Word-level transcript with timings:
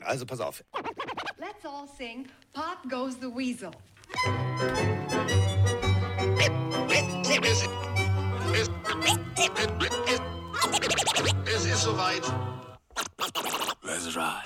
Also 0.00 0.26
pass 0.26 0.40
auf. 0.40 0.64
Let's 1.38 1.64
all 1.64 1.86
sing 1.96 2.26
Pop 2.52 2.78
Goes 2.88 3.16
the 3.20 3.28
Weasel. 3.28 3.70
Es 11.44 11.64
ist 11.66 11.82
soweit. 11.82 12.22
Let's 13.82 14.16
ride. 14.16 14.42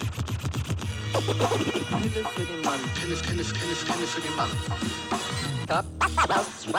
Pille 1.13 2.25
für 2.29 2.45
den 2.45 2.63
Mann. 2.63 2.81
Pille, 2.95 3.17
Pille, 3.17 3.45
Pille, 3.45 3.75
Pille 3.75 4.07
für 4.07 4.21
den 4.21 4.37
Mann. 4.37 4.51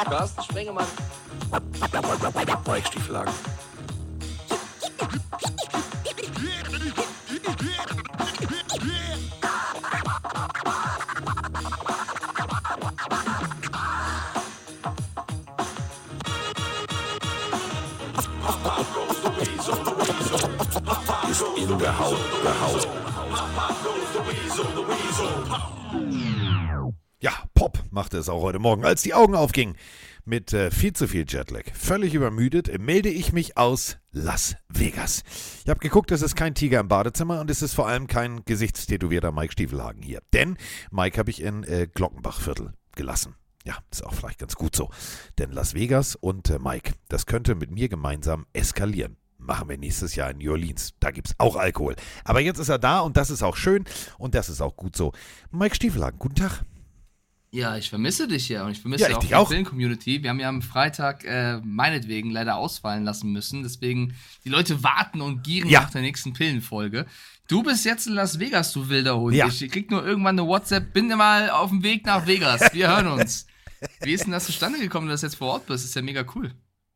Carsten 0.05 0.43
Sprengemann. 0.43 0.87
Mike 2.67 2.89
machte 28.13 28.21
es 28.21 28.29
auch 28.29 28.43
heute 28.43 28.59
Morgen, 28.59 28.85
als 28.85 29.01
die 29.01 29.15
Augen 29.15 29.33
aufgingen. 29.33 29.75
Mit 30.23 30.53
äh, 30.53 30.69
viel 30.69 30.93
zu 30.93 31.07
viel 31.07 31.25
Jetlag, 31.27 31.63
völlig 31.73 32.13
übermüdet, 32.13 32.79
melde 32.79 33.09
ich 33.09 33.33
mich 33.33 33.57
aus 33.57 33.97
Las 34.11 34.55
Vegas. 34.69 35.23
Ich 35.63 35.69
habe 35.69 35.79
geguckt, 35.79 36.11
es 36.11 36.21
ist 36.21 36.35
kein 36.35 36.53
Tiger 36.53 36.79
im 36.79 36.87
Badezimmer 36.87 37.41
und 37.41 37.49
es 37.49 37.63
ist 37.63 37.73
vor 37.73 37.87
allem 37.87 38.05
kein 38.05 38.45
gesichtstätowierter 38.45 39.31
Mike 39.31 39.53
Stiefelhagen 39.53 40.03
hier. 40.03 40.21
Denn 40.31 40.57
Mike 40.91 41.17
habe 41.17 41.31
ich 41.31 41.41
in 41.41 41.63
äh, 41.63 41.87
Glockenbachviertel 41.91 42.73
gelassen. 42.95 43.33
Ja, 43.65 43.79
ist 43.91 44.05
auch 44.05 44.13
vielleicht 44.13 44.37
ganz 44.37 44.53
gut 44.53 44.75
so. 44.75 44.91
Denn 45.39 45.51
Las 45.51 45.73
Vegas 45.73 46.15
und 46.15 46.51
äh, 46.51 46.59
Mike, 46.59 46.91
das 47.09 47.25
könnte 47.25 47.55
mit 47.55 47.71
mir 47.71 47.89
gemeinsam 47.89 48.45
eskalieren. 48.53 49.17
Machen 49.39 49.67
wir 49.69 49.79
nächstes 49.79 50.15
Jahr 50.15 50.29
in 50.29 50.37
New 50.37 50.51
Orleans. 50.51 50.93
Da 50.99 51.09
gibt 51.09 51.29
es 51.29 51.35
auch 51.39 51.55
Alkohol. 51.55 51.95
Aber 52.23 52.41
jetzt 52.41 52.59
ist 52.59 52.69
er 52.69 52.79
da 52.79 52.99
und 52.99 53.17
das 53.17 53.31
ist 53.31 53.41
auch 53.41 53.57
schön 53.57 53.85
und 54.19 54.35
das 54.35 54.49
ist 54.49 54.61
auch 54.61 54.75
gut 54.75 54.95
so. 54.95 55.13
Mike 55.49 55.75
Stiefelhagen, 55.75 56.19
guten 56.19 56.35
Tag. 56.35 56.63
Ja, 57.53 57.77
ich 57.77 57.87
vermisse 57.87 58.27
dich 58.27 58.49
ja 58.49 58.65
und 58.65 58.71
ich 58.71 58.81
vermisse 58.81 59.03
Ja, 59.03 59.09
ich 59.11 59.15
auch 59.15 59.23
die 59.23 59.35
auch. 59.35 59.47
Film-Community. 59.47 60.23
Wir 60.23 60.31
haben 60.31 60.39
ja 60.39 60.49
am 60.49 60.63
Freitag 60.63 61.23
äh, 61.23 61.59
meinetwegen 61.63 62.31
leider 62.31 62.55
ausfallen 62.55 63.03
lassen 63.03 63.31
müssen. 63.31 63.61
Deswegen, 63.61 64.15
die 64.43 64.49
Leute 64.49 64.83
warten 64.83 65.21
und 65.21 65.43
gieren 65.43 65.69
Ja. 65.69 65.81
nach 65.81 65.91
der 65.91 66.01
nächsten 66.01 66.33
Pillenfolge. 66.33 67.05
Du 67.47 67.61
bist 67.61 67.85
jetzt 67.85 68.07
in 68.07 68.13
Las 68.13 68.39
Vegas, 68.39 68.73
du 68.73 68.89
wilder 68.89 69.19
Hund. 69.19 69.35
Ja. 69.35 69.45
Ich 69.47 69.69
krieg 69.69 69.91
nur 69.91 70.03
irgendwann 70.03 70.39
eine 70.39 70.47
WhatsApp, 70.47 70.93
bin 70.93 71.09
mal 71.09 71.51
auf 71.51 71.69
dem 71.69 71.83
Weg 71.83 72.07
nach 72.07 72.25
Vegas. 72.25 72.73
Wir 72.73 72.87
hören 72.87 73.05
uns. 73.05 73.45
Wie 74.01 74.13
ist 74.13 74.23
denn 74.23 74.31
das 74.31 74.45
zustande 74.45 74.79
gekommen, 74.79 75.07
dass 75.07 75.21
du 75.21 75.27
jetzt 75.27 75.35
vor 75.35 75.49
Ort 75.53 75.67
bist? 75.67 75.85
ist 75.85 75.93
ja 75.93 76.01
mega 76.01 76.25
cool. 76.33 76.51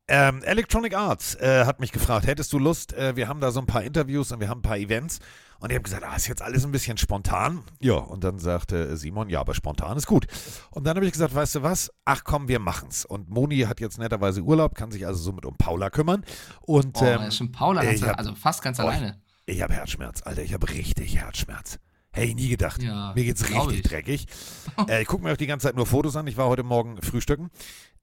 Ähm, 0.08 0.42
Electronic 0.42 0.96
Arts 0.96 1.36
äh, 1.36 1.66
hat 1.66 1.80
mich 1.82 1.92
gefragt, 1.92 2.26
hättest 2.26 2.52
du 2.54 2.58
Lust? 2.58 2.94
Äh, 2.94 3.16
wir 3.16 3.28
haben 3.28 3.42
da 3.42 3.52
so 3.52 3.60
ein 3.60 3.66
paar 3.68 3.84
Interviews 3.84 4.32
und 4.32 4.40
wir 4.40 4.48
haben 4.50 4.60
ein 4.60 4.64
paar 4.64 4.78
Events. 4.80 5.20
Und 5.60 5.72
ich 5.72 5.76
habe 5.76 5.84
gesagt, 5.84 6.04
ah, 6.04 6.16
ist 6.16 6.28
jetzt 6.28 6.42
alles 6.42 6.66
ein 6.66 6.72
bisschen 6.72 6.98
spontan. 6.98 7.64
Ja, 7.80 7.96
und 7.96 8.24
dann 8.24 8.38
sagte 8.40 8.96
Simon, 8.98 9.30
ja, 9.30 9.40
aber 9.40 9.54
spontan 9.56 9.98
ist 9.98 10.06
gut. 10.08 10.28
Und 10.72 10.86
dann 10.86 10.96
habe 10.96 11.06
ich 11.06 11.12
gesagt, 11.12 11.34
weißt 11.34 11.56
du 11.56 11.64
was? 11.64 11.92
Ach 12.06 12.24
komm, 12.24 12.48
wir 12.48 12.60
machen's. 12.60 13.06
Und 13.06 13.30
Moni 13.30 13.60
hat 13.62 13.80
jetzt 13.80 13.98
netterweise 13.98 14.42
Urlaub, 14.42 14.76
kann 14.76 14.92
sich 14.92 15.06
also 15.08 15.20
somit 15.22 15.46
um 15.46 15.58
Paula 15.58 15.90
kümmern. 15.90 16.24
Und 16.62 16.98
Oh, 17.02 17.06
ähm, 17.06 17.32
schon 17.32 17.52
Paula, 17.52 17.82
ich 17.84 18.02
ganz, 18.02 18.12
hab- 18.12 18.20
also 18.20 18.36
fast 18.36 18.62
ganz 18.62 18.80
Oh, 18.80 18.84
alleine. 18.84 19.20
ich 19.46 19.62
habe 19.62 19.74
Herzschmerz, 19.74 20.22
Alter. 20.24 20.44
Ich 20.44 20.54
habe 20.54 20.70
richtig 20.70 21.18
Herzschmerz. 21.18 21.80
Hey, 22.12 22.34
nie 22.34 22.50
gedacht. 22.50 22.82
Ja, 22.82 23.14
Mir 23.16 23.26
geht's 23.26 23.48
richtig 23.48 23.74
ich. 23.80 23.82
dreckig. 23.84 24.26
äh, 24.88 25.02
ich 25.04 25.08
gucke 25.08 25.24
mir 25.24 25.34
auch 25.34 25.38
die 25.38 25.46
ganze 25.46 25.68
Zeit 25.68 25.76
nur 25.76 25.86
Fotos 25.86 26.16
an. 26.16 26.26
Ich 26.26 26.36
war 26.38 26.48
heute 26.48 26.64
Morgen 26.64 27.00
frühstücken. 27.02 27.52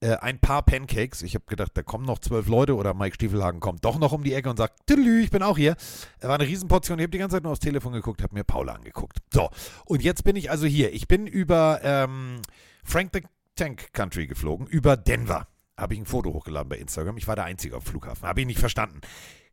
Äh, 0.01 0.15
ein 0.17 0.39
paar 0.39 0.63
Pancakes. 0.63 1.21
Ich 1.21 1.35
habe 1.35 1.45
gedacht, 1.47 1.71
da 1.75 1.83
kommen 1.83 2.05
noch 2.05 2.19
zwölf 2.19 2.47
Leute 2.47 2.75
oder 2.75 2.93
Mike 2.93 3.15
Stiefelhagen 3.15 3.59
kommt 3.59 3.85
doch 3.85 3.97
noch 3.97 4.11
um 4.11 4.23
die 4.23 4.33
Ecke 4.33 4.49
und 4.49 4.57
sagt, 4.57 4.87
Tüdelü, 4.87 5.21
ich 5.21 5.31
bin 5.31 5.41
auch 5.41 5.57
hier. 5.57 5.75
Äh, 6.19 6.27
War 6.27 6.35
eine 6.35 6.47
Riesenportion. 6.47 6.99
Ich 6.99 7.03
habe 7.03 7.11
die 7.11 7.17
ganze 7.17 7.37
Zeit 7.37 7.43
nur 7.43 7.51
aufs 7.51 7.61
Telefon 7.61 7.93
geguckt, 7.93 8.21
habe 8.21 8.35
mir 8.35 8.43
Paula 8.43 8.73
angeguckt. 8.73 9.19
So, 9.33 9.49
und 9.85 10.03
jetzt 10.03 10.23
bin 10.23 10.35
ich 10.35 10.51
also 10.51 10.65
hier. 10.65 10.93
Ich 10.93 11.07
bin 11.07 11.27
über 11.27 11.79
ähm, 11.83 12.41
Frank 12.83 13.11
the 13.13 13.21
Tank 13.55 13.93
Country 13.93 14.27
geflogen, 14.27 14.67
über 14.67 14.97
Denver. 14.97 15.47
Habe 15.77 15.93
ich 15.93 15.99
ein 15.99 16.05
Foto 16.05 16.33
hochgeladen 16.33 16.69
bei 16.69 16.77
Instagram. 16.77 17.17
Ich 17.17 17.27
war 17.27 17.35
der 17.35 17.45
Einzige 17.45 17.75
auf 17.75 17.83
dem 17.83 17.91
Flughafen. 17.91 18.27
Habe 18.27 18.41
ich 18.41 18.47
nicht 18.47 18.59
verstanden. 18.59 19.01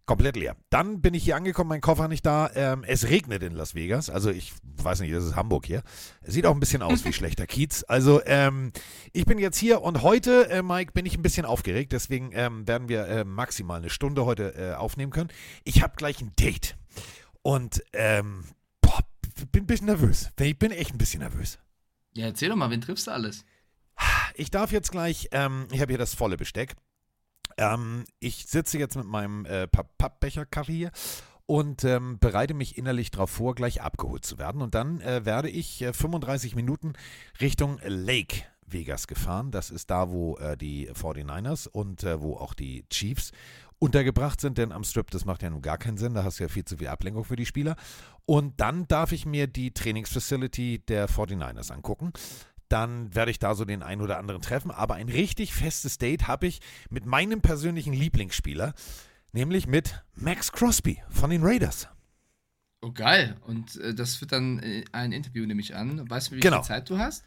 Komplett 0.04 0.36
leer. 0.36 0.56
Dann 0.68 1.00
bin 1.00 1.14
ich 1.14 1.22
hier 1.22 1.36
angekommen, 1.36 1.68
mein 1.68 1.80
Koffer 1.80 2.08
nicht 2.08 2.26
da. 2.26 2.50
Ähm, 2.54 2.82
es 2.84 3.08
regnet 3.08 3.42
in 3.44 3.52
Las 3.54 3.76
Vegas. 3.76 4.10
Also 4.10 4.30
ich 4.30 4.52
weiß 4.62 5.00
nicht, 5.00 5.14
das 5.14 5.24
ist 5.24 5.36
Hamburg 5.36 5.64
hier. 5.64 5.82
Sieht 6.22 6.44
auch 6.44 6.54
ein 6.54 6.60
bisschen 6.60 6.82
aus 6.82 7.04
wie 7.04 7.12
schlechter 7.12 7.46
Kiez. 7.46 7.84
Also 7.86 8.20
ähm, 8.26 8.72
ich 9.12 9.26
bin 9.26 9.38
jetzt 9.38 9.58
hier 9.58 9.80
und 9.82 10.02
heute, 10.02 10.50
äh, 10.50 10.62
Mike, 10.62 10.92
bin 10.92 11.06
ich 11.06 11.16
ein 11.16 11.22
bisschen 11.22 11.46
aufgeregt. 11.46 11.92
Deswegen 11.92 12.30
ähm, 12.32 12.66
werden 12.66 12.88
wir 12.88 13.06
äh, 13.06 13.24
maximal 13.24 13.78
eine 13.78 13.90
Stunde 13.90 14.24
heute 14.24 14.54
äh, 14.56 14.74
aufnehmen 14.74 15.12
können. 15.12 15.30
Ich 15.62 15.82
habe 15.82 15.94
gleich 15.96 16.20
ein 16.20 16.32
Date. 16.38 16.76
Und 17.42 17.84
ähm, 17.92 18.44
boah, 18.80 19.00
bin 19.52 19.64
ein 19.64 19.66
bisschen 19.69 19.86
nervös. 19.86 20.30
Ich 20.40 20.58
bin 20.58 20.72
echt 20.72 20.92
ein 20.92 20.98
bisschen 20.98 21.20
nervös. 21.20 21.58
Ja, 22.14 22.26
erzähl 22.26 22.48
doch 22.48 22.56
mal, 22.56 22.70
wen 22.70 22.80
triffst 22.80 23.06
du 23.06 23.12
alles? 23.12 23.44
Ich 24.34 24.50
darf 24.50 24.72
jetzt 24.72 24.90
gleich, 24.90 25.28
ähm, 25.32 25.69
ich 25.70 25.80
habe 25.80 25.92
hier 25.92 25.98
das 25.98 26.14
volle 26.14 26.36
Besteck. 26.36 26.74
Ähm, 27.56 28.04
ich 28.20 28.46
sitze 28.46 28.78
jetzt 28.78 28.96
mit 28.96 29.06
meinem 29.06 29.44
äh, 29.46 29.66
Papp- 29.66 29.96
Pappbecher-Kaffee 29.98 30.72
hier 30.72 30.90
und 31.46 31.84
ähm, 31.84 32.18
bereite 32.18 32.54
mich 32.54 32.78
innerlich 32.78 33.10
darauf 33.10 33.30
vor, 33.30 33.54
gleich 33.54 33.82
abgeholt 33.82 34.24
zu 34.24 34.38
werden. 34.38 34.62
Und 34.62 34.74
dann 34.74 35.00
äh, 35.00 35.24
werde 35.24 35.50
ich 35.50 35.82
äh, 35.82 35.92
35 35.92 36.54
Minuten 36.54 36.94
Richtung 37.40 37.78
Lake 37.84 38.42
Vegas 38.66 39.06
gefahren. 39.06 39.50
Das 39.50 39.70
ist 39.70 39.90
da, 39.90 40.10
wo 40.10 40.36
äh, 40.38 40.56
die 40.56 40.90
49ers 40.90 41.68
und 41.68 42.04
äh, 42.04 42.20
wo 42.20 42.36
auch 42.36 42.54
die 42.54 42.84
Chiefs 42.88 43.32
untergebracht 43.78 44.40
sind, 44.40 44.58
denn 44.58 44.70
am 44.70 44.84
Strip, 44.84 45.10
das 45.10 45.24
macht 45.24 45.42
ja 45.42 45.50
nun 45.50 45.60
gar 45.60 45.76
keinen 45.76 45.96
Sinn, 45.98 46.14
da 46.14 46.22
hast 46.22 46.38
du 46.38 46.44
ja 46.44 46.48
viel 46.48 46.64
zu 46.64 46.76
viel 46.76 46.86
Ablenkung 46.86 47.24
für 47.24 47.34
die 47.34 47.46
Spieler. 47.46 47.74
Und 48.26 48.60
dann 48.60 48.86
darf 48.86 49.10
ich 49.10 49.26
mir 49.26 49.48
die 49.48 49.74
Trainingsfacility 49.74 50.84
der 50.86 51.08
49ers 51.08 51.72
angucken 51.72 52.12
dann 52.72 53.14
werde 53.14 53.30
ich 53.30 53.38
da 53.38 53.54
so 53.54 53.64
den 53.64 53.82
einen 53.82 54.00
oder 54.00 54.18
anderen 54.18 54.40
treffen. 54.42 54.70
Aber 54.70 54.94
ein 54.94 55.08
richtig 55.08 55.52
festes 55.54 55.98
Date 55.98 56.26
habe 56.26 56.46
ich 56.46 56.60
mit 56.90 57.06
meinem 57.06 57.40
persönlichen 57.42 57.92
Lieblingsspieler, 57.92 58.74
nämlich 59.32 59.66
mit 59.66 60.02
Max 60.14 60.50
Crosby 60.52 61.02
von 61.10 61.30
den 61.30 61.42
Raiders. 61.44 61.88
Oh, 62.80 62.90
geil. 62.90 63.36
Und 63.46 63.76
äh, 63.80 63.94
das 63.94 64.20
wird 64.20 64.32
dann 64.32 64.58
äh, 64.58 64.84
ein 64.92 65.12
Interview, 65.12 65.46
nehme 65.46 65.60
ich 65.60 65.76
an. 65.76 66.08
Weißt 66.10 66.30
du, 66.32 66.36
wie 66.36 66.40
Genau. 66.40 66.62
viel 66.62 66.66
Zeit 66.68 66.90
du 66.90 66.98
hast? 66.98 67.24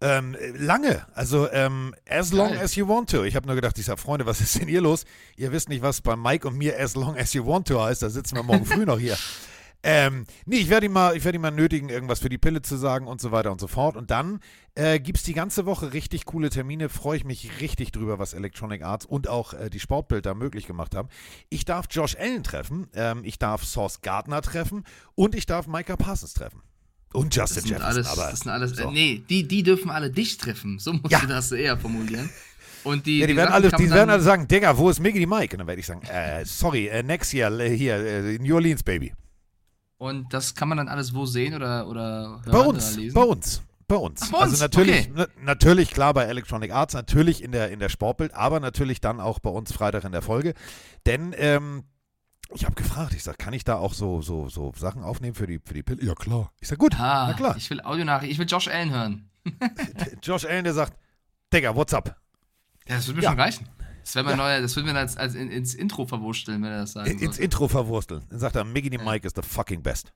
Ähm, 0.00 0.36
lange, 0.56 1.06
also 1.14 1.50
ähm, 1.50 1.92
as 2.08 2.32
long 2.32 2.50
Geil. 2.50 2.60
as 2.62 2.76
you 2.76 2.86
want 2.86 3.10
to. 3.10 3.24
Ich 3.24 3.34
habe 3.34 3.46
nur 3.46 3.56
gedacht, 3.56 3.76
ich 3.78 3.84
sage, 3.86 4.00
Freunde, 4.00 4.26
was 4.26 4.40
ist 4.40 4.56
denn 4.58 4.68
hier 4.68 4.80
los? 4.80 5.04
Ihr 5.36 5.50
wisst 5.50 5.68
nicht, 5.68 5.82
was 5.82 6.00
bei 6.00 6.14
Mike 6.14 6.46
und 6.46 6.56
mir 6.56 6.78
as 6.78 6.94
long 6.94 7.16
as 7.16 7.32
you 7.32 7.44
want 7.44 7.66
to 7.66 7.80
heißt. 7.80 8.02
Da 8.02 8.08
sitzen 8.08 8.36
wir 8.36 8.44
morgen 8.44 8.64
früh 8.64 8.84
noch 8.86 8.98
hier. 8.98 9.16
Ähm, 9.84 10.24
nee, 10.44 10.56
ich 10.56 10.68
werde 10.70 10.86
ihn, 10.86 10.92
mal- 10.92 11.16
ich 11.16 11.24
werd 11.24 11.34
ihn 11.36 11.40
mal 11.40 11.52
nötigen, 11.52 11.88
irgendwas 11.88 12.18
für 12.18 12.28
die 12.28 12.38
Pille 12.38 12.62
zu 12.62 12.76
sagen 12.76 13.06
und 13.06 13.20
so 13.20 13.30
weiter 13.30 13.52
und 13.52 13.60
so 13.60 13.68
fort. 13.68 13.96
Und 13.96 14.10
dann 14.10 14.40
äh, 14.74 14.98
gibt 14.98 15.18
es 15.18 15.24
die 15.24 15.34
ganze 15.34 15.66
Woche 15.66 15.92
richtig 15.92 16.24
coole 16.24 16.50
Termine. 16.50 16.88
Freue 16.88 17.16
ich 17.18 17.24
mich 17.24 17.60
richtig 17.60 17.92
drüber, 17.92 18.18
was 18.18 18.32
Electronic 18.34 18.82
Arts 18.82 19.06
und 19.06 19.28
auch 19.28 19.54
äh, 19.54 19.70
die 19.70 19.78
Sportbild 19.78 20.26
da 20.26 20.34
möglich 20.34 20.66
gemacht 20.66 20.96
haben. 20.96 21.08
Ich 21.48 21.64
darf 21.64 21.86
Josh 21.90 22.16
Allen 22.16 22.42
treffen, 22.42 22.88
ähm, 22.94 23.22
ich 23.24 23.38
darf 23.38 23.64
Sauce 23.64 24.00
Gardner 24.02 24.42
treffen 24.42 24.84
und 25.14 25.34
ich 25.36 25.46
darf 25.46 25.68
Micah 25.68 25.96
Parsons 25.96 26.34
treffen. 26.34 26.60
Und 27.12 27.34
Justin 27.34 27.64
Jefferson. 27.64 27.82
alles, 27.86 28.06
aber 28.08 28.30
das 28.30 28.40
sind 28.40 28.50
alles, 28.50 28.70
so. 28.72 28.82
äh, 28.88 28.92
nee, 28.92 29.22
die, 29.30 29.46
die 29.48 29.62
dürfen 29.62 29.90
alle 29.90 30.10
dich 30.10 30.36
treffen. 30.38 30.78
So 30.78 30.92
musst 30.92 31.10
Ja. 31.10 31.20
du 31.20 31.26
das 31.28 31.52
eher 31.52 31.78
formulieren. 31.78 32.28
Und 32.84 33.06
die, 33.06 33.20
Ja, 33.20 33.26
die, 33.26 33.36
werden 33.36 33.50
Sachen 33.52 33.64
alle, 33.64 33.70
die 33.84 33.90
werden 33.90 34.10
alle 34.10 34.22
sagen, 34.22 34.46
Digga, 34.48 34.76
wo 34.76 34.90
ist 34.90 35.00
Miggy 35.00 35.24
Mike? 35.24 35.54
Und 35.54 35.60
dann 35.60 35.66
werde 35.68 35.80
ich 35.80 35.86
sagen, 35.86 36.02
äh, 36.02 36.44
sorry, 36.44 36.88
äh, 36.88 37.02
next 37.02 37.32
year, 37.32 37.50
äh, 37.60 37.74
hier, 37.76 37.96
äh, 37.96 38.38
New 38.38 38.54
Orleans, 38.56 38.82
Baby. 38.82 39.14
Und 39.98 40.32
das 40.32 40.54
kann 40.54 40.68
man 40.68 40.78
dann 40.78 40.88
alles 40.88 41.14
wo 41.14 41.26
sehen 41.26 41.54
oder, 41.54 41.86
oder 41.88 42.40
hören 42.44 42.52
Bei 42.52 42.58
oder 42.60 42.68
uns, 42.68 42.96
lesen? 42.96 43.14
bei 43.14 43.22
uns, 43.22 43.62
bei 43.88 43.96
uns. 43.96 44.20
Ach, 44.24 44.30
bei 44.30 44.38
uns, 44.38 44.50
Also 44.52 44.64
natürlich, 44.64 45.10
okay. 45.10 45.12
na, 45.14 45.26
natürlich 45.42 45.90
klar 45.90 46.14
bei 46.14 46.24
Electronic 46.24 46.70
Arts, 46.72 46.94
natürlich 46.94 47.42
in 47.42 47.50
der, 47.52 47.70
in 47.70 47.80
der 47.80 47.88
Sportbild, 47.88 48.32
aber 48.34 48.60
natürlich 48.60 49.00
dann 49.00 49.20
auch 49.20 49.40
bei 49.40 49.50
uns 49.50 49.72
Freitag 49.72 50.04
in 50.04 50.12
der 50.12 50.22
Folge. 50.22 50.54
Denn 51.06 51.34
ähm, 51.36 51.82
ich 52.54 52.64
habe 52.64 52.76
gefragt, 52.76 53.12
ich 53.14 53.24
sage, 53.24 53.38
kann 53.38 53.52
ich 53.54 53.64
da 53.64 53.74
auch 53.76 53.92
so, 53.92 54.22
so, 54.22 54.48
so 54.48 54.72
Sachen 54.76 55.02
aufnehmen 55.02 55.34
für 55.34 55.46
die, 55.48 55.58
für 55.64 55.74
die 55.74 55.82
Pille? 55.82 56.02
Ja, 56.04 56.14
klar. 56.14 56.52
Ich 56.60 56.68
sage, 56.68 56.78
gut, 56.78 56.94
Ah, 56.98 57.26
na 57.28 57.34
klar. 57.34 57.56
ich 57.56 57.68
will 57.68 57.80
Audionachricht, 57.80 58.30
ich 58.32 58.38
will 58.38 58.46
Josh 58.48 58.68
Allen 58.68 58.90
hören. 58.90 59.28
Josh 60.22 60.44
Allen, 60.44 60.64
der 60.64 60.74
sagt, 60.74 60.96
Digga, 61.52 61.74
what's 61.74 61.92
up? 61.92 62.14
Ja, 62.86 62.96
das 62.96 63.06
wird 63.08 63.16
mir 63.16 63.22
Ja. 63.24 63.30
schon 63.30 63.40
reichen. 63.40 63.68
Das 64.12 64.24
mein 64.24 64.36
neuer, 64.36 64.60
das 64.60 64.74
würden 64.76 64.86
wir 64.86 64.96
als, 64.96 65.16
als 65.16 65.34
in, 65.34 65.50
ins 65.50 65.74
Intro 65.74 66.06
verwursteln, 66.06 66.62
wenn 66.62 66.70
er 66.70 66.80
das 66.80 66.92
sagen 66.92 67.10
Ins 67.10 67.20
sollte. 67.20 67.42
Intro 67.42 67.68
verwursteln. 67.68 68.24
Dann 68.30 68.38
sagt 68.38 68.56
er, 68.56 68.64
Miggy 68.64 68.96
Mike 68.98 69.26
is 69.26 69.34
the 69.34 69.42
fucking 69.42 69.82
best. 69.82 70.12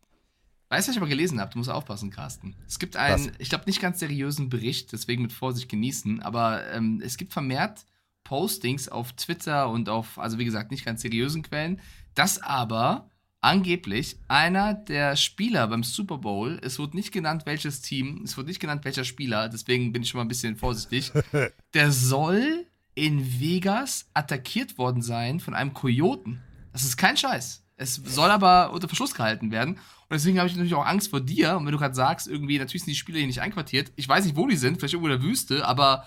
Weißt 0.72 0.88
du, 0.88 0.90
was 0.90 0.96
ich 0.96 1.02
aber 1.02 1.08
gelesen 1.10 1.38
habe? 1.38 1.52
Du 1.52 1.58
musst 1.58 1.68
aufpassen, 1.68 2.10
Carsten. 2.10 2.56
Es 2.66 2.78
gibt 2.78 2.96
einen, 2.96 3.26
Was? 3.26 3.32
ich 3.38 3.50
glaube, 3.50 3.64
nicht 3.66 3.82
ganz 3.82 3.98
seriösen 3.98 4.48
Bericht, 4.48 4.92
deswegen 4.92 5.20
mit 5.20 5.32
Vorsicht 5.34 5.68
genießen, 5.68 6.22
aber 6.22 6.66
ähm, 6.72 7.02
es 7.04 7.18
gibt 7.18 7.34
vermehrt 7.34 7.84
Postings 8.24 8.88
auf 8.88 9.12
Twitter 9.12 9.68
und 9.68 9.90
auf, 9.90 10.18
also 10.18 10.38
wie 10.38 10.46
gesagt, 10.46 10.70
nicht 10.70 10.86
ganz 10.86 11.02
seriösen 11.02 11.42
Quellen, 11.42 11.78
dass 12.14 12.40
aber 12.42 13.10
angeblich 13.42 14.16
einer 14.28 14.72
der 14.72 15.16
Spieler 15.16 15.66
beim 15.66 15.82
Super 15.82 16.16
Bowl, 16.16 16.58
es 16.62 16.78
wurde 16.78 16.96
nicht 16.96 17.12
genannt, 17.12 17.42
welches 17.44 17.82
Team, 17.82 18.22
es 18.24 18.38
wurde 18.38 18.48
nicht 18.48 18.60
genannt, 18.60 18.86
welcher 18.86 19.04
Spieler, 19.04 19.50
deswegen 19.50 19.92
bin 19.92 20.02
ich 20.02 20.08
schon 20.08 20.20
mal 20.20 20.24
ein 20.24 20.28
bisschen 20.28 20.56
vorsichtig, 20.56 21.12
der 21.74 21.92
soll 21.92 22.66
in 22.94 23.40
Vegas 23.40 24.10
attackiert 24.14 24.78
worden 24.78 25.02
sein 25.02 25.40
von 25.40 25.54
einem 25.54 25.74
Kojoten. 25.74 26.42
Das 26.72 26.84
ist 26.84 26.96
kein 26.96 27.16
Scheiß. 27.16 27.64
Es 27.76 27.96
soll 27.96 28.30
aber 28.30 28.72
unter 28.72 28.88
Verschluss 28.88 29.14
gehalten 29.14 29.50
werden. 29.50 29.74
Und 29.74 30.10
deswegen 30.10 30.38
habe 30.38 30.48
ich 30.48 30.54
natürlich 30.54 30.74
auch 30.74 30.86
Angst 30.86 31.10
vor 31.10 31.20
dir. 31.20 31.56
Und 31.56 31.64
wenn 31.64 31.72
du 31.72 31.78
gerade 31.78 31.94
sagst, 31.94 32.28
irgendwie, 32.28 32.58
natürlich 32.58 32.82
sind 32.82 32.92
die 32.92 32.98
Spieler 32.98 33.18
hier 33.18 33.26
nicht 33.26 33.40
einquartiert. 33.40 33.92
Ich 33.96 34.08
weiß 34.08 34.24
nicht, 34.24 34.36
wo 34.36 34.46
die 34.46 34.56
sind, 34.56 34.78
vielleicht 34.78 34.94
irgendwo 34.94 35.12
in 35.12 35.20
der 35.20 35.26
Wüste, 35.26 35.66
aber 35.66 36.04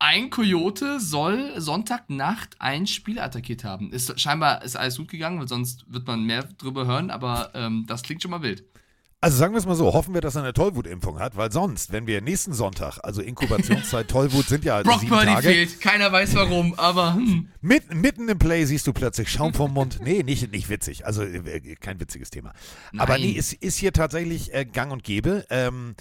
ein 0.00 0.30
Kojote 0.30 1.00
soll 1.00 1.60
Sonntagnacht 1.60 2.56
ein 2.60 2.86
Spiel 2.86 3.18
attackiert 3.18 3.64
haben. 3.64 3.92
Ist, 3.92 4.18
scheinbar 4.20 4.62
ist 4.62 4.76
alles 4.76 4.96
gut 4.96 5.08
gegangen, 5.08 5.40
weil 5.40 5.48
sonst 5.48 5.84
wird 5.92 6.06
man 6.06 6.24
mehr 6.24 6.44
drüber 6.44 6.86
hören, 6.86 7.10
aber 7.10 7.50
ähm, 7.54 7.84
das 7.88 8.02
klingt 8.02 8.22
schon 8.22 8.30
mal 8.30 8.42
wild. 8.42 8.64
Also 9.20 9.36
sagen 9.36 9.52
wir 9.52 9.58
es 9.58 9.66
mal 9.66 9.74
so, 9.74 9.92
hoffen 9.94 10.14
wir, 10.14 10.20
dass 10.20 10.36
er 10.36 10.42
eine 10.42 10.52
Tollwutimpfung 10.52 11.18
hat, 11.18 11.36
weil 11.36 11.50
sonst, 11.50 11.90
wenn 11.90 12.06
wir 12.06 12.20
nächsten 12.20 12.52
Sonntag, 12.52 13.00
also 13.02 13.20
Inkubationszeit 13.20 14.06
Tollwut 14.08 14.46
sind 14.46 14.64
ja 14.64 14.80
Brock 14.84 15.00
sieben 15.00 15.10
Purdy 15.10 15.26
Tage, 15.26 15.48
fehlt, 15.48 15.80
keiner 15.80 16.12
weiß 16.12 16.36
warum, 16.36 16.74
aber 16.74 17.14
hm. 17.14 17.48
mit, 17.60 17.92
mitten 17.92 18.28
im 18.28 18.38
Play 18.38 18.64
siehst 18.64 18.86
du 18.86 18.92
plötzlich 18.92 19.28
Schaum 19.28 19.54
vom 19.54 19.72
Mund. 19.72 19.98
Nee, 20.04 20.22
nicht, 20.22 20.52
nicht 20.52 20.68
witzig, 20.68 21.04
also 21.04 21.24
äh, 21.24 21.74
kein 21.80 21.98
witziges 21.98 22.30
Thema. 22.30 22.52
Aber 22.96 23.14
Nein. 23.14 23.22
nee, 23.22 23.32
ist, 23.32 23.54
ist 23.54 23.76
hier 23.76 23.92
tatsächlich 23.92 24.54
äh, 24.54 24.64
gang 24.64 24.92
und 24.92 25.02
gäbe. 25.02 25.44
Ähm, 25.50 25.96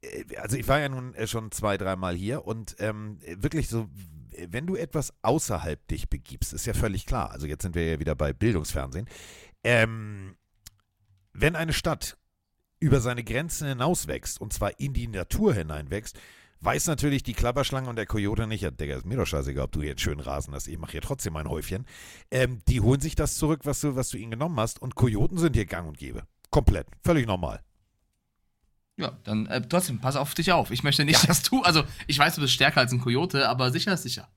äh, 0.00 0.36
also 0.36 0.56
ich 0.56 0.66
war 0.66 0.80
ja 0.80 0.88
nun 0.88 1.14
äh, 1.16 1.26
schon 1.26 1.50
zwei, 1.50 1.76
dreimal 1.76 2.14
hier 2.14 2.46
und 2.46 2.76
ähm, 2.78 3.18
wirklich 3.36 3.68
so, 3.68 3.90
wenn 4.48 4.66
du 4.66 4.74
etwas 4.74 5.12
außerhalb 5.20 5.86
dich 5.88 6.08
begibst, 6.08 6.54
ist 6.54 6.64
ja 6.64 6.72
völlig 6.72 7.04
klar. 7.04 7.30
Also 7.30 7.46
jetzt 7.46 7.60
sind 7.60 7.74
wir 7.74 7.86
ja 7.86 8.00
wieder 8.00 8.14
bei 8.14 8.32
Bildungsfernsehen. 8.32 9.06
Ähm, 9.64 10.36
wenn 11.34 11.56
eine 11.56 11.74
Stadt 11.74 12.16
über 12.84 13.00
seine 13.00 13.24
Grenzen 13.24 13.66
hinauswächst 13.66 14.38
und 14.38 14.52
zwar 14.52 14.78
in 14.78 14.92
die 14.92 15.08
Natur 15.08 15.54
hineinwächst, 15.54 16.18
weiß 16.60 16.86
natürlich 16.86 17.22
die 17.22 17.32
Klapperschlange 17.32 17.88
und 17.88 17.96
der 17.96 18.04
Kojote 18.04 18.46
nicht, 18.46 18.60
ja, 18.60 18.70
Digga, 18.70 18.96
ist 18.96 19.06
mir 19.06 19.16
doch 19.16 19.26
scheißegal, 19.26 19.64
ob 19.64 19.72
du 19.72 19.80
hier 19.80 19.96
schön 19.96 20.20
Rasen 20.20 20.52
hast, 20.54 20.68
ich 20.68 20.76
mache 20.78 20.92
hier 20.92 21.00
trotzdem 21.00 21.34
ein 21.36 21.48
Häufchen. 21.48 21.86
Ähm, 22.30 22.60
die 22.68 22.82
holen 22.82 23.00
sich 23.00 23.14
das 23.14 23.36
zurück, 23.36 23.60
was 23.64 23.80
du, 23.80 23.96
was 23.96 24.10
du 24.10 24.18
ihnen 24.18 24.32
genommen 24.32 24.60
hast 24.60 24.82
und 24.82 24.96
Kojoten 24.96 25.38
sind 25.38 25.56
hier 25.56 25.64
gang 25.64 25.88
und 25.88 25.96
gäbe. 25.96 26.24
Komplett. 26.50 26.86
Völlig 27.02 27.26
normal. 27.26 27.62
ja, 28.98 29.18
dann 29.24 29.46
äh, 29.46 29.62
trotzdem, 29.66 29.98
pass 29.98 30.16
auf 30.16 30.34
dich 30.34 30.52
auf. 30.52 30.70
Ich 30.70 30.82
möchte 30.82 31.06
nicht, 31.06 31.26
dass 31.26 31.42
du, 31.42 31.62
also 31.62 31.84
ich 32.06 32.18
weiß, 32.18 32.34
du 32.34 32.42
bist 32.42 32.52
stärker 32.52 32.80
als 32.80 32.92
ein 32.92 33.00
Kojote, 33.00 33.48
aber 33.48 33.70
sicher 33.70 33.94
ist 33.94 34.02
sicher. 34.02 34.28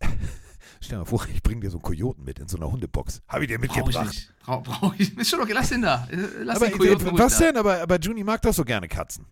Stell 0.82 0.98
dir 0.98 1.04
mal 1.04 1.08
vor, 1.08 1.26
ich 1.34 1.42
bringe 1.42 1.60
dir 1.60 1.70
so 1.70 1.78
einen 1.78 1.82
Kojoten 1.82 2.24
mit 2.24 2.38
in 2.38 2.48
so 2.48 2.56
einer 2.56 2.70
Hundebox. 2.70 3.22
Habe 3.28 3.44
ich 3.44 3.48
dir 3.50 3.58
Brauch 3.58 3.64
ich 3.76 3.76
mitgebracht. 3.76 4.06
nicht. 4.08 4.32
Brauch, 4.40 4.62
brauch 4.62 4.94
ich. 4.98 5.16
Ist 5.16 5.30
schon 5.30 5.40
okay, 5.40 5.52
lass 5.52 5.68
den 5.70 5.82
da. 5.82 6.06
Äh, 6.10 6.16
Lass 6.44 6.56
Aber 6.56 6.68
den 6.68 6.78
Kojoten 6.78 7.06
äh, 7.08 7.18
was 7.18 7.38
da. 7.38 7.44
denn? 7.46 7.56
Aber, 7.56 7.80
aber 7.80 7.98
Juni 8.00 8.24
mag 8.24 8.42
doch 8.42 8.52
so 8.52 8.64
gerne 8.64 8.88
Katzen. 8.88 9.26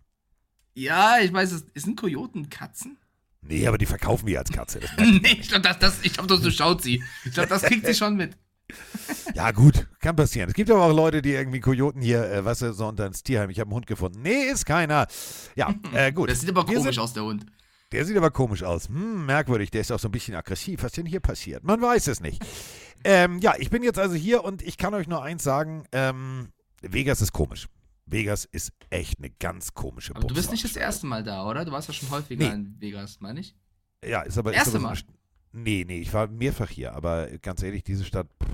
Ja, 0.73 1.19
ich 1.19 1.31
weiß, 1.33 1.51
es 1.51 1.83
sind 1.83 1.99
Kojoten 1.99 2.49
Katzen? 2.49 2.97
Nee, 3.41 3.67
aber 3.67 3.77
die 3.77 3.85
verkaufen 3.87 4.27
wir 4.27 4.39
als 4.39 4.51
Katze. 4.51 4.79
Nee, 4.97 5.37
ich 5.41 5.49
glaube, 5.49 5.63
das, 5.63 5.79
das, 5.79 5.95
ich 6.03 6.13
glaub, 6.13 6.27
das 6.27 6.41
durchschaut 6.41 6.81
sie. 6.81 7.03
Ich 7.25 7.33
glaube, 7.33 7.49
das 7.49 7.63
kriegt 7.63 7.85
sie 7.85 7.93
schon 7.95 8.15
mit. 8.15 8.37
Ja, 9.35 9.51
gut, 9.51 9.87
kann 9.99 10.15
passieren. 10.15 10.47
Es 10.49 10.55
gibt 10.55 10.71
aber 10.71 10.85
auch 10.85 10.95
Leute, 10.95 11.21
die 11.21 11.31
irgendwie 11.31 11.59
Kojoten 11.59 12.01
hier, 12.01 12.23
äh, 12.31 12.45
was 12.45 12.59
so 12.59 12.87
unter 12.87 13.05
ins 13.05 13.21
Tierheim. 13.21 13.49
Ich 13.49 13.59
habe 13.59 13.67
einen 13.67 13.75
Hund 13.75 13.87
gefunden. 13.87 14.21
Nee, 14.21 14.43
ist 14.45 14.65
keiner. 14.65 15.07
Ja, 15.55 15.73
äh, 15.93 16.11
gut. 16.13 16.29
Das 16.29 16.39
sieht 16.39 16.49
aber 16.49 16.65
Wir 16.67 16.77
komisch 16.77 16.95
sind, 16.95 17.03
aus, 17.03 17.11
der 17.13 17.23
Hund. 17.23 17.45
Der 17.91 18.05
sieht 18.05 18.15
aber 18.17 18.31
komisch 18.31 18.63
aus. 18.63 18.87
Hm, 18.87 19.25
merkwürdig. 19.25 19.71
Der 19.71 19.81
ist 19.81 19.91
auch 19.91 19.99
so 19.99 20.07
ein 20.07 20.11
bisschen 20.11 20.35
aggressiv. 20.35 20.83
Was 20.83 20.93
denn 20.93 21.05
hier 21.05 21.19
passiert? 21.19 21.63
Man 21.63 21.81
weiß 21.81 22.07
es 22.07 22.19
nicht. 22.21 22.43
Ähm, 23.03 23.39
ja, 23.39 23.55
ich 23.57 23.71
bin 23.71 23.81
jetzt 23.81 23.97
also 23.97 24.13
hier 24.13 24.43
und 24.43 24.61
ich 24.61 24.77
kann 24.77 24.93
euch 24.93 25.07
nur 25.07 25.23
eins 25.23 25.43
sagen. 25.43 25.85
Ähm, 25.91 26.49
Vegas 26.83 27.19
ist 27.19 27.31
komisch. 27.31 27.67
Vegas 28.05 28.45
ist 28.45 28.73
echt 28.91 29.17
eine 29.17 29.31
ganz 29.31 29.73
komische 29.73 30.15
Aber 30.15 30.27
du 30.27 30.35
bist 30.35 30.51
nicht 30.51 30.63
das 30.63 30.75
erste 30.75 31.07
Mal 31.07 31.23
da, 31.23 31.47
oder? 31.47 31.65
Du 31.65 31.71
warst 31.71 31.87
ja 31.87 31.95
schon 31.95 32.11
häufiger 32.11 32.47
Nee. 32.47 32.53
in 32.53 32.75
Vegas, 32.79 33.19
meine 33.19 33.39
ich. 33.39 33.55
Ja, 34.05 34.21
ist 34.21 34.37
aber. 34.37 34.53
Erste 34.53 34.77
ist 34.77 34.83
aber 34.85 34.95
so 34.95 35.03
Mal? 35.05 35.13
Nee, 35.63 35.83
nee, 35.87 35.99
ich 35.99 36.13
war 36.13 36.27
mehrfach 36.27 36.69
hier, 36.69 36.93
aber 36.93 37.25
ganz 37.39 37.63
ehrlich, 37.63 37.83
diese 37.83 38.05
Stadt, 38.05 38.27
pff, 38.39 38.49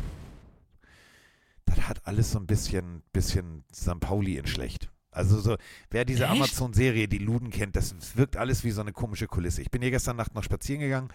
das 1.66 1.82
hat 1.90 2.08
alles 2.08 2.32
so 2.32 2.40
ein 2.40 2.48
bisschen, 2.48 3.04
bisschen 3.12 3.66
St. 3.76 4.00
Pauli 4.00 4.38
in 4.38 4.48
schlecht. 4.48 4.90
Also 5.18 5.40
so, 5.40 5.58
wer 5.90 6.06
diese? 6.06 6.30
Amazon-Serie, 6.30 7.08
die 7.08 7.18
Luden 7.18 7.50
kennt, 7.50 7.76
das 7.76 7.96
wirkt 8.16 8.38
alles 8.38 8.64
wie 8.64 8.72
so 8.72 8.82
eine 8.82 8.94
komische 8.94 9.26
Kulisse. 9.26 9.64
Ich 9.64 9.72
bin 9.72 9.82
hier 9.82 9.90
gestern 9.90 10.16
Nacht 10.16 10.36
noch 10.36 10.44
spazieren 10.44 10.80
gegangen, 10.80 11.10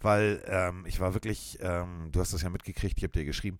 weil 0.00 0.42
ähm, 0.46 0.84
ich 0.86 0.98
war 0.98 1.14
wirklich, 1.14 1.58
ähm, 1.60 2.08
du 2.10 2.20
hast 2.20 2.34
das 2.34 2.42
ja 2.42 2.50
mitgekriegt, 2.50 2.98
ich 2.98 3.04
habe 3.04 3.12
dir 3.12 3.24
geschrieben, 3.24 3.58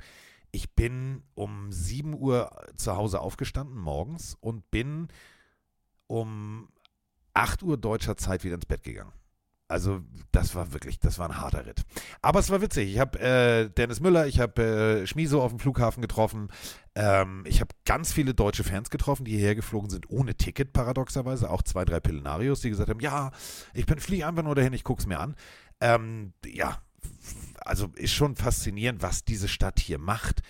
ich 0.50 0.74
bin 0.74 1.22
um 1.34 1.70
7 1.70 2.14
Uhr 2.14 2.50
zu 2.76 2.96
Hause 2.96 3.20
aufgestanden 3.20 3.78
morgens 3.78 4.36
und 4.40 4.68
bin 4.72 5.08
um 6.08 6.68
8 7.34 7.62
Uhr 7.62 7.76
deutscher 7.76 8.16
Zeit 8.16 8.42
wieder 8.42 8.56
ins 8.56 8.66
Bett 8.66 8.82
gegangen. 8.82 9.12
Also 9.74 10.02
das 10.30 10.54
war 10.54 10.72
wirklich, 10.72 11.00
das 11.00 11.18
war 11.18 11.28
ein 11.28 11.40
harter 11.40 11.66
Ritt. 11.66 11.82
Aber 12.22 12.38
es 12.38 12.48
war 12.48 12.60
witzig. 12.60 12.92
Ich 12.92 13.00
habe 13.00 13.18
äh, 13.18 13.68
Dennis 13.68 13.98
Müller, 13.98 14.28
ich 14.28 14.38
habe 14.38 14.62
äh, 15.02 15.06
Schmiso 15.08 15.42
auf 15.42 15.50
dem 15.50 15.58
Flughafen 15.58 16.00
getroffen. 16.00 16.46
Ähm, 16.94 17.42
ich 17.44 17.60
habe 17.60 17.74
ganz 17.84 18.12
viele 18.12 18.34
deutsche 18.34 18.62
Fans 18.62 18.88
getroffen, 18.88 19.24
die 19.24 19.32
hierher 19.32 19.56
geflogen 19.56 19.90
sind 19.90 20.08
ohne 20.08 20.36
Ticket, 20.36 20.72
paradoxerweise. 20.72 21.50
Auch 21.50 21.60
zwei, 21.62 21.84
drei 21.84 21.98
Pillenarios, 21.98 22.60
die 22.60 22.70
gesagt 22.70 22.88
haben, 22.88 23.00
ja, 23.00 23.32
ich 23.72 23.84
bin 23.84 23.98
fliege 23.98 24.28
einfach 24.28 24.44
nur 24.44 24.54
dahin, 24.54 24.74
ich 24.74 24.84
gucke 24.84 25.00
es 25.00 25.08
mir 25.08 25.18
an. 25.18 25.34
Ähm, 25.80 26.34
ja, 26.46 26.80
also 27.56 27.88
ist 27.96 28.12
schon 28.12 28.36
faszinierend, 28.36 29.02
was 29.02 29.24
diese 29.24 29.48
Stadt 29.48 29.80
hier 29.80 29.98
macht. 29.98 30.42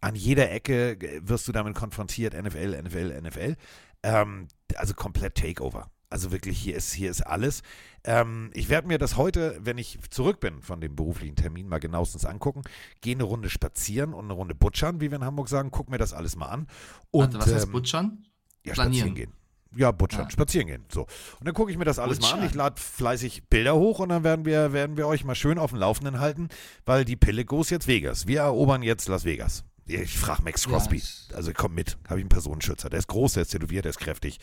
An 0.00 0.16
jeder 0.16 0.50
Ecke 0.50 0.94
äh, 0.94 1.20
wirst 1.22 1.46
du 1.46 1.52
damit 1.52 1.76
konfrontiert, 1.76 2.34
NFL, 2.34 2.82
NFL, 2.82 3.20
NFL. 3.22 3.54
Ähm, 4.02 4.48
also 4.74 4.94
komplett 4.94 5.36
Takeover. 5.36 5.88
Also 6.12 6.30
wirklich, 6.30 6.58
hier 6.58 6.76
ist, 6.76 6.92
hier 6.92 7.10
ist 7.10 7.22
alles. 7.22 7.62
Ähm, 8.04 8.50
ich 8.54 8.68
werde 8.68 8.86
mir 8.88 8.98
das 8.98 9.16
heute, 9.16 9.58
wenn 9.62 9.78
ich 9.78 9.98
zurück 10.10 10.40
bin 10.40 10.60
von 10.60 10.80
dem 10.80 10.94
beruflichen 10.94 11.36
Termin, 11.36 11.68
mal 11.68 11.78
genauestens 11.80 12.24
angucken. 12.24 12.62
Gehe 13.00 13.14
eine 13.14 13.24
Runde 13.24 13.48
spazieren 13.48 14.12
und 14.12 14.24
eine 14.26 14.34
Runde 14.34 14.54
butschern, 14.54 15.00
wie 15.00 15.10
wir 15.10 15.16
in 15.16 15.24
Hamburg 15.24 15.48
sagen. 15.48 15.70
Guck 15.70 15.88
mir 15.90 15.98
das 15.98 16.12
alles 16.12 16.36
mal 16.36 16.46
an. 16.46 16.66
Und, 17.10 17.34
Warte, 17.34 17.38
was 17.46 17.54
heißt 17.54 17.66
ähm, 17.66 17.72
Butchern? 17.72 18.26
ja, 18.64 18.74
Planieren. 18.74 19.08
spazieren 19.08 19.14
gehen. 19.14 19.32
Ja, 19.74 19.90
butchern, 19.90 20.26
Ah. 20.26 20.30
spazieren 20.30 20.66
gehen. 20.66 20.84
So. 20.92 21.02
Und 21.40 21.46
dann 21.46 21.54
gucke 21.54 21.70
ich 21.72 21.78
mir 21.78 21.86
das 21.86 21.98
alles 21.98 22.20
mal 22.20 22.32
an. 22.34 22.44
Ich 22.44 22.52
lade 22.54 22.78
fleißig 22.78 23.44
Bilder 23.48 23.74
hoch 23.74 24.00
und 24.00 24.10
dann 24.10 24.22
werden 24.22 24.44
wir, 24.44 24.74
werden 24.74 24.98
wir 24.98 25.06
euch 25.06 25.24
mal 25.24 25.34
schön 25.34 25.58
auf 25.58 25.70
dem 25.70 25.78
Laufenden 25.78 26.20
halten, 26.20 26.48
weil 26.84 27.06
die 27.06 27.16
Pille 27.16 27.46
goes 27.46 27.70
jetzt 27.70 27.86
Vegas. 27.88 28.26
Wir 28.26 28.40
erobern 28.40 28.82
jetzt 28.82 29.08
Las 29.08 29.24
Vegas. 29.24 29.64
Ich 29.86 30.18
frage 30.18 30.42
Max 30.42 30.64
Ja, 30.66 30.72
Crosby. 30.72 30.96
ich- 30.96 31.28
also 31.34 31.52
komm 31.54 31.72
mit. 31.74 31.96
Habe 32.06 32.18
ich 32.20 32.22
einen 32.24 32.28
Personenschützer. 32.28 32.90
Der 32.90 32.98
ist 32.98 33.08
groß, 33.08 33.32
der 33.32 33.42
ist 33.44 33.48
tätowiert, 33.48 33.86
der 33.86 33.90
ist 33.90 33.98
kräftig. 33.98 34.38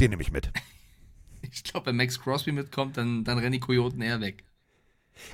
Den 0.00 0.10
nehme 0.10 0.22
ich 0.22 0.32
mit. 0.32 0.50
Ich 1.42 1.64
glaube, 1.64 1.86
wenn 1.86 1.96
Max 1.96 2.20
Crosby 2.20 2.52
mitkommt, 2.52 2.96
dann, 2.96 3.24
dann 3.24 3.38
rennen 3.38 3.52
die 3.52 3.60
Kojoten 3.60 4.02
eher 4.02 4.20
weg. 4.20 4.44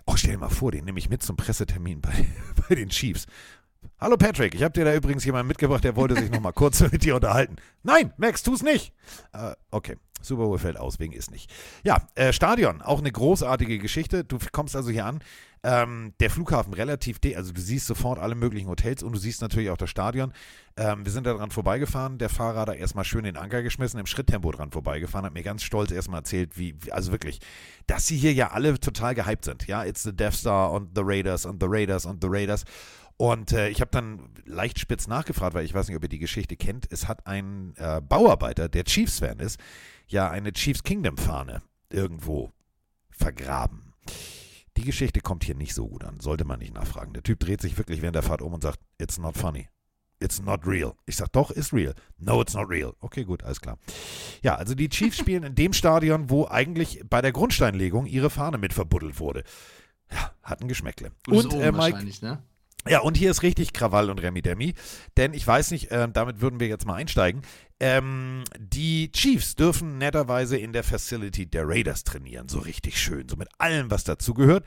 Oh, 0.05 0.17
stell 0.17 0.33
dir 0.33 0.39
mal 0.39 0.49
vor, 0.49 0.73
den 0.73 0.85
nehme 0.85 0.99
ich 0.99 1.11
mit 1.11 1.23
zum 1.23 1.37
Pressetermin 1.37 2.01
bei, 2.01 2.27
bei 2.69 2.75
den 2.75 2.89
Chiefs. 2.89 3.27
Hallo 3.99 4.17
Patrick, 4.17 4.55
ich 4.55 4.63
habe 4.63 4.73
dir 4.73 4.85
da 4.85 4.95
übrigens 4.95 5.25
jemanden 5.25 5.49
mitgebracht, 5.49 5.85
der 5.85 5.97
wollte 5.97 6.17
sich 6.17 6.31
noch 6.31 6.41
mal 6.41 6.53
kurz 6.53 6.81
mit 6.93 7.05
dir 7.05 7.15
unterhalten. 7.15 7.57
Nein, 7.83 8.13
Max, 8.17 8.43
tu's 8.43 8.63
nicht. 8.63 8.93
Äh, 9.33 9.55
okay, 9.71 9.97
Super 10.21 10.45
Bowl 10.45 10.59
fällt 10.59 10.77
aus, 10.77 10.99
wegen 10.99 11.13
ist 11.13 11.31
nicht. 11.31 11.53
Ja, 11.85 12.07
äh, 12.15 12.33
Stadion, 12.33 12.83
auch 12.83 12.99
eine 12.99 13.13
großartige 13.13 13.79
Geschichte. 13.79 14.25
Du 14.25 14.39
kommst 14.53 14.77
also 14.77 14.91
hier 14.91 15.07
an. 15.07 15.21
Ähm, 15.63 16.13
der 16.21 16.31
Flughafen 16.31 16.75
relativ, 16.75 17.19
also 17.35 17.53
du 17.53 17.61
siehst 17.61 17.87
sofort 17.87 18.19
alle 18.19 18.35
möglichen 18.35 18.69
Hotels 18.69 19.03
und 19.03 19.13
du 19.13 19.19
siehst 19.19 19.41
natürlich 19.43 19.71
auch 19.71 19.77
das 19.77 19.91
Stadion. 19.91 20.33
Ähm, 20.77 21.05
wir 21.05 21.11
sind 21.11 21.27
da 21.27 21.35
dran 21.35 21.51
vorbeigefahren. 21.51 22.19
Der 22.19 22.29
Fahrer 22.29 22.67
da 22.67 22.73
erstmal 22.73 23.05
schön 23.05 23.25
den 23.25 23.37
Anker 23.37 23.63
geschmissen, 23.63 23.99
im 23.99 24.07
Schritttempo 24.07 24.53
dran 24.53 24.71
vorbeigefahren, 24.71 25.27
hat 25.27 25.35
mir 25.35 25.43
ganz 25.43 25.63
stolz 25.63 25.91
erstmal 25.91 26.21
erzählt, 26.21 26.57
wie, 26.57 26.75
wie, 26.83 26.93
also 26.93 27.11
wirklich, 27.11 27.41
dass 27.87 28.07
sie 28.07 28.17
hier 28.17 28.33
ja 28.33 28.53
alle 28.53 28.79
total 28.79 29.15
gehypt 29.15 29.45
sind. 29.45 29.67
Ja, 29.67 29.85
it's 29.85 30.03
the 30.03 30.15
Death 30.15 30.35
Star 30.35 30.71
und 30.73 30.91
the 30.95 31.03
Raiders 31.05 31.47
und 31.47 31.63
the 31.63 31.69
Raiders 31.69 32.07
und 32.07 32.23
the 32.23 32.29
Raiders. 32.31 32.65
Und 33.17 33.53
äh, 33.53 33.69
ich 33.71 33.81
habe 33.81 33.91
dann 33.91 34.29
leicht 34.45 34.79
spitz 34.79 35.09
nachgefragt, 35.09 35.55
weil 35.55 35.65
ich 35.65 35.73
weiß 35.73 35.89
nicht, 35.89 35.97
ob 35.97 36.03
ihr 36.03 36.09
die 36.09 36.19
Geschichte 36.19 36.57
kennt. 36.57 36.87
Es 36.91 37.09
hat 37.09 37.27
ein 37.27 37.75
äh, 37.77 38.01
Bauarbeiter, 38.03 38.69
der 38.69 38.85
Chiefs-Fan 38.85 39.39
ist, 39.41 39.59
ja 40.07 40.31
eine 40.31 40.53
Chiefs 40.53 40.83
Kingdom-Fahne 40.83 41.63
irgendwo 41.91 42.53
vergraben. 43.11 43.95
Die 44.77 44.85
Geschichte 44.85 45.21
kommt 45.21 45.45
hier 45.45 45.55
nicht 45.55 45.75
so 45.75 45.89
gut 45.89 46.05
an, 46.05 46.21
sollte 46.21 46.45
man 46.45 46.59
nicht 46.59 46.75
nachfragen. 46.75 47.13
Der 47.13 47.23
Typ 47.23 47.41
dreht 47.41 47.61
sich 47.61 47.79
wirklich 47.79 48.03
während 48.03 48.17
der 48.17 48.23
Fahrt 48.23 48.43
um 48.43 48.53
und 48.53 48.63
sagt, 48.63 48.81
it's 48.99 49.19
not 49.19 49.37
funny. 49.37 49.69
It's 50.19 50.41
not 50.41 50.67
real. 50.67 50.95
Ich 51.05 51.17
sag 51.17 51.33
doch, 51.33 51.51
ist 51.51 51.75
real. 51.75 51.95
No, 52.17 52.41
it's 52.41 52.55
not 52.55 52.71
real. 52.71 52.95
Okay, 53.01 53.25
gut, 53.25 53.43
alles 53.43 53.61
klar. 53.61 53.79
Ja, 54.43 54.55
also 54.55 54.75
die 54.75 54.89
Chiefs 54.89 55.19
spielen 55.19 55.43
in 55.43 55.55
dem 55.55 55.75
Stadion, 55.75 56.31
wo 56.31 56.47
eigentlich 56.47 57.03
bei 57.09 57.21
der 57.21 57.33
Grundsteinlegung 57.33 58.07
ihre 58.07 58.31
Fahne 58.31 58.57
mit 58.57 58.73
verbuddelt 58.73 59.21
wurde. 59.21 59.45
Ja, 60.11 60.33
hat 60.43 60.63
ein 60.63 60.69
Geschmäckle. 60.69 61.13
Und 61.29 61.53
Omen 61.53 61.63
äh, 61.63 61.73
Mike, 61.73 61.79
wahrscheinlich, 61.79 62.23
ne? 62.23 62.43
Ja, 62.89 63.01
und 63.01 63.17
hier 63.17 63.31
ist 63.31 63.43
richtig 63.43 63.73
Krawall 63.73 64.11
und 64.11 64.23
Remi 64.23 64.43
Demi, 64.43 64.75
denn 65.17 65.35
ich 65.35 65.47
weiß 65.47 65.71
nicht, 65.71 65.91
äh, 65.91 66.09
damit 66.13 66.41
würden 66.41 66.61
wir 66.61 66.69
jetzt 66.69 66.87
mal 66.87 66.95
einsteigen. 66.95 67.43
Ähm, 67.79 68.45
die 68.59 69.13
Chiefs 69.13 69.55
dürfen 69.55 69.99
netterweise 69.99 70.57
in 70.57 70.73
der 70.73 70.85
Facility 70.85 71.47
der 71.47 71.69
Raiders 71.69 72.05
trainieren, 72.05 72.49
so 72.49 72.59
richtig 72.59 73.01
schön, 73.01 73.29
so 73.29 73.37
mit 73.37 73.49
allem, 73.59 73.91
was 73.91 74.05
dazugehört. 74.05 74.65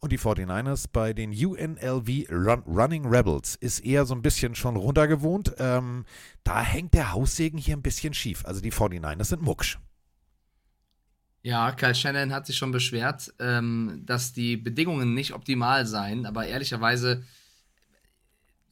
Und 0.00 0.10
die 0.12 0.18
49ers 0.18 0.86
bei 0.92 1.14
den 1.14 1.30
UNLV 1.30 2.28
Run 2.30 2.62
Running 2.66 3.06
Rebels 3.06 3.54
ist 3.54 3.80
eher 3.80 4.04
so 4.04 4.14
ein 4.14 4.20
bisschen 4.20 4.54
schon 4.54 4.76
runtergewohnt. 4.76 5.54
Ähm, 5.56 6.04
da 6.42 6.60
hängt 6.60 6.92
der 6.92 7.12
Haussegen 7.14 7.58
hier 7.58 7.74
ein 7.74 7.80
bisschen 7.80 8.12
schief. 8.12 8.44
Also 8.44 8.60
die 8.60 8.70
49ers 8.70 9.24
sind 9.24 9.40
mucksch. 9.40 9.78
Ja, 11.44 11.72
Kyle 11.72 11.94
Shannon 11.94 12.32
hat 12.32 12.46
sich 12.46 12.56
schon 12.56 12.72
beschwert, 12.72 13.34
ähm, 13.38 14.00
dass 14.06 14.32
die 14.32 14.56
Bedingungen 14.56 15.12
nicht 15.12 15.34
optimal 15.34 15.84
seien, 15.86 16.24
aber 16.24 16.46
ehrlicherweise, 16.46 17.22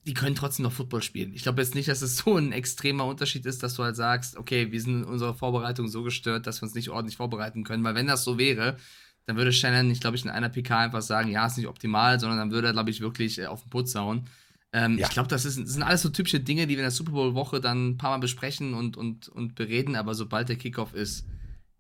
die 0.07 0.15
können 0.15 0.35
trotzdem 0.35 0.65
noch 0.65 0.73
Football 0.73 1.03
spielen. 1.03 1.35
Ich 1.35 1.43
glaube 1.43 1.61
jetzt 1.61 1.75
nicht, 1.75 1.89
dass 1.89 2.01
es 2.01 2.17
so 2.17 2.39
ein 2.39 2.51
extremer 2.51 3.05
Unterschied 3.05 3.45
ist, 3.45 3.63
dass 3.63 3.75
du 3.75 3.85
halt 3.85 3.95
sagst, 3.95 4.39
okay, 4.39 4.73
wir 4.73 4.81
sind 4.81 5.03
in 5.03 5.05
unserer 5.05 5.35
Vorbereitung 5.35 5.87
so 5.87 6.03
gestört, 6.03 6.47
dass 6.47 6.63
wir 6.63 6.65
uns 6.65 6.75
nicht 6.75 6.89
ordentlich 6.89 7.19
vorbereiten 7.19 7.63
können, 7.63 7.85
weil 7.85 7.95
wenn 7.95 8.07
das 8.07 8.25
so 8.25 8.39
wäre, 8.39 8.79
dann 9.27 9.37
würde 9.37 9.53
Shannon 9.53 9.87
nicht, 9.87 10.01
glaube 10.01 10.17
ich, 10.17 10.25
in 10.25 10.31
einer 10.31 10.49
PK 10.49 10.79
einfach 10.79 11.03
sagen, 11.03 11.31
ja, 11.31 11.47
ist 11.47 11.59
nicht 11.59 11.69
optimal, 11.69 12.19
sondern 12.19 12.39
dann 12.39 12.53
würde 12.53 12.69
er, 12.69 12.73
glaube 12.73 12.89
ich, 12.91 13.03
wirklich 13.03 13.39
äh, 13.39 13.47
auf 13.47 13.61
den 13.63 13.69
Putz 13.71 13.95
hauen. 13.95 14.25
Ähm, 14.73 14.97
Ja. 14.97 15.09
Ich 15.09 15.13
glaube, 15.13 15.29
das, 15.29 15.43
das 15.43 15.57
sind 15.57 15.83
alles 15.83 16.01
so 16.01 16.09
typische 16.09 16.41
Dinge, 16.41 16.63
die 16.67 16.71
wir 16.71 16.79
in 16.79 16.85
der 16.85 16.91
Super 16.91 17.13
Bowl-Woche 17.13 17.61
dann 17.61 17.91
ein 17.91 17.99
paar 17.99 18.13
Mal 18.13 18.19
besprechen 18.19 18.73
und, 18.73 18.97
und, 18.97 19.29
und 19.29 19.55
bereden, 19.57 19.95
aber 19.95 20.15
sobald 20.15 20.49
der 20.49 20.57
Kickoff 20.57 20.95
ist, 20.95 21.27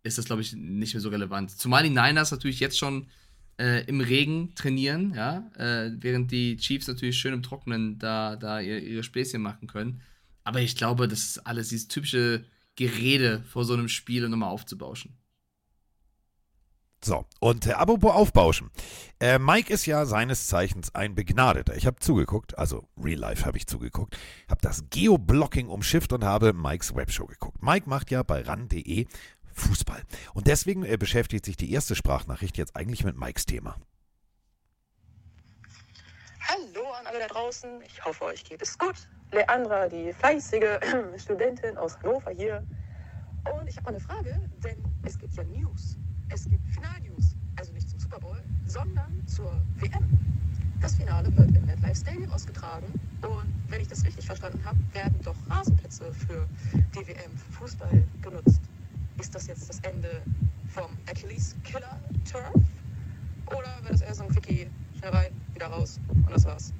ist 0.02 0.18
das, 0.18 0.25
glaube 0.25 0.42
ich, 0.42 0.52
nicht 0.54 0.94
mehr 0.94 1.00
so 1.00 1.09
relevant. 1.09 1.50
Zumal 1.50 1.82
die 1.82 1.90
Niners 1.90 2.30
natürlich 2.30 2.61
jetzt 2.61 2.78
schon 2.78 3.06
äh, 3.59 3.85
im 3.87 4.00
Regen 4.00 4.54
trainieren, 4.54 5.14
ja, 5.14 5.50
äh, 5.56 5.90
während 5.99 6.30
die 6.32 6.56
Chiefs 6.56 6.88
natürlich 6.88 7.18
schön 7.18 7.35
im 7.35 7.42
Trockenen 7.42 7.99
da, 7.99 8.37
da 8.37 8.61
ihr, 8.61 8.82
ihre 8.82 9.04
Späßchen 9.04 9.40
machen 9.40 9.68
können. 9.68 10.02
Aber 10.44 10.61
ich 10.61 10.76
glaube, 10.76 11.06
das 11.06 11.21
ist 11.21 11.47
alles 11.47 11.68
dieses 11.68 11.88
typische 11.88 12.44
Gerede 12.75 13.42
vor 13.47 13.64
so 13.64 13.75
einem 13.75 13.88
Spiel, 13.88 14.28
nochmal 14.28 14.50
aufzubauschen. 14.50 15.16
So, 17.04 17.26
und 17.40 17.66
äh, 17.66 17.73
apropos 17.73 18.12
Aufbauschen. 18.12 18.71
Äh, 19.18 19.40
Mike 19.40 19.73
ist 19.73 19.87
ja 19.87 20.06
seines 20.06 20.47
Zeichens 20.47 20.94
ein 20.94 21.16
Begnadeter. 21.16 21.76
Ich 21.76 21.85
habe 21.87 21.99
zugeguckt, 21.99 22.56
also 22.56 22.88
Real 22.97 23.18
Life 23.18 23.44
habe 23.44 23.59
ich 23.59 23.66
zugeguckt, 23.66 24.16
habe 24.49 24.61
das 24.62 24.85
Geoblocking 24.88 25.68
umschifft 25.68 26.12
und 26.12 26.23
habe 26.23 26.52
Mikes 26.52 26.94
Webshow 26.94 27.26
geguckt. 27.26 27.61
Mike 27.61 27.88
macht 27.88 28.12
ja 28.12 28.23
bei 28.23 28.42
ran.de 28.42 29.06
Fußball. 29.54 30.02
Und 30.35 30.47
deswegen 30.47 30.85
äh, 30.85 30.97
beschäftigt 30.97 31.44
sich 31.44 31.56
die 31.56 31.73
erste 31.73 31.94
Sprachnachricht 31.94 32.59
jetzt 32.59 32.76
eigentlich 32.76 33.04
mit 33.04 33.16
Mikes 33.16 33.47
Thema. 33.47 33.76
Hallo 36.40 36.90
an 36.99 37.06
alle 37.06 37.21
da 37.21 37.28
draußen. 37.28 37.82
Ich 37.87 38.04
hoffe, 38.04 38.25
euch 38.25 38.44
geht 38.44 38.61
es 38.62 38.76
gut. 38.76 38.97
Leandra, 39.32 39.88
die 39.88 40.12
fleißige 40.12 40.78
Studentin 41.16 41.76
aus 41.78 41.99
Hannover 41.99 42.30
hier. 42.30 42.66
Und 43.59 43.68
ich 43.68 43.76
habe 43.76 43.85
mal 43.85 43.97
eine 43.97 44.00
Frage, 44.00 44.50
denn 44.62 44.76
es 45.04 45.18
gibt 45.18 45.35
ja 45.35 45.44
News. 45.44 45.97
Es 46.28 46.49
gibt 46.49 46.66
Final-News. 46.75 47.35
Also 47.56 47.73
nicht 47.73 47.88
zum 47.88 47.99
Super 47.99 48.18
Bowl, 48.18 48.42
sondern 48.66 49.26
zur 49.26 49.62
WM. 49.76 50.09
Das 50.80 50.97
Finale 50.97 51.35
wird 51.37 51.54
im 51.54 51.64
MetLife 51.64 51.94
Stadium 51.94 52.32
ausgetragen. 52.32 52.87
Und 53.23 53.54
wenn 53.68 53.80
ich 53.80 53.88
das 53.88 54.04
richtig 54.04 54.26
verstanden 54.26 54.64
habe, 54.64 54.78
werden 54.92 55.16
doch 55.23 55.37
Rasenplätze 55.49 56.12
für 56.12 56.49
die 56.73 57.06
WM 57.06 57.30
für 57.37 57.52
Fußball 57.52 58.04
genutzt. 58.21 58.61
Ist 59.19 59.35
das 59.35 59.47
jetzt 59.47 59.69
das 59.69 59.81
Ende 59.81 60.23
vom 60.69 60.90
Achilles 61.07 61.54
Killer 61.64 61.99
Turf? 62.31 62.54
Oder 63.47 63.78
wird 63.83 63.95
es 63.95 64.00
eher 64.00 64.14
so 64.14 64.25
ein 64.25 64.31
Quickie, 64.31 64.69
schnell 64.99 65.11
rein, 65.11 65.33
wieder 65.52 65.66
raus 65.66 66.00
und 66.09 66.31
das 66.31 66.45
war's? 66.45 66.73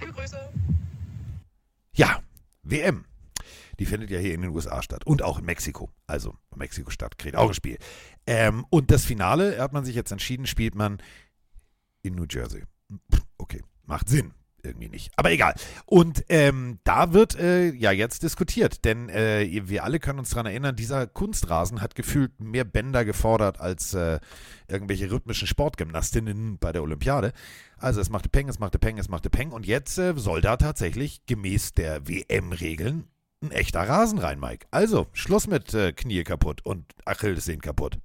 Liebe 0.00 0.12
Grüße! 0.12 0.38
Ja, 1.94 2.20
WM. 2.62 3.04
Die 3.78 3.86
findet 3.86 4.10
ja 4.10 4.18
hier 4.18 4.34
in 4.34 4.42
den 4.42 4.50
USA 4.50 4.82
statt 4.82 5.06
und 5.06 5.22
auch 5.22 5.38
in 5.38 5.44
Mexiko. 5.44 5.90
Also 6.06 6.34
Mexiko-Stadt 6.54 7.18
kriegt 7.18 7.36
auch 7.36 7.48
ein 7.48 7.54
Spiel. 7.54 7.78
Ähm, 8.26 8.64
und 8.70 8.90
das 8.90 9.04
Finale, 9.04 9.60
hat 9.60 9.72
man 9.72 9.84
sich 9.84 9.94
jetzt 9.94 10.12
entschieden, 10.12 10.46
spielt 10.46 10.74
man 10.74 10.98
in 12.02 12.14
New 12.14 12.26
Jersey. 12.28 12.64
Okay, 13.36 13.62
macht 13.84 14.08
Sinn. 14.08 14.32
Irgendwie 14.62 14.88
nicht. 14.88 15.12
Aber 15.16 15.30
egal. 15.30 15.54
Und 15.84 16.24
ähm, 16.28 16.78
da 16.84 17.12
wird 17.12 17.38
äh, 17.38 17.70
ja 17.72 17.92
jetzt 17.92 18.22
diskutiert, 18.22 18.84
denn 18.84 19.08
äh, 19.08 19.62
wir 19.66 19.84
alle 19.84 20.00
können 20.00 20.18
uns 20.18 20.30
daran 20.30 20.46
erinnern, 20.46 20.74
dieser 20.74 21.06
Kunstrasen 21.06 21.80
hat 21.80 21.94
gefühlt 21.94 22.40
mehr 22.40 22.64
Bänder 22.64 23.04
gefordert 23.04 23.60
als 23.60 23.94
äh, 23.94 24.18
irgendwelche 24.66 25.10
rhythmischen 25.10 25.46
Sportgymnastinnen 25.46 26.58
bei 26.58 26.72
der 26.72 26.82
Olympiade. 26.82 27.32
Also 27.78 28.00
es 28.00 28.10
machte 28.10 28.28
Peng, 28.28 28.48
es 28.48 28.58
machte 28.58 28.78
Peng, 28.78 28.98
es 28.98 29.08
machte 29.08 29.30
Peng. 29.30 29.52
Und 29.52 29.66
jetzt 29.66 29.98
äh, 29.98 30.14
soll 30.16 30.40
da 30.40 30.56
tatsächlich 30.56 31.26
gemäß 31.26 31.74
der 31.74 32.08
WM-Regeln 32.08 33.04
ein 33.42 33.50
echter 33.50 33.80
Rasen 33.80 34.18
rein, 34.18 34.40
Mike. 34.40 34.66
Also, 34.70 35.06
Schluss 35.12 35.46
mit 35.46 35.74
äh, 35.74 35.92
Knie 35.92 36.24
kaputt 36.24 36.64
und 36.64 36.84
Achillessehnen 37.04 37.60
kaputt. 37.60 37.98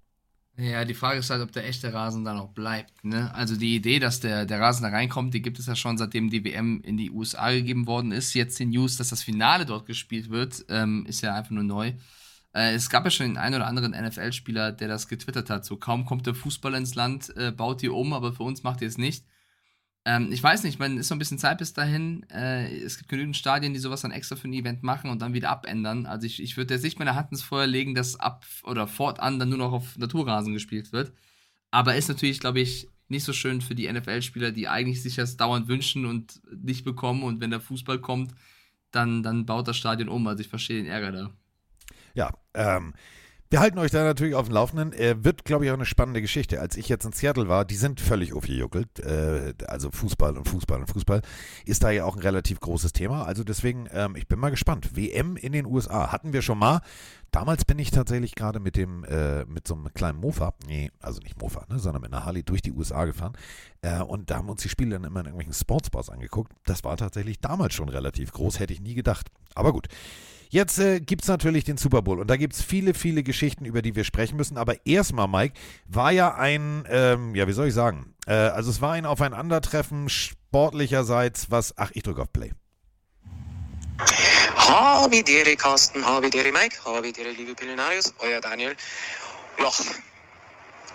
Ja, 0.58 0.86
die 0.86 0.94
Frage 0.94 1.20
ist 1.20 1.30
halt, 1.30 1.42
ob 1.42 1.52
der 1.52 1.66
echte 1.68 1.94
Rasen 1.94 2.26
dann 2.26 2.38
auch 2.38 2.50
bleibt. 2.50 3.04
Ne? 3.04 3.34
Also 3.34 3.56
die 3.56 3.76
Idee, 3.76 4.00
dass 4.00 4.20
der, 4.20 4.46
der 4.46 4.60
Rasen 4.60 4.84
da 4.84 4.90
reinkommt, 4.90 5.34
die 5.34 5.42
gibt 5.42 5.58
es 5.60 5.66
ja 5.66 5.76
schon, 5.76 5.98
seitdem 5.98 6.30
die 6.30 6.44
WM 6.44 6.82
in 6.82 6.98
die 6.98 7.10
USA 7.10 7.52
gegeben 7.52 7.88
worden 7.88 8.12
ist. 8.12 8.34
Jetzt 8.34 8.60
die 8.60 8.66
News, 8.66 8.98
dass 8.98 9.10
das 9.10 9.24
Finale 9.24 9.66
dort 9.66 9.86
gespielt 9.86 10.30
wird, 10.30 10.66
ähm, 10.70 11.06
ist 11.08 11.22
ja 11.22 11.34
einfach 11.34 11.52
nur 11.52 11.64
neu. 11.64 11.94
Äh, 12.54 12.74
es 12.74 12.90
gab 12.90 13.06
ja 13.06 13.12
schon 13.12 13.28
den 13.28 13.38
einen 13.38 13.56
oder 13.56 13.68
anderen 13.68 13.92
NFL-Spieler, 13.92 14.74
der 14.74 14.90
das 14.90 15.08
getwittert 15.08 15.50
hat. 15.50 15.66
So, 15.66 15.78
kaum 15.78 16.06
kommt 16.06 16.28
der 16.28 16.36
Fußball 16.36 16.74
ins 16.76 16.96
Land, 16.96 17.36
äh, 17.38 17.52
baut 17.52 17.82
ihr 17.82 17.94
um, 17.94 18.14
aber 18.14 18.34
für 18.34 18.44
uns 18.44 18.64
macht 18.64 18.82
ihr 18.82 18.88
es 18.88 18.98
nicht. 18.98 19.26
Ähm, 20.04 20.32
ich 20.32 20.42
weiß 20.42 20.64
nicht, 20.64 20.80
man 20.80 20.98
ist 20.98 21.10
so 21.10 21.16
ein 21.16 21.20
bisschen 21.20 21.38
Zeit 21.38 21.60
bis 21.60 21.74
dahin. 21.74 22.26
Äh, 22.30 22.76
es 22.78 22.98
gibt 22.98 23.10
genügend 23.10 23.38
Stadien, 23.38 23.74
die 23.74 23.80
sowas 23.80 24.02
dann 24.02 24.12
extra 24.12 24.36
für 24.36 24.48
ein 24.48 24.54
Event 24.54 24.82
machen 24.82 25.10
und 25.10 25.22
dann 25.22 25.34
wieder 25.34 25.50
abändern. 25.50 26.06
Also 26.06 26.26
ich, 26.26 26.42
ich 26.42 26.58
würde 26.58 26.74
jetzt 26.74 26.84
nicht 26.84 26.98
meine 26.98 27.16
Hand 27.16 27.32
ins 27.32 27.44
Feuer 27.44 27.68
legen, 27.68 27.94
dass 27.94 28.20
ab 28.20 28.46
oder 28.64 28.88
fortan 28.88 29.38
dann 29.38 29.50
nur 29.50 29.60
noch 29.60 29.74
auf 29.74 29.98
Naturrasen 29.98 30.54
gespielt 30.54 30.92
wird. 30.92 31.14
Aber 31.70 31.96
ist 31.96 32.10
natürlich, 32.10 32.40
glaube 32.40 32.60
ich, 32.60 32.90
nicht 33.10 33.24
so 33.26 33.34
schön 33.34 33.62
für 33.62 33.76
die 33.76 33.92
NFL-Spieler, 33.92 34.52
die 34.52 34.68
eigentlich 34.68 35.04
sich 35.04 35.16
das 35.16 35.38
dauernd 35.38 35.68
wünschen 35.68 36.06
und 36.06 36.42
nicht 36.52 36.84
bekommen. 36.84 37.24
Und 37.24 37.40
wenn 37.40 37.52
der 37.52 37.60
Fußball 37.60 38.00
kommt, 38.00 38.34
dann, 38.90 39.22
dann 39.22 39.46
baut 39.46 39.68
das 39.68 39.78
Stadion 39.78 40.10
um. 40.10 40.26
Also 40.28 40.42
ich 40.42 40.48
verstehe 40.48 40.82
den 40.82 40.92
Ärger 40.92 41.12
da. 41.12 41.32
Ja, 42.14 42.32
ähm, 42.54 42.94
wir 43.52 43.60
halten 43.60 43.80
euch 43.80 43.92
da 43.92 44.06
natürlich 44.06 44.34
auf 44.34 44.46
dem 44.46 44.54
Laufenden. 44.54 44.94
Äh, 44.94 45.26
wird, 45.26 45.44
glaube 45.44 45.66
ich, 45.66 45.72
auch 45.72 45.76
eine 45.76 45.86
spannende 45.86 46.22
Geschichte. 46.22 46.62
Als 46.62 46.78
ich 46.78 46.88
jetzt 46.88 47.04
in 47.04 47.12
Seattle 47.12 47.50
war, 47.50 47.66
die 47.66 47.76
sind 47.76 48.00
völlig 48.00 48.32
aufgejuckelt. 48.34 49.00
Äh, 49.00 49.54
also 49.68 49.92
Fußball 49.92 50.38
und 50.38 50.48
Fußball 50.48 50.80
und 50.80 50.88
Fußball 50.88 51.22
ist 51.66 51.84
da 51.84 51.92
ja 51.92 52.06
auch 52.06 52.16
ein 52.16 52.22
relativ 52.22 52.62
großes 52.62 52.94
Thema. 52.94 53.26
Also 53.26 53.44
deswegen, 53.44 53.90
ähm, 53.92 54.16
ich 54.16 54.30
bin 54.30 54.40
mal 54.40 54.52
gespannt. 54.52 54.96
WM 54.96 55.36
in 55.36 55.52
den 55.52 55.66
USA 55.66 56.14
hatten 56.14 56.32
wir 56.32 56.42
schon 56.42 56.60
mal. 56.60 56.80
Damals 57.32 57.66
bin 57.66 57.78
ich 57.78 57.92
tatsächlich 57.92 58.36
gerade 58.36 58.62
mit 58.62 58.78
dem, 58.78 59.04
äh, 59.04 59.44
mit 59.44 59.68
so 59.68 59.76
einem 59.76 59.94
kleinen 59.94 60.20
Mofa, 60.20 60.54
nee, 60.66 60.90
also 61.02 61.20
nicht 61.20 61.42
Mofa, 61.42 61.66
ne, 61.70 61.78
sondern 61.78 62.04
mit 62.04 62.14
einer 62.14 62.26
Harley 62.26 62.44
durch 62.44 62.62
die 62.62 62.72
USA 62.72 63.04
gefahren. 63.04 63.34
Äh, 63.82 64.02
und 64.02 64.30
da 64.30 64.38
haben 64.38 64.50
uns 64.50 64.62
die 64.62 64.70
Spiele 64.70 64.92
dann 64.92 65.04
immer 65.04 65.20
in 65.20 65.26
irgendwelchen 65.26 65.54
Sportsbars 65.54 66.10
angeguckt. 66.10 66.54
Das 66.66 66.86
war 66.86 66.96
tatsächlich 66.96 67.42
damals 67.42 67.74
schon 67.74 67.90
relativ 67.90 68.32
groß, 68.32 68.60
hätte 68.60 68.72
ich 68.72 68.80
nie 68.80 68.96
gedacht. 68.96 69.28
Aber 69.56 69.74
gut. 69.74 69.90
Jetzt 70.52 70.80
äh, 70.80 71.00
gibt 71.00 71.22
es 71.22 71.30
natürlich 71.30 71.64
den 71.64 71.78
Super 71.78 72.02
Bowl 72.02 72.20
und 72.20 72.28
da 72.28 72.36
gibt 72.36 72.54
es 72.54 72.62
viele, 72.62 72.94
viele 72.94 73.24
Geschichten, 73.24 73.64
über 73.64 73.82
die 73.82 73.96
wir 73.96 74.04
sprechen 74.04 74.36
müssen. 74.36 74.58
Aber 74.58 74.86
erstmal, 74.86 75.30
Mike, 75.30 75.54
war 75.88 76.12
ja 76.12 76.36
ein, 76.36 76.86
ähm, 76.90 77.34
ja, 77.36 77.48
wie 77.48 77.54
soll 77.54 77.70
ich 77.70 77.74
sagen? 77.74 78.14
Äh, 78.28 78.34
also 78.34 78.70
es 78.70 78.82
war 78.82 78.92
ein 78.92 79.06
Aufeinandertreffen 79.06 80.10
sportlicherseits, 80.10 81.52
was, 81.52 81.78
ach, 81.78 81.92
ich 81.94 82.04
drücke 82.04 82.24
auf 82.24 82.34
Play. 82.34 82.52
Habe 84.58 85.24
Dere 85.24 85.56
Carsten, 85.56 86.06
habe 86.06 86.30
Dere 86.30 86.52
Mike, 86.52 86.84
habe 86.84 87.14
Dere 87.14 87.32
liebe 87.32 87.56
Pillenarius, 87.56 88.14
euer 88.20 88.42
Daniel. 88.42 88.76
Ja, 89.58 89.72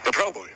der 0.04 0.10
Pro 0.10 0.32
Bowl. 0.32 0.50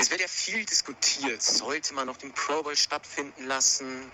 Es 0.00 0.10
wird 0.10 0.22
ja 0.22 0.28
viel 0.28 0.64
diskutiert. 0.64 1.42
Sollte 1.42 1.92
man 1.92 2.06
noch 2.06 2.16
den 2.16 2.32
Pro 2.32 2.62
Bowl 2.62 2.74
stattfinden 2.74 3.44
lassen? 3.44 4.10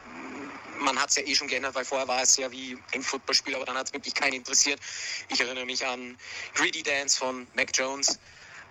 Man 0.81 1.00
hat 1.00 1.11
es 1.11 1.16
ja 1.16 1.23
eh 1.23 1.33
schon 1.37 1.47
geändert, 1.47 1.76
weil 1.76 1.85
vorher 1.85 2.09
war 2.09 2.23
es 2.23 2.37
ja 2.37 2.50
wie 2.50 2.76
ein 2.93 3.02
Footballspiel, 3.02 3.55
aber 3.55 3.66
dann 3.66 3.78
hat 3.78 3.87
es 3.87 3.93
wirklich 3.93 4.12
keinen 4.12 4.33
interessiert. 4.33 4.81
Ich 5.28 5.40
erinnere 5.40 5.64
mich 5.64 5.87
an 5.87 6.19
Greedy 6.55 6.83
Dance 6.83 7.16
von 7.16 7.47
Mac 7.55 7.71
Jones 7.73 8.19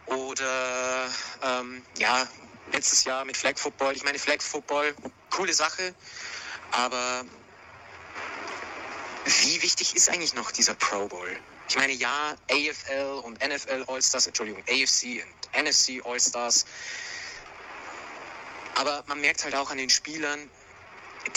oder 0.08 1.10
ähm, 1.42 1.86
ja, 1.98 2.28
letztes 2.74 3.06
Jahr 3.06 3.24
mit 3.24 3.38
Flag 3.38 3.58
Football. 3.58 3.96
Ich 3.96 4.04
meine, 4.04 4.20
Flag 4.20 4.42
Football, 4.42 4.94
coole 5.30 5.54
Sache, 5.54 5.96
aber 6.72 7.24
wie 9.24 9.62
wichtig 9.62 9.96
ist 9.96 10.10
eigentlich 10.10 10.34
noch 10.34 10.52
dieser 10.52 10.76
Pro 10.76 11.08
Bowl? 11.08 11.40
Ich 11.68 11.76
meine, 11.76 11.94
ja, 11.94 12.36
AFL 12.50 13.22
und 13.24 13.40
NFL 13.40 13.86
All-Stars, 13.88 14.28
Entschuldigung, 14.28 14.62
AFC 14.70 15.24
und 15.24 15.64
NFC 15.64 16.06
All-Stars. 16.06 16.66
Aber 18.76 19.04
man 19.08 19.22
merkt 19.22 19.44
halt 19.44 19.56
auch 19.56 19.72
an 19.72 19.78
den 19.78 19.90
Spielern, 19.90 20.50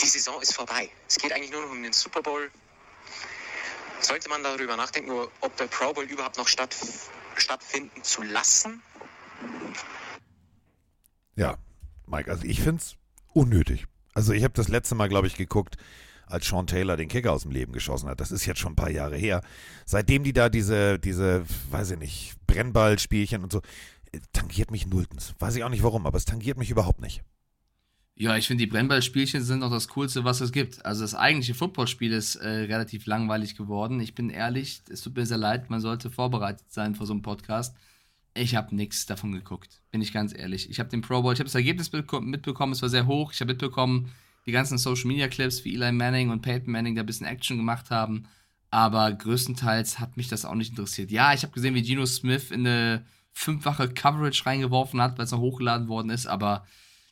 die 0.01 0.05
Saison 0.05 0.41
ist 0.41 0.53
vorbei. 0.53 0.89
Es 1.07 1.17
geht 1.17 1.33
eigentlich 1.33 1.51
nur 1.51 1.61
noch 1.61 1.71
um 1.71 1.81
den 1.81 1.93
Super 1.93 2.21
Bowl. 2.21 2.51
Sollte 4.01 4.29
man 4.29 4.43
darüber 4.43 4.77
nachdenken, 4.77 5.11
ob 5.11 5.57
der 5.57 5.67
Pro 5.67 5.93
Bowl 5.93 6.05
überhaupt 6.05 6.37
noch 6.37 6.47
statt, 6.47 6.75
stattfinden 7.35 8.03
zu 8.03 8.21
lassen? 8.21 8.81
Ja, 11.35 11.57
Mike, 12.05 12.29
also 12.29 12.43
ich 12.45 12.61
finde 12.61 12.81
es 12.81 12.95
unnötig. 13.33 13.85
Also 14.13 14.33
ich 14.33 14.43
habe 14.43 14.53
das 14.53 14.67
letzte 14.67 14.95
Mal, 14.95 15.09
glaube 15.09 15.27
ich, 15.27 15.35
geguckt, 15.35 15.77
als 16.29 16.47
Sean 16.47 16.67
Taylor 16.67 16.95
den 16.95 17.09
Kicker 17.09 17.33
aus 17.33 17.43
dem 17.43 17.51
Leben 17.51 17.73
geschossen 17.73 18.07
hat. 18.09 18.21
Das 18.21 18.31
ist 18.31 18.45
jetzt 18.45 18.59
schon 18.59 18.73
ein 18.73 18.77
paar 18.77 18.91
Jahre 18.91 19.17
her. 19.17 19.41
Seitdem 19.85 20.23
die 20.23 20.33
da 20.33 20.49
diese, 20.49 20.99
diese, 20.99 21.43
weiß 21.71 21.91
ich 21.91 21.99
nicht, 21.99 22.35
Brennballspielchen 22.47 23.43
und 23.43 23.51
so. 23.51 23.61
äh, 24.11 24.19
tangiert 24.33 24.71
mich 24.71 24.87
nulltens. 24.87 25.33
Weiß 25.39 25.55
ich 25.55 25.63
auch 25.63 25.69
nicht 25.69 25.83
warum, 25.83 26.05
aber 26.05 26.17
es 26.17 26.25
tangiert 26.25 26.57
mich 26.57 26.69
überhaupt 26.69 27.01
nicht. 27.01 27.23
Ja, 28.15 28.35
ich 28.35 28.47
finde, 28.47 28.65
die 28.65 28.69
Brennballspielchen 28.69 29.41
sind 29.41 29.63
auch 29.63 29.71
das 29.71 29.87
Coolste, 29.87 30.25
was 30.25 30.41
es 30.41 30.51
gibt. 30.51 30.85
Also 30.85 31.03
das 31.03 31.15
eigentliche 31.15 31.53
Footballspiel 31.53 32.11
ist 32.11 32.35
äh, 32.35 32.49
relativ 32.49 33.05
langweilig 33.05 33.55
geworden. 33.55 34.01
Ich 34.01 34.13
bin 34.13 34.29
ehrlich, 34.29 34.81
es 34.89 35.01
tut 35.01 35.15
mir 35.15 35.25
sehr 35.25 35.37
leid, 35.37 35.69
man 35.69 35.79
sollte 35.79 36.09
vorbereitet 36.09 36.65
sein 36.69 36.95
vor 36.95 37.05
so 37.05 37.13
einem 37.13 37.21
Podcast. 37.21 37.77
Ich 38.33 38.55
habe 38.55 38.75
nichts 38.75 39.05
davon 39.05 39.31
geguckt, 39.31 39.81
bin 39.89 40.01
ich 40.01 40.11
ganz 40.11 40.37
ehrlich. 40.37 40.69
Ich 40.69 40.79
habe 40.79 40.89
den 40.89 40.99
Pro 41.01 41.21
Bowl, 41.21 41.33
ich 41.33 41.39
habe 41.39 41.47
das 41.47 41.55
Ergebnis 41.55 41.93
mitbekommen, 41.93 42.73
es 42.73 42.81
war 42.81 42.89
sehr 42.89 43.07
hoch. 43.07 43.31
Ich 43.31 43.39
habe 43.39 43.53
mitbekommen, 43.53 44.11
die 44.49 44.53
ganzen 44.53 44.77
Social 44.77 45.07
Media 45.07 45.27
Clips, 45.27 45.63
wie 45.63 45.75
Eli 45.75 45.91
Manning 45.91 46.31
und 46.31 46.41
Peyton 46.41 46.71
Manning 46.71 46.95
da 46.95 47.01
ein 47.01 47.05
bisschen 47.05 47.27
Action 47.27 47.57
gemacht 47.57 47.91
haben. 47.91 48.25
Aber 48.71 49.11
größtenteils 49.11 49.99
hat 49.99 50.17
mich 50.17 50.27
das 50.27 50.43
auch 50.45 50.55
nicht 50.55 50.71
interessiert. 50.71 51.11
Ja, 51.11 51.33
ich 51.33 51.43
habe 51.43 51.53
gesehen, 51.53 51.75
wie 51.75 51.81
Geno 51.81 52.05
Smith 52.05 52.51
in 52.51 52.65
eine 52.65 53.05
fünffache 53.31 53.89
Coverage 53.89 54.45
reingeworfen 54.45 55.01
hat, 55.01 55.17
weil 55.17 55.25
es 55.25 55.31
noch 55.31 55.39
hochgeladen 55.39 55.87
worden 55.87 56.09
ist, 56.09 56.25
aber 56.25 56.65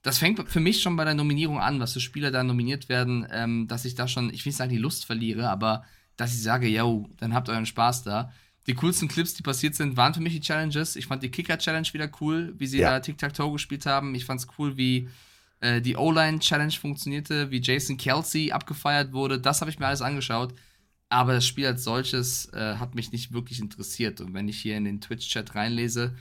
das 0.03 0.17
fängt 0.19 0.49
für 0.49 0.59
mich 0.59 0.81
schon 0.81 0.95
bei 0.95 1.05
der 1.05 1.13
Nominierung 1.13 1.59
an, 1.59 1.79
was 1.79 1.93
für 1.93 1.99
Spieler 1.99 2.31
da 2.31 2.43
nominiert 2.43 2.89
werden, 2.89 3.27
ähm, 3.31 3.67
dass 3.67 3.85
ich 3.85 3.95
da 3.95 4.07
schon, 4.07 4.33
ich 4.33 4.45
will 4.45 4.49
nicht 4.51 4.57
sagen, 4.57 4.71
die 4.71 4.77
Lust 4.77 5.05
verliere, 5.05 5.49
aber 5.49 5.83
dass 6.15 6.33
ich 6.33 6.41
sage, 6.41 6.67
yo, 6.67 7.09
dann 7.17 7.33
habt 7.33 7.49
euren 7.49 7.65
Spaß 7.65 8.03
da. 8.03 8.31
Die 8.67 8.73
coolsten 8.73 9.07
Clips, 9.07 9.33
die 9.33 9.43
passiert 9.43 9.75
sind, 9.75 9.95
waren 9.95 10.13
für 10.13 10.21
mich 10.21 10.33
die 10.33 10.41
Challenges. 10.41 10.95
Ich 10.95 11.07
fand 11.07 11.23
die 11.23 11.31
Kicker-Challenge 11.31 11.87
wieder 11.93 12.09
cool, 12.19 12.53
wie 12.57 12.67
sie 12.67 12.79
ja. 12.79 12.91
da 12.91 12.99
Tic-Tac-Toe 12.99 13.53
gespielt 13.53 13.85
haben. 13.85 14.15
Ich 14.15 14.25
fand 14.25 14.41
es 14.41 14.47
cool, 14.57 14.77
wie 14.77 15.09
äh, 15.59 15.81
die 15.81 15.95
O-Line-Challenge 15.95 16.71
funktionierte, 16.71 17.51
wie 17.51 17.61
Jason 17.61 17.97
Kelsey 17.97 18.51
abgefeiert 18.51 19.13
wurde. 19.13 19.39
Das 19.39 19.61
habe 19.61 19.71
ich 19.71 19.79
mir 19.79 19.87
alles 19.87 20.01
angeschaut. 20.01 20.53
Aber 21.09 21.33
das 21.33 21.45
Spiel 21.45 21.65
als 21.65 21.83
solches 21.83 22.51
äh, 22.53 22.75
hat 22.75 22.95
mich 22.95 23.11
nicht 23.11 23.31
wirklich 23.31 23.59
interessiert. 23.59 24.19
Und 24.19 24.33
wenn 24.33 24.49
ich 24.49 24.59
hier 24.59 24.75
in 24.75 24.83
den 24.83 24.99
Twitch-Chat 24.99 25.55
reinlese, 25.55 26.15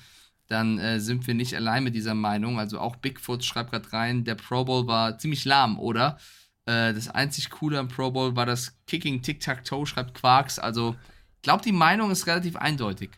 dann 0.46 0.78
äh, 0.78 1.00
sind 1.00 1.26
wir 1.26 1.34
nicht 1.34 1.54
allein 1.56 1.82
mit 1.84 1.94
dieser 1.94 2.14
Meinung. 2.14 2.58
Also 2.58 2.78
auch 2.78 2.96
Bigfoot 2.96 3.44
schreibt 3.44 3.72
gerade 3.72 3.92
rein, 3.92 4.24
der 4.24 4.36
Pro 4.36 4.64
Bowl 4.64 4.86
war 4.86 5.18
ziemlich 5.18 5.44
lahm, 5.44 5.78
oder? 5.78 6.18
Äh, 6.66 6.94
das 6.94 7.08
einzig 7.08 7.50
Coole 7.50 7.78
am 7.78 7.88
Pro 7.88 8.12
Bowl 8.12 8.36
war 8.36 8.46
das 8.46 8.76
Kicking 8.86 9.22
Tic-Tac-Toe, 9.22 9.86
schreibt 9.86 10.14
Quarks. 10.14 10.58
Also 10.58 10.94
ich 11.36 11.42
glaube, 11.42 11.64
die 11.64 11.72
Meinung 11.72 12.12
ist 12.12 12.28
relativ 12.28 12.56
eindeutig. 12.56 13.10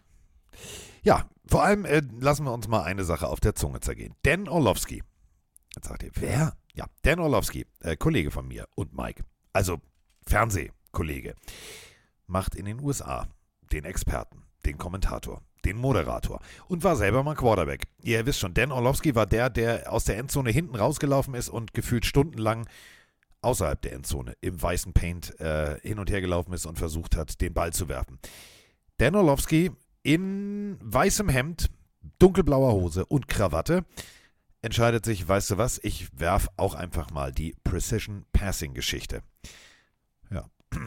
Ja, 1.02 1.28
vor 1.46 1.62
allem 1.62 1.84
äh, 1.84 2.02
lassen 2.18 2.44
wir 2.44 2.52
uns 2.52 2.66
mal 2.66 2.82
eine 2.82 3.04
Sache 3.04 3.26
auf 3.26 3.40
der 3.40 3.54
Zunge 3.54 3.80
zergehen. 3.80 4.14
Dan 4.22 4.48
Orlovsky. 4.48 5.02
Jetzt 5.76 5.88
sagt 5.88 6.02
ihr, 6.02 6.10
wer? 6.14 6.56
Ja, 6.74 6.86
Dan 7.02 7.20
Orlovsky, 7.20 7.66
äh, 7.80 7.96
Kollege 7.96 8.30
von 8.30 8.46
mir 8.46 8.66
und 8.74 8.96
Mike. 8.96 9.24
Also 9.52 9.80
Fernsehkollege. 10.26 11.34
Macht 12.26 12.54
in 12.54 12.66
den 12.66 12.80
USA 12.80 13.26
den 13.72 13.84
Experten, 13.84 14.44
den 14.64 14.78
Kommentator, 14.78 15.42
den 15.64 15.76
Moderator 15.76 16.40
und 16.68 16.84
war 16.84 16.96
selber 16.96 17.22
mal 17.22 17.34
Quarterback. 17.34 17.88
Ihr 18.02 18.24
wisst 18.26 18.40
schon, 18.40 18.54
Dan 18.54 18.72
Orlovsky 18.72 19.14
war 19.14 19.26
der, 19.26 19.50
der 19.50 19.92
aus 19.92 20.04
der 20.04 20.18
Endzone 20.18 20.50
hinten 20.50 20.76
rausgelaufen 20.76 21.34
ist 21.34 21.48
und 21.48 21.74
gefühlt 21.74 22.06
stundenlang 22.06 22.68
außerhalb 23.40 23.80
der 23.82 23.92
Endzone 23.92 24.34
im 24.40 24.60
weißen 24.60 24.92
Paint 24.92 25.38
äh, 25.40 25.78
hin 25.80 25.98
und 25.98 26.10
her 26.10 26.20
gelaufen 26.20 26.52
ist 26.52 26.66
und 26.66 26.78
versucht 26.78 27.16
hat, 27.16 27.40
den 27.40 27.54
Ball 27.54 27.72
zu 27.72 27.88
werfen. 27.88 28.18
Dan 28.98 29.14
Orlovsky 29.14 29.70
in 30.02 30.76
weißem 30.80 31.28
Hemd, 31.28 31.70
dunkelblauer 32.18 32.72
Hose 32.72 33.06
und 33.06 33.28
Krawatte 33.28 33.84
entscheidet 34.62 35.04
sich, 35.04 35.26
weißt 35.26 35.52
du 35.52 35.58
was, 35.58 35.78
ich 35.82 36.08
werf 36.18 36.48
auch 36.56 36.74
einfach 36.74 37.10
mal 37.10 37.32
die 37.32 37.54
Precision 37.64 38.24
Passing 38.32 38.74
Geschichte. 38.74 39.22
Ja, 40.30 40.46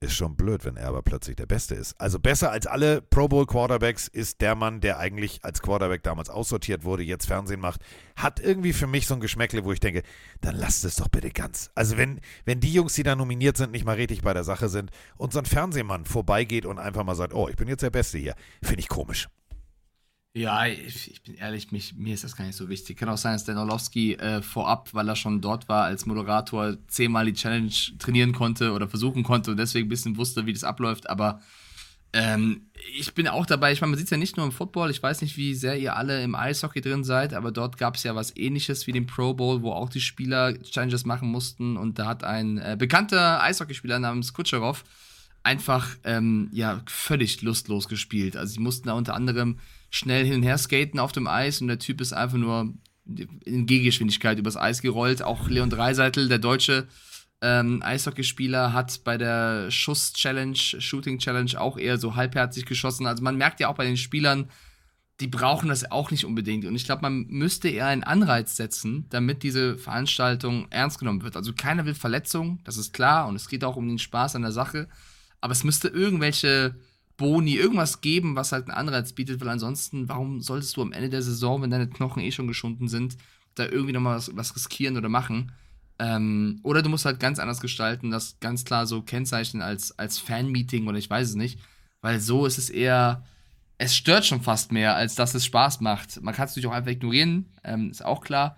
ist 0.00 0.14
schon 0.14 0.36
blöd, 0.36 0.64
wenn 0.64 0.76
er 0.76 0.88
aber 0.88 1.02
plötzlich 1.02 1.36
der 1.36 1.46
Beste 1.46 1.74
ist. 1.74 2.00
Also 2.00 2.18
besser 2.18 2.50
als 2.50 2.66
alle 2.66 3.02
Pro 3.02 3.28
Bowl 3.28 3.46
Quarterbacks 3.46 4.08
ist 4.08 4.40
der 4.40 4.54
Mann, 4.54 4.80
der 4.80 4.98
eigentlich 4.98 5.44
als 5.44 5.60
Quarterback 5.60 6.02
damals 6.02 6.30
aussortiert 6.30 6.84
wurde, 6.84 7.02
jetzt 7.02 7.26
Fernsehen 7.26 7.60
macht, 7.60 7.82
hat 8.16 8.40
irgendwie 8.40 8.72
für 8.72 8.86
mich 8.86 9.06
so 9.06 9.14
ein 9.14 9.20
Geschmäckle, 9.20 9.64
wo 9.64 9.72
ich 9.72 9.80
denke, 9.80 10.02
dann 10.40 10.56
lasst 10.56 10.84
es 10.84 10.96
doch 10.96 11.08
bitte 11.08 11.30
ganz. 11.30 11.70
Also 11.74 11.98
wenn, 11.98 12.20
wenn 12.44 12.60
die 12.60 12.72
Jungs, 12.72 12.94
die 12.94 13.02
da 13.02 13.14
nominiert 13.14 13.56
sind, 13.56 13.72
nicht 13.72 13.84
mal 13.84 13.96
richtig 13.96 14.22
bei 14.22 14.32
der 14.32 14.44
Sache 14.44 14.68
sind 14.68 14.90
und 15.16 15.32
so 15.32 15.38
ein 15.38 15.46
Fernsehmann 15.46 16.06
vorbeigeht 16.06 16.64
und 16.64 16.78
einfach 16.78 17.04
mal 17.04 17.14
sagt, 17.14 17.34
oh, 17.34 17.48
ich 17.48 17.56
bin 17.56 17.68
jetzt 17.68 17.82
der 17.82 17.90
Beste 17.90 18.18
hier, 18.18 18.34
finde 18.62 18.80
ich 18.80 18.88
komisch. 18.88 19.28
Ja, 20.32 20.64
ich, 20.64 21.10
ich, 21.10 21.22
bin 21.24 21.34
ehrlich, 21.34 21.72
mich, 21.72 21.94
mir 21.96 22.14
ist 22.14 22.22
das 22.22 22.36
gar 22.36 22.44
nicht 22.44 22.54
so 22.56 22.68
wichtig. 22.68 22.96
Kann 22.96 23.08
auch 23.08 23.16
sein, 23.16 23.32
dass 23.32 23.44
der 23.44 23.56
Orlowski 23.56 24.14
äh, 24.14 24.42
vorab, 24.42 24.90
weil 24.94 25.08
er 25.08 25.16
schon 25.16 25.40
dort 25.40 25.68
war 25.68 25.84
als 25.84 26.06
Moderator, 26.06 26.76
zehnmal 26.86 27.26
die 27.26 27.32
Challenge 27.32 27.72
trainieren 27.98 28.32
konnte 28.32 28.72
oder 28.72 28.88
versuchen 28.88 29.24
konnte 29.24 29.50
und 29.50 29.56
deswegen 29.56 29.86
ein 29.86 29.88
bisschen 29.88 30.16
wusste, 30.16 30.46
wie 30.46 30.52
das 30.52 30.62
abläuft. 30.62 31.10
Aber 31.10 31.40
ähm, 32.12 32.70
ich 32.96 33.12
bin 33.12 33.26
auch 33.26 33.44
dabei. 33.44 33.72
Ich 33.72 33.80
meine, 33.80 33.90
man 33.90 33.98
sieht 33.98 34.06
es 34.06 34.10
ja 34.10 34.16
nicht 34.16 34.36
nur 34.36 34.46
im 34.46 34.52
Football. 34.52 34.90
Ich 34.90 35.02
weiß 35.02 35.20
nicht, 35.22 35.36
wie 35.36 35.52
sehr 35.54 35.76
ihr 35.76 35.96
alle 35.96 36.22
im 36.22 36.36
Eishockey 36.36 36.80
drin 36.80 37.02
seid, 37.02 37.34
aber 37.34 37.50
dort 37.50 37.76
gab 37.76 37.96
es 37.96 38.04
ja 38.04 38.14
was 38.14 38.36
ähnliches 38.36 38.86
wie 38.86 38.92
den 38.92 39.06
Pro 39.06 39.34
Bowl, 39.34 39.62
wo 39.62 39.72
auch 39.72 39.88
die 39.88 40.00
Spieler 40.00 40.56
Challenges 40.62 41.04
machen 41.04 41.28
mussten. 41.28 41.76
Und 41.76 41.98
da 41.98 42.06
hat 42.06 42.22
ein 42.22 42.58
äh, 42.58 42.76
bekannter 42.78 43.42
Eishockeyspieler 43.42 43.98
namens 43.98 44.32
Kutscherow 44.32 44.84
einfach 45.42 45.88
ähm, 46.04 46.50
ja 46.52 46.82
völlig 46.86 47.42
lustlos 47.42 47.88
gespielt. 47.88 48.36
Also 48.36 48.54
sie 48.54 48.60
mussten 48.60 48.86
da 48.86 48.94
unter 48.94 49.14
anderem 49.14 49.58
schnell 49.90 50.24
hin 50.24 50.36
und 50.36 50.42
her 50.42 50.56
skaten 50.56 51.00
auf 51.00 51.12
dem 51.12 51.26
Eis 51.26 51.60
und 51.60 51.68
der 51.68 51.78
Typ 51.78 52.00
ist 52.00 52.12
einfach 52.12 52.38
nur 52.38 52.72
in 53.44 53.66
Gehgeschwindigkeit 53.66 54.38
übers 54.38 54.56
Eis 54.56 54.82
gerollt. 54.82 55.22
Auch 55.22 55.48
Leon 55.48 55.70
Dreiseitel, 55.70 56.28
der 56.28 56.38
deutsche 56.38 56.86
ähm, 57.42 57.82
Eishockeyspieler, 57.82 58.72
hat 58.72 59.02
bei 59.04 59.18
der 59.18 59.70
Schuss-Challenge, 59.70 60.56
Shooting-Challenge 60.56 61.60
auch 61.60 61.76
eher 61.76 61.98
so 61.98 62.14
halbherzig 62.14 62.66
geschossen. 62.66 63.06
Also 63.06 63.22
man 63.22 63.36
merkt 63.36 63.60
ja 63.60 63.68
auch 63.68 63.74
bei 63.74 63.84
den 63.84 63.96
Spielern, 63.96 64.48
die 65.20 65.26
brauchen 65.26 65.68
das 65.68 65.90
auch 65.90 66.10
nicht 66.10 66.24
unbedingt. 66.24 66.64
Und 66.64 66.74
ich 66.74 66.84
glaube, 66.84 67.02
man 67.02 67.26
müsste 67.28 67.68
eher 67.68 67.86
einen 67.86 68.04
Anreiz 68.04 68.56
setzen, 68.56 69.06
damit 69.10 69.42
diese 69.42 69.76
Veranstaltung 69.76 70.66
ernst 70.70 70.98
genommen 70.98 71.22
wird. 71.22 71.36
Also 71.36 71.52
keiner 71.52 71.84
will 71.84 71.94
Verletzungen, 71.94 72.60
das 72.64 72.78
ist 72.78 72.92
klar. 72.92 73.28
Und 73.28 73.36
es 73.36 73.48
geht 73.48 73.64
auch 73.64 73.76
um 73.76 73.88
den 73.88 73.98
Spaß 73.98 74.36
an 74.36 74.42
der 74.42 74.52
Sache. 74.52 74.88
Aber 75.40 75.52
es 75.52 75.64
müsste 75.64 75.88
irgendwelche 75.88 76.74
Boni, 77.20 77.54
irgendwas 77.54 78.00
geben, 78.00 78.34
was 78.34 78.50
halt 78.50 78.70
einen 78.70 78.78
Anreiz 78.78 79.12
bietet, 79.12 79.42
weil 79.42 79.50
ansonsten, 79.50 80.08
warum 80.08 80.40
solltest 80.40 80.74
du 80.74 80.80
am 80.80 80.92
Ende 80.92 81.10
der 81.10 81.20
Saison, 81.20 81.60
wenn 81.60 81.70
deine 81.70 81.86
Knochen 81.86 82.22
eh 82.22 82.32
schon 82.32 82.46
geschunden 82.46 82.88
sind, 82.88 83.18
da 83.56 83.66
irgendwie 83.66 83.92
nochmal 83.92 84.16
was, 84.16 84.34
was 84.34 84.56
riskieren 84.56 84.96
oder 84.96 85.10
machen? 85.10 85.52
Ähm, 85.98 86.60
oder 86.62 86.80
du 86.80 86.88
musst 86.88 87.04
halt 87.04 87.20
ganz 87.20 87.38
anders 87.38 87.60
gestalten, 87.60 88.10
das 88.10 88.40
ganz 88.40 88.64
klar 88.64 88.86
so 88.86 89.02
kennzeichnen 89.02 89.60
als, 89.60 89.98
als 89.98 90.18
Fan-Meeting 90.18 90.88
oder 90.88 90.96
ich 90.96 91.10
weiß 91.10 91.28
es 91.28 91.34
nicht, 91.34 91.60
weil 92.00 92.20
so 92.20 92.46
ist 92.46 92.56
es 92.56 92.70
eher, 92.70 93.22
es 93.76 93.94
stört 93.94 94.24
schon 94.24 94.40
fast 94.40 94.72
mehr, 94.72 94.96
als 94.96 95.14
dass 95.14 95.34
es 95.34 95.44
Spaß 95.44 95.82
macht. 95.82 96.22
Man 96.22 96.34
kann 96.34 96.46
es 96.46 96.52
natürlich 96.52 96.68
auch 96.68 96.74
einfach 96.74 96.90
ignorieren, 96.90 97.52
ähm, 97.64 97.90
ist 97.90 98.02
auch 98.02 98.22
klar, 98.22 98.56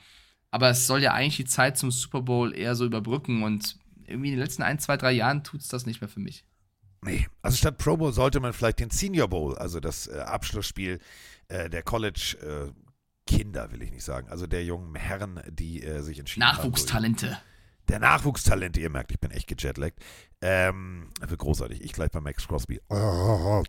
aber 0.53 0.70
es 0.70 0.87
soll 0.87 1.03
ja 1.03 1.14
eigentlich 1.14 1.37
die 1.37 1.46
Zeit 1.46 1.77
zum 1.79 1.90
Super 1.90 2.22
Bowl 2.22 2.55
eher 2.57 2.77
so 2.77 2.85
überbrücken 2.85 3.42
und 3.42 3.77
irgendwie 4.07 4.29
in 4.29 4.37
den 4.37 4.44
letzten 4.44 4.62
ein, 4.62 4.79
zwei, 4.79 4.96
drei 4.96 5.11
Jahren 5.11 5.42
tut 5.42 5.62
es 5.62 5.68
das 5.68 5.85
nicht 5.85 6.01
mehr 6.01 6.09
für 6.09 6.20
mich. 6.20 6.44
Nee, 7.05 7.27
also 7.43 7.57
statt 7.57 7.79
Pro 7.79 7.97
Bowl 7.97 8.12
sollte 8.12 8.41
man 8.41 8.53
vielleicht 8.53 8.79
den 8.79 8.91
Senior 8.91 9.29
Bowl, 9.29 9.57
also 9.59 9.81
das 9.81 10.07
äh, 10.07 10.19
Abschlussspiel 10.19 11.01
äh, 11.49 11.69
der 11.69 11.83
College 11.83 12.37
äh, 12.41 12.73
Kinder, 13.27 13.73
will 13.73 13.83
ich 13.83 13.91
nicht 13.91 14.05
sagen, 14.05 14.29
also 14.29 14.47
der 14.47 14.65
jungen 14.65 14.95
Herren, 14.95 15.41
die 15.49 15.83
äh, 15.83 16.03
sich 16.03 16.19
entschieden 16.19 16.47
Nachwuchstalente. 16.47 17.27
haben. 17.27 17.33
Nachwuchstalente. 17.33 17.53
Der 17.88 17.99
Nachwuchstalente, 17.99 18.81
ihr 18.81 18.91
merkt, 18.91 19.11
ich 19.11 19.21
bin 19.21 19.33
echt 19.33 19.49
gejetlaggt. 19.49 19.99
Ähm, 20.41 21.11
wird 21.21 21.41
großartig. 21.41 21.83
Ich 21.83 21.93
gleich 21.93 22.11
bei 22.11 22.21
Max 22.21 22.47
Crosby. 22.47 22.81
Oh, 22.88 23.62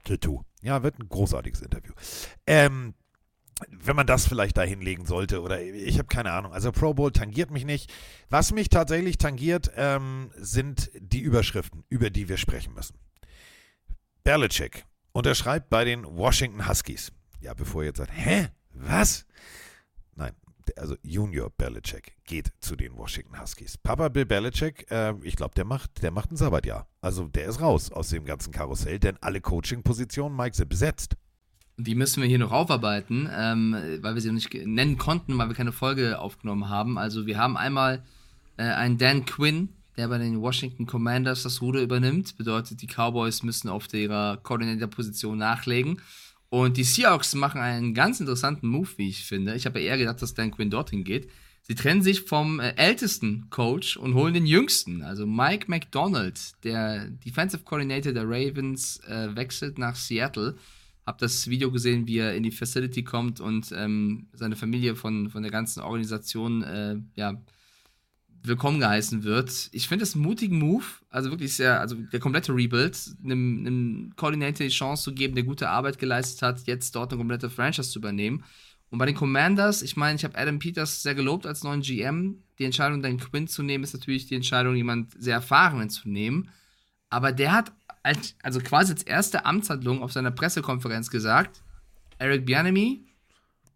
ja, 0.61 0.83
wird 0.83 0.99
ein 0.99 1.09
großartiges 1.09 1.61
Interview. 1.61 1.93
Ähm, 2.45 2.93
wenn 3.69 3.95
man 3.95 4.07
das 4.07 4.27
vielleicht 4.27 4.57
da 4.57 4.61
hinlegen 4.63 5.05
sollte 5.05 5.41
oder 5.41 5.61
ich 5.61 5.97
habe 5.97 6.07
keine 6.07 6.31
Ahnung. 6.31 6.53
Also 6.53 6.71
Pro 6.71 6.93
Bowl 6.93 7.11
tangiert 7.11 7.51
mich 7.51 7.65
nicht. 7.65 7.91
Was 8.29 8.51
mich 8.51 8.69
tatsächlich 8.69 9.17
tangiert, 9.17 9.71
ähm, 9.75 10.31
sind 10.37 10.91
die 10.99 11.21
Überschriften, 11.21 11.83
über 11.89 12.09
die 12.09 12.29
wir 12.29 12.37
sprechen 12.37 12.73
müssen. 12.73 12.97
Belichick 14.23 14.85
unterschreibt 15.11 15.69
bei 15.69 15.83
den 15.83 16.05
Washington 16.05 16.67
Huskies. 16.67 17.11
Ja, 17.41 17.53
bevor 17.53 17.83
ihr 17.83 17.87
jetzt 17.87 17.97
sagt, 17.97 18.11
hä? 18.13 18.49
Was? 18.73 19.25
Nein, 20.15 20.31
also 20.77 20.95
Junior 21.03 21.49
Belichick 21.49 22.15
geht 22.23 22.51
zu 22.59 22.75
den 22.75 22.97
Washington 22.97 23.39
Huskies. 23.39 23.77
Papa 23.77 24.07
Bill 24.07 24.25
Belichick, 24.25 24.89
äh, 24.89 25.13
ich 25.23 25.35
glaube, 25.35 25.55
der 25.55 25.65
macht, 25.65 26.01
der 26.01 26.11
macht 26.11 26.31
ein 26.31 26.37
Sabbatjahr. 26.37 26.87
Also 27.01 27.27
der 27.27 27.47
ist 27.47 27.59
raus 27.59 27.91
aus 27.91 28.09
dem 28.09 28.23
ganzen 28.23 28.53
Karussell, 28.53 28.97
denn 28.97 29.17
alle 29.19 29.41
Coaching-Positionen, 29.41 30.35
Mike, 30.35 30.55
sind 30.55 30.69
besetzt. 30.69 31.15
Die 31.77 31.95
müssen 31.95 32.21
wir 32.21 32.29
hier 32.29 32.39
noch 32.39 32.51
aufarbeiten, 32.51 33.29
ähm, 33.31 33.75
weil 34.01 34.13
wir 34.13 34.21
sie 34.21 34.29
noch 34.29 34.35
nicht 34.35 34.53
nennen 34.53 34.97
konnten, 34.97 35.37
weil 35.37 35.49
wir 35.49 35.55
keine 35.55 35.71
Folge 35.71 36.19
aufgenommen 36.19 36.69
haben. 36.69 36.97
Also 36.97 37.25
wir 37.25 37.37
haben 37.37 37.57
einmal 37.57 38.03
äh, 38.57 38.63
einen 38.63 38.97
Dan 38.97 39.25
Quinn, 39.25 39.69
der 39.97 40.07
bei 40.07 40.17
den 40.17 40.41
Washington 40.41 40.85
Commanders 40.85 41.43
das 41.43 41.61
Ruder 41.61 41.81
übernimmt. 41.81 42.37
Bedeutet, 42.37 42.81
die 42.81 42.87
Cowboys 42.87 43.43
müssen 43.43 43.69
auf 43.69 43.93
ihrer 43.93 44.37
Koordinator-Position 44.37 45.37
nachlegen. 45.37 46.01
Und 46.49 46.77
die 46.77 46.83
Seahawks 46.83 47.33
machen 47.35 47.61
einen 47.61 47.93
ganz 47.93 48.19
interessanten 48.19 48.67
Move, 48.67 48.89
wie 48.97 49.09
ich 49.09 49.25
finde. 49.25 49.55
Ich 49.55 49.65
habe 49.65 49.79
eher 49.79 49.97
gedacht, 49.97 50.21
dass 50.21 50.33
Dan 50.33 50.51
Quinn 50.51 50.69
dorthin 50.69 51.03
geht. 51.03 51.29
Sie 51.65 51.75
trennen 51.75 52.01
sich 52.01 52.21
vom 52.21 52.59
äh, 52.59 52.73
ältesten 52.75 53.49
Coach 53.49 53.95
und 53.95 54.15
holen 54.15 54.33
den 54.33 54.45
jüngsten. 54.45 55.01
Also 55.01 55.25
Mike 55.25 55.65
McDonald, 55.69 56.39
der 56.63 57.07
Defensive 57.07 57.63
Coordinator 57.63 58.11
der 58.11 58.25
Ravens, 58.25 58.99
äh, 59.07 59.33
wechselt 59.33 59.77
nach 59.77 59.95
Seattle. 59.95 60.57
Hab 61.05 61.19
das 61.19 61.47
Video 61.47 61.71
gesehen, 61.71 62.05
wie 62.05 62.17
er 62.17 62.35
in 62.35 62.43
die 62.43 62.51
Facility 62.51 63.03
kommt 63.03 63.39
und 63.39 63.71
ähm, 63.75 64.27
seine 64.33 64.55
Familie 64.57 64.95
von, 64.95 65.29
von 65.29 65.41
der 65.41 65.51
ganzen 65.51 65.81
Organisation 65.81 66.63
äh, 66.63 66.97
ja, 67.15 67.41
willkommen 68.45 68.79
geheißen 68.79 69.23
wird. 69.23 69.69
Ich 69.71 69.87
finde 69.87 70.03
es 70.03 70.15
einen 70.15 70.23
mutigen 70.23 70.59
Move, 70.59 70.83
also 71.09 71.29
wirklich 71.29 71.55
sehr, 71.55 71.79
also 71.79 71.95
der 71.95 72.19
komplette 72.19 72.53
Rebuild, 72.53 72.97
einem, 73.23 73.65
einem 73.65 74.13
Coordinator 74.15 74.65
die 74.65 74.73
Chance 74.73 75.03
zu 75.03 75.13
geben, 75.13 75.35
der 75.35 75.43
gute 75.43 75.69
Arbeit 75.69 75.97
geleistet 75.97 76.41
hat, 76.41 76.67
jetzt 76.67 76.93
dort 76.95 77.11
eine 77.11 77.19
komplette 77.19 77.49
Franchise 77.49 77.89
zu 77.89 77.99
übernehmen. 77.99 78.43
Und 78.89 78.99
bei 78.99 79.05
den 79.05 79.15
Commanders, 79.15 79.81
ich 79.81 79.95
meine, 79.95 80.17
ich 80.17 80.23
habe 80.23 80.37
Adam 80.37 80.59
Peters 80.59 81.01
sehr 81.01 81.15
gelobt 81.15 81.45
als 81.47 81.63
neuen 81.63 81.81
GM. 81.81 82.43
Die 82.59 82.65
Entscheidung, 82.65 83.01
Dan 83.01 83.17
Quinn 83.17 83.47
zu 83.47 83.63
nehmen, 83.63 83.83
ist 83.83 83.93
natürlich 83.93 84.27
die 84.27 84.35
Entscheidung, 84.35 84.75
jemand 84.75 85.13
sehr 85.17 85.35
Erfahrenen 85.35 85.89
zu 85.89 86.09
nehmen. 86.09 86.49
Aber 87.09 87.31
der 87.31 87.53
hat 87.53 87.71
als, 88.03 88.35
also 88.43 88.59
quasi 88.59 88.91
als 88.91 89.03
erste 89.03 89.45
Amtshandlung 89.45 90.03
auf 90.03 90.11
seiner 90.11 90.31
Pressekonferenz 90.31 91.09
gesagt, 91.09 91.61
Eric 92.19 92.45
Bianemi, 92.45 93.05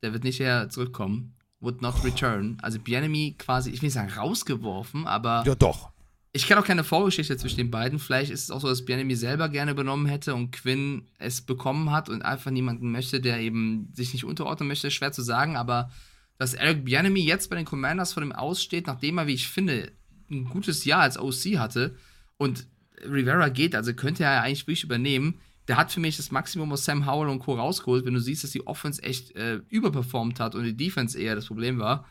der 0.04 0.14
wird 0.14 0.24
nicht 0.24 0.40
mehr 0.40 0.70
zurückkommen, 0.70 1.34
would 1.60 1.82
not 1.82 2.04
return. 2.04 2.58
Also 2.62 2.80
Bianemi 2.80 3.36
quasi, 3.38 3.72
ich 3.72 3.82
will 3.82 3.88
nicht 3.88 3.94
sagen 3.94 4.12
rausgeworfen, 4.12 5.08
aber 5.08 5.44
Ja, 5.46 5.56
doch. 5.56 5.90
ich 6.34 6.48
kenne 6.48 6.62
auch 6.62 6.66
keine 6.66 6.84
Vorgeschichte 6.84 7.36
zwischen 7.38 7.58
den 7.58 7.72
beiden. 7.72 8.00
Vielleicht 8.00 8.32
ist 8.32 8.44
es 8.44 8.52
auch 8.52 8.62
so, 8.62 8.68
dass 8.68 8.86
Bianemi 8.86 9.16
selber 9.16 9.50
gerne 9.50 9.72
übernommen 9.72 10.06
hätte 10.06 10.36
und 10.36 10.52
Quinn 10.52 11.08
es 11.18 11.42
bekommen 11.42 11.92
hat 11.92 12.10
und 12.10 12.22
einfach 12.22 12.52
niemanden 12.52 12.92
möchte, 12.92 13.20
der 13.22 13.40
eben 13.40 13.90
sich 13.94 14.14
nicht 14.14 14.24
unterordnen 14.26 14.68
möchte. 14.68 14.92
Schwer 14.92 15.12
zu 15.12 15.22
sagen, 15.24 15.58
aber 15.58 15.90
dass 16.38 16.54
Eric 16.54 16.86
Bianemi 16.86 17.22
jetzt 17.22 17.50
bei 17.50 17.56
den 17.56 17.66
Commanders 17.66 18.14
vor 18.14 18.22
dem 18.22 18.32
Aussteht, 18.32 18.86
nachdem 18.86 19.18
er, 19.18 19.26
wie 19.28 19.34
ich 19.34 19.48
finde, 19.48 19.92
ein 20.30 20.46
gutes 20.46 20.86
Jahr 20.86 21.02
als 21.02 21.18
OC 21.18 21.58
hatte 21.58 21.96
und 22.38 22.68
Rivera 23.04 23.50
geht, 23.50 23.76
also 23.76 23.94
könnte 23.94 24.24
er 24.24 24.34
ja 24.34 24.42
eigentlich 24.42 24.68
wirklich 24.68 24.84
übernehmen. 24.84 25.40
Der 25.68 25.78
hat 25.78 25.92
für 25.92 26.00
mich 26.00 26.18
das 26.18 26.32
Maximum 26.32 26.72
aus 26.72 26.86
Sam 26.86 27.06
Howell 27.06 27.30
und 27.30 27.40
Co. 27.40 27.56
rausgeholt, 27.56 28.06
wenn 28.06 28.14
du 28.14 28.22
siehst, 28.22 28.44
dass 28.44 28.52
die 28.52 28.66
Offense 28.66 29.04
echt 29.04 29.36
äh, 29.36 29.62
überperformt 29.70 30.40
hat 30.40 30.56
und 30.56 30.64
die 30.64 30.78
Defense 30.78 31.20
eher 31.20 31.36
das 31.36 31.48
Problem 31.48 31.80
war 31.80 32.06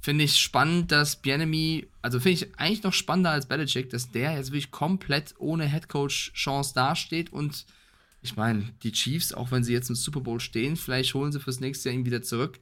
finde 0.00 0.24
ich 0.24 0.38
spannend, 0.38 0.90
dass 0.92 1.20
Bienemy, 1.20 1.86
also 2.02 2.18
finde 2.20 2.32
ich 2.32 2.58
eigentlich 2.58 2.82
noch 2.82 2.92
spannender 2.92 3.30
als 3.30 3.46
Belichick, 3.46 3.90
dass 3.90 4.10
der 4.10 4.32
jetzt 4.32 4.48
wirklich 4.48 4.70
komplett 4.70 5.34
ohne 5.38 5.66
Headcoach-Chance 5.66 6.74
dasteht 6.74 7.32
und 7.32 7.66
ich 8.22 8.36
meine, 8.36 8.74
die 8.82 8.92
Chiefs, 8.92 9.32
auch 9.32 9.50
wenn 9.50 9.64
sie 9.64 9.72
jetzt 9.72 9.88
im 9.88 9.94
Super 9.94 10.20
Bowl 10.20 10.40
stehen, 10.40 10.76
vielleicht 10.76 11.14
holen 11.14 11.32
sie 11.32 11.40
fürs 11.40 11.60
nächste 11.60 11.88
Jahr 11.88 11.98
ihn 11.98 12.04
wieder 12.04 12.22
zurück, 12.22 12.60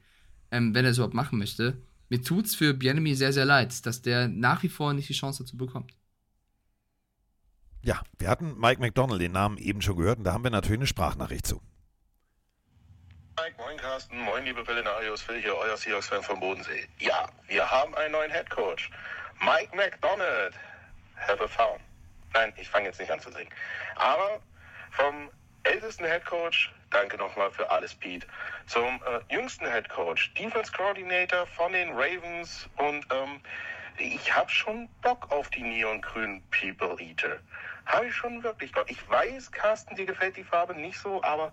ähm, 0.51 0.75
wenn 0.75 0.85
er 0.85 0.93
es 0.93 0.99
überhaupt 0.99 1.15
machen 1.15 1.39
möchte. 1.39 1.77
Mir 2.11 2.23
tut's 2.23 2.55
für 2.55 2.75
Bienemy 2.75 3.15
sehr, 3.15 3.33
sehr 3.33 3.45
leid, 3.45 3.85
dass 3.85 4.03
der 4.03 4.29
nach 4.29 4.63
wie 4.63 4.69
vor 4.69 4.95
nicht 4.95 5.09
die 5.09 5.15
Chance 5.15 5.43
dazu 5.43 5.57
bekommt. 5.57 5.93
Ja, 7.83 8.03
wir 8.19 8.29
hatten 8.29 8.59
Mike 8.59 8.81
McDonald, 8.81 9.21
den 9.21 9.33
Namen 9.33 9.57
eben 9.59 9.83
schon 9.83 9.97
gehört, 9.97 10.19
und 10.19 10.25
da 10.25 10.33
haben 10.33 10.45
wir 10.45 10.51
natürlich 10.51 10.81
eine 10.81 10.87
Sprachnachricht 10.87 11.47
zu. 11.47 11.63
Mike, 13.41 13.55
moin 13.57 13.77
Carsten, 13.77 14.19
moin 14.19 14.45
liebe 14.45 14.65
Pelinarios, 14.65 15.23
Phil 15.23 15.41
hier, 15.41 15.55
euer 15.55 15.77
Seahawks-Fan 15.77 16.23
vom 16.23 16.41
Bodensee. 16.41 16.89
Ja, 16.99 17.29
wir 17.47 17.71
haben 17.71 17.95
einen 17.95 18.13
neuen 18.13 18.31
Headcoach. 18.33 18.91
Mike 19.41 19.77
McDonald. 19.77 20.55
Have 21.17 21.43
a 21.43 21.47
found. 21.47 21.81
Nein, 22.35 22.53
ich 22.57 22.69
fange 22.69 22.87
jetzt 22.87 22.99
nicht 22.99 23.11
an 23.11 23.21
zu 23.21 23.31
singen. 23.31 23.51
Aber 23.97 24.41
vom 24.91 25.31
ältesten 25.63 26.05
Headcoach, 26.05 26.73
danke 26.91 27.17
nochmal 27.17 27.51
für 27.51 27.71
alles, 27.71 27.95
Pete, 27.95 28.27
zum 28.67 29.01
äh, 29.05 29.35
jüngsten 29.35 29.67
Headcoach, 29.67 30.33
Defense 30.35 30.73
Coordinator 30.73 31.47
von 31.47 31.73
den 31.73 31.91
Ravens 31.91 32.69
und 32.77 33.07
ähm, 33.13 33.41
ich 33.99 34.33
habe 34.35 34.49
schon 34.51 34.89
Bock 35.03 35.31
auf 35.33 35.49
die 35.51 35.63
neongrünen 35.63 36.43
People 36.51 36.97
Eater. 37.01 37.39
Habe 37.89 38.07
ich 38.07 38.15
schon 38.15 38.43
wirklich 38.43 38.71
Bock. 38.73 38.85
Ich 38.91 39.09
weiß, 39.09 39.51
Carsten, 39.51 39.97
dir 39.97 40.05
gefällt 40.05 40.37
die 40.37 40.45
Farbe 40.45 40.75
nicht 40.75 40.99
so, 40.99 41.23
aber 41.23 41.53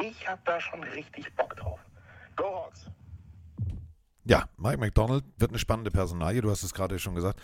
ich 0.00 0.28
habe 0.28 0.40
da 0.44 0.60
schon 0.60 0.84
richtig 0.84 1.34
Bock 1.34 1.56
drauf. 1.56 1.80
Go 2.36 2.44
Hawks! 2.44 2.86
Ja, 4.24 4.44
Mike 4.58 4.78
McDonald 4.78 5.24
wird 5.38 5.50
eine 5.50 5.58
spannende 5.58 5.90
Personalie, 5.90 6.42
du 6.42 6.50
hast 6.50 6.62
es 6.62 6.74
gerade 6.74 6.98
schon 6.98 7.14
gesagt. 7.14 7.40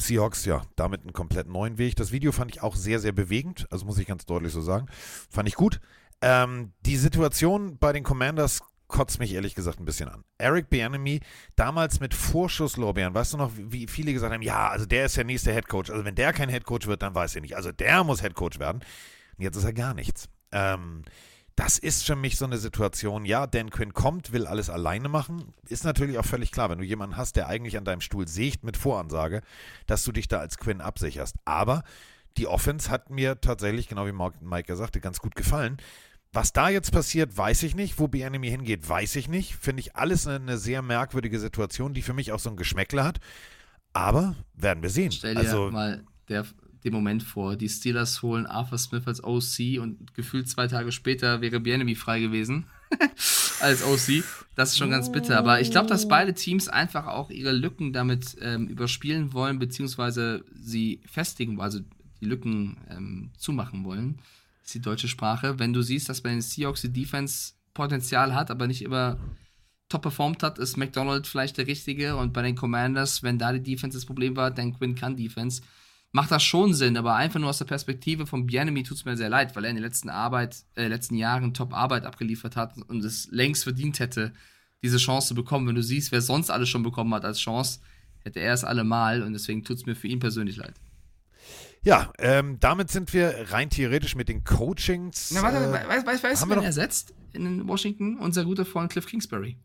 Seahawks, 0.00 0.44
ja, 0.44 0.62
damit 0.76 1.02
einen 1.02 1.12
komplett 1.12 1.48
neuen 1.48 1.78
Weg. 1.78 1.96
Das 1.96 2.12
Video 2.12 2.32
fand 2.32 2.52
ich 2.52 2.62
auch 2.62 2.76
sehr, 2.76 2.98
sehr 3.00 3.12
bewegend, 3.12 3.66
also 3.70 3.86
muss 3.86 3.98
ich 3.98 4.06
ganz 4.06 4.24
deutlich 4.24 4.52
so 4.52 4.60
sagen. 4.60 4.86
Fand 5.30 5.48
ich 5.48 5.54
gut. 5.54 5.80
Ähm, 6.20 6.72
die 6.86 6.96
Situation 6.96 7.78
bei 7.78 7.92
den 7.92 8.04
Commanders 8.04 8.62
kotzt 8.92 9.18
mich 9.18 9.34
ehrlich 9.34 9.56
gesagt 9.56 9.80
ein 9.80 9.84
bisschen 9.84 10.08
an. 10.08 10.22
Eric 10.38 10.70
Bieniemy, 10.70 11.20
damals 11.56 11.98
mit 11.98 12.14
Vorschusslorbeeren, 12.14 13.14
weißt 13.14 13.32
du 13.32 13.38
noch, 13.38 13.50
wie 13.56 13.88
viele 13.88 14.12
gesagt 14.12 14.32
haben, 14.32 14.42
ja, 14.42 14.68
also 14.68 14.86
der 14.86 15.06
ist 15.06 15.16
der 15.16 15.24
nächste 15.24 15.52
Headcoach. 15.52 15.90
Also 15.90 16.04
wenn 16.04 16.14
der 16.14 16.32
kein 16.32 16.48
Headcoach 16.48 16.86
wird, 16.86 17.02
dann 17.02 17.14
weiß 17.14 17.34
ich 17.34 17.42
nicht. 17.42 17.56
Also 17.56 17.72
der 17.72 18.04
muss 18.04 18.22
Headcoach 18.22 18.60
werden. 18.60 18.82
Und 19.36 19.42
jetzt 19.42 19.56
ist 19.56 19.64
er 19.64 19.72
gar 19.72 19.94
nichts. 19.94 20.28
Ähm, 20.52 21.02
das 21.56 21.78
ist 21.78 22.04
für 22.06 22.16
mich 22.16 22.36
so 22.36 22.44
eine 22.44 22.56
Situation, 22.56 23.24
ja, 23.24 23.46
Dan 23.46 23.70
Quinn 23.70 23.92
kommt, 23.92 24.32
will 24.32 24.46
alles 24.46 24.70
alleine 24.70 25.08
machen. 25.08 25.52
Ist 25.68 25.84
natürlich 25.84 26.18
auch 26.18 26.24
völlig 26.24 26.50
klar, 26.50 26.70
wenn 26.70 26.78
du 26.78 26.84
jemanden 26.84 27.16
hast, 27.16 27.36
der 27.36 27.48
eigentlich 27.48 27.76
an 27.76 27.84
deinem 27.84 28.00
Stuhl 28.00 28.26
sägt 28.26 28.64
mit 28.64 28.76
Voransage, 28.76 29.42
dass 29.86 30.04
du 30.04 30.12
dich 30.12 30.28
da 30.28 30.38
als 30.38 30.56
Quinn 30.56 30.80
absicherst. 30.80 31.36
Aber 31.44 31.82
die 32.38 32.46
Offense 32.46 32.90
hat 32.90 33.10
mir 33.10 33.40
tatsächlich, 33.40 33.88
genau 33.88 34.06
wie 34.06 34.44
Mike 34.44 34.76
sagte, 34.76 35.00
ganz 35.00 35.18
gut 35.18 35.34
gefallen. 35.34 35.76
Was 36.34 36.54
da 36.54 36.70
jetzt 36.70 36.92
passiert, 36.92 37.36
weiß 37.36 37.62
ich 37.62 37.74
nicht. 37.74 37.98
Wo 37.98 38.08
Bienemy 38.08 38.48
hingeht, 38.48 38.88
weiß 38.88 39.16
ich 39.16 39.28
nicht. 39.28 39.54
Finde 39.54 39.80
ich 39.80 39.96
alles 39.96 40.26
eine, 40.26 40.36
eine, 40.36 40.56
sehr 40.56 40.80
merkwürdige 40.80 41.38
Situation, 41.38 41.92
die 41.92 42.00
für 42.00 42.14
mich 42.14 42.32
auch 42.32 42.38
so 42.38 42.48
ein 42.48 42.56
Geschmäckle 42.56 43.04
hat. 43.04 43.20
Aber 43.92 44.34
werden 44.54 44.82
wir 44.82 44.88
sehen. 44.88 45.12
Stell 45.12 45.34
dir 45.34 45.40
also, 45.40 45.70
mal 45.70 46.04
der, 46.30 46.46
den 46.84 46.94
Moment 46.94 47.22
vor, 47.22 47.56
die 47.56 47.68
Steelers 47.68 48.22
holen 48.22 48.46
Arthur 48.46 48.78
Smith 48.78 49.06
als 49.06 49.22
OC 49.22 49.78
und 49.82 50.14
gefühlt 50.14 50.48
zwei 50.48 50.68
Tage 50.68 50.90
später 50.90 51.42
wäre 51.42 51.60
Bienemy 51.60 51.94
frei 51.94 52.20
gewesen 52.20 52.64
als 53.60 53.84
OC. 53.84 54.24
Das 54.54 54.70
ist 54.70 54.78
schon 54.78 54.90
ganz 54.90 55.12
bitter. 55.12 55.36
Aber 55.36 55.60
ich 55.60 55.70
glaube, 55.70 55.88
dass 55.88 56.08
beide 56.08 56.32
Teams 56.32 56.66
einfach 56.66 57.08
auch 57.08 57.28
ihre 57.28 57.52
Lücken 57.52 57.92
damit 57.92 58.38
ähm, 58.40 58.68
überspielen 58.68 59.34
wollen, 59.34 59.58
beziehungsweise 59.58 60.46
sie 60.54 61.02
festigen, 61.04 61.60
also 61.60 61.80
die 62.22 62.26
Lücken 62.26 62.78
ähm, 62.88 63.32
zumachen 63.36 63.84
wollen 63.84 64.18
ist 64.62 64.74
die 64.74 64.80
deutsche 64.80 65.08
Sprache. 65.08 65.58
Wenn 65.58 65.72
du 65.72 65.82
siehst, 65.82 66.08
dass 66.08 66.20
bei 66.20 66.30
den 66.30 66.40
Seahawks 66.40 66.82
die 66.82 66.92
Defense 66.92 67.54
Potenzial 67.74 68.34
hat, 68.34 68.50
aber 68.50 68.66
nicht 68.66 68.82
immer 68.82 69.18
top 69.88 70.02
performt 70.02 70.42
hat, 70.42 70.58
ist 70.58 70.76
McDonald 70.76 71.26
vielleicht 71.26 71.58
der 71.58 71.66
Richtige. 71.66 72.16
Und 72.16 72.32
bei 72.32 72.42
den 72.42 72.56
Commanders, 72.56 73.22
wenn 73.22 73.38
da 73.38 73.52
die 73.52 73.62
Defense 73.62 73.96
das 73.96 74.06
Problem 74.06 74.36
war, 74.36 74.50
dann 74.50 74.76
Quinn 74.76 74.94
kann 74.94 75.16
Defense. 75.16 75.62
Macht 76.12 76.30
das 76.30 76.42
schon 76.42 76.74
Sinn, 76.74 76.98
aber 76.98 77.14
einfach 77.14 77.40
nur 77.40 77.48
aus 77.48 77.58
der 77.58 77.64
Perspektive 77.64 78.26
von 78.26 78.44
Bienemy 78.44 78.82
tut 78.82 78.98
es 78.98 79.04
mir 79.06 79.16
sehr 79.16 79.30
leid, 79.30 79.56
weil 79.56 79.64
er 79.64 79.70
in 79.70 79.76
den 79.76 79.84
letzten, 79.84 80.10
Arbeit, 80.10 80.56
äh, 80.74 80.88
letzten 80.88 81.14
Jahren 81.14 81.54
Top-Arbeit 81.54 82.04
abgeliefert 82.04 82.54
hat 82.54 82.76
und 82.76 83.02
es 83.02 83.28
längst 83.30 83.62
verdient 83.64 83.98
hätte, 83.98 84.32
diese 84.82 84.98
Chance 84.98 85.28
zu 85.28 85.34
bekommen. 85.34 85.66
Wenn 85.66 85.74
du 85.74 85.82
siehst, 85.82 86.12
wer 86.12 86.20
sonst 86.20 86.50
alles 86.50 86.68
schon 86.68 86.82
bekommen 86.82 87.14
hat 87.14 87.24
als 87.24 87.38
Chance, 87.38 87.80
hätte 88.20 88.40
er 88.40 88.52
es 88.52 88.62
allemal 88.62 89.22
und 89.22 89.32
deswegen 89.32 89.64
tut 89.64 89.78
es 89.78 89.86
mir 89.86 89.96
für 89.96 90.08
ihn 90.08 90.20
persönlich 90.20 90.56
leid. 90.56 90.74
Ja, 91.84 92.12
ähm, 92.18 92.58
damit 92.60 92.90
sind 92.90 93.12
wir 93.12 93.50
rein 93.50 93.68
theoretisch 93.68 94.14
mit 94.14 94.28
den 94.28 94.44
Coachings. 94.44 95.32
Na, 95.34 95.42
warte, 95.42 95.58
äh, 95.58 95.88
weißt 95.88 96.22
du, 96.22 96.28
weiß, 96.28 96.48
wer 96.48 96.62
ersetzt 96.62 97.12
in 97.32 97.66
Washington? 97.66 98.18
Unser 98.18 98.44
guter 98.44 98.64
Freund 98.64 98.92
Cliff 98.92 99.06
Kingsbury. 99.06 99.56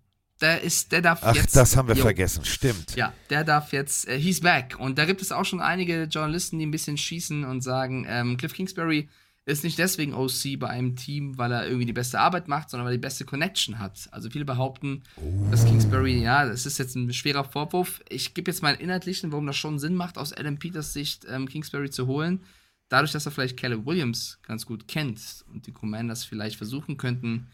Der 0.42 0.62
ist, 0.62 0.92
der 0.92 1.02
darf 1.02 1.20
Ach, 1.24 1.36
jetzt. 1.36 1.56
das 1.56 1.76
haben 1.76 1.88
wir 1.88 1.96
yo, 1.96 2.04
vergessen, 2.04 2.46
stimmt. 2.46 2.96
Ja, 2.96 3.14
der 3.30 3.44
darf 3.44 3.72
jetzt, 3.72 4.08
äh, 4.08 4.20
he's 4.20 4.42
back. 4.42 4.76
Und 4.80 4.98
da 5.00 5.06
gibt 5.06 5.22
es 5.22 5.32
auch 5.32 5.46
schon 5.46 5.62
einige 5.62 6.04
Journalisten, 6.04 6.60
die 6.60 6.66
ein 6.66 6.72
bisschen 6.72 6.98
schießen 6.98 7.44
und 7.44 7.62
sagen, 7.62 8.06
ähm, 8.08 8.38
Cliff 8.38 8.54
Kingsbury 8.54 9.10
ist 9.48 9.64
nicht 9.64 9.80
deswegen 9.80 10.14
OC 10.14 10.60
bei 10.60 10.68
einem 10.68 10.98
Team, 10.98 11.38
weil 11.38 11.54
er 11.54 11.66
irgendwie 11.66 11.86
die 11.86 11.94
beste 11.94 12.20
Arbeit 12.20 12.50
macht, 12.50 12.70
sondern 12.70 12.86
weil 12.86 12.94
er 12.94 12.98
die 12.98 13.02
beste 13.02 13.24
Connection 13.24 13.80
hat. 13.80 14.10
Also 14.12 14.30
viele 14.30 14.44
behaupten, 14.44 15.04
oh. 15.16 15.48
dass 15.50 15.66
Kingsbury, 15.66 16.22
ja, 16.22 16.46
das 16.46 16.66
ist 16.66 16.78
jetzt 16.80 16.96
ein 16.96 17.14
schwerer 17.14 17.46
Vorwurf. 17.46 18.02
Ich 18.10 18.34
gebe 18.34 18.52
jetzt 18.52 18.62
mal 18.62 18.74
einen 18.74 18.82
inhaltlichen, 18.82 19.32
warum 19.32 19.48
das 19.48 19.56
schon 19.56 19.80
Sinn 19.80 19.96
macht, 19.96 20.18
aus 20.18 20.34
Adam 20.34 20.60
Peters 20.60 20.92
Sicht 20.92 21.26
ähm, 21.30 21.48
Kingsbury 21.48 21.90
zu 21.90 22.08
holen. 22.08 22.44
Dadurch, 22.90 23.14
dass 23.14 23.26
er 23.26 23.32
vielleicht 23.32 23.58
Caleb 23.58 23.86
Williams 23.86 24.38
ganz 24.44 24.66
gut 24.66 24.86
kennt 24.90 25.46
und 25.54 25.66
die 25.66 25.72
Commanders 25.72 26.26
vielleicht 26.26 26.58
versuchen 26.58 26.98
könnten, 26.98 27.48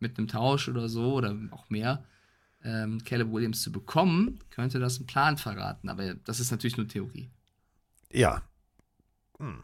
mit 0.00 0.18
einem 0.18 0.26
Tausch 0.26 0.68
oder 0.68 0.88
so 0.88 1.14
oder 1.14 1.36
auch 1.52 1.70
mehr, 1.70 2.04
ähm, 2.64 3.04
Caleb 3.04 3.30
Williams 3.30 3.62
zu 3.62 3.70
bekommen, 3.70 4.40
könnte 4.50 4.80
das 4.80 4.98
einen 4.98 5.06
Plan 5.06 5.38
verraten. 5.38 5.88
Aber 5.88 6.14
das 6.14 6.40
ist 6.40 6.50
natürlich 6.50 6.76
nur 6.76 6.88
Theorie. 6.88 7.30
Ja. 8.10 8.42
Hm. 9.38 9.62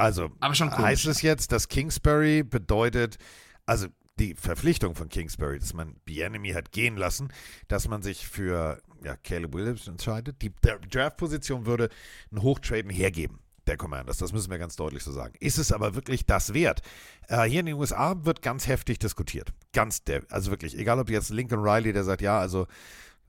Also 0.00 0.30
heißt 0.40 1.06
es 1.06 1.22
jetzt, 1.22 1.52
dass 1.52 1.68
Kingsbury 1.68 2.42
bedeutet, 2.42 3.18
also 3.66 3.86
die 4.18 4.34
Verpflichtung 4.34 4.94
von 4.94 5.08
Kingsbury, 5.08 5.58
dass 5.58 5.74
man 5.74 5.94
Bienemy 6.04 6.50
hat 6.50 6.72
gehen 6.72 6.96
lassen, 6.96 7.32
dass 7.68 7.88
man 7.88 8.02
sich 8.02 8.26
für 8.26 8.80
ja, 9.02 9.16
Caleb 9.16 9.54
Williams 9.54 9.88
entscheidet. 9.88 10.42
Die 10.42 10.52
Draft-Position 10.90 11.66
würde 11.66 11.88
ein 12.30 12.42
Hochtraden 12.42 12.90
hergeben 12.90 13.40
der 13.66 13.76
Commanders. 13.76 14.18
Das 14.18 14.32
müssen 14.32 14.50
wir 14.50 14.58
ganz 14.58 14.76
deutlich 14.76 15.02
so 15.02 15.12
sagen. 15.12 15.34
Ist 15.40 15.58
es 15.58 15.72
aber 15.72 15.94
wirklich 15.94 16.26
das 16.26 16.52
wert? 16.52 16.82
Äh, 17.28 17.44
hier 17.44 17.60
in 17.60 17.66
den 17.66 17.76
USA 17.76 18.16
wird 18.24 18.42
ganz 18.42 18.66
heftig 18.66 18.98
diskutiert. 18.98 19.52
Ganz, 19.72 20.02
also 20.28 20.50
wirklich, 20.50 20.76
egal 20.76 20.98
ob 20.98 21.08
jetzt 21.08 21.30
Lincoln 21.30 21.62
Riley, 21.62 21.92
der 21.92 22.04
sagt, 22.04 22.20
ja, 22.20 22.38
also 22.38 22.66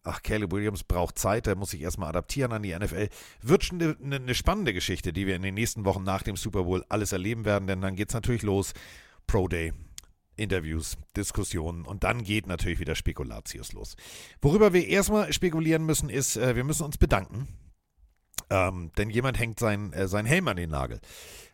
ach, 0.04 0.22
Caleb 0.24 0.52
Williams 0.52 0.84
braucht 0.84 1.20
Zeit, 1.20 1.46
der 1.46 1.56
muss 1.56 1.72
sich 1.72 1.82
erstmal 1.82 2.10
adaptieren 2.10 2.52
an 2.52 2.64
die 2.64 2.78
NFL. 2.78 3.10
Wird 3.42 3.64
schon 3.64 3.82
eine, 3.82 3.98
eine 4.04 4.20
ne 4.20 4.36
spannende 4.36 4.74
Geschichte, 4.74 5.14
die 5.14 5.28
wir 5.28 5.36
in 5.36 5.42
den 5.42 5.54
nächsten 5.54 5.86
Wochen 5.86 6.04
nach 6.04 6.24
dem 6.24 6.36
Super 6.36 6.64
Bowl 6.64 6.84
alles 6.90 7.12
erleben 7.12 7.46
werden, 7.46 7.68
denn 7.68 7.82
dann 7.82 7.96
geht 7.96 8.10
es 8.10 8.14
natürlich 8.14 8.44
los. 8.44 8.74
Pro 9.28 9.48
Day, 9.48 9.74
Interviews, 10.36 10.98
Diskussionen 11.16 11.86
und 11.86 12.04
dann 12.04 12.24
geht 12.24 12.48
natürlich 12.48 12.80
wieder 12.80 12.96
Spekulatius 12.96 13.74
los. 13.74 13.96
Worüber 14.42 14.74
wir 14.74 14.88
erstmal 14.88 15.32
spekulieren 15.32 15.86
müssen, 15.86 16.10
ist, 16.10 16.36
äh, 16.38 16.56
wir 16.56 16.64
müssen 16.64 16.84
uns 16.84 16.98
bedanken. 16.98 17.48
Ähm, 18.50 18.92
denn 18.98 19.10
jemand 19.10 19.40
hängt 19.40 19.60
sein, 19.60 19.94
äh, 19.94 20.08
sein 20.08 20.26
Helm 20.26 20.48
an 20.48 20.58
den 20.58 20.72
Nagel. 20.72 21.00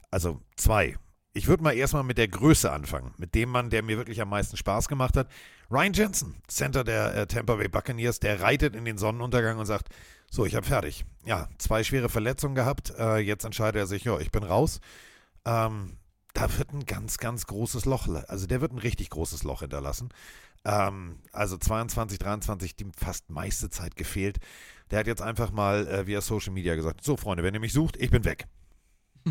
Also 0.10 0.42
zwei. 0.56 0.96
Ich 1.34 1.48
würde 1.48 1.62
mal 1.62 1.76
erstmal 1.76 2.04
mit 2.04 2.18
der 2.18 2.28
Größe 2.28 2.72
anfangen. 2.72 3.14
Mit 3.18 3.36
dem 3.36 3.50
Mann, 3.50 3.70
der 3.70 3.84
mir 3.84 3.98
wirklich 3.98 4.22
am 4.22 4.30
meisten 4.30 4.58
Spaß 4.58 4.88
gemacht 4.88 5.16
hat. 5.16 5.30
Ryan 5.69 5.93
Jensen, 5.93 6.36
Center 6.47 6.84
der 6.84 7.15
äh, 7.15 7.27
Tampa 7.27 7.56
Bay 7.56 7.67
Buccaneers, 7.67 8.19
der 8.19 8.41
reitet 8.41 8.75
in 8.75 8.86
den 8.86 8.97
Sonnenuntergang 8.97 9.58
und 9.58 9.65
sagt, 9.65 9.89
so, 10.32 10.45
ich 10.45 10.56
habe 10.56 10.65
fertig. 10.65 11.06
Ja, 11.25 11.49
zwei 11.58 11.84
schwere 11.84 12.10
Verletzungen 12.10 12.56
gehabt. 12.56 12.93
Äh, 12.97 13.17
jetzt 13.19 13.45
entscheidet 13.45 13.80
er 13.80 13.88
sich, 13.88 14.03
ja, 14.03 14.17
ich 14.19 14.32
bin 14.32 14.43
raus. 14.43 14.80
Ähm, 15.45 15.97
da 16.34 16.58
wird 16.58 16.71
ein 16.73 16.86
ganz, 16.86 17.17
ganz 17.17 17.47
großes 17.47 17.86
Loch, 17.86 18.08
also 18.27 18.45
der 18.45 18.62
wird 18.62 18.71
ein 18.71 18.77
richtig 18.77 19.10
großes 19.10 19.43
Loch 19.43 19.62
hinterlassen. 19.62 20.10
Ähm, 20.65 21.19
also 21.32 21.58
22, 21.58 22.19
23, 22.19 22.75
die 22.75 22.88
fast 22.95 23.30
meiste 23.30 23.69
Zeit 23.69 23.95
gefehlt. 23.95 24.38
Der 24.91 24.99
hat 24.99 25.08
jetzt 25.08 25.21
einfach 25.21 25.51
mal 25.51 25.88
äh, 25.88 26.08
via 26.08 26.21
Social 26.21 26.53
Media 26.53 26.75
gesagt, 26.75 27.03
so 27.03 27.17
Freunde, 27.17 27.43
wenn 27.43 27.53
ihr 27.53 27.60
mich 27.60 27.73
sucht, 27.73 27.97
ich 27.97 28.12
bin 28.12 28.23
weg. 28.25 28.47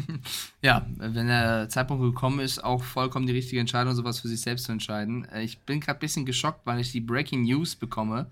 Ja, 0.63 0.87
wenn 0.97 1.27
der 1.29 1.69
Zeitpunkt 1.69 2.03
gekommen 2.03 2.41
ist, 2.41 2.63
auch 2.63 2.83
vollkommen 2.83 3.27
die 3.27 3.33
richtige 3.33 3.61
Entscheidung, 3.61 3.95
sowas 3.95 4.21
für 4.21 4.29
sich 4.29 4.41
selbst 4.41 4.65
zu 4.65 4.73
entscheiden. 4.73 5.25
Äh, 5.27 5.43
Ich 5.45 5.59
bin 5.61 5.81
gerade 5.81 5.99
ein 5.99 6.01
bisschen 6.01 6.27
geschockt, 6.27 6.67
weil 6.67 6.81
ich 6.81 6.93
die 6.93 7.01
Breaking 7.01 7.43
News 7.45 7.77
bekomme 7.77 8.31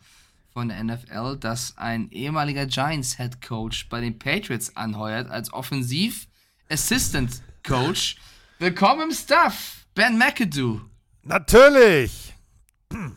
von 0.53 0.68
der 0.68 0.83
NFL, 0.83 1.37
dass 1.38 1.77
ein 1.77 2.11
ehemaliger 2.11 2.66
Giants 2.66 3.16
Head 3.16 3.42
Coach 3.42 3.88
bei 3.88 4.00
den 4.00 4.18
Patriots 4.18 4.77
anheuert 4.77 5.29
als 5.31 5.53
Offensiv 5.53 6.29
Assistant 6.70 7.42
Coach. 7.66 8.16
Willkommen 8.59 9.11
im 9.11 9.11
Stuff, 9.11 9.87
Ben 9.94 10.16
McAdoo. 10.16 10.81
Natürlich! 11.22 12.35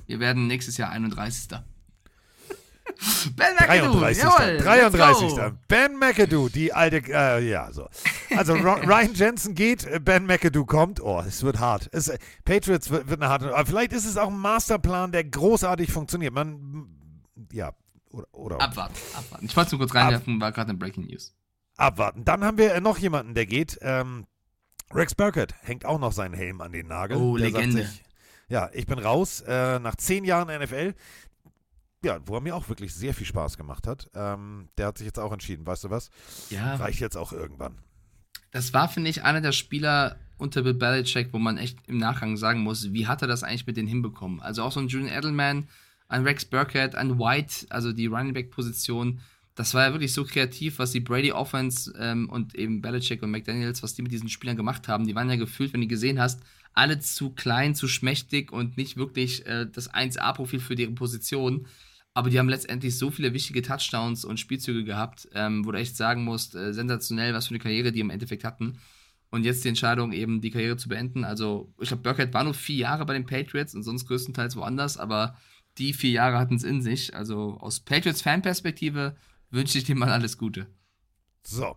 Wir 0.08 0.20
werden 0.20 0.48
nächstes 0.48 0.78
Jahr 0.78 0.90
31. 0.90 1.60
ben 3.36 3.56
McAdoo, 3.56 4.00
33. 4.00 4.24
jawohl, 4.24 4.58
33. 4.58 5.22
let's 5.22 5.36
go. 5.36 5.52
Ben 5.68 5.98
McAdoo, 5.98 6.50
die 6.50 6.74
alte, 6.74 7.02
äh, 7.10 7.48
ja, 7.50 7.72
so. 7.72 7.88
Also 8.36 8.54
Ryan 8.56 9.14
Jensen 9.14 9.56
geht, 9.56 9.86
äh, 9.86 10.00
Ben 10.00 10.26
McAdoo 10.26 10.66
kommt. 10.66 11.02
Oh, 11.02 11.22
es 11.26 11.44
wird 11.44 11.60
hart. 11.60 11.90
Es, 11.92 12.08
äh, 12.08 12.18
Patriots 12.46 12.90
wird, 12.90 13.10
wird 13.10 13.22
eine 13.22 13.30
harte, 13.30 13.54
aber 13.56 13.66
vielleicht 13.66 13.94
ist 13.94 14.06
es 14.06 14.18
auch 14.18 14.30
ein 14.30 14.38
Masterplan, 14.38 15.12
der 15.12 15.24
großartig 15.24 15.92
funktioniert. 15.92 16.34
Man, 16.34 16.88
ja, 17.52 17.74
oder, 18.12 18.28
oder 18.32 18.62
Abwarten, 18.62 18.96
abwarten. 19.16 19.46
Ich 19.46 19.56
wollte 19.56 19.72
nur 19.72 19.80
kurz 19.80 19.94
reinwerfen, 19.96 20.40
war 20.40 20.52
gerade 20.52 20.70
eine 20.70 20.78
Breaking 20.78 21.06
News. 21.06 21.36
abwarten. 21.76 22.24
Dann 22.26 22.44
haben 22.44 22.58
wir 22.58 22.74
äh, 22.74 22.82
noch 22.82 22.98
jemanden, 22.98 23.34
der 23.36 23.46
geht. 23.46 23.78
Ähm, 23.82 24.26
Rex 24.94 25.14
Burkett 25.16 25.54
hängt 25.64 25.86
auch 25.86 26.00
noch 26.00 26.14
seinen 26.14 26.34
Helm 26.34 26.62
an 26.62 26.72
den 26.72 26.88
Nagel. 26.88 27.18
Oh, 27.18 27.38
der 27.38 27.48
Legende. 27.52 27.84
Sich, 27.84 28.04
ja, 28.48 28.70
ich 28.72 28.86
bin 28.86 29.00
raus. 29.00 29.42
Äh, 29.42 29.80
nach 29.80 29.96
zehn 29.98 30.24
Jahren 30.24 30.48
NFL. 30.48 30.94
Ja, 32.04 32.20
wo 32.26 32.36
er 32.36 32.42
mir 32.42 32.56
auch 32.56 32.70
wirklich 32.70 32.94
sehr 32.94 33.14
viel 33.14 33.26
Spaß 33.26 33.58
gemacht 33.58 33.88
hat. 33.88 34.10
Ähm, 34.14 34.70
der 34.78 34.88
hat 34.88 34.98
sich 34.98 35.06
jetzt 35.06 35.20
auch 35.20 35.32
entschieden. 35.32 35.66
Weißt 35.66 35.84
du 35.84 35.90
was? 35.90 36.10
Ja, 36.50 36.76
Reicht 36.76 37.00
jetzt 37.00 37.18
auch 37.18 37.34
irgendwann. 37.34 37.80
das 38.52 38.74
war, 38.74 38.88
finde 38.88 39.10
ich, 39.10 39.24
einer 39.24 39.42
der 39.42 39.52
Spieler 39.52 40.18
unter 40.38 40.62
Bill 40.62 40.76
Belichick, 40.76 41.34
wo 41.34 41.40
man 41.40 41.58
echt 41.58 41.80
im 41.88 41.98
Nachgang 41.98 42.38
sagen 42.38 42.62
muss, 42.62 42.94
wie 42.94 43.08
hat 43.08 43.24
er 43.24 43.28
das 43.28 43.44
eigentlich 43.44 43.66
mit 43.66 43.78
denen 43.78 43.88
hinbekommen? 43.88 44.40
Also 44.42 44.62
auch 44.64 44.72
so 44.72 44.80
ein 44.80 44.88
Julian 44.88 45.12
Edelman, 45.12 45.68
ein 46.08 46.24
Rex 46.24 46.46
Burkhead, 46.46 46.94
ein 46.96 47.18
White, 47.18 47.66
also 47.70 47.92
die 47.92 48.06
Running 48.06 48.34
Back 48.34 48.52
Position, 48.52 49.20
das 49.56 49.74
war 49.74 49.88
ja 49.88 49.92
wirklich 49.92 50.14
so 50.14 50.24
kreativ, 50.24 50.78
was 50.78 50.92
die 50.92 51.00
Brady 51.00 51.32
Offense 51.32 51.92
ähm, 51.98 52.30
und 52.30 52.54
eben 52.54 52.80
Belichick 52.80 53.24
und 53.24 53.32
McDaniels, 53.32 53.82
was 53.82 53.96
die 53.96 54.04
mit 54.04 54.12
diesen 54.12 54.30
Spielern 54.30 54.56
gemacht 54.56 54.88
haben. 54.88 55.08
Die 55.08 55.16
waren 55.16 55.30
ja 55.32 55.36
gefühlt, 55.36 55.74
wenn 55.74 55.82
du 55.82 55.88
gesehen 55.88 56.20
hast, 56.22 56.42
alle 56.78 57.00
zu 57.00 57.32
klein, 57.32 57.74
zu 57.74 57.88
schmächtig 57.88 58.52
und 58.52 58.78
nicht 58.78 58.98
wirklich 58.98 59.46
äh, 59.48 59.66
das 59.66 59.92
1A-Profil 59.92 60.60
für 60.60 60.76
deren 60.76 60.96
Position. 60.96 61.68
Aber 62.14 62.30
die 62.30 62.38
haben 62.38 62.50
letztendlich 62.50 62.98
so 62.98 63.10
viele 63.10 63.34
wichtige 63.34 63.64
Touchdowns 63.64 64.24
und 64.24 64.40
Spielzüge 64.40 64.84
gehabt, 64.84 65.28
ähm, 65.34 65.66
wo 65.66 65.72
du 65.72 65.80
echt 65.80 65.98
sagen 65.98 66.24
musst, 66.24 66.56
äh, 66.56 66.74
sensationell, 66.74 67.34
was 67.34 67.48
für 67.48 67.52
eine 67.52 67.60
Karriere 67.60 67.92
die 67.92 68.00
im 68.00 68.12
Endeffekt 68.12 68.44
hatten. 68.44 68.80
Und 69.30 69.44
jetzt 69.44 69.64
die 69.64 69.70
Entscheidung, 69.70 70.14
eben 70.14 70.40
die 70.40 70.52
Karriere 70.52 70.78
zu 70.78 70.88
beenden. 70.88 71.24
Also, 71.24 71.74
ich 71.82 71.88
glaube, 71.88 72.04
Burkhead 72.04 72.34
war 72.34 72.44
nur 72.44 72.54
vier 72.54 72.78
Jahre 72.78 73.06
bei 73.06 73.14
den 73.14 73.26
Patriots 73.26 73.74
und 73.74 73.84
sonst 73.84 74.06
größtenteils 74.06 74.56
woanders, 74.56 74.98
aber 74.98 75.36
die 75.80 75.94
vier 75.94 76.12
Jahre 76.12 76.38
hatten 76.38 76.56
es 76.56 76.64
in 76.64 76.82
sich. 76.82 77.16
Also, 77.16 77.58
aus 77.60 77.80
Patriots-Fan-Perspektive 77.80 79.18
wünsche 79.50 79.80
ich 79.80 79.84
dir 79.84 79.96
mal 79.96 80.12
alles 80.12 80.38
Gute. 80.38 80.68
So. 81.44 81.76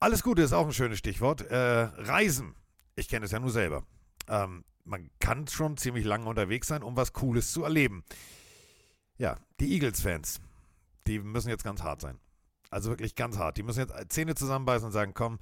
Alles 0.00 0.22
Gute 0.24 0.42
ist 0.42 0.52
auch 0.52 0.66
ein 0.66 0.72
schönes 0.72 0.98
Stichwort. 0.98 1.42
Äh, 1.42 1.56
Reisen. 1.56 2.54
Ich 2.96 3.08
kenne 3.08 3.26
es 3.26 3.32
ja 3.32 3.40
nur 3.40 3.50
selber. 3.50 3.84
Ähm, 4.28 4.64
man 4.84 5.10
kann 5.20 5.46
schon 5.46 5.76
ziemlich 5.76 6.04
lange 6.04 6.28
unterwegs 6.28 6.68
sein, 6.68 6.82
um 6.82 6.96
was 6.96 7.12
Cooles 7.12 7.52
zu 7.52 7.64
erleben. 7.64 8.04
Ja, 9.18 9.38
die 9.60 9.72
Eagles-Fans, 9.74 10.40
die 11.06 11.18
müssen 11.20 11.48
jetzt 11.48 11.64
ganz 11.64 11.82
hart 11.82 12.00
sein. 12.00 12.18
Also 12.70 12.90
wirklich 12.90 13.14
ganz 13.14 13.38
hart. 13.38 13.58
Die 13.58 13.62
müssen 13.62 13.80
jetzt 13.80 14.12
Zähne 14.12 14.34
zusammenbeißen 14.34 14.86
und 14.86 14.92
sagen, 14.92 15.12
komm, 15.14 15.38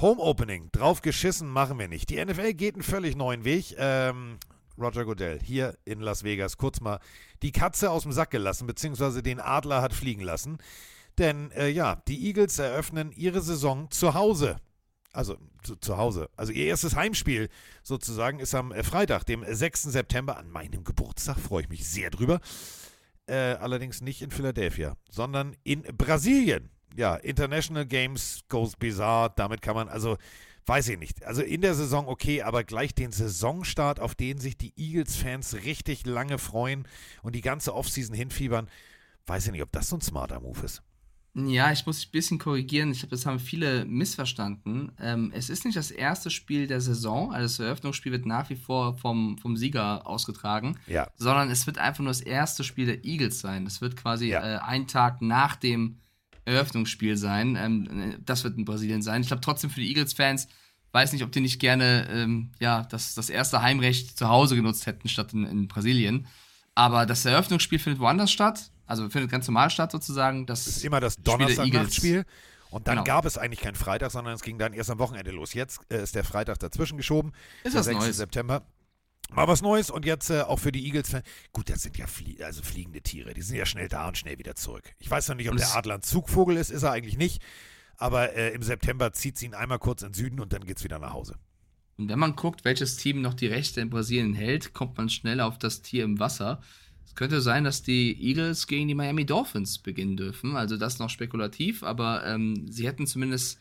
Home 0.00 0.20
Opening, 0.20 0.70
drauf 0.72 1.02
geschissen 1.02 1.48
machen 1.48 1.78
wir 1.78 1.88
nicht. 1.88 2.10
Die 2.10 2.22
NFL 2.22 2.54
geht 2.54 2.74
einen 2.74 2.82
völlig 2.82 3.16
neuen 3.16 3.44
Weg. 3.44 3.74
Ähm, 3.78 4.38
Roger 4.76 5.04
Goodell 5.04 5.38
hier 5.40 5.78
in 5.84 6.00
Las 6.00 6.24
Vegas 6.24 6.56
kurz 6.56 6.80
mal 6.80 6.98
die 7.42 7.52
Katze 7.52 7.90
aus 7.90 8.02
dem 8.02 8.12
Sack 8.12 8.30
gelassen, 8.30 8.66
beziehungsweise 8.66 9.22
den 9.22 9.40
Adler 9.40 9.82
hat 9.82 9.94
fliegen 9.94 10.22
lassen. 10.22 10.58
Denn 11.16 11.52
äh, 11.52 11.68
ja, 11.68 12.02
die 12.08 12.26
Eagles 12.26 12.58
eröffnen 12.58 13.12
ihre 13.12 13.40
Saison 13.40 13.90
zu 13.90 14.14
Hause. 14.14 14.56
Also 15.14 15.36
zu, 15.62 15.76
zu 15.76 15.96
Hause. 15.96 16.28
Also 16.36 16.52
ihr 16.52 16.66
erstes 16.66 16.96
Heimspiel 16.96 17.48
sozusagen 17.82 18.40
ist 18.40 18.54
am 18.54 18.72
äh, 18.72 18.82
Freitag, 18.82 19.24
dem 19.24 19.44
6. 19.46 19.84
September, 19.84 20.36
an 20.36 20.50
meinem 20.50 20.84
Geburtstag, 20.84 21.38
freue 21.38 21.62
ich 21.62 21.68
mich 21.68 21.86
sehr 21.88 22.10
drüber. 22.10 22.40
Äh, 23.26 23.54
allerdings 23.54 24.00
nicht 24.02 24.22
in 24.22 24.30
Philadelphia, 24.30 24.96
sondern 25.10 25.56
in 25.62 25.82
Brasilien. 25.82 26.70
Ja, 26.96 27.16
International 27.16 27.86
Games 27.86 28.40
goes 28.48 28.76
bizarre. 28.76 29.32
Damit 29.36 29.62
kann 29.62 29.74
man, 29.74 29.88
also 29.88 30.18
weiß 30.66 30.88
ich 30.88 30.98
nicht. 30.98 31.24
Also 31.24 31.42
in 31.42 31.60
der 31.60 31.74
Saison 31.74 32.08
okay, 32.08 32.42
aber 32.42 32.64
gleich 32.64 32.94
den 32.94 33.12
Saisonstart, 33.12 34.00
auf 34.00 34.14
den 34.14 34.38
sich 34.38 34.56
die 34.56 34.72
Eagles-Fans 34.76 35.54
richtig 35.64 36.06
lange 36.06 36.38
freuen 36.38 36.86
und 37.22 37.34
die 37.34 37.40
ganze 37.40 37.74
Offseason 37.74 38.14
hinfiebern, 38.14 38.68
weiß 39.26 39.46
ich 39.46 39.52
nicht, 39.52 39.62
ob 39.62 39.72
das 39.72 39.88
so 39.88 39.96
ein 39.96 40.02
smarter 40.02 40.40
Move 40.40 40.64
ist. 40.64 40.82
Ja, 41.36 41.72
ich 41.72 41.84
muss 41.84 41.98
dich 41.98 42.08
ein 42.08 42.12
bisschen 42.12 42.38
korrigieren. 42.38 42.92
Ich 42.92 43.00
glaube, 43.00 43.10
das 43.10 43.26
haben 43.26 43.40
viele 43.40 43.84
missverstanden. 43.86 44.92
Ähm, 45.00 45.32
es 45.34 45.50
ist 45.50 45.64
nicht 45.64 45.76
das 45.76 45.90
erste 45.90 46.30
Spiel 46.30 46.68
der 46.68 46.80
Saison, 46.80 47.32
also 47.32 47.42
das 47.44 47.58
Eröffnungsspiel 47.58 48.12
wird 48.12 48.24
nach 48.24 48.48
wie 48.50 48.56
vor 48.56 48.96
vom, 48.98 49.36
vom 49.38 49.56
Sieger 49.56 50.06
ausgetragen, 50.06 50.78
Ja. 50.86 51.08
sondern 51.16 51.50
es 51.50 51.66
wird 51.66 51.78
einfach 51.78 52.00
nur 52.04 52.10
das 52.10 52.20
erste 52.20 52.62
Spiel 52.62 52.86
der 52.86 53.04
Eagles 53.04 53.40
sein. 53.40 53.64
Das 53.64 53.80
wird 53.80 53.96
quasi 53.96 54.28
Ja. 54.28 54.42
äh, 54.42 54.58
ein 54.60 54.86
Tag 54.86 55.22
nach 55.22 55.56
dem 55.56 55.98
Eröffnungsspiel 56.44 57.16
sein. 57.16 57.56
Ähm, 57.56 58.14
das 58.24 58.44
wird 58.44 58.56
in 58.56 58.64
Brasilien 58.64 59.02
sein. 59.02 59.22
Ich 59.22 59.26
glaube 59.28 59.40
trotzdem 59.42 59.70
für 59.70 59.80
die 59.80 59.88
Eagles-Fans, 59.88 60.46
weiß 60.92 61.12
nicht, 61.12 61.24
ob 61.24 61.32
die 61.32 61.40
nicht 61.40 61.58
gerne 61.58 62.06
ähm, 62.10 62.52
ja, 62.60 62.82
das, 62.84 63.14
das 63.16 63.28
erste 63.28 63.60
Heimrecht 63.60 64.16
zu 64.16 64.28
Hause 64.28 64.54
genutzt 64.54 64.86
hätten, 64.86 65.08
statt 65.08 65.32
in, 65.32 65.44
in 65.44 65.66
Brasilien. 65.66 66.26
Aber 66.76 67.06
das 67.06 67.24
Eröffnungsspiel 67.24 67.80
findet 67.80 68.00
woanders 68.00 68.30
statt. 68.30 68.70
Also 68.86 69.08
findet 69.08 69.30
ganz 69.30 69.46
normal 69.46 69.70
statt 69.70 69.92
sozusagen. 69.92 70.46
Das 70.46 70.66
ist 70.66 70.84
immer 70.84 71.00
das. 71.00 71.16
Donnerstag-Nachtspiel. 71.16 72.24
Und 72.70 72.88
dann 72.88 72.96
Genau. 72.96 73.04
gab 73.04 73.24
es 73.24 73.38
eigentlich 73.38 73.60
keinen 73.60 73.76
Freitag, 73.76 74.10
sondern 74.10 74.34
es 74.34 74.42
ging 74.42 74.58
dann 74.58 74.72
erst 74.72 74.90
am 74.90 74.98
Wochenende 74.98 75.30
los. 75.30 75.54
Jetzt 75.54 75.80
äh, 75.90 76.02
ist 76.02 76.14
der 76.16 76.24
Freitag 76.24 76.58
dazwischen 76.58 76.96
geschoben. 76.96 77.32
Ist 77.62 77.74
der 77.74 77.80
was 77.80 77.86
6. 77.86 77.98
Neues. 78.00 78.16
September. 78.16 78.66
Mal 79.30 79.48
was 79.48 79.62
Neues 79.62 79.90
und 79.90 80.04
jetzt 80.04 80.30
äh, 80.30 80.42
auch 80.42 80.58
für 80.58 80.72
die 80.72 80.84
Eagles. 80.84 81.16
Gut, 81.52 81.70
das 81.70 81.82
sind 81.82 81.96
ja 81.96 82.06
flie 82.06 82.44
also 82.44 82.62
fliegende 82.62 83.00
Tiere. 83.00 83.32
Die 83.32 83.42
sind 83.42 83.56
ja 83.56 83.64
schnell 83.64 83.88
da 83.88 84.08
und 84.08 84.18
schnell 84.18 84.38
wieder 84.38 84.54
zurück. 84.56 84.92
Ich 84.98 85.10
weiß 85.10 85.28
noch 85.28 85.36
nicht, 85.36 85.48
ob 85.50 85.56
der 85.56 85.74
Adler 85.76 85.94
ein 85.94 86.02
Zugvogel 86.02 86.56
ist. 86.56 86.70
Ist 86.70 86.82
er 86.82 86.90
eigentlich 86.90 87.16
nicht. 87.16 87.42
Aber 87.96 88.34
äh, 88.34 88.50
im 88.50 88.62
September 88.62 89.12
zieht 89.12 89.38
sie 89.38 89.46
ihn 89.46 89.54
einmal 89.54 89.78
kurz 89.78 90.02
in 90.02 90.08
den 90.08 90.14
Süden 90.14 90.40
und 90.40 90.52
dann 90.52 90.64
geht 90.64 90.78
es 90.78 90.84
wieder 90.84 90.98
nach 90.98 91.12
Hause. 91.12 91.36
Und 91.96 92.08
wenn 92.08 92.18
man 92.18 92.34
guckt, 92.34 92.64
welches 92.64 92.96
Team 92.96 93.22
noch 93.22 93.34
die 93.34 93.46
Rechte 93.46 93.80
in 93.80 93.88
Brasilien 93.88 94.34
hält, 94.34 94.74
kommt 94.74 94.96
man 94.98 95.08
schnell 95.08 95.40
auf 95.40 95.58
das 95.58 95.80
Tier 95.80 96.02
im 96.02 96.18
Wasser. 96.18 96.60
Es 97.14 97.16
könnte 97.16 97.40
sein, 97.40 97.62
dass 97.62 97.84
die 97.84 98.20
Eagles 98.20 98.66
gegen 98.66 98.88
die 98.88 98.94
Miami 98.96 99.24
Dolphins 99.24 99.78
beginnen 99.78 100.16
dürfen. 100.16 100.56
Also 100.56 100.76
das 100.76 100.98
noch 100.98 101.10
spekulativ, 101.10 101.84
aber 101.84 102.26
ähm, 102.26 102.66
sie 102.68 102.88
hätten 102.88 103.06
zumindest, 103.06 103.60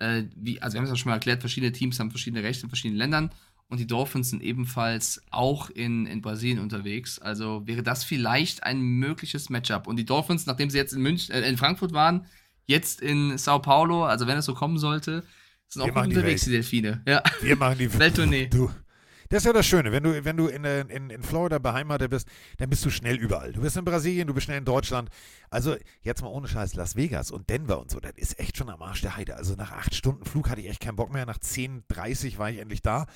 äh, 0.00 0.24
wie, 0.36 0.60
also 0.60 0.74
wir 0.74 0.80
haben 0.80 0.84
es 0.84 0.90
ja 0.90 0.96
schon 0.96 1.08
mal 1.08 1.16
erklärt, 1.16 1.40
verschiedene 1.40 1.72
Teams 1.72 1.98
haben 1.98 2.10
verschiedene 2.10 2.42
Rechte 2.42 2.64
in 2.64 2.68
verschiedenen 2.68 2.98
Ländern 2.98 3.30
und 3.68 3.80
die 3.80 3.86
Dolphins 3.86 4.28
sind 4.28 4.42
ebenfalls 4.42 5.22
auch 5.30 5.70
in, 5.70 6.04
in 6.04 6.20
Brasilien 6.20 6.58
unterwegs. 6.58 7.18
Also 7.18 7.66
wäre 7.66 7.82
das 7.82 8.04
vielleicht 8.04 8.64
ein 8.64 8.82
mögliches 8.82 9.48
Matchup. 9.48 9.86
Und 9.86 9.96
die 9.96 10.04
Dolphins, 10.04 10.44
nachdem 10.44 10.68
sie 10.68 10.76
jetzt 10.76 10.92
in, 10.92 11.00
München, 11.00 11.34
äh, 11.34 11.48
in 11.48 11.56
Frankfurt 11.56 11.94
waren, 11.94 12.26
jetzt 12.66 13.00
in 13.00 13.38
Sao 13.38 13.60
Paulo, 13.60 14.04
also 14.04 14.26
wenn 14.26 14.36
es 14.36 14.44
so 14.44 14.52
kommen 14.52 14.76
sollte, 14.76 15.24
sind 15.68 15.86
Wir 15.86 15.92
auch 15.92 16.02
gut 16.02 16.08
unterwegs, 16.08 16.44
die 16.44 16.50
Delfine. 16.50 17.00
Ja. 17.06 17.22
Wir 17.40 17.56
machen 17.56 17.78
die 17.78 17.90
Welttournee. 17.98 18.48
Du, 18.48 18.70
Das 19.30 19.42
ist 19.42 19.46
ja 19.46 19.52
das 19.52 19.64
Schöne, 19.64 19.92
wenn 19.92 20.02
du, 20.02 20.24
wenn 20.24 20.36
du 20.36 20.48
in, 20.48 20.64
äh, 20.64 20.80
in, 20.80 21.08
in 21.08 21.22
Florida 21.22 21.60
beheimatet 21.60 22.10
bist, 22.10 22.26
dann 22.58 22.68
bist 22.68 22.84
du 22.84 22.90
schnell 22.90 23.14
überall. 23.14 23.52
Du 23.52 23.60
bist 23.60 23.76
in 23.76 23.84
Brasilien, 23.84 24.26
du 24.26 24.34
bist 24.34 24.46
schnell 24.46 24.58
in 24.58 24.64
Deutschland. 24.64 25.08
Also 25.50 25.76
jetzt 26.02 26.20
mal 26.20 26.28
ohne 26.28 26.48
Scheiß, 26.48 26.74
Las 26.74 26.96
Vegas 26.96 27.30
und 27.30 27.48
Denver 27.48 27.80
und 27.80 27.92
so, 27.92 28.00
das 28.00 28.10
ist 28.16 28.40
echt 28.40 28.56
schon 28.56 28.68
am 28.68 28.82
Arsch 28.82 29.02
der 29.02 29.16
Heide. 29.16 29.36
Also 29.36 29.54
nach 29.54 29.70
acht 29.70 29.94
Stunden 29.94 30.24
Flug 30.24 30.50
hatte 30.50 30.60
ich 30.60 30.68
echt 30.68 30.80
keinen 30.80 30.96
Bock 30.96 31.12
mehr. 31.12 31.26
Nach 31.26 31.38
10.30 31.38 32.38
war 32.38 32.50
ich 32.50 32.58
endlich 32.58 32.82
da 32.82 33.06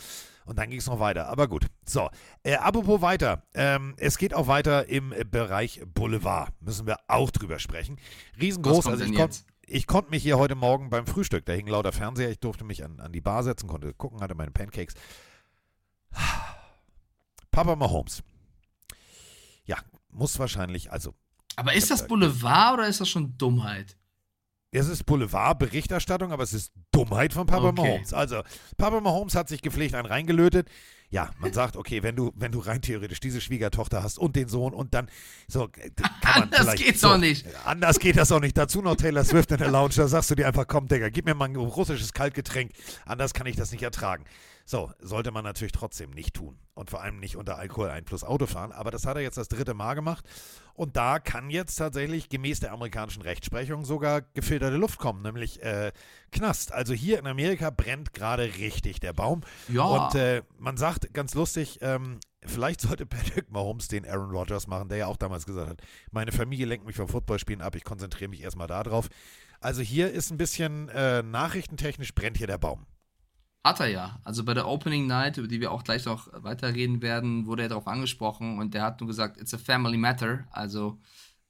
und 0.45 0.57
dann 0.57 0.71
ging 0.71 0.79
es 0.79 0.87
noch 0.87 1.01
weiter. 1.01 1.27
Aber 1.27 1.49
gut. 1.49 1.67
So, 1.85 2.09
äh, 2.45 2.55
apropos 2.55 3.01
weiter. 3.01 3.43
Ähm, 3.53 3.95
es 3.97 4.17
geht 4.17 4.35
auch 4.35 4.47
weiter 4.47 4.89
im 4.89 5.13
Bereich 5.33 5.83
Boulevard. 5.95 6.53
Müssen 6.61 6.87
wir 6.87 6.99
auch 7.09 7.33
drüber 7.33 7.59
sprechen. 7.59 7.99
Riesengroß. 8.41 8.87
Also 8.87 9.03
ich 9.03 9.17
konnte 9.17 9.39
ich 9.67 9.87
konnte 9.87 10.11
mich 10.11 10.23
hier 10.23 10.39
heute 10.39 10.55
Morgen 10.55 10.91
beim 10.91 11.07
Frühstück, 11.07 11.47
da 11.47 11.53
hing 11.53 11.67
lauter 11.67 11.93
Fernseher, 11.93 12.31
ich 12.31 12.39
durfte 12.39 12.65
mich 12.65 12.85
an, 12.85 13.01
an 13.01 13.13
die 13.13 13.21
Bar 13.21 13.43
setzen, 13.43 13.67
konnte 13.67 13.95
gucken, 13.95 14.21
hatte 14.21 14.35
meine 14.35 14.51
Pancakes. 14.51 14.95
Papa 17.51 17.77
Mahomes. 17.77 18.23
Ja, 19.65 19.79
muss 20.11 20.39
wahrscheinlich, 20.39 20.91
also. 20.91 21.15
Aber 21.57 21.73
ist 21.75 21.91
das 21.91 22.07
Boulevard 22.07 22.75
oder 22.75 22.89
ist 22.89 23.01
das 23.01 23.09
schon 23.09 23.39
Dummheit? 23.39 23.97
Es 24.73 24.89
ist 24.89 25.07
Boulevard-Berichterstattung, 25.07 26.33
aber 26.33 26.43
es 26.43 26.53
ist 26.53 26.73
Dummheit 26.91 27.33
von 27.33 27.47
Papa 27.47 27.69
okay. 27.69 27.81
Mahomes. 27.81 28.13
Also, 28.13 28.43
Papa 28.77 29.01
Mahomes 29.01 29.37
hat 29.37 29.49
sich 29.49 29.63
gepflegt 29.63 29.95
einen 29.95 30.07
reingelötet. 30.07 30.69
Ja, 31.11 31.31
man 31.39 31.53
sagt, 31.53 31.77
okay, 31.77 32.03
wenn 32.03 32.17
du, 32.17 32.33
wenn 32.35 32.51
du 32.51 32.59
rein 32.59 32.83
theoretisch 32.83 33.21
diese 33.21 33.41
Schwiegertochter 33.41 34.03
hast 34.03 34.19
und 34.19 34.35
den 34.35 34.49
Sohn 34.49 34.75
und 34.75 34.93
dann 34.93 35.09
so 35.47 35.69
kann 35.69 35.93
man 36.41 36.43
Anders 36.53 36.75
geht's 36.75 37.03
so, 37.03 37.11
auch 37.11 37.19
nicht. 37.19 37.47
Anders 37.65 38.01
geht 38.01 38.17
das 38.17 38.33
auch 38.33 38.41
nicht. 38.41 38.59
Dazu 38.59 38.83
noch 38.83 38.97
Taylor 38.97 39.25
Swift 39.25 39.53
in 39.53 39.59
der 39.59 39.71
Lounge, 39.71 39.95
da 39.95 40.09
sagst 40.09 40.33
du 40.33 40.35
dir 40.35 40.49
einfach, 40.49 40.67
komm, 40.67 40.89
Digga, 40.89 41.09
gib 41.09 41.27
mir 41.27 41.35
mal 41.35 41.45
ein 41.45 41.55
russisches 41.55 42.13
Kaltgetränk. 42.13 42.73
Anders 43.07 43.33
kann 43.33 43.47
ich 43.47 43.55
das 43.55 43.71
nicht 43.71 43.85
ertragen. 43.85 44.25
So, 44.67 44.91
sollte 44.99 45.31
man 45.31 45.45
natürlich 45.45 45.73
trotzdem 45.73 46.11
nicht 46.11 46.35
tun. 46.35 46.59
Und 46.73 46.91
vor 46.91 47.03
allem 47.03 47.21
nicht 47.21 47.37
unter 47.37 47.59
Alkoholeinfluss 47.59 48.25
Auto 48.25 48.47
fahren. 48.47 48.73
Aber 48.73 48.91
das 48.91 49.07
hat 49.07 49.17
er 49.17 49.23
jetzt 49.23 49.37
das 49.37 49.49
dritte 49.49 49.75
Mal 49.75 49.95
gemacht. 49.95 50.25
Und 50.73 50.97
da 50.97 51.19
kann 51.19 51.51
jetzt 51.51 51.77
tatsächlich 51.77 52.29
gemäß 52.31 52.61
der 52.61 52.73
amerikanischen 52.73 53.23
Rechtsprechung 53.23 53.85
sogar 53.85 54.23
gefilterte 54.23 54.77
Luft 54.77 54.99
kommen, 54.99 55.23
nämlich 55.23 55.63
äh, 55.63 55.93
Knast. 56.33 56.73
Also 56.73 56.95
hier 56.95 57.19
in 57.19 57.27
Amerika 57.27 57.71
brennt 57.71 58.13
gerade 58.13 58.43
richtig 58.59 59.01
der 59.01 59.13
Baum. 59.13 59.43
Ja. 59.69 59.85
Und 59.85 60.15
äh, 60.17 60.43
man 60.59 60.77
sagt 60.77 61.13
ganz 61.15 61.35
lustig, 61.35 61.79
ähm, 61.83 62.19
vielleicht 62.45 62.81
sollte 62.81 63.07
Patrick 63.07 63.53
Mahomes 63.53 63.87
den 63.89 64.09
Aaron 64.09 64.31
Rodgers 64.31 64.67
machen, 64.67 64.89
der 64.89 64.99
ja 64.99 65.07
auch 65.07 65.17
damals 65.19 65.47
gesagt 65.47 65.69
hat, 65.69 65.83
meine 66.11 66.33
Familie 66.33 66.67
lenkt 66.67 66.87
mich 66.87 66.97
vom 66.97 67.09
Footballspielen 67.09 67.63
ab, 67.63 67.77
ich 67.77 67.85
konzentriere 67.85 68.31
mich 68.31 68.43
erstmal 68.43 68.67
darauf. 68.67 69.09
Also 69.61 69.83
hier 69.83 70.11
ist 70.11 70.31
ein 70.31 70.39
bisschen 70.39 70.89
äh, 70.89 71.23
nachrichtentechnisch 71.23 72.15
brennt 72.15 72.39
hier 72.39 72.47
der 72.47 72.59
Baum. 72.59 72.87
Hat 73.65 73.81
er 73.81 73.89
ja. 73.89 74.21
Also 74.25 74.45
bei 74.45 74.55
der 74.55 74.69
Opening 74.69 75.07
Night, 75.07 75.39
über 75.39 75.49
die 75.49 75.61
wir 75.61 75.73
auch 75.73 75.85
gleich 75.85 76.05
noch 76.05 76.29
weiterreden 76.33 77.01
werden, 77.01 77.47
wurde 77.47 77.63
er 77.63 77.71
darauf 77.71 77.89
angesprochen 77.89 78.59
und 78.59 78.75
der 78.75 78.83
hat 78.83 79.01
nur 79.01 79.09
gesagt, 79.09 79.41
it's 79.41 79.55
a 79.55 79.59
family 79.59 79.97
matter. 79.97 80.45
Also 80.51 81.01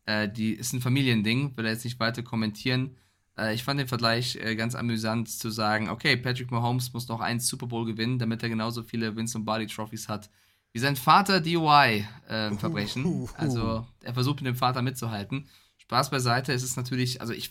äh, 0.07 0.29
die 0.29 0.53
ist 0.53 0.73
ein 0.73 0.81
Familiending, 0.81 1.57
will 1.57 1.67
er 1.67 1.73
jetzt 1.73 1.85
nicht 1.85 1.99
weiter 1.99 2.23
kommentieren. 2.23 2.97
Äh, 3.37 3.55
ich 3.55 3.65
fand 3.65 3.81
den 3.81 3.89
Vergleich 3.89 4.37
äh, 4.37 4.55
ganz 4.55 4.77
amüsant 4.77 5.29
zu 5.29 5.51
sagen, 5.51 5.89
okay, 5.89 6.17
Patrick 6.17 6.53
Mahomes 6.53 6.93
muss 6.93 7.09
noch 7.09 7.21
einen 7.21 7.41
Super 7.41 7.67
Bowl 7.67 7.85
gewinnen, 7.85 8.19
damit 8.19 8.43
er 8.45 8.49
genauso 8.49 8.85
viele 8.85 9.17
Vince 9.17 9.37
Lombardi 9.37 9.67
Trophies 9.67 10.09
hat 10.09 10.31
wie 10.75 10.81
sein 10.81 10.97
Vater 10.97 11.41
DUI-Verbrechen. 11.41 13.25
Äh, 13.25 13.29
also 13.37 13.87
er 14.03 14.13
versucht 14.13 14.43
mit 14.43 14.49
dem 14.49 14.57
Vater 14.57 14.83
mitzuhalten. 14.83 15.49
Spaß 15.79 16.11
beiseite, 16.11 16.53
es 16.53 16.65
ist 16.65 16.77
natürlich, 16.77 17.21
also 17.21 17.33
ich, 17.33 17.51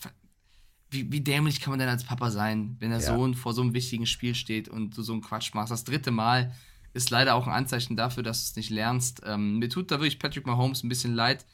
wie, 0.94 1.12
wie 1.12 1.20
dämlich 1.20 1.60
kann 1.60 1.72
man 1.72 1.78
denn 1.78 1.88
als 1.88 2.04
Papa 2.04 2.30
sein, 2.30 2.76
wenn 2.78 2.90
der 2.90 3.00
ja. 3.00 3.06
Sohn 3.06 3.34
vor 3.34 3.52
so 3.52 3.62
einem 3.62 3.74
wichtigen 3.74 4.06
Spiel 4.06 4.34
steht 4.34 4.68
und 4.68 4.96
du 4.96 5.02
so 5.02 5.12
einen 5.12 5.22
Quatsch 5.22 5.52
machst? 5.52 5.70
Das 5.70 5.84
dritte 5.84 6.10
Mal 6.10 6.54
ist 6.94 7.10
leider 7.10 7.34
auch 7.34 7.46
ein 7.46 7.52
Anzeichen 7.52 7.96
dafür, 7.96 8.22
dass 8.22 8.44
du 8.44 8.50
es 8.50 8.56
nicht 8.56 8.70
lernst. 8.70 9.22
Ähm, 9.26 9.58
mir 9.58 9.68
tut 9.68 9.90
da 9.90 9.96
wirklich 9.96 10.18
Patrick 10.18 10.46
Mahomes 10.46 10.82
ein 10.82 10.88
bisschen 10.88 11.14
leid, 11.14 11.44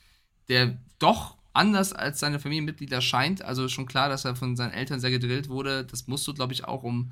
der 0.49 0.79
doch 0.99 1.37
anders 1.53 1.93
als 1.93 2.21
seine 2.21 2.39
Familienmitglieder 2.39 3.01
scheint. 3.01 3.43
Also 3.43 3.69
schon 3.69 3.87
klar, 3.87 4.09
dass 4.09 4.25
er 4.25 4.37
von 4.37 4.55
seinen 4.57 4.73
Eltern 4.73 5.01
sehr 5.01 5.11
gedrillt 5.11 5.49
wurde. 5.49 5.85
Das 5.85 6.07
musst 6.07 6.29
du, 6.29 6.35
glaube 6.35 6.53
ich, 6.53 6.65
auch, 6.65 6.83
um 6.83 7.11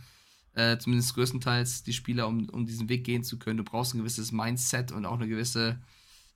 äh, 0.55 0.79
zumindest 0.79 1.15
größtenteils 1.15 1.83
die 1.83 1.93
Spieler, 1.93 2.29
um, 2.29 2.49
um 2.51 2.67
diesen 2.67 2.89
Weg 2.89 3.05
gehen 3.05 3.25
zu 3.25 3.39
können. 3.39 3.57
Du 3.57 3.65
brauchst 3.65 3.95
ein 3.95 3.99
gewisses 3.99 4.31
Mindset 4.31 4.93
und 4.93 5.07
auch 5.07 5.19
eine 5.19 5.29
gewisse, 5.29 5.81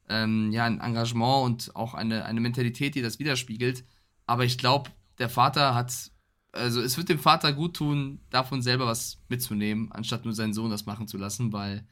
ähm, 0.09 0.51
ja, 0.53 0.65
ein 0.65 0.81
Engagement 0.81 1.45
und 1.45 1.77
auch 1.77 1.95
eine, 1.95 2.25
eine 2.25 2.41
Mentalität, 2.41 2.95
die 2.95 3.03
das 3.03 3.19
widerspiegelt. 3.19 3.85
Aber 4.27 4.45
ich 4.45 4.59
glaube, 4.59 4.91
der 5.19 5.29
Vater 5.29 5.75
hat, 5.75 6.11
also 6.53 6.81
es 6.81 6.97
wird 6.97 7.09
dem 7.09 7.19
Vater 7.19 7.53
gut 7.53 7.77
tun, 7.77 8.21
davon 8.31 8.63
selber 8.63 8.87
was 8.87 9.19
mitzunehmen, 9.29 9.91
anstatt 9.93 10.25
nur 10.25 10.35
seinen 10.35 10.53
Sohn 10.53 10.71
das 10.71 10.87
machen 10.87 11.09
zu 11.09 11.19
lassen, 11.19 11.53
weil 11.53 11.87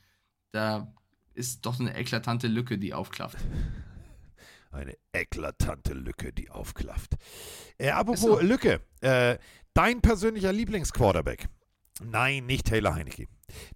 da 0.52 0.92
ist 1.34 1.64
doch 1.66 1.78
eine 1.80 1.96
eklatante 1.96 2.48
Lücke, 2.48 2.78
die 2.78 2.94
aufklafft. 2.94 3.38
Eine 4.72 4.96
eklatante 5.12 5.94
Lücke, 5.94 6.32
die 6.32 6.48
aufklafft. 6.48 7.16
Äh, 7.76 7.90
apropos 7.90 8.20
so. 8.20 8.38
Lücke, 8.38 8.80
äh, 9.00 9.36
dein 9.74 10.00
persönlicher 10.00 10.52
Lieblingsquarterback. 10.52 11.48
Nein, 12.04 12.46
nicht 12.46 12.66
Taylor 12.66 12.94
Heineke. 12.94 13.26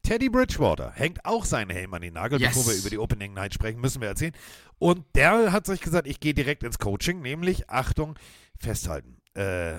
Teddy 0.05 0.29
Bridgewater 0.29 0.93
hängt 0.93 1.25
auch 1.25 1.47
seinen 1.47 1.71
Helm 1.71 1.95
an 1.95 2.03
den 2.03 2.15
Nagel, 2.15 2.41
yes. 2.41 2.55
bevor 2.55 2.71
wir 2.71 2.79
über 2.79 2.91
die 2.91 2.99
Opening 2.99 3.35
Night 3.35 3.55
sprechen, 3.55 3.81
müssen 3.81 4.01
wir 4.01 4.09
erzählen. 4.09 4.35
Und 4.79 5.05
der 5.17 5.51
hat 5.51 5.67
sich 5.67 5.81
gesagt, 5.81 6.07
ich 6.07 6.21
gehe 6.21 6.33
direkt 6.33 6.63
ins 6.63 6.79
Coaching, 6.79 7.21
nämlich, 7.23 7.69
Achtung, 7.69 8.17
festhalten 8.57 9.17
äh, 9.35 9.79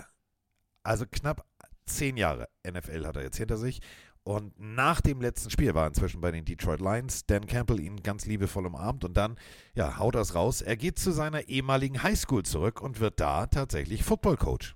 also 0.84 1.06
knapp 1.10 1.46
zehn 1.86 2.18
Jahre 2.18 2.48
NFL 2.68 3.06
hat 3.06 3.16
er 3.16 3.24
jetzt 3.24 3.38
hinter 3.38 3.58
sich. 3.58 3.82
Und 4.24 4.60
nach 4.60 5.02
dem 5.02 5.22
letzten 5.22 5.52
Spiel 5.52 5.76
war 5.76 5.86
inzwischen 5.86 6.20
bei 6.20 6.32
den 6.32 6.46
Detroit 6.46 6.82
Lions 6.82 7.28
Dan 7.28 7.46
Campbell 7.46 7.80
ihn 7.80 8.02
ganz 8.02 8.26
liebevoll 8.26 8.66
umarmt 8.66 9.04
und 9.06 9.16
dann, 9.16 9.36
ja, 9.76 10.00
haut 10.00 10.16
das 10.16 10.34
raus. 10.34 10.64
Er 10.64 10.78
geht 10.78 10.98
zu 10.98 11.12
seiner 11.12 11.48
ehemaligen 11.48 12.02
Highschool 12.02 12.44
zurück 12.44 12.82
und 12.82 13.00
wird 13.00 13.20
da 13.20 13.46
tatsächlich 13.46 14.04
Football 14.04 14.38
Coach. 14.38 14.76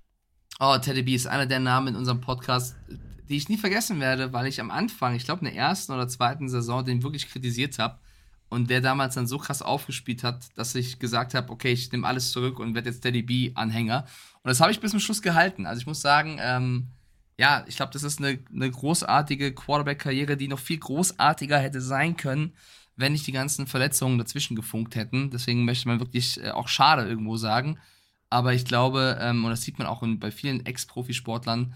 Oh, 0.60 0.78
Teddy 0.78 1.02
B 1.02 1.14
ist 1.16 1.26
einer 1.26 1.46
der 1.46 1.58
Namen 1.58 1.88
in 1.88 1.96
unserem 1.96 2.20
Podcast, 2.20 2.76
die 3.28 3.36
ich 3.36 3.48
nie 3.48 3.56
vergessen 3.56 3.98
werde, 3.98 4.32
weil 4.32 4.46
ich 4.46 4.60
am 4.60 4.70
Anfang, 4.70 5.16
ich 5.16 5.24
glaube 5.24 5.40
in 5.40 5.52
der 5.52 5.60
ersten 5.60 5.92
oder 5.92 6.06
zweiten 6.06 6.48
Saison, 6.48 6.84
den 6.84 7.02
wirklich 7.02 7.28
kritisiert 7.28 7.80
habe 7.80 7.98
und 8.50 8.68
der 8.68 8.80
damals 8.80 9.14
dann 9.14 9.26
so 9.26 9.38
krass 9.38 9.62
aufgespielt 9.62 10.22
hat, 10.24 10.46
dass 10.56 10.74
ich 10.74 10.98
gesagt 10.98 11.34
habe, 11.34 11.50
okay, 11.50 11.72
ich 11.72 11.90
nehme 11.92 12.06
alles 12.06 12.32
zurück 12.32 12.58
und 12.58 12.74
werde 12.74 12.90
jetzt 12.90 13.04
Daddy 13.04 13.22
B-Anhänger. 13.22 14.04
Und 14.42 14.48
das 14.48 14.60
habe 14.60 14.72
ich 14.72 14.80
bis 14.80 14.90
zum 14.90 15.00
Schluss 15.00 15.22
gehalten. 15.22 15.66
Also 15.66 15.80
ich 15.80 15.86
muss 15.86 16.00
sagen, 16.00 16.38
ähm, 16.40 16.88
ja, 17.38 17.64
ich 17.68 17.76
glaube, 17.76 17.92
das 17.92 18.02
ist 18.02 18.18
eine, 18.18 18.40
eine 18.52 18.70
großartige 18.70 19.54
Quarterback-Karriere, 19.54 20.36
die 20.36 20.48
noch 20.48 20.58
viel 20.58 20.78
großartiger 20.78 21.58
hätte 21.58 21.80
sein 21.80 22.16
können, 22.16 22.52
wenn 22.96 23.12
nicht 23.12 23.26
die 23.26 23.32
ganzen 23.32 23.68
Verletzungen 23.68 24.18
dazwischen 24.18 24.56
gefunkt 24.56 24.96
hätten. 24.96 25.30
Deswegen 25.30 25.64
möchte 25.64 25.86
man 25.86 26.00
wirklich 26.00 26.42
äh, 26.42 26.50
auch 26.50 26.68
schade 26.68 27.08
irgendwo 27.08 27.36
sagen. 27.36 27.78
Aber 28.30 28.52
ich 28.52 28.64
glaube, 28.64 29.16
ähm, 29.20 29.44
und 29.44 29.50
das 29.50 29.62
sieht 29.62 29.78
man 29.78 29.86
auch 29.86 30.02
in, 30.02 30.18
bei 30.18 30.32
vielen 30.32 30.66
Ex-Profisportlern, 30.66 31.74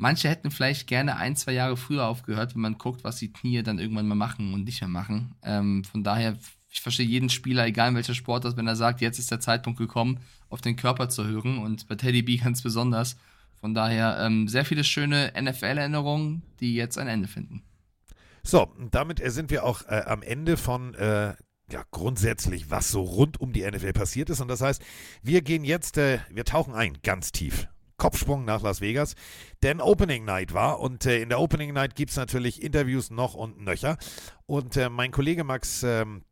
Manche 0.00 0.30
hätten 0.30 0.50
vielleicht 0.50 0.86
gerne 0.86 1.18
ein, 1.18 1.36
zwei 1.36 1.52
Jahre 1.52 1.76
früher 1.76 2.06
aufgehört, 2.06 2.54
wenn 2.54 2.62
man 2.62 2.78
guckt, 2.78 3.04
was 3.04 3.16
die 3.16 3.30
Knie 3.30 3.62
dann 3.62 3.78
irgendwann 3.78 4.08
mal 4.08 4.14
machen 4.14 4.54
und 4.54 4.64
nicht 4.64 4.80
mehr 4.80 4.88
machen. 4.88 5.34
Ähm, 5.42 5.84
von 5.84 6.02
daher, 6.02 6.38
ich 6.70 6.80
verstehe 6.80 7.04
jeden 7.04 7.28
Spieler, 7.28 7.66
egal 7.66 7.90
in 7.90 7.96
welcher 7.96 8.14
Sport 8.14 8.46
das, 8.46 8.56
wenn 8.56 8.66
er 8.66 8.76
sagt, 8.76 9.02
jetzt 9.02 9.18
ist 9.18 9.30
der 9.30 9.40
Zeitpunkt 9.40 9.78
gekommen, 9.78 10.20
auf 10.48 10.62
den 10.62 10.76
Körper 10.76 11.10
zu 11.10 11.26
hören 11.26 11.58
und 11.58 11.86
bei 11.86 11.96
Teddy 11.96 12.22
B 12.22 12.38
ganz 12.38 12.62
besonders. 12.62 13.18
Von 13.60 13.74
daher 13.74 14.18
ähm, 14.20 14.48
sehr 14.48 14.64
viele 14.64 14.84
schöne 14.84 15.34
NFL-Erinnerungen, 15.38 16.44
die 16.60 16.74
jetzt 16.74 16.96
ein 16.96 17.06
Ende 17.06 17.28
finden. 17.28 17.62
So, 18.42 18.72
damit 18.90 19.20
sind 19.30 19.50
wir 19.50 19.64
auch 19.64 19.82
äh, 19.82 20.04
am 20.06 20.22
Ende 20.22 20.56
von 20.56 20.94
äh, 20.94 21.34
ja, 21.70 21.84
grundsätzlich, 21.90 22.70
was 22.70 22.90
so 22.90 23.02
rund 23.02 23.38
um 23.38 23.52
die 23.52 23.70
NFL 23.70 23.92
passiert 23.92 24.30
ist. 24.30 24.40
Und 24.40 24.48
das 24.48 24.62
heißt, 24.62 24.80
wir 25.22 25.42
gehen 25.42 25.62
jetzt, 25.62 25.98
äh, 25.98 26.20
wir 26.30 26.46
tauchen 26.46 26.72
ein, 26.72 26.96
ganz 27.02 27.32
tief 27.32 27.68
Kopfsprung 28.00 28.44
nach 28.44 28.62
Las 28.62 28.80
Vegas, 28.80 29.14
denn 29.62 29.80
Opening 29.80 30.24
Night 30.24 30.54
war 30.54 30.80
und 30.80 31.04
äh, 31.06 31.20
in 31.20 31.28
der 31.28 31.38
Opening 31.38 31.74
Night 31.74 31.94
gibt 31.94 32.10
es 32.10 32.16
natürlich 32.16 32.62
Interviews 32.62 33.10
noch 33.10 33.34
und 33.34 33.60
nöcher. 33.60 33.98
Und 34.46 34.76
äh, 34.76 34.88
mein 34.88 35.12
Kollege 35.12 35.44
Max 35.44 35.82
ähm, 35.82 36.22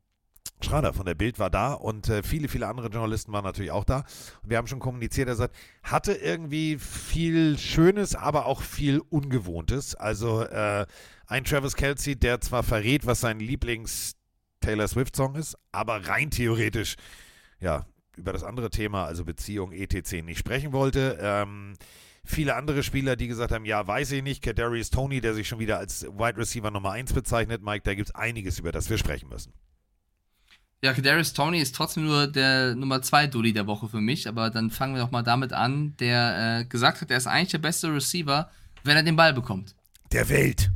Schrader 0.60 0.92
von 0.92 1.04
der 1.04 1.14
Bild 1.14 1.38
war 1.38 1.50
da 1.50 1.74
und 1.74 2.08
äh, 2.08 2.22
viele, 2.22 2.48
viele 2.48 2.66
andere 2.66 2.88
Journalisten 2.88 3.32
waren 3.32 3.44
natürlich 3.44 3.70
auch 3.70 3.84
da. 3.84 4.04
Und 4.42 4.50
wir 4.50 4.56
haben 4.56 4.66
schon 4.66 4.80
kommuniziert, 4.80 5.28
er 5.28 5.36
sagt, 5.36 5.54
hatte 5.82 6.14
irgendwie 6.14 6.78
viel 6.78 7.58
Schönes, 7.58 8.16
aber 8.16 8.46
auch 8.46 8.62
viel 8.62 9.00
Ungewohntes. 9.10 9.94
Also 9.94 10.42
äh, 10.42 10.86
ein 11.26 11.44
Travis 11.44 11.76
Kelsey, 11.76 12.16
der 12.16 12.40
zwar 12.40 12.62
verrät, 12.62 13.06
was 13.06 13.20
sein 13.20 13.40
Lieblings 13.40 14.16
Taylor 14.60 14.88
Swift 14.88 15.14
Song 15.14 15.36
ist, 15.36 15.56
aber 15.70 16.08
rein 16.08 16.30
theoretisch 16.30 16.96
ja, 17.60 17.84
über 18.18 18.32
das 18.32 18.44
andere 18.44 18.70
Thema, 18.70 19.04
also 19.04 19.24
Beziehung, 19.24 19.72
etc., 19.72 20.22
nicht 20.22 20.38
sprechen 20.38 20.72
wollte. 20.72 21.18
Ähm, 21.20 21.74
viele 22.24 22.54
andere 22.54 22.82
Spieler, 22.82 23.16
die 23.16 23.28
gesagt 23.28 23.52
haben, 23.52 23.64
ja, 23.64 23.86
weiß 23.86 24.12
ich 24.12 24.22
nicht, 24.22 24.42
Kadarius 24.42 24.90
Tony, 24.90 25.20
der 25.20 25.34
sich 25.34 25.48
schon 25.48 25.58
wieder 25.58 25.78
als 25.78 26.04
Wide 26.04 26.36
Receiver 26.36 26.70
Nummer 26.70 26.92
1 26.92 27.12
bezeichnet, 27.12 27.62
Mike, 27.62 27.82
da 27.84 27.94
gibt 27.94 28.08
es 28.08 28.14
einiges, 28.14 28.58
über 28.58 28.72
das 28.72 28.90
wir 28.90 28.98
sprechen 28.98 29.28
müssen. 29.28 29.52
Ja, 30.80 30.92
Kadarius 30.92 31.32
Tony 31.32 31.58
ist 31.58 31.74
trotzdem 31.74 32.04
nur 32.04 32.28
der 32.28 32.76
Nummer 32.76 33.02
2 33.02 33.26
Dulli 33.26 33.52
der 33.52 33.66
Woche 33.66 33.88
für 33.88 34.00
mich, 34.00 34.28
aber 34.28 34.50
dann 34.50 34.70
fangen 34.70 34.94
wir 34.94 35.02
doch 35.02 35.10
mal 35.10 35.24
damit 35.24 35.52
an, 35.52 35.96
der 35.98 36.60
äh, 36.60 36.64
gesagt 36.66 37.00
hat, 37.00 37.10
er 37.10 37.16
ist 37.16 37.26
eigentlich 37.26 37.50
der 37.50 37.58
beste 37.58 37.92
Receiver, 37.92 38.48
wenn 38.84 38.96
er 38.96 39.02
den 39.02 39.16
Ball 39.16 39.34
bekommt. 39.34 39.74
Der 40.12 40.28
Welt. 40.28 40.70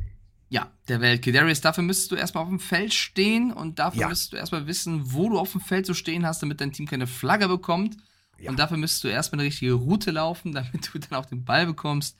Ja, 0.53 0.71
der 0.87 1.01
Weltke. 1.01 1.31
Darius, 1.31 1.61
dafür 1.61 1.83
müsstest 1.83 2.11
du 2.11 2.15
erstmal 2.15 2.43
auf 2.43 2.49
dem 2.49 2.59
Feld 2.59 2.93
stehen 2.93 3.51
und 3.51 3.79
dafür 3.79 4.01
Ja. 4.01 4.07
müsstest 4.09 4.33
du 4.33 4.37
erstmal 4.37 4.67
wissen, 4.67 5.11
wo 5.11 5.27
du 5.29 5.39
auf 5.39 5.51
dem 5.51 5.61
Feld 5.61 5.87
zu 5.87 5.95
stehen 5.95 6.27
hast, 6.27 6.43
damit 6.43 6.61
dein 6.61 6.71
Team 6.71 6.85
keine 6.85 7.07
Flagge 7.07 7.47
bekommt. 7.47 7.97
Ja. 8.37 8.51
Und 8.51 8.59
dafür 8.59 8.77
müsstest 8.77 9.03
du 9.03 9.07
erstmal 9.07 9.39
eine 9.39 9.47
richtige 9.47 9.73
Route 9.73 10.11
laufen, 10.11 10.51
damit 10.51 10.91
du 10.93 10.99
dann 10.99 11.17
auch 11.19 11.25
den 11.25 11.43
Ball 11.43 11.65
bekommst. 11.65 12.15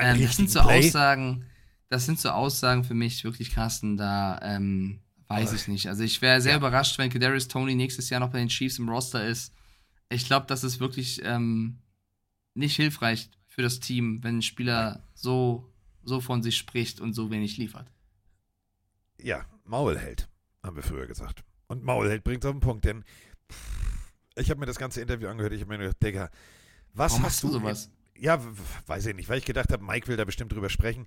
Ähm, 0.00 0.20
das 0.20 0.34
sind 0.36 0.50
so 0.50 0.62
Play. 0.62 0.88
Aussagen, 0.88 1.44
das 1.88 2.06
sind 2.06 2.18
so 2.18 2.30
Aussagen 2.30 2.82
für 2.82 2.94
mich 2.94 3.22
wirklich, 3.22 3.52
Carsten, 3.54 3.96
da 3.96 4.40
ähm, 4.42 4.98
weiß 5.28 5.52
ich 5.52 5.68
nicht. 5.68 5.86
Also 5.86 6.02
ich 6.02 6.20
wäre 6.20 6.40
sehr 6.40 6.52
Ja. 6.52 6.58
überrascht, 6.58 6.98
wenn 6.98 7.08
Kadarius 7.08 7.46
Tony 7.46 7.76
nächstes 7.76 8.10
Jahr 8.10 8.18
noch 8.18 8.30
bei 8.30 8.38
den 8.40 8.48
Chiefs 8.48 8.80
im 8.80 8.88
Roster 8.88 9.24
ist. 9.24 9.52
Ich 10.08 10.26
glaube, 10.26 10.46
das 10.48 10.64
ist 10.64 10.80
wirklich 10.80 11.20
ähm, 11.24 11.78
nicht 12.54 12.74
hilfreich 12.74 13.30
für 13.46 13.62
das 13.62 13.78
Team, 13.78 14.24
wenn 14.24 14.38
ein 14.38 14.42
Spieler 14.42 15.04
so, 15.14 15.72
so 16.06 16.20
von 16.20 16.42
sich 16.42 16.56
spricht 16.56 17.00
und 17.00 17.12
so 17.12 17.30
wenig 17.30 17.58
liefert. 17.58 17.90
Ja, 19.20 19.44
Maul 19.64 19.98
hält, 19.98 20.28
haben 20.62 20.76
wir 20.76 20.82
früher 20.82 21.06
gesagt. 21.06 21.44
Und 21.66 21.84
Maul 21.84 22.08
hält 22.08 22.24
bringt 22.24 22.44
es 22.44 22.48
auf 22.48 22.54
den 22.54 22.60
Punkt, 22.60 22.84
denn 22.84 23.04
ich 24.36 24.50
habe 24.50 24.60
mir 24.60 24.66
das 24.66 24.78
ganze 24.78 25.00
Interview 25.00 25.28
angehört, 25.28 25.52
ich 25.52 25.60
habe 25.62 25.72
mir 25.72 25.78
gedacht, 25.78 26.02
Digga, 26.02 26.30
was 26.92 27.12
Warum 27.12 27.24
hast 27.24 27.42
du 27.42 27.48
sowas? 27.48 27.90
Ja, 28.18 28.40
weiß 28.86 29.06
ich 29.06 29.14
nicht, 29.14 29.28
weil 29.28 29.38
ich 29.38 29.44
gedacht 29.44 29.72
habe, 29.72 29.84
Mike 29.84 30.08
will 30.08 30.16
da 30.16 30.24
bestimmt 30.24 30.52
drüber 30.52 30.70
sprechen, 30.70 31.06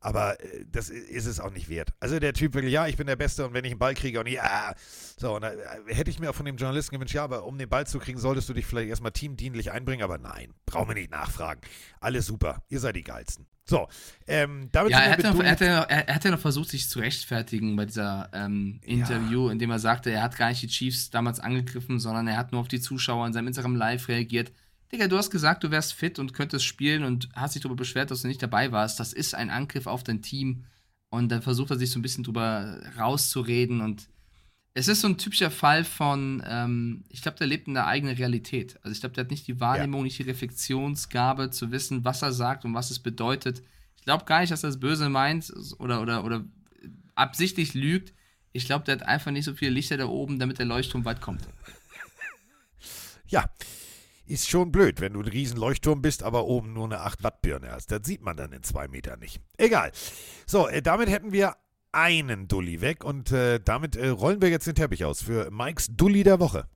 aber 0.00 0.40
äh, 0.40 0.64
das 0.70 0.88
ist 0.90 1.26
es 1.26 1.40
auch 1.40 1.50
nicht 1.50 1.68
wert. 1.68 1.90
Also 2.00 2.18
der 2.18 2.32
Typ 2.32 2.54
will, 2.54 2.68
ja, 2.68 2.86
ich 2.86 2.96
bin 2.96 3.06
der 3.06 3.16
Beste 3.16 3.46
und 3.46 3.54
wenn 3.54 3.64
ich 3.64 3.72
einen 3.72 3.78
Ball 3.78 3.94
kriege 3.94 4.20
und 4.20 4.28
ja, 4.28 4.74
so, 5.16 5.36
und 5.36 5.42
da, 5.42 5.52
äh, 5.52 5.94
hätte 5.94 6.10
ich 6.10 6.18
mir 6.18 6.30
auch 6.30 6.34
von 6.34 6.46
dem 6.46 6.56
Journalisten 6.56 6.94
gewünscht, 6.94 7.14
ja, 7.14 7.24
aber 7.24 7.44
um 7.44 7.58
den 7.58 7.68
Ball 7.68 7.86
zu 7.86 7.98
kriegen, 7.98 8.18
solltest 8.18 8.48
du 8.48 8.54
dich 8.54 8.66
vielleicht 8.66 8.88
erstmal 8.88 9.12
teamdienlich 9.12 9.72
einbringen, 9.72 10.02
aber 10.02 10.18
nein, 10.18 10.54
brauchen 10.66 10.88
wir 10.88 10.94
nicht 10.94 11.10
nachfragen. 11.10 11.60
Alles 12.00 12.26
super, 12.26 12.62
ihr 12.68 12.80
seid 12.80 12.96
die 12.96 13.04
Geilsten. 13.04 13.46
So, 13.70 13.86
ähm, 14.26 14.68
damit 14.72 14.90
Ja, 14.90 14.98
er 14.98 15.04
wir 15.04 15.12
hat, 15.12 15.22
ja 15.22 15.32
noch, 15.32 15.42
er, 15.44 15.50
hat 15.52 15.60
ja 15.60 15.80
noch, 15.80 15.88
er, 15.88 16.14
hat 16.14 16.24
ja 16.24 16.30
noch 16.32 16.40
versucht, 16.40 16.70
sich 16.70 16.88
zu 16.88 16.98
rechtfertigen 16.98 17.76
bei 17.76 17.84
dieser 17.86 18.28
ähm, 18.32 18.80
Interview, 18.82 19.48
indem 19.48 19.70
er 19.70 19.78
sagte, 19.78 20.10
er 20.10 20.22
hat 20.22 20.36
gar 20.36 20.48
nicht 20.48 20.62
die 20.62 20.66
Chiefs 20.66 21.10
damals 21.10 21.38
angegriffen, 21.38 22.00
sondern 22.00 22.26
er 22.26 22.36
hat 22.36 22.50
nur 22.50 22.62
auf 22.62 22.68
die 22.68 22.80
Zuschauer 22.80 23.28
in 23.28 23.32
seinem 23.32 23.46
Instagram 23.46 23.76
Live 23.76 24.08
reagiert. 24.08 24.50
Digga, 24.92 25.06
du 25.06 25.16
hast 25.16 25.30
gesagt, 25.30 25.62
du 25.62 25.70
wärst 25.70 25.92
fit 25.92 26.18
und 26.18 26.34
könntest 26.34 26.64
spielen 26.64 27.04
und 27.04 27.28
hast 27.34 27.54
dich 27.54 27.62
darüber 27.62 27.76
beschwert, 27.76 28.10
dass 28.10 28.22
du 28.22 28.28
nicht 28.28 28.42
dabei 28.42 28.72
warst. 28.72 28.98
Das 28.98 29.12
ist 29.12 29.34
ein 29.34 29.50
Angriff 29.50 29.86
auf 29.86 30.02
dein 30.02 30.22
Team. 30.22 30.64
Und 31.10 31.28
dann 31.30 31.42
versucht 31.42 31.70
er 31.70 31.78
sich 31.78 31.90
so 31.90 31.98
ein 31.98 32.02
bisschen 32.02 32.24
drüber 32.24 32.80
rauszureden. 32.98 33.80
Und 33.80 34.08
es 34.74 34.88
ist 34.88 35.00
so 35.00 35.08
ein 35.08 35.18
typischer 35.18 35.50
Fall 35.50 35.84
von, 35.84 36.42
ähm, 36.46 37.04
ich 37.08 37.22
glaube, 37.22 37.38
der 37.38 37.46
lebt 37.46 37.68
in 37.68 37.74
der 37.74 37.86
eigenen 37.86 38.16
Realität. 38.16 38.78
Also 38.82 38.92
ich 38.92 39.00
glaube, 39.00 39.14
der 39.14 39.24
hat 39.24 39.30
nicht 39.30 39.46
die 39.46 39.60
Wahrnehmung, 39.60 40.02
nicht 40.02 40.18
die 40.18 40.24
Reflexionsgabe 40.24 41.50
zu 41.50 41.70
wissen, 41.70 42.04
was 42.04 42.22
er 42.22 42.32
sagt 42.32 42.64
und 42.64 42.74
was 42.74 42.90
es 42.90 42.98
bedeutet. 42.98 43.62
Ich 43.96 44.04
glaube 44.04 44.24
gar 44.24 44.40
nicht, 44.40 44.50
dass 44.50 44.64
er 44.64 44.70
das 44.70 44.80
böse 44.80 45.08
meint 45.08 45.52
oder, 45.78 46.00
oder, 46.00 46.24
oder 46.24 46.44
absichtlich 47.14 47.74
lügt. 47.74 48.12
Ich 48.52 48.66
glaube, 48.66 48.84
der 48.84 48.96
hat 48.96 49.02
einfach 49.02 49.30
nicht 49.30 49.44
so 49.44 49.54
viele 49.54 49.72
Lichter 49.72 49.96
da 49.96 50.06
oben, 50.06 50.40
damit 50.40 50.58
der 50.58 50.66
Leuchtturm 50.66 51.04
weit 51.04 51.20
kommt. 51.20 51.42
Ja, 53.28 53.48
ist 54.30 54.48
schon 54.48 54.72
blöd, 54.72 55.00
wenn 55.00 55.14
du 55.14 55.20
ein 55.20 55.28
riesen 55.28 55.58
Leuchtturm 55.58 56.02
bist, 56.02 56.22
aber 56.22 56.46
oben 56.46 56.72
nur 56.72 56.84
eine 56.84 57.00
8 57.00 57.22
Watt 57.22 57.42
Birne 57.42 57.72
hast. 57.72 57.90
Das 57.90 58.00
sieht 58.04 58.22
man 58.22 58.36
dann 58.36 58.52
in 58.52 58.62
zwei 58.62 58.88
Metern 58.88 59.18
nicht. 59.20 59.40
Egal. 59.58 59.92
So, 60.46 60.68
äh, 60.68 60.82
damit 60.82 61.10
hätten 61.10 61.32
wir 61.32 61.56
einen 61.92 62.46
Dulli 62.48 62.80
weg 62.80 63.04
und 63.04 63.32
äh, 63.32 63.60
damit 63.62 63.96
äh, 63.96 64.08
rollen 64.08 64.40
wir 64.40 64.48
jetzt 64.48 64.66
den 64.66 64.74
Teppich 64.74 65.04
aus 65.04 65.22
für 65.22 65.50
Mikes 65.50 65.88
Dulli 65.96 66.22
der 66.22 66.38
Woche. 66.38 66.68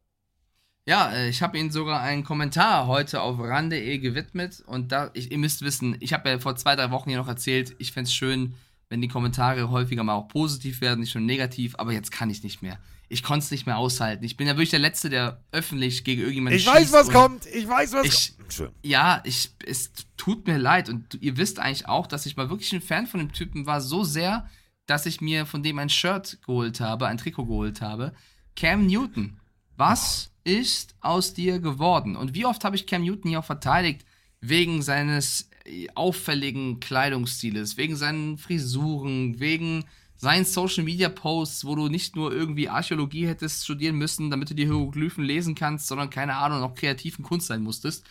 Ja, 0.87 1.13
äh, 1.13 1.29
ich 1.29 1.43
habe 1.43 1.57
Ihnen 1.57 1.71
sogar 1.71 2.03
einen 2.03 2.25
Kommentar 2.25 2.87
heute 2.87 3.23
auf 3.23 3.39
ran.de 3.39 3.99
gewidmet 3.99 4.63
und 4.67 4.93
da, 4.93 5.11
ich, 5.15 5.31
ihr 5.31 5.39
müsst 5.39 5.63
wissen, 5.63 5.97
ich 6.01 6.13
habe 6.13 6.29
ja 6.29 6.39
vor 6.39 6.57
zwei, 6.57 6.77
drei 6.77 6.91
Wochen 6.91 7.09
hier 7.09 7.19
noch 7.19 7.29
erzählt, 7.29 7.75
ich 7.79 7.93
fände 7.93 8.09
es 8.09 8.15
schön, 8.15 8.55
wenn 8.89 9.01
die 9.01 9.09
Kommentare 9.09 9.71
häufiger 9.71 10.05
mal 10.05 10.15
auch 10.15 10.29
positiv 10.29 10.81
werden, 10.81 11.01
nicht 11.01 11.13
schon 11.13 11.25
negativ, 11.25 11.75
aber 11.79 11.93
jetzt 11.93 12.11
kann 12.13 12.29
ich 12.29 12.43
nicht 12.43 12.61
mehr. 12.61 12.79
Ich 13.15 13.23
konnte 13.23 13.45
es 13.45 13.51
nicht 13.53 13.65
mehr 13.65 13.79
aushalten. 13.79 14.25
Ich 14.25 14.37
bin 14.37 14.49
ja 14.49 14.55
wirklich 14.55 14.71
der 14.71 14.81
Letzte, 14.81 15.09
der 15.09 15.41
öffentlich 15.53 16.03
gegen 16.03 16.21
irgendjemanden 16.23 16.59
Ich 16.59 16.67
weiß, 16.67 16.91
was 16.91 17.11
kommt. 17.11 17.47
Ich 17.47 17.69
weiß, 17.69 17.93
was 17.93 18.07
Ich- 18.07 18.37
kommt. 18.57 18.73
Ja, 18.83 19.23
ich, 19.25 19.51
es 19.65 19.93
tut 20.17 20.49
mir 20.49 20.59
leid 20.59 20.89
und 20.89 21.15
ihr 21.21 21.37
wisst 21.37 21.61
eigentlich 21.61 21.87
auch, 21.87 22.09
dass 22.09 22.27
ich 22.27 22.37
mal 22.37 22.51
wirklich 22.51 22.73
ein 22.73 22.81
Fan 22.83 23.07
von 23.07 23.21
dem 23.21 23.33
Typen 23.33 23.67
war, 23.67 23.81
so 23.81 24.03
sehr, 24.03 24.51
dass 24.87 25.07
ich 25.07 25.21
mir 25.21 25.47
von 25.47 25.63
dem 25.63 25.79
ein 25.79 25.91
Shirt 25.91 26.39
geholt 26.45 26.81
habe, 26.81 27.07
ein 27.07 27.17
Trikot 27.17 27.47
geholt 27.47 27.81
habe. 27.81 28.13
Cam 28.57 28.87
Newton, 28.87 29.39
was 29.77 30.33
ist 30.43 30.97
aus 31.01 31.35
dir 31.35 31.61
geworden? 31.61 32.17
Und 32.17 32.35
wie 32.35 32.47
oft 32.47 32.65
habe 32.65 32.75
ich 32.75 32.87
Cam 32.89 33.03
Newton 33.05 33.29
hier 33.31 33.39
auch 33.39 33.45
verteidigt, 33.45 34.05
wegen 34.41 34.83
seines 34.83 35.49
äh, 35.65 35.87
auffälligen 35.95 36.81
Kleidungsstiles, 36.81 37.77
wegen 37.77 37.95
seinen 37.95 38.39
Frisuren, 38.39 39.39
wegen 39.39 39.85
seinen 40.25 40.45
Social 40.45 40.85
Media 40.85 41.09
Posts, 41.09 41.65
wo 41.67 41.77
du 41.77 41.89
nicht 41.89 42.17
nur 42.17 42.33
irgendwie 42.33 42.69
Archäologie 42.69 43.27
hättest 43.29 43.65
studieren 43.65 43.97
müssen, 43.97 44.31
damit 44.31 44.51
du 44.51 44.55
die 44.55 44.65
Hieroglyphen 44.65 45.23
lesen 45.23 45.55
kannst, 45.55 45.87
sondern 45.87 46.11
keine 46.11 46.37
Ahnung, 46.37 46.61
noch 46.61 46.75
kreativen 46.75 47.25
Kunst 47.25 47.47
sein 47.47 47.63
musstest. 47.63 48.05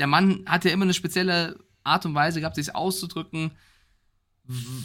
Der 0.00 0.06
Mann 0.06 0.42
hat 0.46 0.64
ja 0.64 0.72
immer 0.72 0.86
eine 0.86 0.94
spezielle 0.94 1.58
Art 1.84 2.06
und 2.06 2.14
Weise 2.14 2.40
gehabt, 2.40 2.56
sich 2.56 2.74
auszudrücken. 2.74 3.50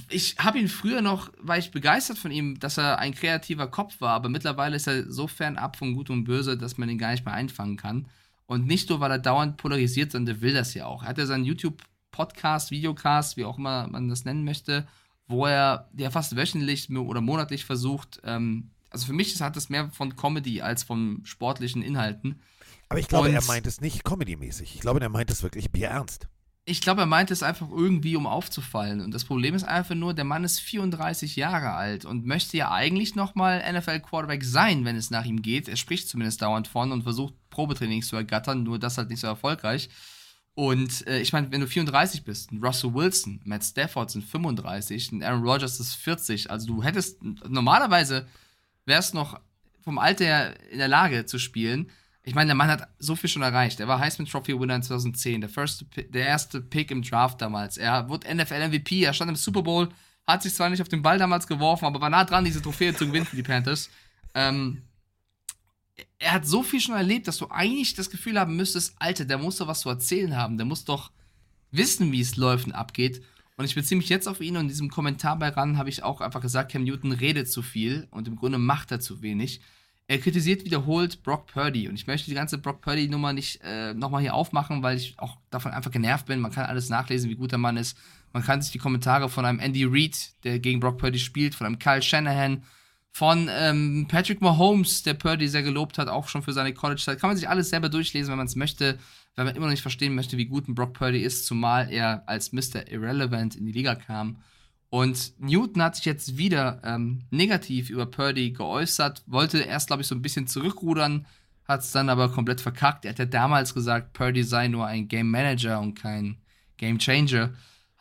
Ich 0.10 0.36
habe 0.38 0.60
ihn 0.60 0.68
früher 0.68 1.02
noch, 1.02 1.32
war 1.40 1.58
ich 1.58 1.72
begeistert 1.72 2.18
von 2.18 2.30
ihm, 2.30 2.60
dass 2.60 2.78
er 2.78 3.00
ein 3.00 3.16
kreativer 3.16 3.68
Kopf 3.68 4.02
war, 4.02 4.12
aber 4.12 4.30
mittlerweile 4.30 4.76
ist 4.76 4.88
er 4.88 5.10
so 5.12 5.28
fernab 5.28 5.78
von 5.78 5.94
Gut 5.94 6.10
und 6.10 6.26
Böse, 6.26 6.58
dass 6.58 6.78
man 6.78 6.90
ihn 6.90 6.98
gar 6.98 7.12
nicht 7.12 7.26
mehr 7.26 7.34
einfangen 7.34 7.78
kann. 7.78 8.08
Und 8.48 8.68
nicht 8.68 8.90
nur, 8.90 9.00
weil 9.00 9.12
er 9.12 9.20
dauernd 9.20 9.58
polarisiert, 9.58 10.12
sondern 10.12 10.36
der 10.36 10.42
will 10.42 10.54
das 10.54 10.74
ja 10.74 10.86
auch. 10.86 11.04
Er 11.04 11.10
hat 11.10 11.18
ja 11.18 11.26
seinen 11.26 11.46
YouTube-Podcast, 11.46 12.70
Videocast, 12.70 13.38
wie 13.38 13.46
auch 13.46 13.58
immer 13.58 13.88
man 13.88 14.10
das 14.10 14.26
nennen 14.26 14.44
möchte, 14.44 14.86
wo 15.28 15.46
er 15.46 15.90
ja 15.98 16.12
fast 16.12 16.36
wöchentlich 16.36 16.90
oder 16.90 17.22
monatlich 17.22 17.66
versucht, 17.66 18.22
ähm, 18.24 18.72
also 18.90 19.08
für 19.08 19.14
mich 19.14 19.40
hat 19.42 19.58
es 19.58 19.70
mehr 19.70 19.90
von 19.90 20.16
Comedy 20.16 20.62
als 20.62 20.84
von 20.84 21.22
sportlichen 21.24 21.82
Inhalten. 21.82 22.40
Aber 22.88 23.00
ich 23.00 23.08
glaube, 23.08 23.30
Und- 23.30 23.34
er 23.36 23.44
meint 23.44 23.68
es 23.68 23.82
nicht 23.82 24.04
comedy-mäßig. 24.04 24.76
Ich 24.76 24.82
glaube, 24.82 25.02
er 25.02 25.10
meint 25.10 25.32
es 25.32 25.44
wirklich 25.44 25.72
bierernst. 25.72 26.28
Ich 26.68 26.82
glaube, 26.82 27.02
er 27.02 27.06
meint 27.08 27.30
es 27.30 27.44
einfach 27.44 27.70
irgendwie, 27.70 28.16
um 28.16 28.26
aufzufallen. 28.26 29.02
Und 29.02 29.12
das 29.14 29.24
Problem 29.26 29.54
ist 29.54 29.64
einfach 29.64 29.94
nur, 29.94 30.16
der 30.16 30.24
Mann 30.26 30.44
ist 30.44 30.60
34 30.60 31.36
Jahre 31.36 31.74
alt 31.74 32.06
und 32.06 32.26
möchte 32.26 32.58
ja 32.58 32.72
eigentlich 32.72 33.14
nochmal 33.14 33.62
NFL-Quarterback 33.72 34.44
sein, 34.44 34.84
wenn 34.84 34.96
es 34.96 35.12
nach 35.12 35.26
ihm 35.26 35.44
geht. 35.44 35.68
Er 35.68 35.76
spricht 35.76 36.10
zumindest 36.10 36.42
dauernd 36.42 36.68
von 36.68 36.92
und 36.92 37.04
versucht, 37.04 37.36
Probetrainings 37.52 38.08
zu 38.08 38.16
ergattern, 38.16 38.64
nur 38.64 38.80
das 38.80 38.98
halt 38.98 39.10
nicht 39.10 39.20
so 39.20 39.28
erfolgreich. 39.28 39.90
Und 40.56 41.06
äh, 41.08 41.20
ich 41.20 41.34
meine, 41.34 41.52
wenn 41.52 41.60
du 41.60 41.68
34 41.68 42.24
bist, 42.24 42.52
ein 42.52 42.64
Russell 42.64 42.94
Wilson, 42.94 43.42
Matt 43.44 43.64
Stafford 43.64 44.10
sind 44.10 44.24
35, 44.24 45.12
ein 45.12 45.22
Aaron 45.22 45.44
Rodgers 45.44 45.82
ist 45.82 45.96
40, 45.96 46.50
also 46.50 46.66
du 46.66 46.82
hättest 46.82 47.22
normalerweise 47.22 48.26
wärst 48.86 49.14
noch 49.14 49.40
vom 49.84 50.00
Alter 50.00 50.26
her 50.26 50.72
in 50.72 50.78
der 50.78 50.88
Lage 50.88 51.26
zu 51.26 51.40
spielen. 51.40 51.92
Ich 52.24 52.34
meine, 52.34 52.48
der 52.48 52.56
Mann 52.56 52.70
hat 52.70 52.88
so 52.98 53.16
viel 53.16 53.30
schon 53.30 53.42
erreicht. 53.42 53.80
Er 53.80 53.88
war 53.88 54.00
Heisman 54.00 54.28
Trophy 54.28 54.60
Winner 54.60 54.76
in 54.76 54.82
2010, 54.82 55.42
der, 55.42 55.50
first, 55.50 55.86
der 55.96 56.26
erste 56.26 56.62
Pick 56.62 56.90
im 56.90 57.04
Draft 57.04 57.42
damals. 57.42 57.78
Er 57.78 58.08
wurde 58.08 58.34
NFL 58.34 58.70
MVP, 58.70 59.04
er 59.04 59.14
stand 59.14 59.30
im 59.30 59.36
Super 59.36 59.62
Bowl, 59.62 59.90
hat 60.26 60.42
sich 60.42 60.56
zwar 60.56 60.70
nicht 60.70 60.82
auf 60.82 60.88
den 60.88 61.02
Ball 61.02 61.20
damals 61.20 61.46
geworfen, 61.46 61.86
aber 61.86 62.02
war 62.02 62.10
nah 62.10 62.24
dran, 62.24 62.46
diese 62.46 62.62
Trophäe 62.62 62.96
zu 62.96 63.06
gewinnen 63.06 63.28
die 63.32 63.44
Panthers. 63.44 63.90
Ähm, 64.34 64.82
er 66.26 66.32
hat 66.32 66.48
so 66.48 66.64
viel 66.64 66.82
schon 66.82 66.96
erlebt, 66.96 67.28
dass 67.28 67.38
du 67.38 67.52
eigentlich 67.52 67.94
das 67.94 68.10
Gefühl 68.10 68.40
haben 68.40 68.56
müsstest, 68.56 68.96
Alter, 68.98 69.26
der 69.26 69.38
muss 69.38 69.58
doch 69.58 69.68
was 69.68 69.82
zu 69.82 69.90
erzählen 69.90 70.36
haben, 70.36 70.58
der 70.58 70.66
muss 70.66 70.84
doch 70.84 71.12
wissen, 71.70 72.12
wie 72.12 72.20
es 72.20 72.36
läuft 72.36 72.66
und 72.66 72.72
abgeht. 72.72 73.22
Und 73.58 73.66
ich 73.66 73.76
beziehe 73.76 73.96
mich 73.96 74.10
jetzt 74.10 74.28
auf 74.28 74.42
ihn 74.42 74.58
und 74.58 74.64
in 74.64 74.70
diesem 74.70 74.90
Kommentar 74.90 75.38
bei 75.38 75.50
RAN 75.50 75.78
habe 75.78 75.90
ich 75.90 76.02
auch 76.02 76.22
einfach 76.22 76.42
gesagt, 76.42 76.72
Cam 76.72 76.84
Newton 76.84 77.12
redet 77.12 77.48
zu 77.50 77.62
viel 77.62 78.08
und 78.10 78.28
im 78.28 78.38
Grunde 78.38 78.58
macht 78.58 78.92
er 78.92 79.00
zu 79.00 79.22
wenig. 79.22 79.62
Er 80.08 80.18
kritisiert 80.18 80.66
wiederholt 80.66 81.22
Brock 81.22 81.46
Purdy 81.46 81.88
und 81.88 81.94
ich 81.94 82.08
möchte 82.08 82.28
die 82.28 82.36
ganze 82.36 82.58
Brock 82.58 82.82
Purdy-Nummer 82.82 83.32
nicht 83.32 83.62
äh, 83.64 83.94
nochmal 83.94 84.22
hier 84.22 84.34
aufmachen, 84.34 84.82
weil 84.82 84.98
ich 84.98 85.20
auch 85.20 85.38
davon 85.52 85.74
einfach 85.74 85.92
genervt 85.92 86.26
bin. 86.26 86.40
Man 86.40 86.52
kann 86.52 86.66
alles 86.66 86.90
nachlesen, 86.90 87.30
wie 87.30 87.36
gut 87.36 87.52
der 87.52 87.60
Mann 87.60 87.78
ist. 87.78 87.98
Man 88.34 88.44
kann 88.44 88.64
sich 88.64 88.72
die 88.72 88.80
Kommentare 88.80 89.30
von 89.30 89.46
einem 89.46 89.60
Andy 89.60 89.86
Reid, 89.86 90.34
der 90.44 90.58
gegen 90.58 90.80
Brock 90.80 90.98
Purdy 90.98 91.20
spielt, 91.20 91.54
von 91.54 91.68
einem 91.68 91.78
Kyle 91.78 92.02
Shanahan, 92.02 92.64
von 93.16 93.50
ähm, 93.50 94.08
Patrick 94.10 94.42
Mahomes, 94.42 95.02
der 95.04 95.14
Purdy 95.14 95.48
sehr 95.48 95.64
gelobt 95.64 95.98
hat, 95.98 96.10
auch 96.10 96.28
schon 96.28 96.42
für 96.42 96.52
seine 96.52 96.74
College-Zeit. 96.74 97.18
Kann 97.18 97.30
man 97.30 97.38
sich 97.38 97.48
alles 97.48 97.70
selber 97.70 97.88
durchlesen, 97.88 98.30
wenn 98.30 98.38
man 98.38 98.48
es 98.48 98.58
möchte, 98.58 99.00
wenn 99.38 99.46
man 99.46 99.56
immer 99.56 99.68
noch 99.68 99.72
nicht 99.72 99.84
verstehen 99.84 100.16
möchte, 100.16 100.36
wie 100.36 100.48
gut 100.48 100.68
ein 100.68 100.76
Brock 100.76 100.92
Purdy 100.92 101.22
ist, 101.22 101.46
zumal 101.46 101.90
er 101.90 102.28
als 102.28 102.52
Mr. 102.52 102.92
Irrelevant 102.92 103.56
in 103.56 103.68
die 103.68 103.72
Liga 103.72 103.96
kam. 103.96 104.42
Und 104.90 105.32
Newton 105.40 105.82
hat 105.82 105.96
sich 105.96 106.04
jetzt 106.04 106.38
wieder 106.38 106.82
ähm, 106.84 107.22
negativ 107.30 107.90
über 107.90 108.06
Purdy 108.06 108.52
geäußert, 108.52 109.24
wollte 109.28 109.60
erst, 109.60 109.88
glaube 109.88 110.02
ich, 110.02 110.10
so 110.10 110.16
ein 110.16 110.22
bisschen 110.22 110.48
zurückrudern, 110.48 111.26
hat 111.64 111.84
es 111.84 111.94
dann 111.94 112.10
aber 112.10 112.34
komplett 112.34 112.60
verkackt. 112.60 113.06
Er 113.06 113.12
hat 113.12 113.20
ja 113.20 113.26
damals 113.26 113.74
gesagt, 113.74 114.12
Purdy 114.12 114.44
sei 114.44 114.68
nur 114.68 114.88
ein 114.88 115.08
Game 115.08 115.32
Manager 115.32 115.80
und 115.80 115.96
kein 115.96 116.42
Game 116.76 117.00
Changer. 117.00 117.54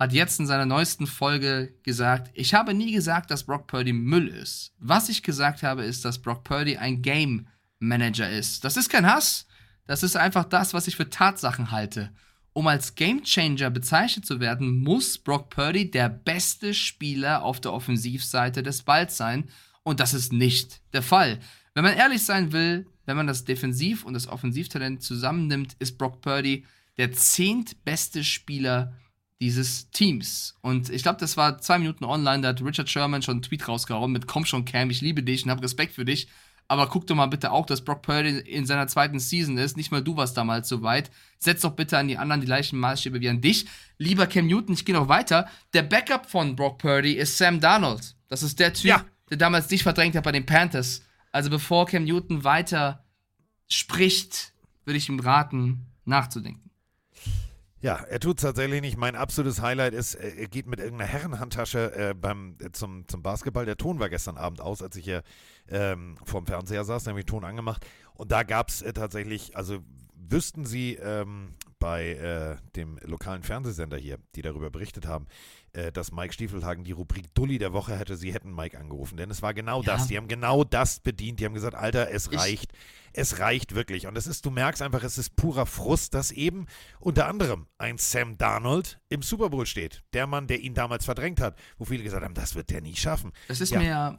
Hat 0.05 0.13
jetzt 0.13 0.39
in 0.39 0.47
seiner 0.47 0.67
neuesten 0.67 1.07
Folge 1.07 1.73
gesagt, 1.83 2.31
ich 2.35 2.53
habe 2.53 2.75
nie 2.75 2.93
gesagt, 2.93 3.31
dass 3.31 3.45
Brock 3.45 3.67
Purdy 3.67 3.95
Müll 3.95 4.29
ist. 4.29 4.75
Was 4.79 5.09
ich 5.09 5.23
gesagt 5.23 5.63
habe, 5.63 5.83
ist, 5.83 6.05
dass 6.05 6.21
Brock 6.21 6.45
Purdy 6.45 6.77
ein 6.77 7.01
Game 7.01 7.47
Manager 7.79 8.29
ist. 8.29 8.65
Das 8.65 8.77
ist 8.77 8.91
kein 8.91 9.07
Hass, 9.07 9.47
das 9.87 10.03
ist 10.03 10.15
einfach 10.15 10.45
das, 10.45 10.75
was 10.75 10.89
ich 10.89 10.97
für 10.97 11.09
Tatsachen 11.09 11.71
halte. 11.71 12.13
um 12.53 12.67
als 12.67 12.97
Gamechanger 12.97 13.71
bezeichnet 13.71 14.27
zu 14.27 14.41
werden, 14.41 14.83
muss 14.83 15.17
Brock 15.17 15.49
Purdy 15.49 15.91
der 15.91 16.11
beste 16.11 16.75
Spieler 16.75 17.43
auf 17.43 17.63
der 17.63 17.73
Offensivseite 17.73 18.63
des 18.63 18.83
Balls 18.83 19.17
sein. 19.17 19.49
Und 19.85 20.01
das 20.01 20.13
ist 20.13 20.35
nicht 20.35 20.83
der 20.93 21.03
Fall. 21.03 21.39
Wenn 21.73 21.85
man 21.85 21.97
ehrlich 21.97 22.23
sein 22.23 22.53
will, 22.53 22.87
wenn 23.07 23.17
man 23.17 23.27
das 23.27 23.47
Defensiv- 23.47 24.05
und 24.05 24.13
das 24.13 24.29
Offensivtalent 24.29 25.03
zusammennimmt, 25.03 25.77
ist 25.79 25.97
Brock 25.97 26.21
Purdy 26.21 26.67
der 26.99 27.11
zehntbeste 27.11 28.23
Spieler 28.23 28.93
dieses 29.41 29.91
Teams. 29.91 30.57
Und 30.61 30.91
ich 30.91 31.03
glaube, 31.03 31.21
das 31.21 31.37
war 31.37 31.59
zwei 31.59 31.79
Minuten 31.79 32.05
online, 32.05 32.43
da 32.43 32.49
hat 32.49 32.63
Richard 32.63 32.89
Sherman 32.89 33.23
schon 33.23 33.35
einen 33.37 33.43
Tweet 33.43 33.69
rausgehauen 33.69 34.13
mit 34.13 34.27
Komm 34.27 34.45
schon, 34.47 34.65
Cam, 34.65 34.91
ich 34.91 35.01
liebe 35.01 35.23
dich 35.23 35.45
und 35.45 35.51
habe 35.51 35.63
Respekt 35.63 35.95
für 35.95 36.05
dich. 36.05 36.29
Aber 36.67 36.87
guck 36.89 37.07
doch 37.07 37.15
mal 37.15 37.27
bitte 37.27 37.53
auch, 37.53 37.67
dass 37.67 37.85
Brock 37.85 38.01
Purdy 38.01 38.39
in 38.39 38.65
seiner 38.65 38.87
zweiten 38.89 39.19
Season 39.21 39.59
ist. 39.59 39.77
Nicht 39.77 39.93
mal 39.93 40.03
du 40.03 40.17
warst 40.17 40.35
damals 40.37 40.67
so 40.67 40.81
weit. 40.81 41.11
Setz 41.39 41.61
doch 41.61 41.73
bitte 41.73 41.99
an 41.99 42.09
die 42.09 42.17
anderen 42.17 42.41
die 42.41 42.47
gleichen 42.47 42.79
Maßstäbe 42.79 43.21
wie 43.21 43.29
an 43.29 43.43
dich. 43.43 43.67
Lieber 43.99 44.27
Cam 44.27 44.47
Newton, 44.47 44.73
ich 44.73 44.87
gehe 44.87 44.95
noch 44.95 45.09
weiter. 45.09 45.47
Der 45.75 45.83
Backup 45.83 46.25
von 46.31 46.57
Brock 46.57 46.79
Purdy 46.79 47.13
ist 47.13 47.37
Sam 47.37 47.61
Darnold. 47.61 48.17
Das 48.29 48.43
ist 48.43 48.59
der 48.61 48.73
Typ, 48.73 48.87
Ja. 48.87 49.05
der 49.29 49.37
damals 49.37 49.67
dich 49.69 49.83
verdrängt 49.83 50.17
hat 50.17 50.25
bei 50.25 50.33
den 50.33 50.47
Panthers. 50.47 51.03
Also 51.33 51.51
bevor 51.51 51.85
Cam 51.85 52.05
Newton 52.05 52.45
weiter 52.45 53.05
spricht, 53.69 54.55
würde 54.87 54.97
ich 54.97 55.09
ihm 55.11 55.21
raten, 55.21 55.87
nachzudenken. 56.07 56.64
Ja, 57.85 57.97
er 57.97 58.19
tut 58.19 58.41
tatsächlich 58.41 58.81
nicht. 58.81 58.97
Mein 58.97 59.15
absolutes 59.15 59.61
Highlight 59.61 59.93
ist, 59.93 60.15
äh, 60.15 60.37
er 60.39 60.49
geht 60.49 60.67
mit 60.67 60.81
irgendeiner 60.81 61.11
Herrenhandtasche 61.11 61.95
äh, 61.95 62.15
beim, 62.15 62.57
äh, 62.59 62.73
zum, 62.73 63.07
zum 63.09 63.23
Basketball. 63.23 63.67
Der 63.67 63.77
Ton 63.77 63.99
war 63.99 64.09
gestern 64.09 64.39
Abend 64.39 64.63
aus, 64.63 64.81
als 64.81 64.97
ich 64.97 65.05
hier 65.05 65.23
ähm, 65.69 66.17
vorm 66.25 66.47
Fernseher 66.47 66.87
saß, 66.87 67.05
nämlich 67.05 67.27
Ton 67.27 67.45
angemacht. 67.45 67.85
Und 68.15 68.33
da 68.33 68.43
gab 68.43 68.71
es 68.71 68.81
äh, 68.81 68.95
tatsächlich, 68.95 69.55
also 69.55 69.81
wüssten 70.15 70.65
Sie 70.65 70.95
ähm, 70.95 71.57
bei 71.79 72.13
äh, 72.13 72.57
dem 72.75 72.99
lokalen 73.03 73.43
Fernsehsender 73.43 73.99
hier, 73.99 74.17
die 74.35 74.41
darüber 74.41 74.71
berichtet 74.71 75.07
haben, 75.07 75.27
dass 75.93 76.13
Mike 76.13 76.33
Stiefelhagen 76.33 76.85
die 76.85 76.93
Rubrik 76.93 77.35
Dulli 77.35 77.59
der 77.59 77.73
Woche 77.73 77.99
hätte, 77.99 78.17
sie 78.17 78.33
hätten 78.33 78.55
Mike 78.55 78.79
angerufen. 78.79 79.17
Denn 79.17 79.31
es 79.31 79.43
war 79.43 79.55
genau 79.55 79.83
Ja. 79.83 79.95
das. 79.95 80.07
Die 80.07 80.17
haben 80.17 80.29
genau 80.29 80.65
das 80.65 81.01
bedient. 81.01 81.41
Die 81.41 81.45
haben 81.45 81.55
gesagt, 81.55 81.75
Alter, 81.75 82.11
es 82.11 82.29
Ich- 82.29 82.39
reicht. 82.39 82.73
Es 83.17 83.39
reicht 83.39 83.77
wirklich. 83.77 84.09
Und 84.09 84.19
es 84.19 84.27
ist, 84.27 84.45
du 84.45 84.51
merkst 84.51 84.83
einfach, 84.83 85.05
es 85.05 85.19
ist 85.19 85.37
purer 85.37 85.67
Frust, 85.67 86.15
dass 86.15 86.33
eben 86.33 86.67
unter 86.99 87.29
anderem 87.29 87.67
ein 87.79 87.97
Sam 87.97 88.37
Darnold 88.39 88.99
im 89.09 89.23
Super 89.23 89.51
Bowl 89.51 89.67
steht. 89.67 90.03
Der 90.15 90.27
Mann, 90.27 90.49
der 90.49 90.61
ihn 90.61 90.75
damals 90.75 91.05
verdrängt 91.05 91.41
hat, 91.41 91.57
wo 91.79 91.85
viele 91.85 92.03
gesagt 92.03 92.25
haben, 92.25 92.35
das 92.35 92.57
wird 92.57 92.71
der 92.71 92.81
nie 92.81 92.97
schaffen. 92.97 93.31
Das 93.47 93.61
ist 93.61 93.71
Ja. 93.71 93.79
mir 93.79 93.87
ja. 93.89 94.19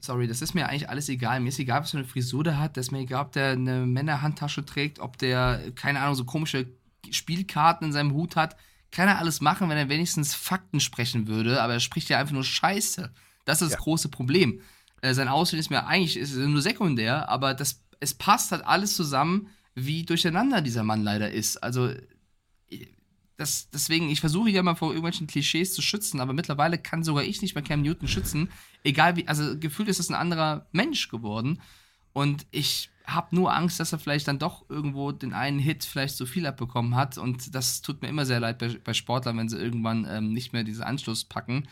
Sorry, 0.00 0.26
das 0.28 0.42
ist 0.42 0.54
mir 0.54 0.68
eigentlich 0.68 0.88
alles 0.88 1.08
egal. 1.08 1.40
Mir 1.40 1.48
ist 1.48 1.58
egal, 1.58 1.80
was 1.82 1.90
für 1.90 1.98
eine 1.98 2.06
Frisur 2.06 2.44
der 2.44 2.58
hat. 2.58 2.76
Das 2.76 2.86
ist 2.86 2.92
mir 2.92 3.00
egal, 3.00 3.22
ob 3.26 3.32
der 3.32 3.50
eine 3.52 3.84
Männerhandtasche 3.86 4.64
trägt, 4.64 5.00
ob 5.00 5.18
der, 5.18 5.72
keine 5.74 6.00
Ahnung, 6.00 6.14
so 6.14 6.24
komische 6.24 6.68
Spielkarten 7.10 7.88
in 7.88 7.92
seinem 7.92 8.12
Hut 8.12 8.36
hat. 8.36 8.56
Kann 8.90 9.08
er 9.08 9.18
alles 9.18 9.40
machen, 9.40 9.68
wenn 9.68 9.76
er 9.76 9.88
wenigstens 9.88 10.34
Fakten 10.34 10.80
sprechen 10.80 11.26
würde, 11.26 11.62
aber 11.62 11.74
er 11.74 11.80
spricht 11.80 12.08
ja 12.08 12.18
einfach 12.18 12.32
nur 12.32 12.44
Scheiße. 12.44 13.12
Das 13.44 13.60
ist 13.62 13.68
das 13.72 13.78
Ja. 13.78 13.84
große 13.84 14.08
Problem. 14.08 14.62
Äh, 15.02 15.14
sein 15.14 15.28
Aussehen 15.28 15.58
ist 15.58 15.70
mir 15.70 15.86
eigentlich 15.86 16.16
ist 16.16 16.34
nur 16.34 16.62
sekundär, 16.62 17.28
aber 17.28 17.54
das, 17.54 17.82
es 18.00 18.14
passt 18.14 18.50
halt 18.52 18.64
alles 18.64 18.96
zusammen, 18.96 19.48
wie 19.74 20.04
durcheinander 20.04 20.60
dieser 20.60 20.82
Mann 20.82 21.02
leider 21.04 21.30
ist. 21.30 21.56
Also 21.58 21.92
das, 23.36 23.70
deswegen, 23.70 24.10
ich 24.10 24.20
versuche 24.20 24.50
ja 24.50 24.62
mal 24.64 24.74
vor 24.74 24.88
irgendwelchen 24.88 25.28
Klischees 25.28 25.72
zu 25.72 25.80
schützen, 25.80 26.20
aber 26.20 26.32
mittlerweile 26.32 26.76
kann 26.76 27.04
sogar 27.04 27.22
ich 27.22 27.40
nicht 27.40 27.54
mehr 27.54 27.62
Cam 27.62 27.82
Newton 27.82 28.08
schützen. 28.08 28.50
Egal 28.82 29.14
wie, 29.14 29.28
also 29.28 29.56
gefühlt 29.56 29.88
ist 29.88 30.00
es 30.00 30.08
ein 30.08 30.16
anderer 30.16 30.66
Mensch 30.72 31.08
geworden. 31.08 31.60
Und 32.12 32.46
ich 32.50 32.90
habe 33.08 33.34
nur 33.34 33.54
Angst, 33.54 33.80
dass 33.80 33.92
er 33.92 33.98
vielleicht 33.98 34.28
dann 34.28 34.38
doch 34.38 34.68
irgendwo 34.68 35.12
den 35.12 35.32
einen 35.32 35.58
Hit 35.58 35.84
vielleicht 35.84 36.16
zu 36.16 36.26
viel 36.26 36.46
abbekommen 36.46 36.94
hat. 36.94 37.16
Und 37.16 37.54
das 37.54 37.80
tut 37.80 38.02
mir 38.02 38.08
immer 38.08 38.26
sehr 38.26 38.40
leid 38.40 38.58
bei, 38.58 38.76
bei 38.84 38.92
Sportlern, 38.92 39.38
wenn 39.38 39.48
sie 39.48 39.58
irgendwann 39.58 40.06
ähm, 40.08 40.32
nicht 40.32 40.52
mehr 40.52 40.62
diesen 40.62 40.84
Anschluss 40.84 41.24
packen. 41.24 41.66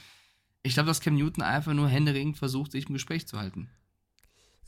Ich 0.62 0.74
glaube, 0.74 0.88
dass 0.88 1.00
Cam 1.00 1.14
Newton 1.14 1.44
einfach 1.44 1.74
nur 1.74 1.88
händeringend 1.88 2.38
versucht, 2.38 2.72
sich 2.72 2.88
im 2.88 2.94
Gespräch 2.94 3.28
zu 3.28 3.38
halten. 3.38 3.70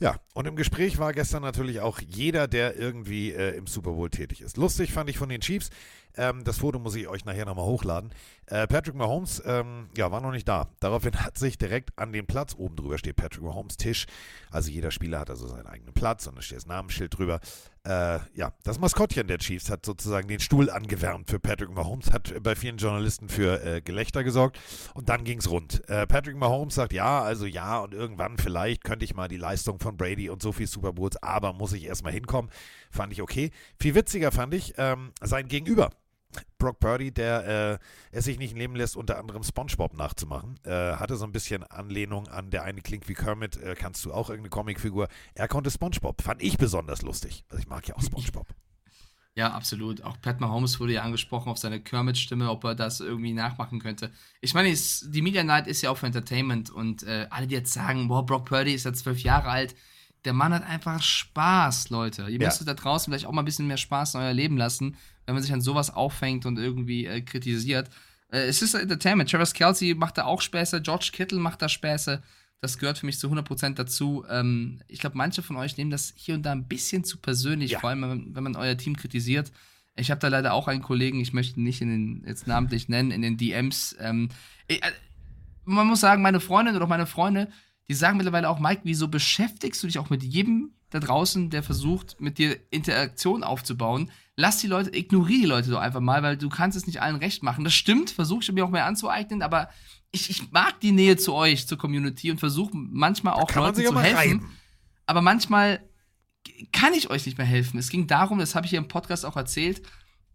Ja, 0.01 0.15
und 0.33 0.47
im 0.47 0.55
Gespräch 0.55 0.97
war 0.97 1.11
gestern 1.11 1.41
natürlich 1.41 1.81
auch 1.81 1.99
jeder, 1.99 2.47
der 2.47 2.77
irgendwie 2.77 3.33
äh, 3.33 3.57
im 3.57 3.67
Super 3.67 3.91
Bowl 3.91 4.09
tätig 4.09 4.39
ist. 4.39 4.55
Lustig 4.55 4.93
fand 4.93 5.09
ich 5.09 5.17
von 5.17 5.27
den 5.27 5.41
Chiefs. 5.41 5.71
Ähm, 6.15 6.45
das 6.45 6.59
Foto 6.59 6.79
muss 6.79 6.95
ich 6.95 7.09
euch 7.09 7.25
nachher 7.25 7.45
nochmal 7.45 7.65
hochladen. 7.65 8.11
Äh, 8.45 8.65
Patrick 8.65 8.95
Mahomes, 8.95 9.43
ähm, 9.45 9.89
ja, 9.97 10.09
war 10.09 10.21
noch 10.21 10.31
nicht 10.31 10.47
da. 10.47 10.69
Daraufhin 10.79 11.15
hat 11.21 11.37
sich 11.37 11.57
direkt 11.57 11.97
an 11.99 12.13
den 12.13 12.27
Platz, 12.27 12.55
oben 12.57 12.77
drüber 12.77 12.97
steht 12.97 13.17
Patrick 13.17 13.43
Mahomes 13.43 13.75
Tisch. 13.75 14.05
Also 14.49 14.71
jeder 14.71 14.91
Spieler 14.91 15.19
hat 15.19 15.29
also 15.29 15.47
seinen 15.47 15.67
eigenen 15.67 15.93
Platz 15.93 16.27
und 16.27 16.37
da 16.37 16.41
steht 16.41 16.57
das 16.57 16.65
Namensschild 16.65 17.17
drüber. 17.17 17.41
Äh, 17.89 18.19
ja, 18.35 18.53
das 18.61 18.77
Maskottchen 18.77 19.25
der 19.25 19.39
Chiefs 19.39 19.71
hat 19.71 19.83
sozusagen 19.83 20.27
den 20.27 20.39
Stuhl 20.39 20.69
angewärmt 20.69 21.27
für 21.27 21.39
Patrick 21.39 21.71
Mahomes, 21.71 22.11
hat 22.11 22.31
bei 22.43 22.55
vielen 22.55 22.77
Journalisten 22.77 23.29
für 23.29 23.65
äh, 23.65 23.81
Gelächter 23.81 24.23
gesorgt 24.23 24.59
und 24.93 25.09
dann 25.09 25.23
ging's 25.23 25.49
rund. 25.49 25.89
Äh, 25.89 26.05
Patrick 26.05 26.37
Mahomes 26.37 26.75
sagt, 26.75 26.93
ja, 26.93 27.23
also 27.23 27.47
ja 27.47 27.79
und 27.79 27.95
irgendwann 27.95 28.37
vielleicht 28.37 28.83
könnte 28.83 29.05
ich 29.05 29.15
mal 29.15 29.27
die 29.27 29.37
Leistung 29.37 29.79
von 29.79 29.97
Brady 29.97 30.29
und 30.29 30.43
so 30.43 30.51
viel 30.51 30.67
Super 30.67 30.93
Bowls, 30.93 31.17
aber 31.23 31.51
muss 31.53 31.73
ich 31.73 31.85
erstmal 31.85 32.13
hinkommen. 32.13 32.51
Fand 32.91 33.11
ich 33.11 33.23
okay. 33.23 33.49
Viel 33.79 33.95
witziger 33.95 34.31
fand 34.31 34.53
ich 34.53 34.75
ähm, 34.77 35.11
sein 35.21 35.47
Gegenüber. 35.47 35.89
Brock 36.57 36.79
Purdy, 36.79 37.11
der 37.11 37.79
äh, 38.11 38.15
es 38.15 38.25
sich 38.25 38.37
nicht 38.37 38.55
nehmen 38.55 38.75
lässt, 38.75 38.95
unter 38.95 39.17
anderem 39.17 39.43
SpongeBob 39.43 39.93
nachzumachen. 39.93 40.59
Äh, 40.63 40.95
hatte 40.95 41.15
so 41.15 41.25
ein 41.25 41.31
bisschen 41.31 41.63
Anlehnung 41.63 42.27
an 42.27 42.51
der 42.51 42.63
eine 42.63 42.81
klingt 42.81 43.07
wie 43.07 43.13
Kermit, 43.13 43.57
äh, 43.57 43.75
kannst 43.75 44.05
du 44.05 44.13
auch 44.13 44.29
irgendeine 44.29 44.49
Comicfigur. 44.49 45.07
Er 45.33 45.47
konnte 45.47 45.71
SpongeBob. 45.71 46.21
Fand 46.21 46.41
ich 46.43 46.57
besonders 46.57 47.01
lustig. 47.01 47.43
Also 47.49 47.61
ich 47.61 47.67
mag 47.67 47.87
ja 47.87 47.95
auch 47.95 48.01
SpongeBob. 48.01 48.47
Ja, 49.35 49.53
absolut. 49.53 50.01
Auch 50.01 50.19
Pat 50.19 50.41
Mahomes 50.41 50.81
wurde 50.81 50.93
ja 50.93 51.03
angesprochen 51.03 51.49
auf 51.49 51.57
seine 51.57 51.79
Kermit-Stimme, 51.79 52.49
ob 52.49 52.65
er 52.65 52.75
das 52.75 52.99
irgendwie 52.99 53.31
nachmachen 53.31 53.79
könnte. 53.79 54.11
Ich 54.41 54.53
meine, 54.53 54.69
die 54.73 55.21
Media 55.21 55.43
Night 55.43 55.65
ist 55.67 55.81
ja 55.81 55.91
auch 55.91 55.97
für 55.97 56.07
Entertainment 56.07 56.69
und 56.69 57.03
äh, 57.03 57.27
alle, 57.29 57.47
die 57.47 57.55
jetzt 57.55 57.71
sagen, 57.71 58.09
boah, 58.09 58.25
Brock 58.25 58.45
Purdy 58.45 58.73
ist 58.73 58.83
ja 58.83 58.91
zwölf 58.91 59.19
Jahre 59.21 59.47
alt, 59.47 59.75
der 60.25 60.33
Mann 60.33 60.53
hat 60.53 60.63
einfach 60.67 61.01
Spaß, 61.01 61.89
Leute. 61.89 62.23
Ihr 62.23 62.39
Ja. 62.39 62.47
müsstet 62.47 62.67
da 62.67 62.73
draußen 62.73 63.11
vielleicht 63.11 63.25
auch 63.25 63.31
mal 63.31 63.41
ein 63.41 63.45
bisschen 63.45 63.67
mehr 63.67 63.77
Spaß 63.77 64.15
in 64.15 64.21
euer 64.21 64.33
Leben 64.33 64.57
lassen, 64.57 64.97
wenn 65.25 65.35
man 65.35 65.43
sich 65.43 65.53
an 65.53 65.61
sowas 65.61 65.89
auffängt 65.93 66.45
und 66.45 66.57
irgendwie 66.57 67.05
äh, 67.05 67.21
kritisiert. 67.21 67.89
Äh, 68.31 68.39
es 68.47 68.61
ist 68.61 68.73
Entertainment. 68.73 69.29
Travis 69.31 69.53
Kelsey 69.53 69.95
macht 69.95 70.17
da 70.17 70.25
auch 70.25 70.41
Späße, 70.41 70.81
George 70.81 71.09
Kittle 71.13 71.39
macht 71.39 71.61
da 71.61 71.69
Späße. 71.69 72.21
Das 72.61 72.77
gehört 72.77 72.97
für 72.97 73.05
mich 73.05 73.17
zu 73.19 73.29
100% 73.29 73.75
dazu. 73.75 74.25
Ähm, 74.29 74.81
ich 74.89 74.99
glaube, 74.99 75.17
manche 75.17 75.41
von 75.41 75.55
euch 75.55 75.77
nehmen 75.77 75.91
das 75.91 76.13
hier 76.17 76.35
und 76.35 76.43
da 76.43 76.51
ein 76.51 76.67
bisschen 76.67 77.05
zu 77.05 77.17
persönlich, 77.17 77.71
Ja. 77.71 77.79
vor 77.79 77.89
allem, 77.89 78.01
wenn 78.01 78.09
man, 78.09 78.35
wenn 78.35 78.43
man 78.43 78.55
euer 78.57 78.75
Team 78.75 78.97
kritisiert. 78.97 79.51
Ich 79.95 80.11
habe 80.11 80.19
da 80.19 80.27
leider 80.27 80.53
auch 80.53 80.67
einen 80.67 80.81
Kollegen, 80.81 81.19
ich 81.21 81.31
möchte 81.33 81.59
ihn 81.59 81.63
nicht 81.63 81.81
in 81.81 81.89
den, 81.89 82.23
jetzt 82.27 82.47
namentlich 82.47 82.89
nennen, 82.89 83.11
in 83.11 83.21
den 83.21 83.37
DMs. 83.37 83.95
Ähm, 83.99 84.29
ich, 84.67 84.83
äh, 84.83 84.91
man 85.65 85.87
muss 85.87 86.01
sagen, 86.01 86.21
meine 86.21 86.39
Freundin 86.41 86.75
oder 86.75 86.85
auch 86.85 86.89
meine 86.89 87.05
Freunde, 87.05 87.49
die 87.89 87.95
sagen 87.95 88.17
mittlerweile 88.17 88.47
auch, 88.49 88.59
Mike, 88.59 88.81
wieso 88.83 89.07
beschäftigst 89.07 89.81
du 89.81 89.87
dich 89.87 89.97
auch 89.97 90.09
mit 90.09 90.23
jedem 90.23 90.71
da 90.91 90.99
draußen, 90.99 91.49
der 91.49 91.63
versucht, 91.63 92.21
mit 92.21 92.37
dir 92.37 92.57
Interaktion 92.69 93.43
aufzubauen? 93.43 94.11
Lass 94.35 94.57
die 94.57 94.67
Leute, 94.67 94.95
ignoriere 94.95 95.41
die 95.41 95.47
Leute 95.47 95.71
doch 95.71 95.79
einfach 95.79 95.99
mal, 95.99 96.23
weil 96.23 96.37
du 96.37 96.49
kannst 96.49 96.77
es 96.77 96.87
nicht 96.87 97.01
allen 97.01 97.15
recht 97.15 97.41
machen. 97.43 97.63
Das 97.63 97.73
stimmt, 97.73 98.11
versuche 98.11 98.41
ich 98.43 98.51
mir 98.51 98.63
auch 98.63 98.69
mehr 98.69 98.85
anzueignen, 98.85 99.41
aber 99.41 99.69
ich, 100.11 100.29
ich 100.29 100.51
mag 100.51 100.79
die 100.79 100.91
Nähe 100.91 101.17
zu 101.17 101.33
euch, 101.33 101.67
zur 101.67 101.77
Community 101.77 102.31
und 102.31 102.39
versuche 102.39 102.71
manchmal 102.73 103.33
auch 103.33 103.53
Leuten 103.53 103.83
zu 103.83 103.99
helfen. 103.99 104.15
reiben. 104.15 104.51
Aber 105.07 105.21
manchmal 105.21 105.81
kann 106.71 106.93
ich 106.93 107.09
euch 107.09 107.25
nicht 107.25 107.37
mehr 107.37 107.47
helfen. 107.47 107.79
Es 107.79 107.89
ging 107.89 108.05
darum, 108.05 108.39
das 108.39 108.53
habe 108.55 108.65
ich 108.65 108.69
hier 108.69 108.79
im 108.79 108.87
Podcast 108.87 109.25
auch 109.25 109.35
erzählt, 109.35 109.81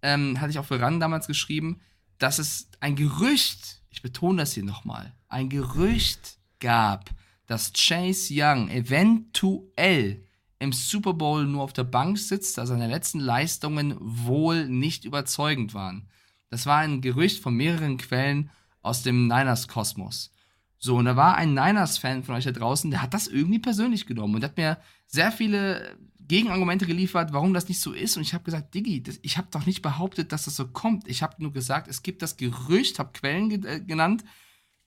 ähm, 0.02 0.40
hatte 0.40 0.50
ich 0.50 0.58
auch 0.58 0.64
für 0.64 0.80
RAN 0.80 1.00
damals 1.00 1.26
geschrieben, 1.28 1.80
dass 2.18 2.38
es 2.38 2.68
ein 2.80 2.96
Gerücht, 2.96 3.82
ich 3.90 4.02
betone 4.02 4.38
das 4.38 4.52
hier 4.52 4.64
nochmal, 4.64 5.14
ein 5.28 5.48
Gerücht 5.48 6.38
gab, 6.60 7.10
dass 7.46 7.72
Chase 7.72 8.32
Young 8.32 8.68
eventuell 8.70 10.24
im 10.58 10.72
Super 10.72 11.14
Bowl 11.14 11.44
nur 11.46 11.62
auf 11.62 11.72
der 11.72 11.84
Bank 11.84 12.18
sitzt, 12.18 12.56
da 12.58 12.66
seine 12.66 12.88
letzten 12.88 13.20
Leistungen 13.20 13.96
wohl 14.00 14.68
nicht 14.68 15.04
überzeugend 15.04 15.74
waren. 15.74 16.08
Das 16.50 16.66
war 16.66 16.78
ein 16.78 17.00
Gerücht 17.00 17.42
von 17.42 17.54
mehreren 17.54 17.98
Quellen 17.98 18.50
aus 18.80 19.02
dem 19.02 19.26
Niners-Kosmos. 19.26 20.32
So, 20.78 20.96
und 20.96 21.06
da 21.06 21.16
war 21.16 21.36
ein 21.36 21.54
Niners-Fan 21.54 22.22
von 22.24 22.34
euch 22.34 22.44
da 22.44 22.52
draußen, 22.52 22.90
der 22.90 23.02
hat 23.02 23.14
das 23.14 23.26
irgendwie 23.26 23.58
persönlich 23.58 24.06
genommen 24.06 24.36
und 24.36 24.44
hat 24.44 24.56
mir 24.56 24.78
sehr 25.06 25.32
viele 25.32 25.96
Gegenargumente 26.26 26.86
geliefert, 26.86 27.32
warum 27.32 27.52
das 27.54 27.68
nicht 27.68 27.80
so 27.80 27.92
ist. 27.92 28.16
Und 28.16 28.22
ich 28.22 28.34
habe 28.34 28.44
gesagt, 28.44 28.74
Diggi, 28.74 29.02
das, 29.02 29.18
ich 29.22 29.36
habe 29.36 29.48
doch 29.50 29.66
nicht 29.66 29.82
behauptet, 29.82 30.32
dass 30.32 30.44
das 30.44 30.56
so 30.56 30.68
kommt. 30.68 31.08
Ich 31.08 31.22
habe 31.22 31.42
nur 31.42 31.52
gesagt, 31.52 31.88
es 31.88 32.02
gibt 32.02 32.22
das 32.22 32.36
Gerücht, 32.36 32.98
habe 32.98 33.12
Quellen 33.12 33.48
ge 33.48 33.66
äh, 33.66 33.80
genannt, 33.80 34.24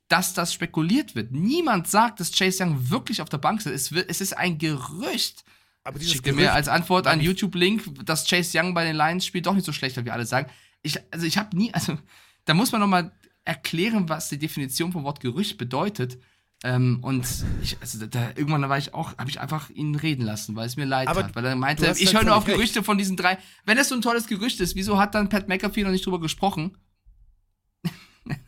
dass 0.07 0.33
das 0.33 0.53
spekuliert 0.53 1.15
wird. 1.15 1.31
Niemand 1.31 1.87
sagt, 1.87 2.19
dass 2.19 2.31
Chase 2.31 2.63
Young 2.63 2.89
wirklich 2.89 3.21
auf 3.21 3.29
der 3.29 3.39
Bank 3.39 3.61
sitzt. 3.61 3.91
Es, 3.91 4.21
ist 4.21 4.37
ein 4.37 4.57
Gerücht. 4.57 5.43
Aber 5.83 5.99
dieses 5.99 6.13
Schickt 6.13 6.33
mir 6.35 6.53
als 6.53 6.67
Antwort 6.67 7.07
einen 7.07 7.21
YouTube-Link, 7.21 8.05
dass 8.05 8.27
Chase 8.27 8.57
Young 8.57 8.73
bei 8.73 8.85
den 8.85 8.95
Lions 8.95 9.25
spielt, 9.25 9.45
doch 9.45 9.53
nicht 9.53 9.65
so 9.65 9.73
schlecht, 9.73 10.03
wie 10.03 10.11
alle 10.11 10.25
sagen. 10.25 10.49
Ich, 10.81 10.99
also 11.11 11.25
ich 11.25 11.37
habe 11.37 11.55
nie, 11.57 11.73
also 11.73 11.97
da 12.45 12.53
muss 12.53 12.71
man 12.71 12.81
noch 12.81 12.87
mal 12.87 13.11
erklären, 13.43 14.09
was 14.09 14.29
die 14.29 14.37
Definition 14.37 14.91
vom 14.91 15.03
Wort 15.03 15.19
Gerücht 15.19 15.57
bedeutet. 15.57 16.17
Ähm, 16.63 16.99
und 17.03 17.25
ich, 17.61 17.77
also 17.81 18.05
da, 18.05 18.29
irgendwann 18.35 18.67
war 18.67 18.77
ich 18.77 18.93
auch, 18.93 19.17
habe 19.17 19.29
ich 19.29 19.39
einfach 19.39 19.69
ihn 19.69 19.95
reden 19.95 20.23
lassen, 20.23 20.55
weil 20.55 20.65
es 20.65 20.75
mir 20.75 20.85
leid 20.85 21.07
Aber 21.07 21.23
hat. 21.23 21.35
Weil 21.35 21.45
er 21.45 21.55
meinte, 21.55 21.85
ich 21.97 22.07
halt 22.07 22.15
höre 22.15 22.23
nur 22.23 22.35
auf 22.35 22.47
recht. 22.47 22.55
Gerüchte 22.55 22.83
von 22.83 22.97
diesen 22.97 23.15
drei. 23.15 23.37
Wenn 23.65 23.77
das 23.77 23.89
so 23.89 23.95
ein 23.95 24.01
tolles 24.01 24.27
Gerücht 24.27 24.59
ist, 24.59 24.75
wieso 24.75 24.97
hat 24.97 25.15
dann 25.15 25.29
Pat 25.29 25.47
McAfee 25.47 25.83
noch 25.83 25.91
nicht 25.91 26.05
drüber 26.05 26.19
gesprochen? 26.19 26.77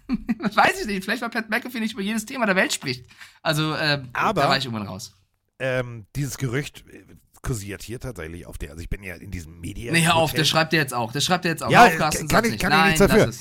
Weiß 0.56 0.82
ich 0.82 0.88
nicht. 0.88 1.04
Vielleicht, 1.04 1.22
weil 1.22 1.30
Pat 1.30 1.50
McAfee 1.50 1.80
nicht 1.80 1.94
über 1.94 2.02
jedes 2.02 2.26
Thema 2.26 2.46
der 2.46 2.56
Welt 2.56 2.74
spricht. 2.74 3.06
Also, 3.42 3.74
äh, 3.74 4.04
Aber- 4.14 4.42
da 4.42 4.50
war 4.50 4.58
ich 4.58 4.66
irgendwann 4.66 4.88
raus. 4.88 5.16
Ähm, 5.60 6.06
dieses 6.16 6.38
Gerücht 6.38 6.86
äh, 6.92 7.04
kursiert 7.42 7.84
hier 7.84 8.00
tatsächlich 8.00 8.46
auf 8.46 8.58
der, 8.58 8.72
also 8.72 8.82
ich 8.82 8.90
bin 8.90 9.04
ja 9.04 9.16
in 9.16 9.32
diesem 9.32 9.60
Medien. 9.60 9.94
Nee, 9.94 10.06
hör 10.06 10.16
auf, 10.16 10.34
der 10.34 10.46
schreibt 10.46 10.74
der 10.74 10.80
jetzt 10.82 10.94
auch. 10.94 11.12
Der 11.12 11.22
schreibt 11.22 11.44
der 11.46 11.52
jetzt 11.52 11.64
auch. 11.64 11.70
Ja, 11.72 11.86
auf, 11.88 11.98
Carsten, 11.98 12.28
kann 12.28 12.46
ich- 12.46 12.52
nicht. 12.52 12.62
kann 12.62 12.72
ich 12.72 12.78
Nein, 12.78 12.88
nichts 12.92 13.00
dafür. 13.00 13.32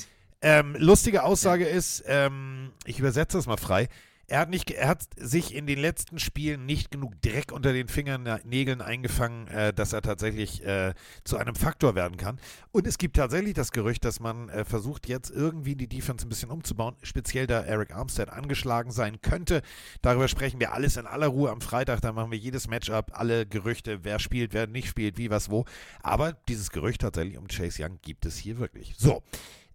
Ähm, 0.41 0.75
lustige 0.79 1.23
Aussage 1.23 1.65
ist, 1.65 2.03
ähm, 2.07 2.71
ich 2.85 2.99
übersetze 2.99 3.37
das 3.37 3.45
mal 3.45 3.57
frei. 3.57 3.89
Er 4.29 4.41
hat, 4.41 4.49
nicht, 4.51 4.69
er 4.69 4.87
hat 4.87 5.07
sich 5.15 5.55
in 5.55 5.65
den 5.65 5.79
letzten 5.79 6.19
Spielen 6.19 6.67
nicht 6.67 6.91
genug 6.91 7.19
Dreck 7.23 7.51
unter 7.51 7.73
den 7.73 7.87
Fingernägeln 7.87 8.79
eingefangen, 8.79 9.47
äh, 9.47 9.73
dass 9.73 9.91
er 9.91 10.03
tatsächlich 10.03 10.63
äh, 10.63 10.93
zu 11.23 11.37
einem 11.37 11.55
Faktor 11.55 11.95
werden 11.95 12.15
kann. 12.15 12.39
Und 12.71 12.85
es 12.85 12.99
gibt 12.99 13.15
tatsächlich 13.15 13.55
das 13.55 13.71
Gerücht, 13.71 14.05
dass 14.05 14.19
man 14.19 14.49
äh, 14.49 14.65
versucht, 14.65 15.07
jetzt 15.07 15.31
irgendwie 15.31 15.75
die 15.75 15.87
Defense 15.87 16.27
ein 16.27 16.29
bisschen 16.29 16.51
umzubauen, 16.51 16.95
speziell 17.01 17.47
da 17.47 17.61
Eric 17.61 17.95
Armstead 17.95 18.29
angeschlagen 18.29 18.91
sein 18.91 19.19
könnte. 19.19 19.63
Darüber 20.03 20.27
sprechen 20.27 20.59
wir 20.59 20.73
alles 20.73 20.97
in 20.97 21.07
aller 21.07 21.27
Ruhe 21.27 21.49
am 21.49 21.61
Freitag. 21.61 22.01
Da 22.01 22.11
machen 22.11 22.29
wir 22.29 22.37
jedes 22.37 22.67
Matchup, 22.67 23.11
alle 23.19 23.47
Gerüchte, 23.47 24.03
wer 24.03 24.19
spielt, 24.19 24.53
wer 24.53 24.67
nicht 24.67 24.89
spielt, 24.89 25.17
wie, 25.17 25.31
was, 25.31 25.49
wo. 25.49 25.65
Aber 26.03 26.33
dieses 26.47 26.69
Gerücht 26.69 27.01
tatsächlich 27.01 27.39
um 27.39 27.47
Chase 27.47 27.83
Young 27.83 27.97
gibt 28.03 28.27
es 28.27 28.37
hier 28.37 28.59
wirklich. 28.59 28.93
So. 28.95 29.23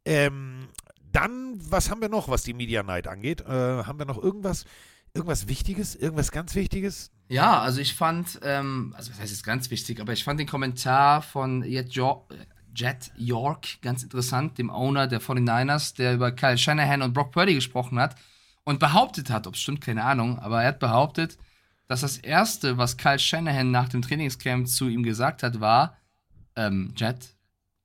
Ähm, 0.04 0.68
dann, 1.14 1.54
was 1.70 1.90
haben 1.90 2.00
wir 2.00 2.08
noch, 2.08 2.28
was 2.28 2.42
die 2.42 2.54
Media 2.54 2.82
Night 2.82 3.06
angeht? 3.06 3.40
Äh, 3.42 3.84
haben 3.84 3.98
wir 3.98 4.06
noch 4.06 4.22
irgendwas, 4.22 4.64
irgendwas 5.14 5.48
Wichtiges, 5.48 5.94
irgendwas 5.94 6.32
ganz 6.32 6.54
Wichtiges? 6.54 7.10
Ja, 7.28 7.60
also 7.60 7.80
ich 7.80 7.94
fand, 7.94 8.40
ähm, 8.42 8.92
also 8.96 9.12
was 9.12 9.20
heißt 9.20 9.32
jetzt 9.32 9.44
ganz 9.44 9.70
wichtig, 9.70 10.00
aber 10.00 10.12
ich 10.12 10.24
fand 10.24 10.40
den 10.40 10.46
Kommentar 10.46 11.22
von 11.22 11.62
Jet, 11.62 11.92
jo 11.92 12.26
Jet 12.76 13.12
York 13.16 13.80
ganz 13.82 14.02
interessant, 14.02 14.58
dem 14.58 14.68
Owner 14.68 15.06
der 15.06 15.20
49ers, 15.20 15.94
der 15.96 16.14
über 16.14 16.32
Kyle 16.32 16.58
Shanahan 16.58 17.02
und 17.02 17.12
Brock 17.12 17.30
Purdy 17.30 17.54
gesprochen 17.54 18.00
hat 18.00 18.16
und 18.64 18.80
behauptet 18.80 19.30
hat, 19.30 19.46
ob 19.46 19.54
es 19.54 19.60
stimmt, 19.60 19.80
keine 19.80 20.02
Ahnung, 20.02 20.40
aber 20.40 20.62
er 20.62 20.68
hat 20.68 20.80
behauptet, 20.80 21.38
dass 21.86 22.00
das 22.00 22.18
Erste, 22.18 22.76
was 22.76 22.96
Kyle 22.96 23.18
Shanahan 23.18 23.70
nach 23.70 23.88
dem 23.88 24.02
Trainingscamp 24.02 24.66
zu 24.66 24.88
ihm 24.88 25.04
gesagt 25.04 25.44
hat, 25.44 25.60
war, 25.60 25.96
ähm, 26.56 26.92
Jet, 26.96 27.36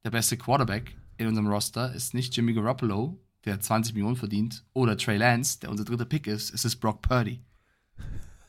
der 0.04 0.10
beste 0.10 0.38
Quarterback 0.38 0.96
in 1.20 1.28
unserem 1.28 1.48
Roster 1.48 1.94
ist 1.94 2.14
nicht 2.14 2.36
Jimmy 2.36 2.54
Garoppolo, 2.54 3.20
der 3.46 3.60
20 3.60 3.94
Millionen 3.94 4.16
verdient, 4.16 4.64
oder 4.74 4.98
Trey 4.98 5.18
Lance, 5.18 5.60
der 5.60 5.70
unser 5.70 5.84
dritter 5.84 6.06
Pick 6.06 6.28
ist, 6.28 6.54
es 6.54 6.66
ist 6.66 6.78
Brock 6.78 7.02
Purdy. 7.02 7.42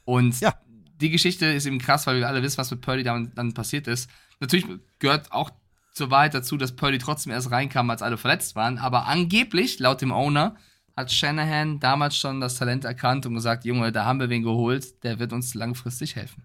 Und 0.04 0.40
Ja. 0.40 0.54
die 1.00 1.10
Geschichte 1.10 1.46
ist 1.46 1.66
eben 1.66 1.78
krass, 1.78 2.06
weil 2.06 2.18
wir 2.18 2.28
alle 2.28 2.42
wissen, 2.42 2.58
was 2.58 2.70
mit 2.70 2.80
Purdy 2.80 3.02
dann, 3.02 3.32
dann 3.34 3.54
passiert 3.54 3.88
ist. 3.88 4.08
Natürlich 4.38 4.66
gehört 5.00 5.32
auch 5.32 5.50
zur 5.92 6.10
Wahrheit 6.10 6.34
dazu, 6.34 6.56
dass 6.56 6.76
Purdy 6.76 6.98
trotzdem 6.98 7.32
erst 7.32 7.50
reinkam, 7.50 7.90
als 7.90 8.02
alle 8.02 8.16
verletzt 8.16 8.54
waren. 8.54 8.78
Aber 8.78 9.06
angeblich, 9.06 9.80
laut 9.80 10.00
dem 10.00 10.12
Owner, 10.12 10.56
hat 10.96 11.10
Shanahan 11.10 11.80
damals 11.80 12.16
schon 12.16 12.40
das 12.40 12.56
Talent 12.56 12.84
erkannt 12.84 13.26
und 13.26 13.34
gesagt, 13.34 13.64
Junge, 13.64 13.90
da 13.90 14.04
haben 14.04 14.20
wir 14.20 14.28
wen 14.28 14.42
geholt, 14.42 15.02
der 15.02 15.18
wird 15.18 15.32
uns 15.32 15.54
langfristig 15.54 16.14
helfen. 16.16 16.44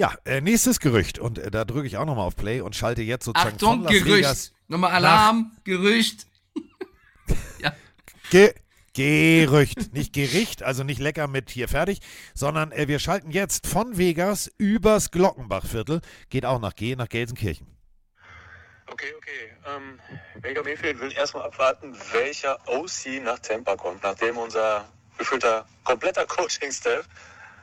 Ja, 0.00 0.14
äh, 0.24 0.40
nächstes 0.40 0.80
Gerücht. 0.80 1.18
Und 1.18 1.38
äh, 1.38 1.50
da 1.50 1.66
drücke 1.66 1.86
ich 1.86 1.98
auch 1.98 2.06
nochmal 2.06 2.26
auf 2.26 2.34
Play 2.34 2.62
und 2.62 2.74
schalte 2.74 3.02
jetzt 3.02 3.26
sozusagen 3.26 3.56
Achtung, 3.56 3.68
von 3.68 3.82
Las 3.82 3.92
Gerücht. 3.92 4.16
Vegas. 4.16 4.52
Nochmal 4.66 4.92
Alarm, 4.92 5.52
Gerücht. 5.62 6.26
ja. 7.58 7.74
Ge 8.30 8.54
Gerücht, 8.94 9.92
nicht 9.92 10.14
Gericht, 10.14 10.62
also 10.62 10.84
nicht 10.84 11.00
lecker 11.00 11.26
mit 11.26 11.50
hier 11.50 11.68
fertig, 11.68 12.00
sondern 12.32 12.72
äh, 12.72 12.88
wir 12.88 12.98
schalten 12.98 13.30
jetzt 13.30 13.66
von 13.66 13.98
Vegas 13.98 14.50
übers 14.56 15.10
Glockenbachviertel, 15.10 16.00
geht 16.30 16.46
auch 16.46 16.60
nach 16.60 16.74
G, 16.74 16.96
nach 16.96 17.10
Gelsenkirchen. 17.10 17.66
Okay, 18.86 19.12
okay. 19.18 19.52
Ähm, 19.66 20.00
Baker 20.40 20.64
Mayfield 20.64 20.98
will 20.98 21.12
erstmal 21.12 21.44
abwarten, 21.44 21.94
welcher 22.12 22.58
OC 22.66 23.22
nach 23.22 23.38
Tampa 23.40 23.76
kommt, 23.76 24.02
nachdem 24.02 24.38
unser 24.38 24.88
gefühlter 25.18 25.66
kompletter 25.84 26.24
Coaching-Staff 26.24 27.06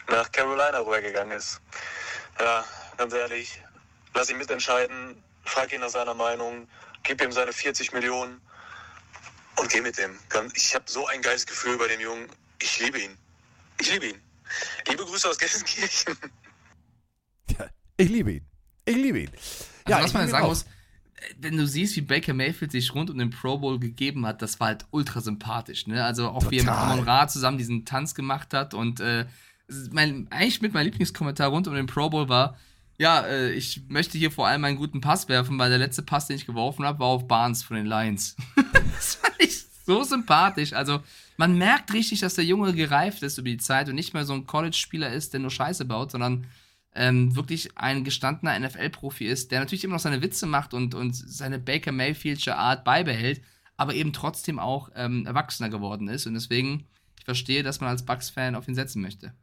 nach 0.08 0.32
Carolina 0.32 0.78
rübergegangen 0.78 1.36
ist. 1.36 1.60
Ja, 2.40 2.64
ganz 2.98 3.14
ehrlich, 3.14 3.62
lass 4.14 4.30
ihn 4.30 4.38
mitentscheiden, 4.38 5.16
frag 5.46 5.72
ihn 5.74 5.82
nach 5.82 5.90
seiner 5.90 6.14
Meinung, 6.14 6.68
gib 7.04 7.22
ihm 7.22 7.32
seine 7.32 7.52
40 7.54 7.94
Millionen 7.94 8.42
und 9.58 9.70
geh 9.70 9.82
mit 9.82 9.98
dem. 9.98 10.12
Ganz- 10.30 10.54
Ich 10.56 10.76
habe 10.76 10.86
so 10.88 11.08
ein 11.08 11.22
geiles 11.22 11.46
Gefühl 11.46 11.78
bei 11.78 11.88
dem 11.88 12.00
Jungen. 12.00 12.28
Ich 12.62 12.80
liebe 12.80 13.00
ihn. 13.00 13.18
Ich 13.80 13.92
liebe 13.92 14.08
ihn. 14.08 14.22
Liebe 14.88 15.04
Grüße 15.06 15.30
aus 15.30 15.38
Gelsenkirchen. 15.38 16.16
Ja, 17.58 17.68
ich 17.98 18.10
liebe 18.10 18.32
ihn. 18.34 18.46
Ich 18.86 18.96
liebe 18.96 19.20
ihn. 19.20 19.32
Also 19.86 20.00
was 20.00 20.08
ich 20.08 20.14
man 20.14 20.22
liebe 20.26 20.30
ihn 20.30 20.32
sagen 20.32 20.48
muss, 20.48 20.66
wenn 21.40 21.58
du 21.58 21.66
siehst, 21.68 21.96
wie 21.96 22.02
Baker 22.02 22.34
Mayfield 22.34 22.72
sich 22.72 22.94
rund 22.94 23.10
um 23.10 23.18
den 23.18 23.32
Pro 23.32 23.58
Bowl 23.58 23.80
gegeben 23.80 24.26
hat, 24.26 24.42
das 24.42 24.60
war 24.60 24.68
halt 24.68 24.86
ultra 24.92 25.20
sympathisch. 25.22 25.88
Ne? 25.88 26.04
Also 26.06 26.30
auch 26.30 26.52
wie 26.52 26.58
er 26.60 26.64
mit 26.64 26.74
Total. 26.74 26.92
Amon 26.92 27.04
Ra 27.06 27.28
zusammen 27.28 27.58
diesen 27.58 27.86
Tanz 27.86 28.14
gemacht 28.16 28.54
hat 28.54 28.74
und 28.74 29.00
äh, 29.00 29.26
mein, 29.91 30.28
eigentlich 30.30 30.61
mit 30.61 30.74
meinem 30.74 30.86
Lieblingskommentar 30.86 31.49
rund 31.49 31.68
um 31.68 31.76
den 31.76 31.88
Pro 31.88 32.09
Bowl 32.09 32.30
war, 32.30 32.57
ja, 32.97 33.22
äh, 33.22 33.51
ich 33.51 33.82
möchte 33.88 34.18
hier 34.18 34.32
vor 34.32 34.47
allem 34.47 34.63
einen 34.63 34.78
guten 34.78 35.01
Pass 35.01 35.30
werfen, 35.30 35.59
weil 35.59 35.70
der 35.70 35.80
letzte 35.80 36.01
Pass, 36.01 36.28
den 36.28 36.36
ich 36.36 36.45
geworfen 36.45 36.86
habe, 36.86 36.99
war 36.99 37.07
auf 37.07 37.28
Barnes 37.28 37.63
von 37.63 37.78
den 37.78 37.86
Lions. 37.86 38.36
das 38.95 39.15
fand 39.15 39.36
ich 39.39 39.65
so 39.86 40.03
sympathisch. 40.03 40.74
Also 40.74 41.01
man 41.38 41.57
merkt 41.57 41.93
richtig, 41.93 42.20
dass 42.22 42.36
der 42.36 42.45
Junge 42.45 42.74
gereift 42.74 43.22
ist 43.24 43.38
über 43.38 43.49
die 43.49 43.57
Zeit 43.57 43.88
und 43.89 43.95
nicht 43.95 44.13
mehr 44.13 44.26
so 44.26 44.34
ein 44.34 44.47
College-Spieler 44.47 45.11
ist, 45.11 45.34
der 45.34 45.39
nur 45.39 45.51
Scheiße 45.51 45.86
baut, 45.86 46.11
sondern 46.11 46.47
ähm, 46.95 47.36
wirklich 47.36 47.78
ein 47.78 48.03
gestandener 48.03 48.59
NFL-Profi 48.59 49.26
ist, 49.28 49.51
der 49.51 49.59
natürlich 49.59 49.84
immer 49.84 49.93
noch 49.93 50.01
seine 50.01 50.24
Witze 50.24 50.47
macht 50.47 50.74
und, 50.74 50.95
und 50.95 51.15
seine 51.15 51.59
Baker 51.59 51.91
Mayfieldsche 51.91 52.55
Art 52.55 52.84
beibehält, 52.84 53.41
aber 53.78 53.93
eben 53.93 54.13
trotzdem 54.13 54.57
auch 54.57 54.89
ähm, 54.95 55.28
erwachsener 55.28 55.70
geworden 55.70 56.07
ist. 56.07 56.26
Und 56.26 56.34
deswegen, 56.34 56.88
ich 57.20 57.26
verstehe, 57.26 57.61
dass 57.61 57.80
man 57.80 57.91
als 57.91 58.03
Bucks-Fan 58.03 58.55
auf 58.55 58.68
ihn 58.68 58.74
setzen 58.76 59.03
möchte. 59.03 59.34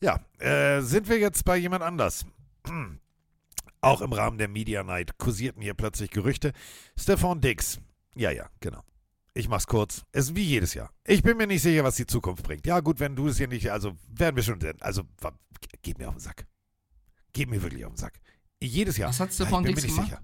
Ja, 0.00 0.20
äh, 0.38 0.80
sind 0.80 1.08
wir 1.08 1.18
jetzt 1.18 1.44
bei 1.44 1.56
jemand 1.56 1.82
anders? 1.82 2.24
Auch 3.80 4.00
im 4.00 4.12
Rahmen 4.12 4.38
der 4.38 4.48
Media 4.48 4.82
Night 4.82 5.18
kursierten 5.18 5.62
hier 5.62 5.74
plötzlich 5.74 6.10
Gerüchte. 6.10 6.52
Stefan 6.96 7.40
Dix. 7.40 7.80
Ja, 8.14 8.30
ja, 8.30 8.48
genau. 8.60 8.82
Ich 9.34 9.48
mach's 9.48 9.68
kurz. 9.68 10.04
Es 10.10 10.26
ist 10.26 10.36
wie 10.36 10.42
jedes 10.42 10.74
Jahr. 10.74 10.90
Ich 11.04 11.22
bin 11.22 11.36
mir 11.36 11.46
nicht 11.46 11.62
sicher, 11.62 11.84
was 11.84 11.94
die 11.94 12.06
Zukunft 12.06 12.42
bringt. 12.42 12.66
Ja, 12.66 12.80
gut, 12.80 12.98
wenn 12.98 13.14
du 13.14 13.28
es 13.28 13.38
hier 13.38 13.46
nicht, 13.46 13.70
also 13.70 13.92
werden 14.08 14.34
wir 14.34 14.42
schon, 14.42 14.58
also 14.80 15.02
geht 15.82 15.98
mir 15.98 16.08
auf 16.08 16.14
den 16.14 16.20
Sack. 16.20 16.46
Geht 17.32 17.48
mir 17.48 17.62
wirklich 17.62 17.84
auf 17.84 17.92
den 17.92 17.98
Sack. 17.98 18.14
Jedes 18.60 18.96
Jahr. 18.96 19.10
Was 19.10 19.20
hat 19.20 19.32
Stefan 19.32 19.62
Dix 19.62 19.82
gemacht? 19.82 20.06
sicher. 20.06 20.20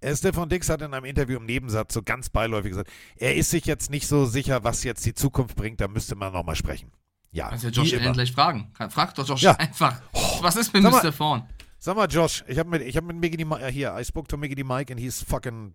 Äh, 0.00 0.16
Stefan 0.16 0.48
Dix 0.48 0.68
hat 0.68 0.80
in 0.80 0.94
einem 0.94 1.04
Interview 1.04 1.36
im 1.36 1.46
Nebensatz 1.46 1.92
so 1.94 2.02
ganz 2.02 2.30
beiläufig 2.30 2.70
gesagt, 2.70 2.90
er 3.16 3.36
ist 3.36 3.50
sich 3.50 3.66
jetzt 3.66 3.90
nicht 3.90 4.06
so 4.06 4.24
sicher, 4.24 4.64
was 4.64 4.82
jetzt 4.82 5.04
die 5.04 5.14
Zukunft 5.14 5.56
bringt, 5.56 5.80
da 5.80 5.88
müsste 5.88 6.14
man 6.14 6.32
nochmal 6.32 6.56
sprechen. 6.56 6.90
Ja, 7.32 7.48
Kannst 7.48 7.64
ja 7.64 7.70
Josh. 7.70 7.94
Allen 7.94 8.12
gleich 8.12 8.32
fragen. 8.32 8.70
Frag 8.90 9.14
doch 9.14 9.26
Josh 9.26 9.42
Ja. 9.42 9.52
einfach. 9.56 10.00
Was 10.40 10.56
ist 10.56 10.72
mit 10.74 10.82
Sag 10.82 10.92
mal- 10.92 11.02
Mr. 11.02 11.12
Vaughn? 11.12 11.42
Sag 11.78 11.96
mal, 11.96 12.06
Josh, 12.08 12.44
ich 12.46 12.58
habe 12.58 12.68
mit, 12.70 12.82
ich 12.82 12.96
hab 12.96 13.04
mit 13.04 13.16
Mickey, 13.16 13.42
äh, 13.42 13.72
hier, 13.72 13.96
I 13.98 14.04
spoke 14.04 14.28
to 14.28 14.36
Mickey 14.36 14.62
Mike 14.62 14.92
and 14.92 15.00
he's 15.00 15.20
fucking 15.22 15.74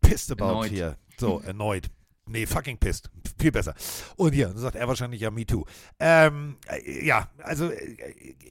pissed 0.00 0.30
about 0.32 0.50
Annoyed. 0.52 0.70
hier. 0.70 0.96
So, 1.18 1.42
annoyed. 1.46 1.90
Nee, 2.30 2.46
fucking 2.46 2.78
pissed. 2.78 3.10
Viel 3.38 3.50
besser. 3.52 3.74
Und 4.16 4.32
hier, 4.34 4.52
sagt 4.56 4.76
er 4.76 4.86
wahrscheinlich 4.86 5.20
ja, 5.22 5.30
me 5.30 5.46
too. 5.46 5.64
Ähm, 5.98 6.56
äh, 6.68 7.04
ja, 7.06 7.28
also 7.38 7.70
äh, 7.70 7.96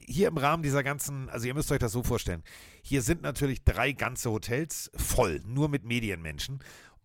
hier 0.04 0.28
im 0.28 0.36
Rahmen 0.36 0.62
dieser 0.62 0.82
ganzen, 0.82 1.28
also 1.30 1.46
ihr 1.46 1.54
müsst 1.54 1.70
euch 1.72 1.78
das 1.78 1.92
so 1.92 2.02
vorstellen. 2.02 2.42
Hier 2.82 3.02
sind 3.02 3.22
natürlich 3.22 3.62
drei 3.64 3.92
ganze 3.92 4.30
Hotels 4.30 4.90
voll, 4.96 5.40
nur 5.46 5.68
mit 5.68 5.84
Medienmenschen. 5.84 6.58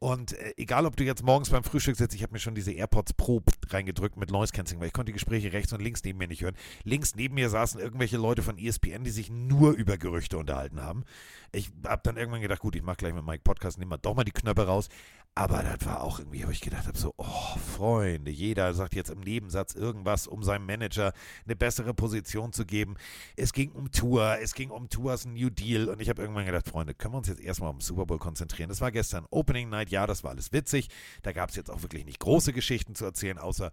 Und 0.03 0.33
äh, 0.33 0.53
egal, 0.57 0.85
ob 0.85 0.97
du 0.97 1.05
jetzt 1.05 1.23
morgens 1.23 1.49
beim 1.49 1.63
Frühstück 1.63 1.95
sitzt, 1.95 2.13
ich 2.13 2.23
habe 2.23 2.33
mir 2.33 2.39
schon 2.39 2.55
diese 2.55 2.73
AirPods 2.73 3.13
Pro 3.13 3.41
reingedrückt 3.69 4.17
mit 4.17 4.31
Noise 4.31 4.51
Cancelling, 4.51 4.81
weil 4.81 4.87
ich 4.87 4.93
konnte 4.93 5.11
die 5.11 5.13
Gespräche 5.13 5.53
rechts 5.53 5.71
und 5.71 5.81
links 5.81 6.03
neben 6.03 6.19
mir 6.19 6.27
nicht 6.27 6.41
hören. 6.41 6.57
Links 6.83 7.15
neben 7.15 7.35
mir 7.35 7.49
saßen 7.49 7.79
irgendwelche 7.79 8.17
Leute 8.17 8.43
von 8.43 8.57
ESPN, 8.57 9.05
die 9.05 9.11
sich 9.11 9.29
nur 9.29 9.71
über 9.71 9.97
Gerüchte 9.97 10.37
unterhalten 10.37 10.81
haben. 10.81 11.05
Ich 11.53 11.71
habe 11.85 12.01
dann 12.03 12.17
irgendwann 12.17 12.41
gedacht, 12.41 12.59
gut, 12.59 12.75
ich 12.75 12.83
mache 12.83 12.97
gleich 12.97 13.13
mit 13.13 13.25
Mike 13.25 13.43
Podcast, 13.45 13.77
nehmen 13.77 13.91
wir 13.91 13.97
doch 13.97 14.13
mal 14.13 14.25
die 14.25 14.33
Knöpfe 14.33 14.67
raus. 14.67 14.89
Aber 15.35 15.63
das 15.63 15.83
war 15.87 16.01
auch 16.01 16.19
irgendwie, 16.19 16.43
habe 16.43 16.53
ich 16.53 16.61
gedacht, 16.61 16.85
hab 16.85 16.95
so, 16.95 17.11
oh, 17.17 17.57
Freunde, 17.75 18.29
jeder 18.29 18.71
sagt 18.75 18.93
jetzt 18.93 19.09
im 19.09 19.19
Nebensatz 19.19 19.73
irgendwas, 19.73 20.27
um 20.27 20.43
seinem 20.43 20.67
Manager 20.67 21.11
eine 21.45 21.55
bessere 21.55 21.95
Position 21.95 22.53
zu 22.53 22.65
geben. 22.65 22.97
Es 23.35 23.51
ging 23.51 23.71
um 23.71 23.91
Tour, 23.91 24.37
es 24.41 24.53
ging 24.53 24.69
um 24.69 24.89
Tours 24.89 25.25
New 25.25 25.49
Deal 25.49 25.89
und 25.89 25.99
ich 26.01 26.09
habe 26.09 26.21
irgendwann 26.21 26.45
gedacht, 26.45 26.67
Freunde, 26.67 26.93
können 26.93 27.15
wir 27.15 27.17
uns 27.17 27.29
jetzt 27.29 27.41
erstmal 27.41 27.71
um 27.71 27.81
Super 27.81 28.05
Bowl 28.05 28.19
konzentrieren. 28.19 28.69
Das 28.69 28.79
war 28.79 28.91
gestern 28.91 29.25
Opening 29.31 29.69
Night, 29.69 29.89
ja, 29.89 30.05
das 30.05 30.23
war 30.23 30.31
alles 30.31 30.53
witzig. 30.53 30.89
Da 31.23 31.31
gab 31.31 31.49
es 31.49 31.55
jetzt 31.55 31.71
auch 31.71 31.81
wirklich 31.81 32.05
nicht 32.05 32.19
große 32.19 32.53
Geschichten 32.53 32.93
zu 32.93 33.05
erzählen, 33.05 33.39
außer 33.39 33.71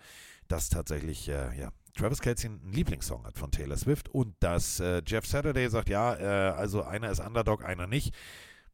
dass 0.49 0.71
tatsächlich, 0.71 1.29
äh, 1.29 1.59
ja, 1.59 1.73
Travis 1.95 2.21
Kelce 2.21 2.47
einen 2.47 2.73
Lieblingssong 2.73 3.27
hat 3.27 3.37
von 3.37 3.51
Taylor 3.51 3.77
Swift 3.77 4.09
und 4.09 4.35
dass 4.41 4.81
äh, 4.81 5.03
Jeff 5.07 5.27
Saturday 5.27 5.69
sagt, 5.69 5.91
ja, 5.91 6.15
äh, 6.17 6.53
also 6.53 6.83
einer 6.85 7.11
ist 7.11 7.21
Underdog, 7.21 7.65
einer 7.65 7.87
nicht. 7.87 8.15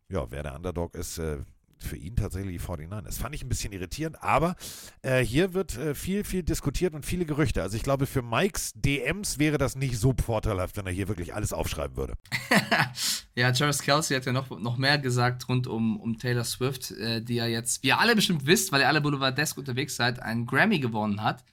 Ja, 0.09 0.31
wer 0.31 0.45
der 0.45 0.55
Underdog 0.55 0.95
ist, 0.95 1.19
äh, 1.19 1.39
für 1.79 1.97
ihn 1.97 2.17
tatsächlich 2.17 2.59
die 2.59 2.65
49ers. 2.65 3.03
Das 3.03 3.19
fand 3.19 3.35
ich 3.35 3.43
ein 3.43 3.49
bisschen 3.49 3.73
irritierend, 3.73 4.23
aber 4.23 4.57
äh, 5.03 5.21
hier 5.21 5.55
wird 5.55 5.77
äh, 5.77 5.95
viel, 5.95 6.25
viel 6.25 6.43
diskutiert 6.43 6.95
und 6.95 7.05
viele 7.05 7.25
Gerüchte. 7.25 7.63
Also 7.63 7.77
ich 7.77 7.83
glaube, 7.83 8.07
für 8.07 8.23
Mikes 8.23 8.73
DMs 8.75 9.39
wäre 9.39 9.59
das 9.59 9.77
nicht 9.77 9.99
so 9.99 10.15
vorteilhaft, 10.25 10.77
wenn 10.77 10.87
er 10.87 10.93
hier 10.93 11.09
wirklich 11.09 11.35
alles 11.35 11.53
aufschreiben 11.53 11.97
würde. 11.97 12.15
ja, 13.35 13.53
Travis 13.53 13.83
Kelsey 13.83 14.17
hat 14.17 14.27
ja 14.27 14.33
noch, 14.33 14.51
noch 14.59 14.77
mehr 14.79 14.99
gesagt 14.99 15.49
rund 15.49 15.67
um, 15.67 15.99
um 16.01 16.19
Taylor 16.19 16.45
Swift, 16.45 16.91
äh, 16.93 17.21
die 17.23 17.35
ja 17.35 17.47
jetzt, 17.47 17.83
wie 17.83 17.89
ihr 17.89 17.99
alle 17.99 18.17
bestimmt 18.17 18.47
wisst, 18.47 18.73
weil 18.73 18.81
ihr 18.81 18.89
alle 18.89 19.01
Boulevardesk 19.01 19.59
unterwegs 19.59 19.97
seid, 19.97 20.21
einen 20.21 20.47
Grammy 20.47 20.79
gewonnen 20.79 21.23
hat. 21.23 21.45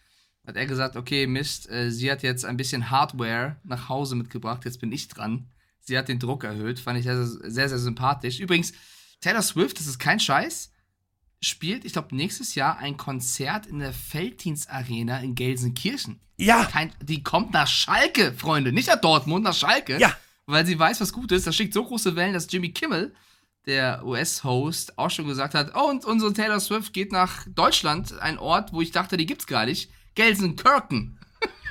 Hat 0.46 0.58
er 0.58 0.66
gesagt, 0.66 0.98
okay, 0.98 1.26
Mist, 1.26 1.70
äh, 1.70 1.90
sie 1.90 2.12
hat 2.12 2.22
jetzt 2.22 2.46
ein 2.46 2.58
bisschen 2.58 2.90
Hardware 2.90 3.58
nach 3.64 3.88
Hause 3.90 4.16
mitgebracht, 4.16 4.66
jetzt 4.66 4.82
bin 4.82 4.92
ich 4.92 5.08
dran. 5.08 5.48
Sie 5.80 5.98
hat 5.98 6.08
den 6.08 6.20
Druck 6.20 6.46
erhöht, 6.46 6.80
fand 6.80 6.98
ich 6.98 7.06
sehr, 7.06 7.26
sehr, 7.26 7.52
sehr, 7.52 7.70
sehr 7.70 7.78
sympathisch. 7.78 8.40
Übrigens, 8.40 8.74
Taylor 9.24 9.42
Swift, 9.42 9.80
das 9.80 9.88
ist 9.88 10.00
kein 10.00 10.20
Scheiß, 10.20 10.72
spielt, 11.40 11.86
ich 11.86 11.94
glaube, 11.94 12.16
nächstes 12.16 12.56
Jahr 12.56 12.78
ein 12.78 12.98
Konzert 12.98 13.66
in 13.66 13.80
der 13.80 13.94
Felddienst 13.94 14.70
Arena 14.70 15.20
in 15.20 15.34
Gelsenkirchen. 15.34 16.20
Ja. 16.38 16.66
Kein, 16.66 16.92
die 17.02 17.24
kommt 17.24 17.54
nach 17.54 17.68
Schalke, 17.68 18.34
Freunde, 18.34 18.74
nicht 18.74 18.90
nach 18.90 19.00
Dortmund, 19.00 19.46
nach 19.46 19.54
Schalke. 19.54 19.98
Ja. 19.98 20.14
Weil 20.46 20.66
sie 20.66 20.78
weiß, 20.78 21.00
was 21.00 21.14
gut 21.14 21.32
ist. 21.32 21.48
Das 21.48 21.56
schickt 21.56 21.74
so 21.74 21.86
große 21.86 22.18
Wellen, 22.18 22.34
dass 22.34 22.52
Jimmy 22.52 22.72
Kimmel, 22.72 23.16
der 23.66 24.06
US-Host, 24.06 24.98
auch 24.98 25.10
schon 25.10 25.28
gesagt 25.28 25.54
hat, 25.54 25.74
oh, 25.74 25.90
und 25.90 26.04
unsere 26.04 26.34
Taylor 26.34 26.60
Swift 26.60 26.92
geht 26.92 27.14
nach 27.14 27.46
Deutschland, 27.48 28.20
ein 28.20 28.38
Ort, 28.38 28.74
wo 28.74 28.82
ich 28.82 28.92
dachte, 28.92 29.16
die 29.16 29.26
gibt's 29.26 29.48
gar 29.48 29.66
nicht. 29.66 29.90
Gelsenkirchen. 30.16 31.18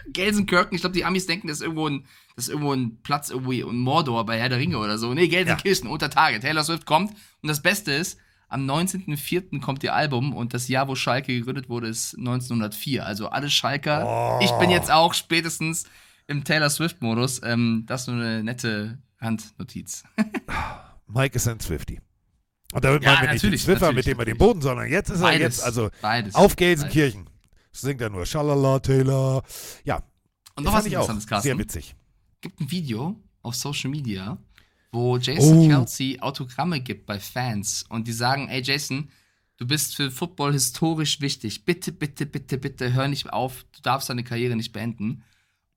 Gelsenkirchen, 0.08 0.74
ich 0.74 0.80
glaube, 0.80 0.94
die 0.94 1.04
Amis 1.04 1.26
denken, 1.26 1.48
das 1.48 1.58
ist 1.58 1.62
irgendwo 1.62 1.88
ein, 1.88 2.04
das 2.36 2.46
ist 2.46 2.50
irgendwo 2.50 2.72
ein 2.72 3.00
Platz 3.02 3.30
irgendwie 3.30 3.60
in 3.60 3.78
Mordor 3.78 4.24
bei 4.26 4.38
Herr 4.38 4.48
der 4.48 4.58
Ringe 4.58 4.78
oder 4.78 4.98
so. 4.98 5.12
Nee, 5.14 5.28
Gelsenkirchen, 5.28 5.88
unter 5.88 6.10
Tage. 6.10 6.40
Taylor 6.40 6.64
Swift 6.64 6.86
kommt. 6.86 7.12
Und 7.42 7.48
das 7.48 7.62
Beste 7.62 7.92
ist, 7.92 8.18
am 8.48 8.68
19.04. 8.68 9.60
kommt 9.60 9.82
ihr 9.82 9.94
Album 9.94 10.34
und 10.34 10.52
das 10.52 10.68
Jahr, 10.68 10.86
wo 10.86 10.94
Schalke 10.94 11.32
gegründet 11.34 11.68
wurde, 11.70 11.88
ist 11.88 12.16
1904. 12.18 13.04
Also 13.06 13.28
alle 13.28 13.48
Schalker. 13.48 14.38
Ich 14.42 14.50
bin 14.52 14.68
jetzt 14.70 14.90
auch 14.90 15.14
spätestens 15.14 15.84
im 16.26 16.44
Taylor 16.44 16.68
Swift-Modus. 16.68 17.40
Ähm, 17.44 17.84
das 17.86 18.02
ist 18.02 18.06
nur 18.08 18.16
eine 18.16 18.44
nette 18.44 18.98
Handnotiz. 19.18 20.04
Mike 21.06 21.36
ist 21.36 21.48
ein 21.48 21.60
Swifty. 21.60 22.00
Und 22.72 22.84
damit 22.84 23.02
Ja, 23.02 23.14
meinen 23.14 23.22
wir 23.26 23.32
nicht 23.32 23.42
den 23.44 23.58
Swiffer, 23.58 23.92
mit 23.92 24.06
dem 24.06 24.18
er 24.18 24.24
den. 24.24 24.38
Boden, 24.38 24.60
sondern 24.62 24.88
jetzt 24.88 25.10
ist 25.10 25.20
er 25.20 25.28
Beides, 25.28 25.56
jetzt, 25.56 25.64
also 25.64 25.90
beides, 26.00 26.34
auf 26.34 26.56
Gelsenkirchen. 26.56 27.28
Singt 27.72 28.00
er 28.00 28.10
nur 28.10 28.26
Schalala, 28.26 28.78
Taylor. 28.80 29.42
Ja. 29.84 30.02
Und 30.54 30.64
noch 30.64 30.74
was 30.74 30.86
ich 30.86 30.96
auch 30.96 31.06
Carsten. 31.06 31.40
Sehr 31.40 31.58
witzig. 31.58 31.94
gibt 32.40 32.60
ein 32.60 32.70
Video 32.70 33.18
auf 33.42 33.54
Social 33.54 33.90
Media, 33.90 34.38
wo 34.92 35.16
Jason 35.16 35.58
Oh. 35.58 35.68
Kelsey 35.68 36.20
Autogramme 36.20 36.80
gibt 36.80 37.06
bei 37.06 37.18
Fans 37.18 37.84
und 37.88 38.06
die 38.06 38.12
sagen, 38.12 38.48
ey 38.48 38.60
Jason, 38.62 39.08
du 39.56 39.66
bist 39.66 39.96
für 39.96 40.10
Football 40.10 40.52
historisch 40.52 41.20
wichtig. 41.20 41.64
Bitte, 41.64 41.92
bitte, 41.92 42.26
bitte, 42.26 42.58
bitte 42.58 42.92
hör 42.92 43.08
nicht 43.08 43.32
auf. 43.32 43.64
Du 43.72 43.80
darfst 43.82 44.10
deine 44.10 44.24
Karriere 44.24 44.56
nicht 44.56 44.72
beenden. 44.72 45.24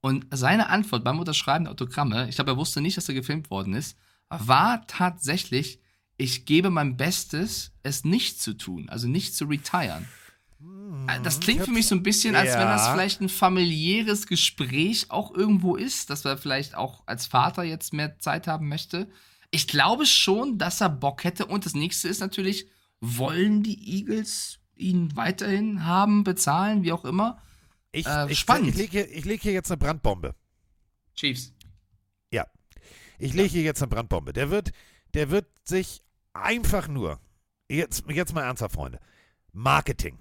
Und 0.02 0.28
seine 0.32 0.70
Antwort 0.70 1.04
beim 1.04 1.18
Unterschreiben 1.18 1.66
der 1.66 1.72
Autogramme, 1.72 2.28
ich 2.30 2.36
glaube, 2.36 2.52
er 2.52 2.58
wusste 2.58 2.82
nicht, 2.82 2.98
dass 2.98 3.10
er 3.10 3.16
gefilmt 3.16 3.50
worden 3.50 3.74
ist, 3.74 3.98
war 4.30 4.86
tatsächlich, 4.88 5.80
ich 6.18 6.46
gebe 6.46 6.70
mein 6.70 6.98
Bestes, 6.98 7.72
es 7.84 8.04
nicht 8.04 8.40
zu 8.42 8.54
tun, 8.54 8.90
also 8.90 9.08
nicht 9.08 9.36
zu 9.36 9.46
retiren. 9.46 10.08
Äh, 11.08 11.22
Das 11.22 11.40
klingt 11.40 11.64
für 11.64 11.72
mich 11.72 11.88
so 11.88 11.96
ein 11.96 12.04
bisschen, 12.04 12.36
als 12.36 12.54
wenn 12.54 12.60
das 12.68 12.88
Ja. 12.88 12.94
vielleicht 12.94 13.22
ein 13.22 13.30
familiäres 13.30 14.28
Gespräch 14.28 15.12
auch 15.12 15.34
irgendwo 15.34 15.76
ist, 15.76 16.10
dass 16.10 16.26
er 16.26 16.38
vielleicht 16.38 16.76
auch 16.76 17.04
als 17.06 17.26
Vater 17.28 17.64
jetzt 17.64 17.94
mehr 17.94 18.18
Zeit 18.20 18.48
haben 18.48 18.68
möchte. 18.68 19.10
Ich 19.52 19.68
glaube 19.68 20.06
schon, 20.06 20.58
dass 20.58 20.82
er 20.82 20.90
Bock 20.90 21.24
hätte. 21.24 21.46
Und 21.46 21.66
das 21.66 21.74
nächste 21.76 22.08
ist 22.08 22.20
natürlich, 22.20 22.68
wollen 23.00 23.64
die 23.64 23.98
Eagles 24.00 24.60
ihn 24.76 25.16
weiterhin 25.16 25.86
haben, 25.86 26.24
bezahlen, 26.24 26.84
wie 26.84 26.92
auch 26.92 27.06
immer? 27.06 27.42
Ich, 27.92 28.06
Äh, 28.06 28.32
ich, 28.32 28.40
spannend. 28.40 28.70
ich 28.70 28.76
lege 28.76 29.06
hier, 29.08 29.24
leg 29.24 29.42
hier 29.42 29.54
jetzt 29.54 29.72
eine 29.72 29.78
Brandbombe. 29.78 30.36
Chiefs. 31.16 31.54
Ja. 32.32 32.46
Ich 33.20 33.34
lege 33.34 33.50
hier 33.50 33.62
jetzt 33.64 33.82
eine 33.82 33.88
Brandbombe. 33.90 34.34
Der 34.34 34.50
wird, 34.50 34.72
der 35.14 35.30
wird 35.30 35.48
sich 35.64 36.02
einfach 36.34 36.90
nur, 36.90 37.22
jetzt, 37.70 38.04
jetzt 38.10 38.34
mal 38.34 38.44
ernsthaft, 38.44 38.76
Freunde, 38.76 39.00
Marketing. 39.54 40.20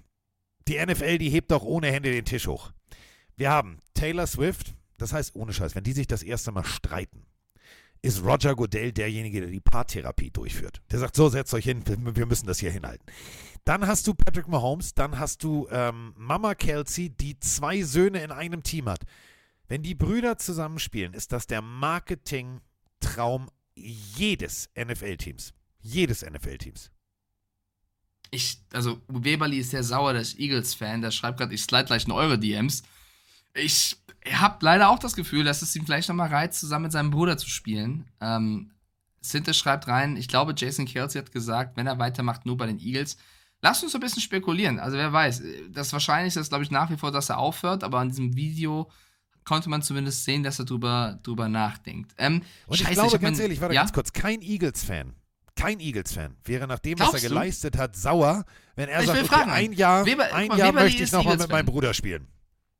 Die 0.67 0.83
NFL, 0.83 1.17
die 1.19 1.29
hebt 1.29 1.51
doch 1.51 1.63
ohne 1.63 1.91
Hände 1.91 2.11
den 2.11 2.25
Tisch 2.25 2.47
hoch. 2.47 2.71
Wir 3.37 3.51
haben 3.51 3.79
Taylor 3.93 4.27
Swift, 4.27 4.75
das 4.97 5.13
heißt 5.13 5.35
ohne 5.35 5.53
Scheiß, 5.53 5.75
wenn 5.75 5.83
die 5.83 5.93
sich 5.93 6.07
das 6.07 6.23
erste 6.23 6.51
Mal 6.51 6.63
streiten, 6.63 7.25
ist 8.01 8.23
Roger 8.23 8.55
Goodell 8.55 8.91
derjenige, 8.91 9.41
der 9.41 9.49
die 9.49 9.59
Paartherapie 9.59 10.31
durchführt. 10.31 10.81
Der 10.91 10.99
sagt, 10.99 11.15
so, 11.15 11.29
setzt 11.29 11.53
euch 11.53 11.65
hin, 11.65 11.83
wir 11.87 12.25
müssen 12.25 12.47
das 12.47 12.59
hier 12.59 12.71
hinhalten. 12.71 13.05
Dann 13.63 13.87
hast 13.87 14.05
du 14.07 14.13
Patrick 14.13 14.47
Mahomes, 14.47 14.93
dann 14.93 15.17
hast 15.17 15.43
du 15.43 15.67
ähm, 15.71 16.13
Mama 16.15 16.53
Kelsey, 16.53 17.09
die 17.09 17.39
zwei 17.39 17.81
Söhne 17.81 18.23
in 18.23 18.31
einem 18.31 18.61
Team 18.61 18.87
hat. 18.87 19.01
Wenn 19.67 19.81
die 19.81 19.95
Brüder 19.95 20.37
zusammenspielen, 20.37 21.13
ist 21.15 21.31
das 21.31 21.47
der 21.47 21.63
Marketing-Traum 21.63 23.49
jedes 23.75 24.69
NFL-Teams. 24.77 25.53
Jedes 25.81 26.23
NFL-Teams. 26.23 26.91
Ich, 28.35 28.59
also, 28.73 29.01
Weberly 29.07 29.59
ist 29.59 29.71
sehr 29.71 29.83
sauer, 29.83 30.13
der 30.13 30.21
ist 30.21 30.37
Eagles-Fan. 30.39 31.01
Der 31.01 31.11
schreibt 31.11 31.39
gerade, 31.39 31.53
ich 31.53 31.63
slide 31.63 31.85
gleich 31.85 32.05
in 32.05 32.11
eure 32.11 32.37
DMs. 32.37 32.83
Ich 33.53 33.97
habe 34.33 34.57
leider 34.65 34.89
auch 34.89 34.99
das 34.99 35.15
Gefühl, 35.15 35.43
dass 35.43 35.61
es 35.61 35.75
ihm 35.75 35.85
vielleicht 35.85 36.09
nochmal 36.09 36.29
reizt, 36.29 36.59
zusammen 36.59 36.83
mit 36.83 36.91
seinem 36.91 37.11
Bruder 37.11 37.37
zu 37.37 37.49
spielen. 37.49 38.05
Ähm, 38.19 38.71
Sinte 39.21 39.53
schreibt 39.53 39.87
rein, 39.87 40.17
ich 40.17 40.27
glaube, 40.27 40.53
Jason 40.55 40.85
Kelsey 40.85 41.19
hat 41.21 41.31
gesagt, 41.31 41.77
wenn 41.77 41.87
er 41.87 41.97
weitermacht, 41.99 42.45
nur 42.45 42.57
bei 42.57 42.67
den 42.67 42.79
Eagles. 42.79 43.17
Lasst 43.61 43.81
uns 43.83 43.93
so 43.93 43.97
ein 43.97 44.01
bisschen 44.01 44.21
spekulieren. 44.21 44.79
Also, 44.79 44.97
wer 44.97 45.11
weiß. 45.11 45.41
Das 45.71 45.93
Wahrscheinlichste 45.93 46.39
ist, 46.39 46.49
glaube 46.49 46.63
ich, 46.63 46.71
nach 46.71 46.89
wie 46.91 46.97
vor, 46.97 47.11
dass 47.11 47.29
er 47.29 47.37
aufhört, 47.39 47.83
aber 47.83 47.99
an 47.99 48.09
diesem 48.09 48.35
Video 48.35 48.91
konnte 49.45 49.69
man 49.69 49.81
zumindest 49.81 50.25
sehen, 50.25 50.43
dass 50.43 50.59
er 50.59 50.65
drüber, 50.65 51.19
drüber 51.23 51.47
nachdenkt. 51.47 52.13
Ähm, 52.17 52.41
Und 52.67 52.77
scheiße, 52.77 52.89
ich 52.91 52.95
glaube, 52.95 53.13
hab 53.13 53.21
ganz 53.21 53.37
mein- 53.37 53.43
ehrlich, 53.43 53.61
warte 53.61 53.75
ja? 53.75 53.81
ganz 53.81 53.93
kurz, 53.93 54.11
kein 54.11 54.41
Eagles-Fan, 54.41 55.13
kein 55.55 55.79
Eagles-Fan 55.79 56.35
wäre 56.43 56.67
nach 56.67 56.79
dem, 56.79 56.99
was 56.99 57.07
er 57.07 57.11
Glaubst 57.11 57.23
du? 57.25 57.29
geleistet 57.29 57.77
hat, 57.77 57.95
sauer, 57.95 58.45
wenn 58.75 58.89
er 58.89 58.99
Ich 59.01 59.05
sagt, 59.07 59.17
will 59.19 59.25
okay, 59.25 59.35
fragen. 59.35 59.51
ein 59.51 59.73
Jahr, 59.73 60.05
Weber- 60.05 60.33
ein 60.33 60.47
mal, 60.49 60.57
Jahr 60.57 60.71
möchte 60.73 61.03
ich 61.03 61.11
nochmal 61.11 61.37
mit 61.37 61.49
meinem 61.49 61.65
Bruder 61.65 61.93
spielen. 61.93 62.27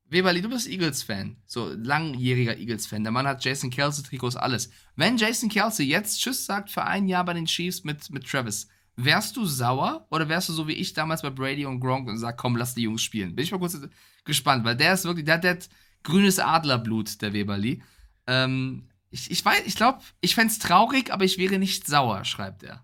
Weberly, 0.08 0.42
du 0.42 0.50
bist 0.50 0.68
Eagles-Fan. 0.68 1.38
So, 1.48 1.74
langjähriger 1.76 2.58
Eagles-Fan. 2.58 3.04
Der 3.04 3.12
Mann 3.12 3.26
hat 3.28 3.44
Jason 3.44 3.70
Kelsey-Trikots, 3.72 4.36
alles. 4.36 4.70
Wenn 4.96 5.18
Jason 5.18 5.50
Kelsey 5.50 5.88
jetzt 5.88 6.20
Tschüss 6.22 6.46
sagt 6.46 6.70
für 6.70 6.84
ein 6.84 7.08
Jahr 7.08 7.26
bei 7.26 7.34
den 7.34 7.46
Chiefs 7.46 7.84
mit, 7.84 8.10
mit 8.12 8.28
Travis, 8.30 8.68
wärst 8.98 9.36
du 9.36 9.46
sauer 9.46 10.06
oder 10.12 10.30
wärst 10.30 10.50
du 10.50 10.54
so 10.54 10.68
wie 10.68 10.74
ich 10.74 10.94
damals 10.94 11.22
bei 11.24 11.32
Brady 11.32 11.66
und 11.66 11.80
Gronk 11.80 12.08
und 12.08 12.18
sag, 12.20 12.38
komm, 12.38 12.56
lass 12.56 12.76
die 12.76 12.84
Jungs 12.84 13.02
spielen? 13.02 13.36
Bin 13.36 13.44
ich 13.44 13.52
mal 13.52 13.58
kurz 13.58 13.78
gespannt, 14.26 14.64
weil 14.64 14.76
der 14.76 14.94
ist 14.94 15.06
wirklich, 15.06 15.26
der, 15.26 15.40
der 15.40 15.52
hat 15.52 15.70
grünes 16.04 16.38
Adlerblut, 16.40 17.22
der 17.22 17.34
Weberly. 17.34 17.82
Ähm, 18.28 18.88
ich, 19.16 19.32
ich 19.32 19.46
weiß, 19.46 19.64
ich 19.66 19.76
glaube, 19.76 20.00
ich 20.20 20.36
fänd's 20.36 20.60
traurig, 20.60 21.12
aber 21.12 21.24
ich 21.24 21.38
wäre 21.38 21.58
nicht 21.58 21.88
sauer, 21.88 22.26
schreibt 22.26 22.64
er. 22.64 22.84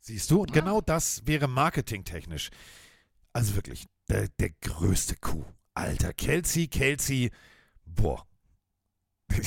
Siehst 0.00 0.30
du? 0.30 0.42
Und 0.42 0.52
genau 0.52 0.82
das 0.82 1.26
wäre 1.26 1.48
marketingtechnisch. 1.48 2.50
Also 3.32 3.56
wirklich, 3.56 3.86
der, 4.08 4.28
der 4.38 4.50
größte 4.60 5.16
Coup. 5.16 5.46
Alter, 5.72 6.12
Kelsey, 6.12 6.68
Kelsey, 6.68 7.30
boah. 7.84 8.26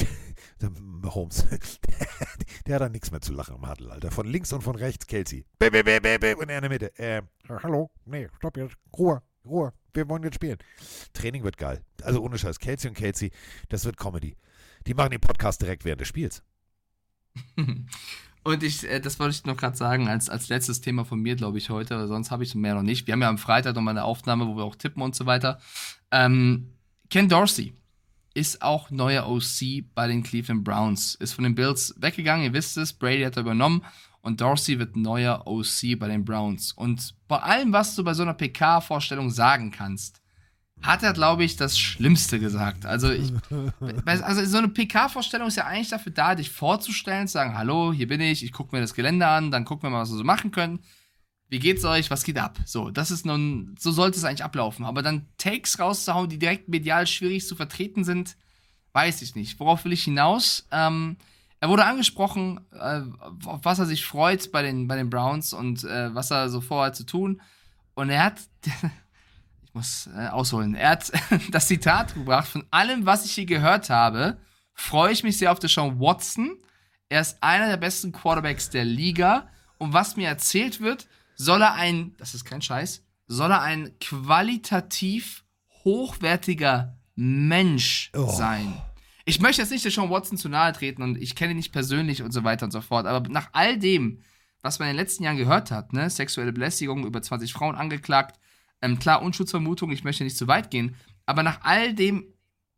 Der 0.60 0.72
Holmes, 1.14 1.46
der 2.66 2.76
hat 2.76 2.82
da 2.82 2.90
nichts 2.90 3.12
mehr 3.12 3.22
zu 3.22 3.32
lachen 3.32 3.58
im 3.58 3.70
Huddle, 3.70 3.92
Alter. 3.92 4.10
Von 4.10 4.26
links 4.26 4.52
und 4.52 4.64
von 4.64 4.76
rechts 4.76 5.06
Kelsey. 5.06 5.46
Bäh, 5.60 5.70
bäh, 5.70 5.84
bäh, 5.84 6.00
bäh, 6.00 6.18
bäh. 6.18 6.34
Und 6.34 6.50
er 6.50 6.58
in 6.58 6.62
der 6.64 6.70
Mitte. 6.72 6.98
Äh, 6.98 7.22
hallo? 7.48 7.92
Nee, 8.06 8.28
stopp 8.38 8.58
jetzt. 8.58 8.74
Ruhe, 8.98 9.22
Ruhe. 9.46 9.72
Wir 9.94 10.10
wollen 10.10 10.24
jetzt 10.24 10.36
spielen. 10.36 10.58
Training 11.14 11.44
wird 11.44 11.58
geil. 11.58 11.84
Also 12.02 12.24
ohne 12.24 12.40
Scheiß. 12.40 12.58
Kelsey 12.58 12.90
und 12.90 12.98
Kelsey, 12.98 13.32
das 13.70 13.86
wird 13.86 13.98
Comedy. 13.98 14.36
Die 14.88 14.94
machen 14.94 15.12
den 15.12 15.20
Podcast 15.20 15.62
direkt 15.62 15.84
während 15.86 16.02
des 16.02 16.08
Spiels. 16.08 16.42
Und 18.44 18.64
ich, 18.64 18.90
äh, 18.90 19.02
das 19.02 19.20
wollte 19.20 19.36
ich 19.36 19.46
noch 19.46 19.58
gerade 19.58 19.76
sagen, 19.76 20.08
als, 20.08 20.30
als 20.30 20.48
letztes 20.48 20.80
Thema 20.80 21.04
von 21.04 21.20
mir, 21.20 21.36
glaube 21.36 21.58
ich, 21.58 21.70
heute, 21.70 21.96
aber 21.96 22.08
sonst 22.08 22.32
habe 22.32 22.44
ich 22.44 22.56
mehr 22.56 22.76
noch 22.76 22.82
nicht. 22.82 23.06
Wir 23.06 23.12
haben 23.12 23.22
ja 23.22 23.28
am 23.28 23.38
Freitag 23.38 23.76
nochmal 23.76 23.92
eine 23.92 24.06
Aufnahme, 24.06 24.48
wo 24.48 24.56
wir 24.56 24.64
auch 24.64 24.76
tippen 24.78 25.04
und 25.04 25.16
so 25.16 25.26
weiter. 25.26 25.60
Ähm, 26.12 26.72
Ken 27.10 27.28
Dorsey 27.28 27.74
ist 28.34 28.62
auch 28.62 28.90
neuer 28.90 29.28
OC 29.28 29.84
bei 29.94 30.08
den 30.08 30.24
Cleveland 30.24 30.64
Browns. 30.64 31.16
Ist 31.16 31.34
von 31.34 31.44
den 31.44 31.56
Bills 31.56 31.94
weggegangen, 31.98 32.46
ihr 32.46 32.54
wisst 32.54 32.78
es, 32.78 32.94
Brady 32.94 33.24
hat 33.24 33.36
er 33.36 33.42
übernommen 33.42 33.84
und 34.22 34.40
Dorsey 34.40 34.80
wird 34.80 34.96
neuer 34.96 35.46
OC 35.46 36.00
bei 36.00 36.08
den 36.08 36.24
Browns. 36.24 36.72
Und 36.72 37.16
bei 37.28 37.40
allem, 37.40 37.74
was 37.74 37.96
du 37.96 38.04
bei 38.04 38.14
so 38.14 38.24
einer 38.24 38.34
PK-Vorstellung 38.34 39.30
sagen 39.30 39.72
kannst, 39.72 40.22
hat 40.82 41.04
er, 41.04 41.14
glaube 41.14 41.44
ich, 41.44 41.56
das 41.56 41.78
Schlimmste 41.78 42.40
gesagt. 42.40 42.86
Also, 42.86 43.12
ich, 43.12 43.34
also 44.06 44.46
so 44.46 44.58
eine 44.58 44.70
PK-Vorstellung 44.70 45.48
ist 45.48 45.58
ja 45.58 45.66
eigentlich 45.66 45.90
dafür 45.90 46.12
da, 46.12 46.36
dich 46.36 46.50
vorzustellen, 46.52 47.28
zu 47.28 47.34
sagen, 47.34 47.58
hallo, 47.58 47.92
hier 47.94 48.08
bin 48.08 48.22
ich, 48.22 48.44
ich 48.44 48.52
gucke 48.52 48.76
mir 48.76 48.82
das 48.82 48.94
Gelände 48.94 49.28
an, 49.28 49.52
dann 49.52 49.66
gucken 49.66 49.84
wir 49.84 49.90
mal, 49.90 50.02
was 50.02 50.12
wir 50.12 50.18
so 50.18 50.24
machen 50.24 50.52
können. 50.52 50.80
Wie 51.50 51.60
geht's 51.60 51.86
euch? 51.86 52.12
Was 52.12 52.24
geht 52.24 52.38
ab? 52.38 52.60
So, 52.66 52.90
das 52.92 53.10
ist 53.10 53.26
nun, 53.26 53.76
so 53.80 53.92
sollte 53.92 54.18
es 54.18 54.24
eigentlich 54.26 54.44
ablaufen. 54.44 54.86
Aber 54.86 55.02
dann 55.02 55.28
Takes 55.38 55.80
rauszuhauen, 55.80 56.30
die 56.30 56.40
direkt 56.40 56.68
medial 56.68 57.08
schwierig 57.08 57.48
zu 57.48 57.56
vertreten 57.56 58.04
sind, 58.04 58.36
weiß 58.94 59.22
ich 59.22 59.36
nicht. 59.36 59.60
Worauf 59.60 59.86
will 59.86 59.94
ich 59.94 60.04
hinaus? 60.04 60.68
Ähm, 60.72 61.18
Er 61.60 61.70
wurde 61.70 61.86
angesprochen, 61.86 62.60
äh, 62.72 63.02
auf 63.46 63.62
was 63.64 63.80
er 63.80 63.86
sich 63.86 64.06
freut 64.06 64.52
bei 64.52 64.62
den, 64.62 64.88
bei 64.88 64.96
den 64.98 65.10
Browns 65.10 65.54
und 65.54 65.84
äh, 65.86 66.14
was 66.14 66.32
er 66.32 66.50
so 66.50 66.62
vorhat 66.62 66.96
zu 66.98 67.06
tun. 67.06 67.42
Und 67.96 68.10
er 68.10 68.26
hat, 68.26 68.42
muss 69.78 70.10
äh, 70.16 70.28
ausholen, 70.28 70.76
er 70.76 70.90
hat 70.92 71.12
das 71.52 71.68
Zitat 71.68 72.14
gebracht, 72.14 72.48
von 72.48 72.66
allem, 72.72 73.06
was 73.06 73.26
ich 73.26 73.32
hier 73.34 73.46
gehört 73.46 73.90
habe, 73.90 74.38
freue 74.74 75.12
ich 75.14 75.24
mich 75.24 75.38
sehr 75.38 75.52
auf 75.52 75.60
Deshaun 75.60 76.00
Watson. 76.00 76.58
Er 77.10 77.22
ist 77.22 77.42
einer 77.42 77.68
der 77.68 77.78
besten 77.78 78.12
Quarterbacks 78.12 78.70
der 78.70 78.86
Liga. 78.86 79.48
Und 79.78 79.94
was 79.94 80.18
mir 80.18 80.28
erzählt 80.28 80.82
wird, 80.82 81.08
soll 81.36 81.62
er 81.62 81.74
ein, 81.76 82.16
das 82.18 82.34
ist 82.34 82.46
kein 82.46 82.62
Scheiß, 82.62 83.04
soll 83.28 83.52
er 83.52 83.62
ein 83.62 83.92
qualitativ 84.00 85.44
hochwertiger 85.84 86.98
Mensch 87.16 88.12
Oh. 88.16 88.30
sein. 88.30 88.74
Ich 89.26 89.40
möchte 89.42 89.62
jetzt 89.62 89.72
nicht 89.72 89.84
Deshaun 89.86 90.10
Watson 90.10 90.38
zu 90.38 90.48
nahe 90.50 90.72
treten 90.74 91.02
und 91.02 91.18
ich 91.22 91.36
kenne 91.36 91.52
ihn 91.52 91.58
nicht 91.58 91.72
persönlich 91.74 92.24
und 92.24 92.32
so 92.32 92.44
weiter 92.44 92.66
und 92.66 92.72
so 92.72 92.82
fort, 92.82 93.06
aber 93.06 93.28
nach 93.30 93.50
all 93.52 93.78
dem, 93.78 94.22
was 94.62 94.80
man 94.80 94.88
in 94.90 94.94
den 94.96 95.02
letzten 95.02 95.24
Jahren 95.24 95.38
gehört 95.38 95.70
hat, 95.72 95.92
ne, 95.94 96.10
sexuelle 96.10 96.54
Belästigung, 96.54 97.06
über 97.06 97.22
20 97.22 97.52
Frauen 97.54 97.76
angeklagt, 97.76 98.40
ähm, 98.82 99.00
klar, 99.00 99.22
Unschuldsvermutung, 99.22 99.92
ich 99.92 100.04
möchte 100.04 100.24
nicht 100.24 100.38
zu 100.38 100.48
weit 100.48 100.72
gehen, 100.72 100.96
aber 101.26 101.44
nach 101.44 101.62
all 101.62 101.94
dem, 101.94 102.26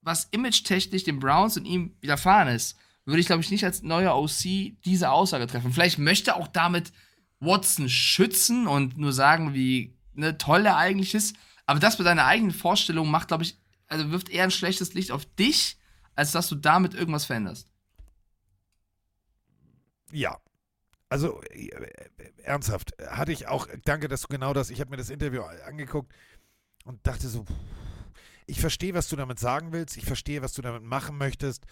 was 0.01 0.25
image-technisch 0.31 1.03
den 1.03 1.19
Browns 1.19 1.57
und 1.57 1.65
ihm 1.65 1.95
widerfahren 2.01 2.47
ist, 2.47 2.77
würde 3.05 3.19
ich, 3.19 3.27
glaube 3.27 3.41
ich, 3.41 3.51
nicht 3.51 3.65
als 3.65 3.81
neuer 3.81 4.15
OC 4.15 4.73
diese 4.85 5.11
Aussage 5.11 5.47
treffen. 5.47 5.73
Vielleicht 5.73 5.99
möchte 5.99 6.35
auch 6.35 6.47
damit 6.47 6.91
Watson 7.39 7.89
schützen 7.89 8.67
und 8.67 8.97
nur 8.97 9.13
sagen, 9.13 9.53
wie 9.53 9.95
ne, 10.13 10.37
toll 10.37 10.65
er 10.65 10.77
eigentlich 10.77 11.15
ist, 11.15 11.35
aber 11.65 11.79
das 11.79 11.97
mit 11.97 12.07
deiner 12.07 12.25
eigenen 12.25 12.53
Vorstellung 12.53 13.09
macht, 13.09 13.27
glaube 13.27 13.43
ich, 13.43 13.57
also 13.87 14.11
wirft 14.11 14.29
eher 14.29 14.43
ein 14.43 14.51
schlechtes 14.51 14.93
Licht 14.93 15.11
auf 15.11 15.25
dich, 15.35 15.77
als 16.15 16.31
dass 16.31 16.47
du 16.47 16.55
damit 16.55 16.93
irgendwas 16.93 17.25
veränderst. 17.25 17.67
Ja. 20.11 20.39
Also 21.09 21.41
äh, 21.51 21.67
äh, 21.67 21.89
ernsthaft, 22.43 22.93
hatte 23.09 23.31
ich 23.31 23.47
auch, 23.47 23.67
danke, 23.83 24.07
dass 24.07 24.21
du 24.21 24.27
genau 24.27 24.53
das, 24.53 24.69
ich 24.69 24.79
habe 24.79 24.91
mir 24.91 24.97
das 24.97 25.09
Interview 25.09 25.41
angeguckt 25.41 26.13
und 26.85 27.05
dachte 27.05 27.27
so, 27.27 27.45
ich 28.45 28.61
verstehe, 28.61 28.93
was 28.93 29.09
du 29.09 29.15
damit 29.15 29.39
sagen 29.39 29.71
willst, 29.71 29.97
ich 29.97 30.05
verstehe, 30.05 30.41
was 30.41 30.53
du 30.53 30.61
damit 30.61 30.83
machen 30.83 31.17
möchtest, 31.17 31.65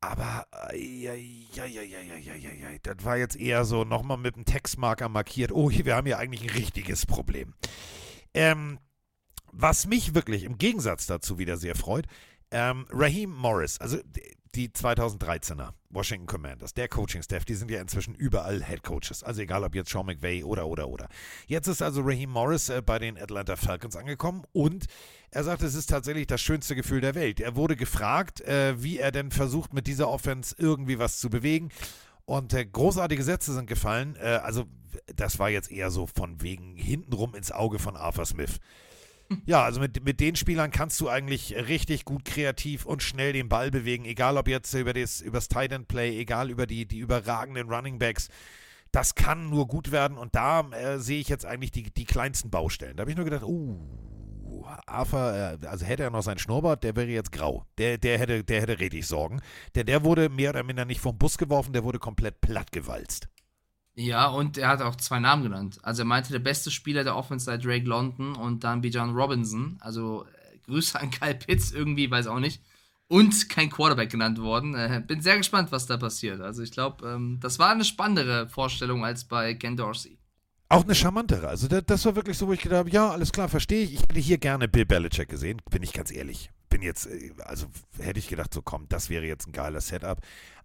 aber 0.00 0.46
ja, 0.74 1.14
ja, 1.14 1.64
ja, 1.64 1.82
ja, 1.82 2.00
ja, 2.00 2.16
ja, 2.18 2.34
ja, 2.34 2.78
das 2.82 3.04
war 3.04 3.16
jetzt 3.16 3.36
eher 3.36 3.64
so 3.64 3.84
nochmal 3.84 4.18
mit 4.18 4.34
einem 4.34 4.44
Textmarker 4.44 5.08
markiert, 5.08 5.52
oh, 5.52 5.70
wir 5.70 5.96
haben 5.96 6.06
hier 6.06 6.18
eigentlich 6.18 6.42
ein 6.42 6.56
richtiges 6.56 7.06
Problem. 7.06 7.54
Ähm, 8.34 8.78
was 9.52 9.86
mich 9.86 10.14
wirklich 10.14 10.44
im 10.44 10.58
Gegensatz 10.58 11.06
dazu 11.06 11.38
wieder 11.38 11.56
sehr 11.56 11.74
freut, 11.74 12.06
ähm, 12.56 12.86
Raheem 12.90 13.34
Morris, 13.36 13.78
also 13.82 13.98
die 14.54 14.70
2013er 14.70 15.72
Washington 15.90 16.26
Commanders, 16.26 16.72
der 16.72 16.88
Coaching-Staff, 16.88 17.44
die 17.44 17.54
sind 17.54 17.70
ja 17.70 17.82
inzwischen 17.82 18.14
überall 18.14 18.64
Head 18.64 18.82
Coaches. 18.82 19.22
Also 19.22 19.42
egal 19.42 19.62
ob 19.62 19.74
jetzt 19.74 19.90
Sean 19.90 20.06
McVay 20.06 20.42
oder, 20.42 20.66
oder, 20.66 20.88
oder. 20.88 21.08
Jetzt 21.46 21.66
ist 21.66 21.82
also 21.82 22.00
Raheem 22.00 22.30
Morris 22.30 22.70
äh, 22.70 22.80
bei 22.80 22.98
den 22.98 23.18
Atlanta 23.18 23.56
Falcons 23.56 23.94
angekommen 23.94 24.44
und 24.52 24.86
er 25.30 25.44
sagt, 25.44 25.62
es 25.62 25.74
ist 25.74 25.90
tatsächlich 25.90 26.26
das 26.26 26.40
schönste 26.40 26.74
Gefühl 26.74 27.02
der 27.02 27.14
Welt. 27.14 27.40
Er 27.40 27.56
wurde 27.56 27.76
gefragt, 27.76 28.40
äh, 28.40 28.82
wie 28.82 28.98
er 28.98 29.12
denn 29.12 29.30
versucht, 29.30 29.74
mit 29.74 29.86
dieser 29.86 30.08
Offense 30.08 30.54
irgendwie 30.58 30.98
was 30.98 31.18
zu 31.18 31.28
bewegen. 31.28 31.68
Und 32.24 32.54
äh, 32.54 32.64
großartige 32.64 33.22
Sätze 33.22 33.52
sind 33.52 33.66
gefallen. 33.66 34.16
Äh, 34.16 34.40
also, 34.42 34.64
das 35.14 35.38
war 35.38 35.50
jetzt 35.50 35.70
eher 35.70 35.90
so 35.90 36.06
von 36.06 36.40
wegen 36.40 36.74
hintenrum 36.74 37.34
ins 37.34 37.52
Auge 37.52 37.78
von 37.78 37.96
Arthur 37.96 38.24
Smith. 38.24 38.60
Ja, 39.44 39.62
also 39.64 39.80
mit, 39.80 40.04
mit 40.04 40.20
den 40.20 40.36
Spielern 40.36 40.70
kannst 40.70 41.00
du 41.00 41.08
eigentlich 41.08 41.54
richtig 41.54 42.04
gut 42.04 42.24
kreativ 42.24 42.86
und 42.86 43.02
schnell 43.02 43.32
den 43.32 43.48
Ball 43.48 43.70
bewegen, 43.70 44.04
egal 44.04 44.36
ob 44.36 44.48
jetzt 44.48 44.72
über 44.74 44.92
das, 44.92 45.20
übers 45.20 45.48
Tight 45.48 45.72
End 45.72 45.88
Play, 45.88 46.18
egal 46.18 46.50
über 46.50 46.66
die, 46.66 46.86
die 46.86 46.98
überragenden 46.98 47.68
Running 47.68 47.98
Backs. 47.98 48.28
Das 48.92 49.14
kann 49.14 49.50
nur 49.50 49.66
gut 49.66 49.90
werden 49.90 50.16
und 50.16 50.34
da 50.34 50.60
äh, 50.70 50.98
sehe 50.98 51.20
ich 51.20 51.28
jetzt 51.28 51.44
eigentlich 51.44 51.70
die, 51.70 51.92
die 51.92 52.04
kleinsten 52.04 52.50
Baustellen. 52.50 52.96
Da 52.96 53.02
habe 53.02 53.10
ich 53.10 53.16
nur 53.16 53.24
gedacht, 53.24 53.42
uh, 53.42 53.78
Arthur, 54.86 55.58
äh, 55.62 55.66
also 55.66 55.84
hätte 55.84 56.04
er 56.04 56.10
noch 56.10 56.22
seinen 56.22 56.38
Schnurrbart, 56.38 56.84
der 56.84 56.96
wäre 56.96 57.08
jetzt 57.08 57.32
grau. 57.32 57.66
Der, 57.78 57.98
der, 57.98 58.18
hätte, 58.18 58.44
der 58.44 58.62
hätte 58.62 58.78
richtig 58.78 59.06
Sorgen. 59.06 59.40
Denn 59.74 59.86
der 59.86 60.04
wurde 60.04 60.28
mehr 60.28 60.50
oder 60.50 60.62
minder 60.62 60.84
nicht 60.84 61.00
vom 61.00 61.18
Bus 61.18 61.38
geworfen, 61.38 61.72
der 61.72 61.84
wurde 61.84 61.98
komplett 61.98 62.40
plattgewalzt. 62.40 63.28
Ja, 63.98 64.28
und 64.28 64.58
er 64.58 64.68
hat 64.68 64.82
auch 64.82 64.96
zwei 64.96 65.18
Namen 65.20 65.42
genannt. 65.42 65.78
Also 65.82 66.02
er 66.02 66.06
meinte, 66.06 66.30
der 66.30 66.38
beste 66.38 66.70
Spieler 66.70 67.02
der 67.02 67.16
Offense 67.16 67.46
sei 67.46 67.56
Drake 67.56 67.86
London 67.86 68.36
und 68.36 68.62
dann 68.62 68.82
Bijan 68.82 69.14
Robinson. 69.14 69.78
Also 69.80 70.26
äh, 70.26 70.58
Grüße 70.66 71.00
an 71.00 71.10
Kyle 71.10 71.34
Pitts 71.34 71.72
irgendwie, 71.72 72.10
weiß 72.10 72.26
auch 72.26 72.38
nicht. 72.38 72.60
Und 73.08 73.48
kein 73.48 73.70
Quarterback 73.70 74.10
genannt 74.10 74.38
worden. 74.38 74.74
Äh, 74.74 75.02
bin 75.06 75.22
sehr 75.22 75.38
gespannt, 75.38 75.72
was 75.72 75.86
da 75.86 75.96
passiert. 75.96 76.42
Also 76.42 76.62
ich 76.62 76.72
glaube, 76.72 77.08
ähm, 77.08 77.38
das 77.40 77.58
war 77.58 77.70
eine 77.70 77.84
spannendere 77.84 78.48
Vorstellung 78.48 79.02
als 79.02 79.24
bei 79.24 79.54
Ken 79.54 79.78
Dorsey. 79.78 80.18
Auch 80.68 80.84
eine 80.84 80.94
charmantere. 80.94 81.48
Also 81.48 81.66
das, 81.66 81.84
das 81.86 82.04
war 82.04 82.16
wirklich 82.16 82.36
so, 82.36 82.48
wo 82.48 82.52
ich 82.52 82.60
gedacht 82.60 82.80
habe, 82.80 82.90
ja, 82.90 83.10
alles 83.10 83.32
klar, 83.32 83.48
verstehe 83.48 83.84
ich. 83.84 83.94
Ich 83.94 84.02
hätte 84.02 84.20
hier 84.20 84.38
gerne 84.38 84.68
Bill 84.68 84.84
Belichick 84.84 85.30
gesehen, 85.30 85.62
bin 85.70 85.82
ich 85.82 85.94
ganz 85.94 86.10
ehrlich. 86.10 86.50
Bin 86.76 86.82
jetzt, 86.82 87.06
äh, 87.06 87.32
also 87.42 87.68
hätte 87.98 88.18
ich 88.18 88.28
gedacht, 88.28 88.52
so 88.52 88.60
komm, 88.60 88.86
das 88.90 89.08
wäre 89.08 89.24
jetzt 89.24 89.48
ein 89.48 89.52
geiler 89.52 89.80
Setup. 89.80 90.20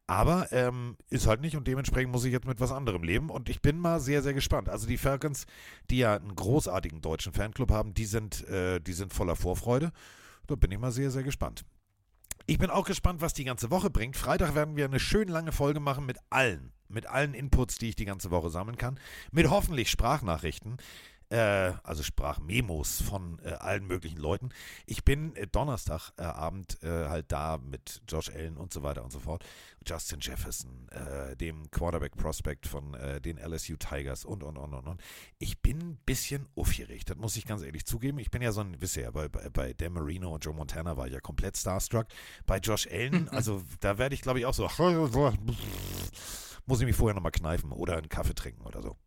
Aber 0.07 0.51
ähm, 0.51 0.97
ist 1.09 1.25
halt 1.25 1.39
nicht 1.39 1.55
und 1.55 1.69
dementsprechend 1.69 2.11
muss 2.11 2.25
ich 2.25 2.33
jetzt 2.33 2.45
mit 2.45 2.59
was 2.59 2.73
anderem 2.73 3.01
leben 3.01 3.29
und 3.29 3.47
ich 3.47 3.61
bin 3.61 3.79
mal 3.79 4.01
sehr, 4.01 4.21
sehr 4.21 4.33
gespannt. 4.33 4.67
Also 4.67 4.87
die 4.87 4.97
Falcons, 4.97 5.45
die 5.89 5.99
ja 5.99 6.17
einen 6.17 6.35
großartigen 6.35 6.99
deutschen 6.99 7.31
Fanclub 7.31 7.71
haben, 7.71 7.93
die 7.93 8.03
sind, 8.03 8.45
äh, 8.49 8.81
die 8.81 8.91
sind 8.91 9.13
voller 9.13 9.37
Vorfreude. 9.37 9.93
Da 10.47 10.55
bin 10.55 10.69
ich 10.69 10.79
mal 10.79 10.91
sehr, 10.91 11.11
sehr 11.11 11.23
gespannt. 11.23 11.63
Ich 12.45 12.57
bin 12.57 12.69
auch 12.69 12.85
gespannt, 12.85 13.21
was 13.21 13.33
die 13.33 13.45
ganze 13.45 13.71
Woche 13.71 13.89
bringt. 13.89 14.17
Freitag 14.17 14.53
werden 14.53 14.75
wir 14.75 14.83
eine 14.83 14.99
schön 14.99 15.29
lange 15.29 15.53
Folge 15.53 15.79
machen 15.79 16.05
mit 16.05 16.17
allen, 16.29 16.73
mit 16.89 17.05
allen 17.05 17.33
Inputs, 17.33 17.77
die 17.77 17.87
ich 17.87 17.95
die 17.95 18.03
ganze 18.03 18.31
Woche 18.31 18.49
sammeln 18.49 18.77
kann. 18.77 18.99
Mit 19.31 19.49
hoffentlich 19.49 19.89
Sprachnachrichten, 19.89 20.75
äh, 21.31 21.73
also 21.83 22.03
Sprachmemos 22.03 23.01
von 23.01 23.39
äh, 23.43 23.51
allen 23.53 23.87
möglichen 23.87 24.19
Leuten. 24.19 24.49
Ich 24.85 25.05
bin 25.05 25.35
äh, 25.35 25.47
Donnerstagabend 25.47 26.83
äh, 26.83 27.07
halt 27.07 27.31
da 27.31 27.57
mit 27.57 28.01
Josh 28.07 28.29
Allen 28.29 28.57
und 28.57 28.73
so 28.73 28.83
weiter 28.83 29.03
und 29.03 29.11
so 29.11 29.19
fort. 29.19 29.45
Justin 29.85 30.19
Jefferson, 30.19 30.89
äh, 30.89 31.35
dem 31.37 31.71
Quarterback-Prospect 31.71 32.67
von 32.67 32.93
äh, 32.93 33.21
den 33.21 33.37
LSU 33.37 33.77
Tigers 33.77 34.25
und, 34.25 34.43
und, 34.43 34.57
und, 34.57 34.73
und, 34.73 34.87
und. 34.87 35.01
Ich 35.39 35.59
bin 35.61 35.79
ein 35.79 35.99
bisschen 36.05 36.47
aufgeregt, 36.55 37.09
das 37.09 37.17
muss 37.17 37.37
ich 37.37 37.45
ganz 37.45 37.63
ehrlich 37.63 37.85
zugeben. 37.85 38.19
Ich 38.19 38.29
bin 38.29 38.41
ja 38.41 38.51
so 38.51 38.61
ein, 38.61 38.79
wisst 38.81 38.97
ihr 38.97 39.03
ja, 39.03 39.11
bei, 39.11 39.29
bei, 39.29 39.49
bei 39.49 39.73
Dan 39.73 39.93
Marino 39.93 40.33
und 40.33 40.43
Joe 40.43 40.53
Montana 40.53 40.97
war 40.97 41.07
ich 41.07 41.13
ja 41.13 41.21
komplett 41.21 41.57
starstruck. 41.57 42.07
Bei 42.45 42.57
Josh 42.57 42.87
Allen, 42.91 43.29
also 43.29 43.63
da 43.79 43.97
werde 43.97 44.15
ich 44.15 44.21
glaube 44.21 44.39
ich 44.39 44.45
auch 44.45 44.53
so, 44.53 44.67
muss 46.65 46.79
ich 46.81 46.85
mich 46.85 46.95
vorher 46.95 47.15
nochmal 47.15 47.31
kneifen 47.31 47.71
oder 47.71 47.97
einen 47.97 48.09
Kaffee 48.09 48.35
trinken 48.35 48.63
oder 48.63 48.81
so. 48.81 48.97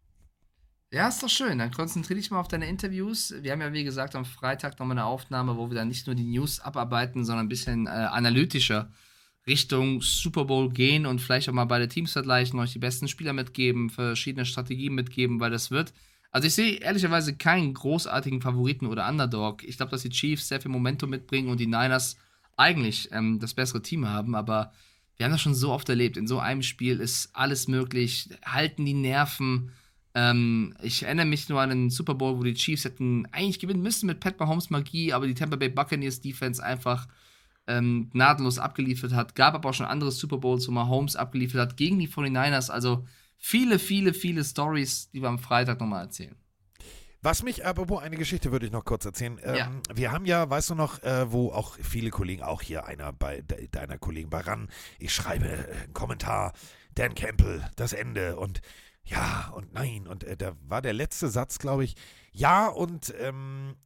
Ja, 0.92 1.08
ist 1.08 1.22
doch 1.22 1.28
schön. 1.28 1.58
Dann 1.58 1.72
konzentriere 1.72 2.20
dich 2.20 2.30
mal 2.30 2.38
auf 2.38 2.48
deine 2.48 2.68
Interviews. 2.68 3.34
Wir 3.40 3.52
haben 3.52 3.60
ja, 3.60 3.72
wie 3.72 3.84
gesagt, 3.84 4.14
am 4.14 4.24
Freitag 4.24 4.78
nochmal 4.78 4.96
eine 4.96 5.06
Aufnahme, 5.06 5.56
wo 5.56 5.68
wir 5.68 5.74
dann 5.74 5.88
nicht 5.88 6.06
nur 6.06 6.14
die 6.14 6.24
News 6.24 6.60
abarbeiten, 6.60 7.24
sondern 7.24 7.46
ein 7.46 7.48
bisschen 7.48 7.86
äh, 7.86 7.90
analytischer 7.90 8.90
Richtung 9.46 10.00
Super 10.00 10.44
Bowl 10.44 10.70
gehen 10.70 11.04
und 11.04 11.20
vielleicht 11.20 11.48
auch 11.48 11.52
mal 11.52 11.64
beide 11.64 11.88
Teams 11.88 12.12
vergleichen, 12.12 12.58
euch 12.60 12.72
die 12.72 12.78
besten 12.78 13.08
Spieler 13.08 13.32
mitgeben, 13.32 13.90
verschiedene 13.90 14.46
Strategien 14.46 14.94
mitgeben, 14.94 15.40
weil 15.40 15.50
das 15.50 15.70
wird. 15.70 15.92
Also 16.30 16.46
ich 16.46 16.54
sehe 16.54 16.76
ehrlicherweise 16.76 17.36
keinen 17.36 17.74
großartigen 17.74 18.40
Favoriten 18.40 18.86
oder 18.86 19.08
Underdog. 19.08 19.62
Ich 19.64 19.76
glaube, 19.76 19.90
dass 19.90 20.02
die 20.02 20.10
Chiefs 20.10 20.48
sehr 20.48 20.60
viel 20.60 20.70
Momentum 20.70 21.10
mitbringen 21.10 21.48
und 21.48 21.60
die 21.60 21.66
Niners 21.66 22.16
eigentlich 22.56 23.10
ähm, 23.12 23.38
das 23.38 23.54
bessere 23.54 23.82
Team 23.82 24.08
haben, 24.08 24.34
aber 24.34 24.72
wir 25.16 25.24
haben 25.24 25.32
das 25.32 25.42
schon 25.42 25.54
so 25.54 25.72
oft 25.72 25.88
erlebt. 25.88 26.16
In 26.16 26.26
so 26.26 26.38
einem 26.38 26.62
Spiel 26.62 27.00
ist 27.00 27.30
alles 27.34 27.68
möglich, 27.68 28.30
halten 28.44 28.84
die 28.84 28.94
Nerven. 28.94 29.72
Ähm, 30.14 30.74
ich 30.80 31.02
erinnere 31.02 31.26
mich 31.26 31.48
nur 31.48 31.60
an 31.60 31.70
den 31.70 31.90
Super 31.90 32.14
Bowl, 32.14 32.38
wo 32.38 32.42
die 32.42 32.54
Chiefs 32.54 32.84
hätten 32.84 33.26
eigentlich 33.32 33.58
gewinnen 33.58 33.82
müssen 33.82 34.06
mit 34.06 34.20
Pat 34.20 34.38
Mahomes 34.38 34.70
Magie, 34.70 35.12
aber 35.12 35.26
die 35.26 35.34
Tampa 35.34 35.56
Bay 35.56 35.68
Buccaneers 35.68 36.20
Defense 36.20 36.64
einfach 36.64 37.08
ähm, 37.66 38.10
gnadenlos 38.12 38.58
abgeliefert 38.58 39.12
hat. 39.12 39.34
Gab 39.34 39.54
aber 39.54 39.70
auch 39.70 39.74
schon 39.74 39.86
andere 39.86 40.12
Super 40.12 40.38
Bowls, 40.38 40.68
wo 40.68 40.72
Mahomes 40.72 41.16
abgeliefert 41.16 41.60
hat 41.60 41.76
gegen 41.76 41.98
die 41.98 42.08
49ers. 42.08 42.70
Also 42.70 43.06
viele, 43.38 43.78
viele, 43.78 44.14
viele 44.14 44.44
Stories, 44.44 45.10
die 45.10 45.20
wir 45.20 45.28
am 45.28 45.38
Freitag 45.38 45.80
nochmal 45.80 46.04
erzählen. 46.04 46.36
Was 47.22 47.42
mich, 47.42 47.64
apropos 47.64 48.02
eine 48.02 48.18
Geschichte 48.18 48.52
würde 48.52 48.66
ich 48.66 48.72
noch 48.72 48.84
kurz 48.84 49.06
erzählen. 49.06 49.40
Ähm, 49.42 49.54
Ja. 49.56 49.70
Wir 49.94 50.12
haben 50.12 50.26
ja, 50.26 50.48
weißt 50.48 50.70
du 50.70 50.74
noch, 50.74 51.02
äh, 51.02 51.32
wo 51.32 51.52
auch 51.52 51.76
viele 51.80 52.10
Kollegen, 52.10 52.42
auch 52.42 52.60
hier 52.60 52.84
einer 52.84 53.14
bei 53.14 53.40
de, 53.40 53.66
deiner 53.68 53.96
Kollegen 53.96 54.28
bei 54.28 54.40
RAN, 54.40 54.68
ich 54.98 55.14
schreibe 55.14 55.46
äh, 55.46 55.84
einen 55.84 55.94
Kommentar, 55.94 56.52
Dan 56.94 57.14
Campbell, 57.14 57.66
das 57.76 57.94
Ende 57.94 58.36
und 58.36 58.60
ja 59.04 59.52
und 59.54 59.72
nein. 59.72 60.06
Und 60.06 60.24
äh, 60.24 60.36
da 60.36 60.56
war 60.62 60.82
der 60.82 60.92
letzte 60.92 61.28
Satz, 61.28 61.58
glaube 61.58 61.84
ich, 61.84 61.94
ja 62.32 62.68
und 62.68 63.14
ähm, 63.18 63.76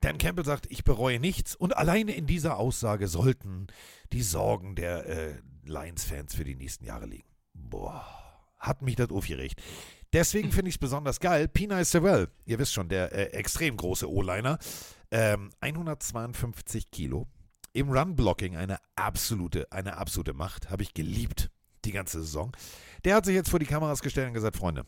Dan 0.00 0.18
Campbell 0.18 0.44
sagt, 0.44 0.66
ich 0.70 0.84
bereue 0.84 1.18
nichts 1.18 1.56
und 1.56 1.76
alleine 1.76 2.12
in 2.12 2.26
dieser 2.26 2.58
Aussage 2.58 3.08
sollten 3.08 3.68
die 4.12 4.22
Sorgen 4.22 4.74
der 4.74 5.06
äh, 5.06 5.34
Lions-Fans 5.64 6.34
für 6.34 6.44
die 6.44 6.56
nächsten 6.56 6.84
Jahre 6.84 7.06
liegen. 7.06 7.28
Boah, 7.54 8.04
hat 8.58 8.82
mich 8.82 8.96
das 8.96 9.10
aufgeregt. 9.10 9.62
Deswegen 10.12 10.52
finde 10.52 10.68
ich 10.68 10.76
es 10.76 10.78
besonders 10.78 11.20
geil. 11.20 11.48
Pina 11.48 11.82
Sewell, 11.84 12.28
ihr 12.44 12.58
wisst 12.58 12.74
schon, 12.74 12.88
der 12.88 13.12
äh, 13.12 13.32
extrem 13.32 13.76
große 13.76 14.08
O-Liner, 14.08 14.58
ähm, 15.10 15.50
152 15.60 16.90
Kilo. 16.90 17.26
Im 17.72 17.90
Run-Blocking 17.90 18.56
eine 18.56 18.78
absolute, 18.94 19.72
eine 19.72 19.96
absolute 19.96 20.32
Macht. 20.32 20.70
Habe 20.70 20.84
ich 20.84 20.94
geliebt. 20.94 21.50
Die 21.84 21.92
ganze 21.92 22.20
Saison. 22.20 22.52
Der 23.04 23.16
hat 23.16 23.24
sich 23.26 23.34
jetzt 23.34 23.50
vor 23.50 23.58
die 23.58 23.66
Kameras 23.66 24.00
gestellt 24.02 24.28
und 24.28 24.34
gesagt, 24.34 24.56
Freunde, 24.56 24.84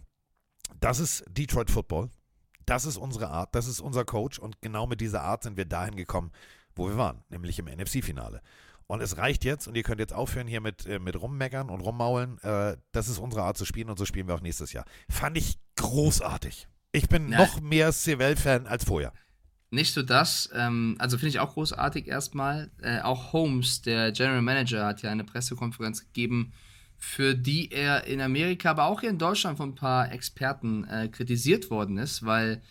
das 0.81 0.99
ist 0.99 1.25
Detroit 1.29 1.71
Football. 1.71 2.11
Das 2.65 2.85
ist 2.85 2.97
unsere 2.97 3.29
Art, 3.29 3.55
das 3.55 3.69
ist 3.69 3.81
unser 3.81 4.05
Coach 4.05 4.39
und 4.41 4.61
genau 4.61 4.87
mit 4.87 5.01
dieser 5.01 5.23
Art 5.23 5.45
sind 5.45 5.57
wir 5.57 5.67
dahin 5.67 5.95
gekommen, 5.95 6.33
wo 6.75 6.89
wir 6.89 6.97
waren, 6.97 7.23
nämlich 7.29 7.59
im 7.61 7.67
NFC-Finale. 7.67 8.41
Und 8.89 9.01
es 9.01 9.17
reicht 9.19 9.45
jetzt 9.45 9.69
und 9.69 9.77
ihr 9.77 9.83
könnt 9.83 10.01
jetzt 10.01 10.13
aufhören 10.13 10.47
hier 10.49 10.61
mit, 10.61 10.85
äh, 10.87 10.99
mit 10.99 11.21
rummeckern 11.21 11.71
und 11.71 11.81
rummaulen. 11.81 12.39
Äh, 12.43 12.77
das 12.93 13.09
ist 13.09 13.19
unsere 13.19 13.43
Art 13.43 13.57
zu 13.57 13.65
spielen 13.65 13.89
und 13.91 13.99
so 13.99 14.05
spielen 14.05 14.27
wir 14.29 14.35
auch 14.35 14.41
nächstes 14.41 14.73
Jahr. 14.73 14.85
Fand 15.09 15.37
ich 15.37 15.59
großartig. 15.77 16.69
Ich 16.93 17.09
bin 17.09 17.31
Ja. 17.31 17.39
noch 17.39 17.61
mehr 17.61 17.93
CWL-Fan 17.93 18.67
als 18.67 18.85
vorher. 18.85 19.13
Nicht 19.71 19.95
nur 19.97 20.07
das, 20.07 20.49
ähm, 20.55 20.97
also 20.99 21.19
finde 21.19 21.31
ich 21.31 21.41
auch 21.41 21.55
großartig 21.55 22.07
erstmal. 22.07 22.71
Äh, 22.81 23.01
auch 23.01 23.33
Holmes, 23.33 23.83
der 23.83 24.13
General 24.13 24.43
Manager, 24.43 24.87
hat 24.87 25.03
ja 25.03 25.11
eine 25.11 25.25
Pressekonferenz 25.25 26.03
gegeben, 26.03 26.53
für 26.99 27.35
die 27.35 27.71
er 27.71 28.05
in 28.05 28.21
Amerika, 28.21 28.71
aber 28.71 28.85
auch 28.85 29.01
hier 29.01 29.11
in 29.11 29.19
Deutschland 29.19 29.57
von 29.57 29.71
ein 29.71 29.75
paar 29.75 30.13
Experten 30.13 30.85
äh, 30.85 31.09
kritisiert 31.09 31.71
worden 31.71 31.99
ist, 31.99 32.25
weil 32.25 32.63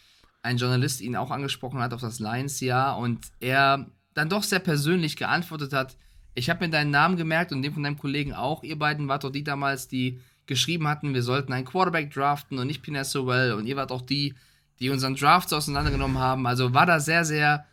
ein 0.41 0.57
Journalist 0.57 1.01
ihn 1.01 1.15
auch 1.15 1.31
angesprochen 1.31 1.79
hat 1.79 1.93
auf 1.93 2.01
das 2.01 2.19
Lions-Jahr 2.19 2.97
und 2.97 3.25
er 3.39 3.89
dann 4.13 4.29
doch 4.29 4.43
sehr 4.43 4.59
persönlich 4.59 5.17
geantwortet 5.17 5.73
hat, 5.73 5.97
ich 6.35 6.49
habe 6.49 6.65
mir 6.65 6.71
deinen 6.71 6.91
Namen 6.91 7.15
gemerkt 7.15 7.51
und 7.51 7.61
den 7.61 7.73
von 7.73 7.83
deinem 7.83 7.97
Kollegen 7.97 8.33
auch. 8.33 8.63
Ihr 8.63 8.77
beiden 8.77 9.07
wart 9.07 9.23
doch 9.23 9.31
die 9.31 9.43
damals, 9.43 9.87
die 9.87 10.19
geschrieben 10.47 10.87
hatten, 10.87 11.13
wir 11.13 11.23
sollten 11.23 11.53
einen 11.53 11.65
Quarterback 11.65 12.13
draften 12.13 12.59
und 12.59 12.67
nicht 12.67 12.83
Pina 12.83 13.03
Sowell. 13.03 13.53
Und 13.53 13.65
ihr 13.65 13.77
wart 13.77 13.91
auch 13.91 14.01
die, 14.01 14.35
die 14.79 14.89
unseren 14.89 15.15
Drafts 15.15 15.53
auseinandergenommen 15.53 16.19
haben. 16.19 16.45
Also 16.45 16.73
war 16.73 16.85
da 16.85 16.99
sehr, 16.99 17.23
sehr 17.23 17.65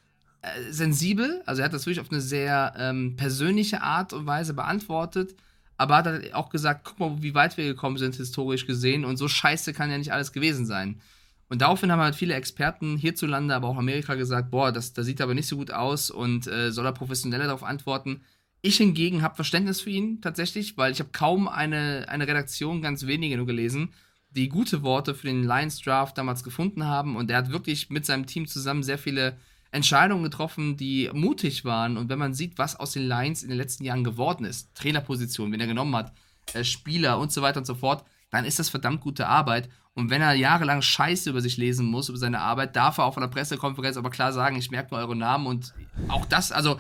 äh, 0.43 0.49
sensibel. 0.71 1.43
Also 1.45 1.61
er 1.61 1.67
hat 1.67 1.73
das 1.73 1.87
wirklich 1.87 2.01
auf 2.01 2.11
eine 2.11 2.21
sehr 2.21 2.73
ähm, 2.79 3.17
persönliche 3.17 3.83
Art 3.83 4.13
und 4.13 4.27
Weise 4.27 4.55
beantwortet. 4.55 5.35
Aber 5.83 5.97
hat 5.97 6.07
halt 6.07 6.33
auch 6.33 6.49
gesagt, 6.49 6.85
guck 6.85 7.01
mal, 7.01 7.23
wie 7.23 7.35
weit 7.35 7.57
wir 7.57 7.65
gekommen 7.65 7.99
sind, 7.99 8.15
historisch 8.15 8.69
gesehen. 8.69 9.05
Und 9.05 9.17
so 9.17 9.27
scheiße 9.27 9.73
kann 9.73 9.91
ja 9.91 9.99
nicht 9.99 10.13
alles 10.13 10.31
gewesen 10.31 10.65
sein. 10.65 11.01
Und 11.49 11.61
daraufhin 11.61 11.91
haben 11.91 11.99
halt 11.99 12.15
viele 12.15 12.35
Experten 12.35 12.97
hierzulande, 12.97 13.53
aber 13.53 13.67
auch 13.67 13.77
Amerika 13.77 14.15
gesagt, 14.15 14.53
boah, 14.53 14.71
das, 14.71 14.93
das 14.93 15.07
sieht 15.07 15.21
aber 15.21 15.35
nicht 15.35 15.49
so 15.49 15.57
gut 15.57 15.73
aus 15.73 16.09
und 16.09 16.47
äh, 16.47 16.71
soll 16.71 16.87
er 16.87 16.93
professioneller 16.93 17.47
darauf 17.47 17.65
antworten. 17.65 18.21
Ich 18.61 18.77
hingegen 18.77 19.23
habe 19.23 19.35
Verständnis 19.35 19.81
für 19.81 19.91
ihn 19.91 20.21
tatsächlich, 20.21 20.77
weil 20.77 20.93
ich 20.93 21.01
habe 21.01 21.11
kaum 21.11 21.49
eine, 21.49 22.07
eine 22.09 22.29
Redaktion, 22.29 22.81
ganz 22.81 23.09
wenige 23.09 23.37
nur 23.37 23.47
gelesen, 23.47 23.93
die 24.31 24.49
gute 24.49 24.83
Worte 24.85 25.17
für 25.17 25.27
den 25.27 25.43
Lions 25.43 25.81
Draft 25.81 26.17
damals 26.17 26.45
gefunden 26.45 26.85
haben. 26.87 27.17
Und 27.17 27.29
er 27.29 27.39
hat 27.39 27.51
wirklich 27.51 27.91
mit 27.91 28.07
seinem 28.07 28.27
Team 28.27 28.47
zusammen 28.47 28.85
sehr 28.85 28.99
viele 28.99 29.37
Entscheidungen 29.73 30.23
getroffen, 30.23 30.77
die 30.77 31.11
mutig 31.13 31.65
waren. 31.65 31.97
Und 31.97 32.09
wenn 32.09 32.19
man 32.19 32.35
sieht, 32.35 32.59
was 32.59 32.79
aus 32.79 32.93
den 32.93 33.09
Lions 33.09 33.43
in 33.43 33.49
den 33.49 33.59
letzten 33.59 33.85
Jahren 33.85 34.05
geworden 34.05 34.45
ist, 34.45 34.75
Trainerposition, 34.75 35.51
wen 35.51 35.61
er 35.61 35.67
genommen 35.67 35.97
hat, 35.97 36.13
äh, 36.53 36.63
Spieler 36.63 37.19
und 37.19 37.33
so 37.33 37.43
weiter 37.43 37.59
und 37.59 37.67
so 37.67 37.75
fort, 37.75 38.05
dann 38.31 38.45
ist 38.45 38.59
das 38.59 38.69
verdammt 38.69 39.01
gute 39.01 39.27
Arbeit. 39.27 39.69
Und 39.95 40.11
wenn 40.11 40.23
er 40.23 40.35
jahrelang 40.35 40.83
Scheiße 40.83 41.31
über 41.31 41.41
sich 41.41 41.57
lesen 41.57 41.87
muss, 41.87 42.09
über 42.09 42.19
seine 42.19 42.41
Arbeit, 42.41 42.77
darf 42.77 42.99
er 42.99 43.05
auch 43.05 43.15
von 43.15 43.23
der 43.23 43.29
Pressekonferenz 43.29 43.97
aber 43.97 44.11
klar 44.11 44.33
sagen, 44.33 44.57
ich 44.57 44.71
merke 44.71 44.95
nur 44.95 45.01
eure 45.01 45.17
Namen 45.17 45.47
und 45.47 45.75
auch 46.09 46.25
das, 46.27 46.53
also 46.53 46.79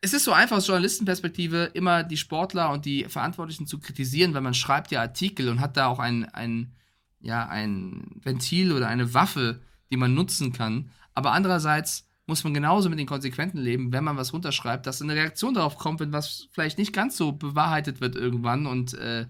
es 0.00 0.12
ist 0.12 0.24
so 0.24 0.32
einfach 0.32 0.58
aus 0.58 0.66
Journalistenperspektive, 0.66 1.70
immer 1.72 2.02
die 2.02 2.18
Sportler 2.18 2.70
und 2.70 2.84
die 2.84 3.04
Verantwortlichen 3.04 3.66
zu 3.66 3.78
kritisieren, 3.78 4.34
weil 4.34 4.42
man 4.42 4.52
schreibt 4.52 4.90
ja 4.90 5.00
Artikel 5.00 5.48
und 5.48 5.60
hat 5.60 5.78
da 5.78 5.86
auch 5.86 5.98
ein, 5.98 6.26
ein, 6.26 6.72
ja, 7.20 7.48
ein 7.48 8.20
Ventil 8.22 8.72
oder 8.72 8.88
eine 8.88 9.14
Waffe, 9.14 9.62
die 9.90 9.96
man 9.96 10.12
nutzen 10.12 10.52
kann. 10.52 10.90
Aber 11.14 11.32
andererseits 11.32 12.06
muss 12.26 12.44
man 12.44 12.54
genauso 12.54 12.88
mit 12.88 12.98
den 12.98 13.06
Konsequenzen 13.06 13.58
leben, 13.58 13.92
wenn 13.92 14.04
man 14.04 14.16
was 14.16 14.32
runterschreibt, 14.32 14.86
dass 14.86 15.02
eine 15.02 15.14
Reaktion 15.14 15.54
darauf 15.54 15.76
kommt, 15.76 16.00
wenn 16.00 16.12
was 16.12 16.48
vielleicht 16.52 16.78
nicht 16.78 16.92
ganz 16.92 17.16
so 17.16 17.32
bewahrheitet 17.32 18.00
wird 18.00 18.16
irgendwann 18.16 18.66
und 18.66 18.94
äh, 18.94 19.26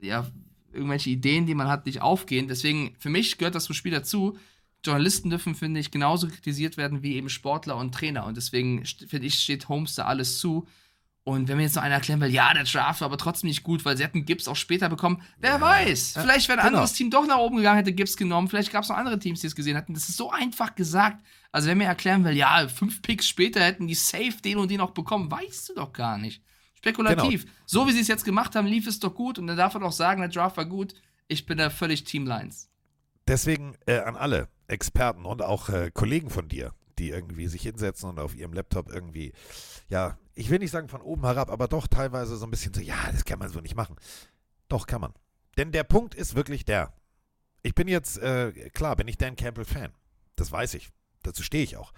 ja, 0.00 0.26
irgendwelche 0.72 1.10
Ideen, 1.10 1.46
die 1.46 1.54
man 1.54 1.68
hat, 1.68 1.86
nicht 1.86 2.02
aufgehen. 2.02 2.48
Deswegen, 2.48 2.96
für 2.98 3.10
mich 3.10 3.38
gehört 3.38 3.54
das 3.54 3.64
zum 3.64 3.74
Spiel 3.74 3.92
dazu. 3.92 4.36
Journalisten 4.84 5.30
dürfen, 5.30 5.54
finde 5.54 5.78
ich, 5.78 5.92
genauso 5.92 6.26
kritisiert 6.26 6.76
werden 6.76 7.02
wie 7.02 7.14
eben 7.14 7.28
Sportler 7.28 7.76
und 7.76 7.94
Trainer. 7.94 8.26
Und 8.26 8.36
deswegen, 8.36 8.84
finde 8.84 9.26
ich, 9.26 9.34
steht 9.34 9.68
Holmes 9.68 9.94
da 9.94 10.06
alles 10.06 10.38
zu. 10.38 10.66
Und 11.24 11.46
wenn 11.46 11.56
mir 11.56 11.62
jetzt 11.62 11.76
noch 11.76 11.82
einer 11.82 11.94
erklären 11.94 12.20
will, 12.20 12.30
ja, 12.30 12.52
der 12.52 12.64
Draft 12.64 13.00
war 13.00 13.06
aber 13.06 13.16
trotzdem 13.16 13.46
nicht 13.46 13.62
gut, 13.62 13.84
weil 13.84 13.96
sie 13.96 14.02
hätten 14.02 14.24
Gibbs 14.24 14.48
auch 14.48 14.56
später 14.56 14.88
bekommen, 14.88 15.22
wer 15.38 15.60
weiß. 15.60 16.18
Vielleicht 16.20 16.48
wäre 16.48 16.58
ein 16.58 16.66
genau. 16.66 16.78
anderes 16.78 16.94
Team 16.94 17.10
doch 17.10 17.26
nach 17.26 17.38
oben 17.38 17.58
gegangen, 17.58 17.76
hätte 17.76 17.92
Gibbs 17.92 18.16
genommen. 18.16 18.48
Vielleicht 18.48 18.72
gab 18.72 18.82
es 18.82 18.88
noch 18.88 18.96
andere 18.96 19.20
Teams, 19.20 19.40
die 19.40 19.46
es 19.46 19.54
gesehen 19.54 19.76
hatten. 19.76 19.94
Das 19.94 20.08
ist 20.08 20.16
so 20.16 20.32
einfach 20.32 20.74
gesagt. 20.74 21.22
Also, 21.52 21.68
wenn 21.68 21.78
mir 21.78 21.84
erklären 21.84 22.24
will, 22.24 22.36
ja, 22.36 22.66
fünf 22.66 23.02
Picks 23.02 23.28
später 23.28 23.60
hätten 23.60 23.86
die 23.86 23.94
safe 23.94 24.34
den 24.44 24.56
und 24.58 24.70
den 24.70 24.78
noch 24.78 24.90
bekommen, 24.90 25.30
weißt 25.30 25.68
du 25.68 25.74
doch 25.74 25.92
gar 25.92 26.18
nicht. 26.18 26.42
Spekulativ. 26.74 27.44
Genau. 27.44 27.54
So 27.66 27.86
wie 27.86 27.92
sie 27.92 28.00
es 28.00 28.08
jetzt 28.08 28.24
gemacht 28.24 28.56
haben, 28.56 28.66
lief 28.66 28.88
es 28.88 28.98
doch 28.98 29.14
gut. 29.14 29.38
Und 29.38 29.46
dann 29.46 29.56
darf 29.56 29.74
er 29.74 29.80
doch 29.80 29.92
sagen, 29.92 30.20
der 30.22 30.30
Draft 30.30 30.56
war 30.56 30.64
gut. 30.64 30.94
Ich 31.28 31.46
bin 31.46 31.58
da 31.58 31.70
völlig 31.70 32.02
Team 32.02 32.26
Lions. 32.26 32.68
Deswegen 33.28 33.76
äh, 33.86 33.98
an 34.00 34.16
alle 34.16 34.48
Experten 34.66 35.24
und 35.24 35.42
auch 35.42 35.68
äh, 35.68 35.92
Kollegen 35.94 36.30
von 36.30 36.48
dir, 36.48 36.72
die 36.98 37.10
irgendwie 37.10 37.46
sich 37.46 37.62
hinsetzen 37.62 38.08
und 38.08 38.18
auf 38.18 38.34
ihrem 38.34 38.52
Laptop 38.52 38.90
irgendwie, 38.90 39.32
ja, 39.88 40.18
ich 40.34 40.50
will 40.50 40.58
nicht 40.58 40.70
sagen 40.70 40.88
von 40.88 41.02
oben 41.02 41.24
herab, 41.24 41.50
aber 41.50 41.68
doch 41.68 41.86
teilweise 41.86 42.36
so 42.36 42.46
ein 42.46 42.50
bisschen 42.50 42.72
so, 42.74 42.80
ja, 42.80 43.10
das 43.12 43.24
kann 43.24 43.38
man 43.38 43.50
so 43.50 43.60
nicht 43.60 43.76
machen. 43.76 43.96
Doch, 44.68 44.86
kann 44.86 45.00
man. 45.00 45.12
Denn 45.56 45.72
der 45.72 45.84
Punkt 45.84 46.14
ist 46.14 46.34
wirklich 46.34 46.64
der. 46.64 46.92
Ich 47.62 47.74
bin 47.74 47.88
jetzt, 47.88 48.18
äh, 48.18 48.70
klar, 48.70 48.96
bin 48.96 49.08
ich 49.08 49.18
Dan 49.18 49.36
Campbell-Fan. 49.36 49.92
Das 50.36 50.50
weiß 50.50 50.74
ich. 50.74 50.90
Dazu 51.22 51.42
stehe 51.42 51.62
ich 51.62 51.76
auch. 51.76 51.92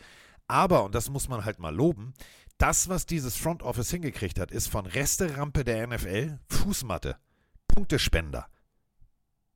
Aber, 0.46 0.84
und 0.84 0.94
das 0.94 1.08
muss 1.08 1.28
man 1.28 1.44
halt 1.44 1.58
mal 1.58 1.74
loben, 1.74 2.12
das, 2.58 2.88
was 2.88 3.06
dieses 3.06 3.36
Front 3.36 3.62
Office 3.62 3.90
hingekriegt 3.90 4.38
hat, 4.38 4.50
ist 4.50 4.68
von 4.68 4.86
Resterampe 4.86 5.64
der 5.64 5.86
NFL, 5.86 6.38
Fußmatte, 6.48 7.16
Punktespender 7.66 8.48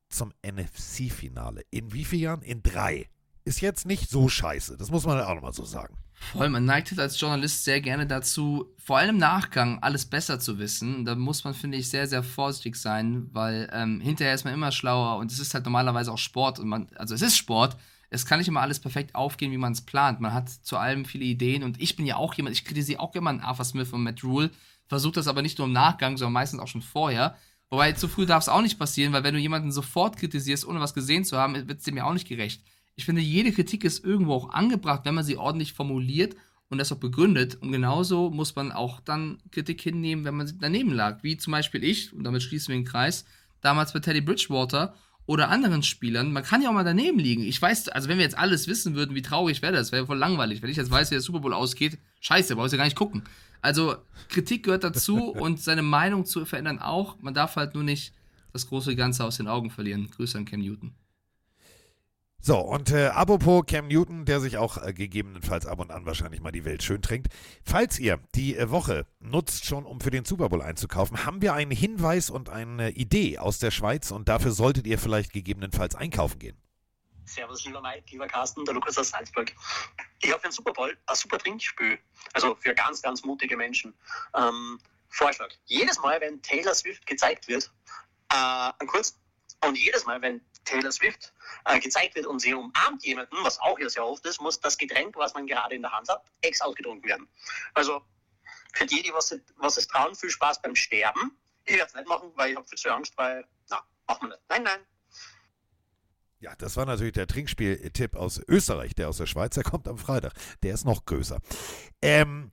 zum 0.08 0.32
NFC-Finale. 0.42 1.62
In 1.70 1.92
wie 1.92 2.04
vielen 2.04 2.22
Jahren? 2.22 2.42
In 2.42 2.62
drei. 2.62 3.08
Ist 3.44 3.60
jetzt 3.60 3.86
nicht 3.86 4.10
so 4.10 4.28
scheiße. 4.28 4.76
Das 4.76 4.90
muss 4.90 5.06
man 5.06 5.20
auch 5.20 5.34
nochmal 5.34 5.52
so 5.52 5.64
sagen. 5.64 5.96
Voll, 6.20 6.50
man 6.50 6.64
neigt 6.64 6.90
halt 6.90 7.00
als 7.00 7.18
Journalist 7.18 7.64
sehr 7.64 7.80
gerne 7.80 8.06
dazu, 8.06 8.66
vor 8.76 8.98
allem 8.98 9.10
im 9.10 9.18
Nachgang 9.18 9.78
alles 9.82 10.04
besser 10.04 10.38
zu 10.38 10.58
wissen. 10.58 11.04
Da 11.04 11.14
muss 11.14 11.44
man, 11.44 11.54
finde 11.54 11.78
ich, 11.78 11.88
sehr, 11.88 12.06
sehr 12.06 12.22
vorsichtig 12.22 12.76
sein, 12.76 13.28
weil 13.32 13.70
ähm, 13.72 14.00
hinterher 14.00 14.34
ist 14.34 14.44
man 14.44 14.52
immer 14.52 14.72
schlauer 14.72 15.16
und 15.18 15.32
es 15.32 15.38
ist 15.38 15.54
halt 15.54 15.64
normalerweise 15.64 16.12
auch 16.12 16.18
Sport 16.18 16.58
und 16.58 16.68
man, 16.68 16.88
also 16.96 17.14
es 17.14 17.22
ist 17.22 17.36
Sport. 17.36 17.76
Es 18.10 18.26
kann 18.26 18.38
nicht 18.38 18.48
immer 18.48 18.60
alles 18.60 18.80
perfekt 18.80 19.14
aufgehen, 19.14 19.52
wie 19.52 19.58
man 19.58 19.72
es 19.72 19.82
plant. 19.82 20.20
Man 20.20 20.32
hat 20.32 20.48
zu 20.48 20.76
allem 20.76 21.04
viele 21.04 21.24
Ideen 21.24 21.62
und 21.62 21.80
ich 21.80 21.96
bin 21.96 22.06
ja 22.06 22.16
auch 22.16 22.34
jemand, 22.34 22.56
ich 22.56 22.64
kritisiere 22.64 23.00
auch 23.00 23.14
immer 23.14 23.30
einen 23.30 23.40
Arthur 23.40 23.64
Smith 23.64 23.92
und 23.92 24.02
Matt 24.02 24.24
Rule, 24.24 24.50
versuche 24.86 25.14
das 25.14 25.28
aber 25.28 25.42
nicht 25.42 25.58
nur 25.58 25.66
im 25.66 25.72
Nachgang, 25.72 26.16
sondern 26.16 26.32
meistens 26.34 26.60
auch 26.60 26.68
schon 26.68 26.82
vorher. 26.82 27.36
Wobei 27.70 27.92
zu 27.92 28.08
früh 28.08 28.24
darf 28.24 28.42
es 28.42 28.48
auch 28.48 28.62
nicht 28.62 28.78
passieren, 28.78 29.12
weil 29.12 29.24
wenn 29.24 29.34
du 29.34 29.40
jemanden 29.40 29.72
sofort 29.72 30.16
kritisierst, 30.16 30.66
ohne 30.66 30.80
was 30.80 30.94
gesehen 30.94 31.24
zu 31.24 31.36
haben, 31.36 31.54
wird 31.54 31.78
es 31.78 31.84
dem 31.84 31.96
ja 31.96 32.04
auch 32.04 32.14
nicht 32.14 32.28
gerecht. 32.28 32.62
Ich 32.98 33.04
finde, 33.04 33.22
jede 33.22 33.52
Kritik 33.52 33.84
ist 33.84 34.04
irgendwo 34.04 34.32
auch 34.32 34.50
angebracht, 34.50 35.02
wenn 35.04 35.14
man 35.14 35.22
sie 35.22 35.36
ordentlich 35.36 35.72
formuliert 35.72 36.34
und 36.68 36.78
das 36.78 36.90
auch 36.90 36.96
begründet. 36.96 37.54
Und 37.60 37.70
genauso 37.70 38.28
muss 38.28 38.56
man 38.56 38.72
auch 38.72 38.98
dann 38.98 39.38
Kritik 39.52 39.80
hinnehmen, 39.80 40.24
wenn 40.24 40.34
man 40.34 40.52
daneben 40.60 40.92
lag. 40.92 41.22
Wie 41.22 41.36
zum 41.36 41.52
Beispiel 41.52 41.84
ich, 41.84 42.12
und 42.12 42.24
damit 42.24 42.42
schließen 42.42 42.74
wir 42.74 42.80
den 42.80 42.84
Kreis, 42.84 43.24
damals 43.60 43.92
bei 43.92 44.00
Teddy 44.00 44.20
Bridgewater 44.20 44.96
oder 45.26 45.48
anderen 45.48 45.84
Spielern. 45.84 46.32
Man 46.32 46.42
kann 46.42 46.60
ja 46.60 46.70
auch 46.70 46.74
mal 46.74 46.82
daneben 46.82 47.20
liegen. 47.20 47.44
Ich 47.44 47.62
weiß, 47.62 47.88
also 47.90 48.08
wenn 48.08 48.18
wir 48.18 48.24
jetzt 48.24 48.36
alles 48.36 48.66
wissen 48.66 48.96
würden, 48.96 49.14
wie 49.14 49.22
traurig 49.22 49.62
wäre 49.62 49.74
das, 49.74 49.92
wäre 49.92 50.06
voll 50.06 50.18
langweilig. 50.18 50.60
Wenn 50.60 50.70
ich 50.70 50.76
jetzt 50.76 50.90
weiß, 50.90 51.12
wie 51.12 51.14
der 51.14 51.22
Super 51.22 51.38
Bowl 51.38 51.54
ausgeht, 51.54 51.98
scheiße, 52.18 52.56
brauchst 52.56 52.72
du 52.72 52.78
ja 52.78 52.78
gar 52.78 52.86
nicht 52.86 52.96
gucken. 52.96 53.22
Also 53.62 53.94
Kritik 54.28 54.64
gehört 54.64 54.82
dazu 54.82 55.30
und 55.30 55.60
seine 55.60 55.82
Meinung 55.82 56.24
zu 56.26 56.44
verändern 56.44 56.80
auch. 56.80 57.16
Man 57.22 57.32
darf 57.32 57.54
halt 57.54 57.74
nur 57.74 57.84
nicht 57.84 58.12
das 58.52 58.66
große 58.66 58.96
Ganze 58.96 59.22
aus 59.22 59.36
den 59.36 59.46
Augen 59.46 59.70
verlieren. 59.70 60.10
Grüße 60.10 60.36
an 60.36 60.46
Cam 60.46 60.62
Newton. 60.62 60.94
So, 62.40 62.58
und 62.58 62.92
äh, 62.92 63.08
apropos 63.08 63.64
Cam 63.66 63.88
Newton, 63.88 64.24
der 64.24 64.38
sich 64.40 64.58
auch 64.58 64.78
äh, 64.78 64.92
gegebenenfalls 64.92 65.66
ab 65.66 65.80
und 65.80 65.90
an 65.90 66.06
wahrscheinlich 66.06 66.40
mal 66.40 66.52
die 66.52 66.64
Welt 66.64 66.84
schön 66.84 67.02
trinkt. 67.02 67.28
Falls 67.64 67.98
ihr 67.98 68.20
die 68.36 68.56
äh, 68.56 68.70
Woche 68.70 69.06
nutzt 69.18 69.64
schon, 69.66 69.84
um 69.84 70.00
für 70.00 70.10
den 70.10 70.24
Super 70.24 70.48
Bowl 70.48 70.62
einzukaufen, 70.62 71.24
haben 71.24 71.42
wir 71.42 71.54
einen 71.54 71.72
Hinweis 71.72 72.30
und 72.30 72.48
eine 72.48 72.90
Idee 72.90 73.38
aus 73.38 73.58
der 73.58 73.72
Schweiz 73.72 74.12
und 74.12 74.28
dafür 74.28 74.52
solltet 74.52 74.86
ihr 74.86 74.98
vielleicht 74.98 75.32
gegebenenfalls 75.32 75.96
einkaufen 75.96 76.38
gehen. 76.38 76.56
Servus, 77.24 77.64
lieber 77.64 77.82
Mike, 77.82 78.04
lieber 78.10 78.28
Carsten, 78.28 78.64
der 78.64 78.74
Lukas 78.74 78.96
aus 78.96 79.10
Salzburg. 79.10 79.52
Ich 80.22 80.30
habe 80.30 80.40
für 80.40 80.48
den 80.48 80.52
Super 80.52 80.72
Bowl 80.72 80.96
ein 81.06 81.16
super 81.16 81.38
Trinkspiel. 81.38 81.98
Also 82.32 82.54
für 82.54 82.74
ganz, 82.74 83.02
ganz 83.02 83.24
mutige 83.24 83.56
Menschen. 83.56 83.92
Ähm, 84.34 84.78
Vorschlag. 85.10 85.50
Jedes 85.66 85.98
Mal, 86.00 86.20
wenn 86.20 86.40
Taylor 86.42 86.74
Swift 86.74 87.04
gezeigt 87.06 87.48
wird, 87.48 87.70
äh, 88.32 88.86
kurz, 88.86 89.18
und 89.64 89.76
jedes 89.76 90.06
Mal, 90.06 90.22
wenn 90.22 90.40
Taylor 90.64 90.92
Swift 90.92 91.32
äh, 91.64 91.78
gezeigt 91.80 92.14
wird 92.14 92.26
und 92.26 92.40
sie 92.40 92.54
umarmt 92.54 93.04
jemanden, 93.04 93.36
was 93.42 93.58
auch 93.60 93.78
hier 93.78 93.88
sehr 93.90 94.04
oft 94.04 94.24
ist, 94.26 94.40
muss 94.40 94.60
das 94.60 94.76
Getränk, 94.76 95.16
was 95.16 95.34
man 95.34 95.46
gerade 95.46 95.74
in 95.74 95.82
der 95.82 95.92
Hand 95.92 96.08
hat, 96.08 96.24
ex 96.42 96.60
ausgetrunken 96.60 97.08
werden. 97.08 97.28
Also 97.74 98.02
für 98.74 98.86
die, 98.86 99.02
die 99.02 99.12
was, 99.12 99.34
was 99.56 99.76
es 99.78 99.86
trauen, 99.86 100.14
viel 100.14 100.30
Spaß 100.30 100.60
beim 100.62 100.74
Sterben. 100.74 101.36
Ich 101.64 101.74
werde 101.76 101.88
es 101.88 101.94
nicht 101.94 102.08
machen, 102.08 102.30
weil 102.34 102.50
ich 102.50 102.56
habe 102.56 102.66
viel 102.66 102.78
zu 102.78 102.90
Angst, 102.90 103.16
weil, 103.16 103.44
na, 103.70 103.82
machen 104.06 104.22
wir 104.22 104.28
nicht. 104.28 104.42
Nein, 104.48 104.62
nein. 104.62 104.80
Ja, 106.40 106.54
das 106.56 106.76
war 106.76 106.86
natürlich 106.86 107.14
der 107.14 107.26
Trinkspiel-Tipp 107.26 108.14
aus 108.14 108.40
Österreich. 108.46 108.94
Der 108.94 109.08
aus 109.08 109.16
der 109.16 109.26
Schweiz, 109.26 109.54
der 109.54 109.64
kommt 109.64 109.88
am 109.88 109.98
Freitag. 109.98 110.32
Der 110.62 110.72
ist 110.72 110.84
noch 110.84 111.04
größer. 111.04 111.40
Ähm, 112.00 112.50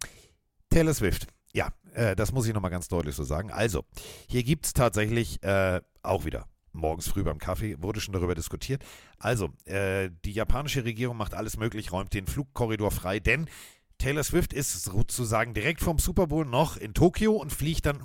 Taylor 0.69 0.93
Swift. 0.93 1.27
Ja, 1.53 1.71
Äh, 1.93 2.15
das 2.15 2.31
muss 2.31 2.45
ich 2.45 2.53
nochmal 2.53 2.71
ganz 2.71 2.87
deutlich 2.87 3.15
so 3.15 3.23
sagen. 3.23 3.51
Also, 3.51 3.85
hier 4.27 4.43
gibt 4.43 4.65
es 4.65 4.73
tatsächlich 4.73 5.41
äh, 5.43 5.81
auch 6.03 6.25
wieder 6.25 6.47
morgens 6.75 7.07
früh 7.07 7.23
beim 7.23 7.39
Kaffee, 7.39 7.81
wurde 7.81 8.01
schon 8.01 8.13
darüber 8.13 8.35
diskutiert. 8.35 8.83
Also, 9.17 9.49
äh, 9.65 10.09
die 10.23 10.31
japanische 10.31 10.85
Regierung 10.85 11.17
macht 11.17 11.33
alles 11.33 11.57
möglich, 11.57 11.91
räumt 11.91 12.13
den 12.13 12.27
Flugkorridor 12.27 12.91
frei, 12.91 13.19
denn 13.19 13.49
Taylor 13.97 14.23
Swift 14.23 14.53
ist 14.53 14.83
sozusagen 14.83 15.53
direkt 15.53 15.81
vom 15.81 15.99
Super 15.99 16.27
Bowl 16.27 16.45
noch 16.45 16.77
in 16.77 16.93
Tokio 16.93 17.33
und 17.33 17.51
fliegt 17.51 17.85
dann, 17.85 17.99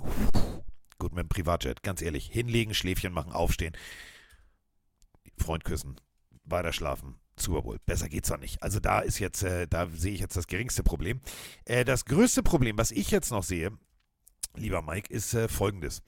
gut, 0.97 1.13
mit 1.13 1.23
dem 1.23 1.29
Privatjet, 1.29 1.83
ganz 1.83 2.01
ehrlich, 2.01 2.27
hinlegen, 2.27 2.73
Schläfchen 2.73 3.13
machen, 3.13 3.33
aufstehen, 3.33 3.75
Freund 5.37 5.63
küssen, 5.63 5.99
weiter 6.43 6.73
schlafen. 6.73 7.15
Super 7.37 7.63
Bowl. 7.63 7.79
Besser 7.85 8.07
geht's 8.07 8.29
doch 8.29 8.39
nicht. 8.39 8.61
Also 8.61 8.79
da 8.79 8.99
ist 8.99 9.19
jetzt, 9.19 9.43
äh, 9.43 9.67
da 9.67 9.87
sehe 9.87 10.13
ich 10.13 10.19
jetzt 10.19 10.35
das 10.35 10.47
geringste 10.47 10.83
Problem. 10.83 11.21
Äh, 11.65 11.85
das 11.85 12.05
größte 12.05 12.43
Problem, 12.43 12.77
was 12.77 12.91
ich 12.91 13.09
jetzt 13.09 13.31
noch 13.31 13.43
sehe, 13.43 13.71
lieber 14.55 14.81
Mike, 14.81 15.11
ist 15.11 15.33
äh, 15.33 15.47
folgendes. 15.47 16.01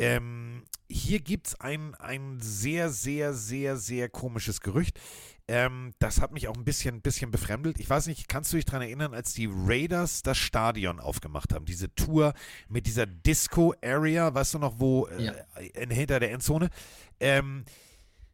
Ähm, 0.00 0.64
hier 0.88 1.20
gibt 1.20 1.48
es 1.48 1.60
ein, 1.60 1.94
ein 1.96 2.38
sehr, 2.40 2.90
sehr, 2.90 3.34
sehr, 3.34 3.76
sehr 3.76 4.08
komisches 4.08 4.60
Gerücht. 4.60 4.98
Ähm, 5.46 5.92
das 5.98 6.20
hat 6.20 6.32
mich 6.32 6.48
auch 6.48 6.56
ein 6.56 6.64
bisschen, 6.64 7.02
bisschen 7.02 7.30
befremdelt. 7.30 7.78
Ich 7.80 7.90
weiß 7.90 8.06
nicht, 8.06 8.28
kannst 8.28 8.52
du 8.52 8.56
dich 8.56 8.64
daran 8.64 8.82
erinnern, 8.82 9.14
als 9.14 9.34
die 9.34 9.48
Raiders 9.52 10.22
das 10.22 10.38
Stadion 10.38 11.00
aufgemacht 11.00 11.52
haben? 11.52 11.64
Diese 11.64 11.94
Tour 11.94 12.34
mit 12.68 12.86
dieser 12.86 13.06
Disco-Area, 13.06 14.32
weißt 14.32 14.54
du 14.54 14.58
noch, 14.58 14.78
wo 14.78 15.06
äh, 15.06 15.24
Ja. 15.24 15.32
in, 15.74 15.90
hinter 15.90 16.18
der 16.20 16.32
Endzone? 16.32 16.70
Ähm, 17.18 17.64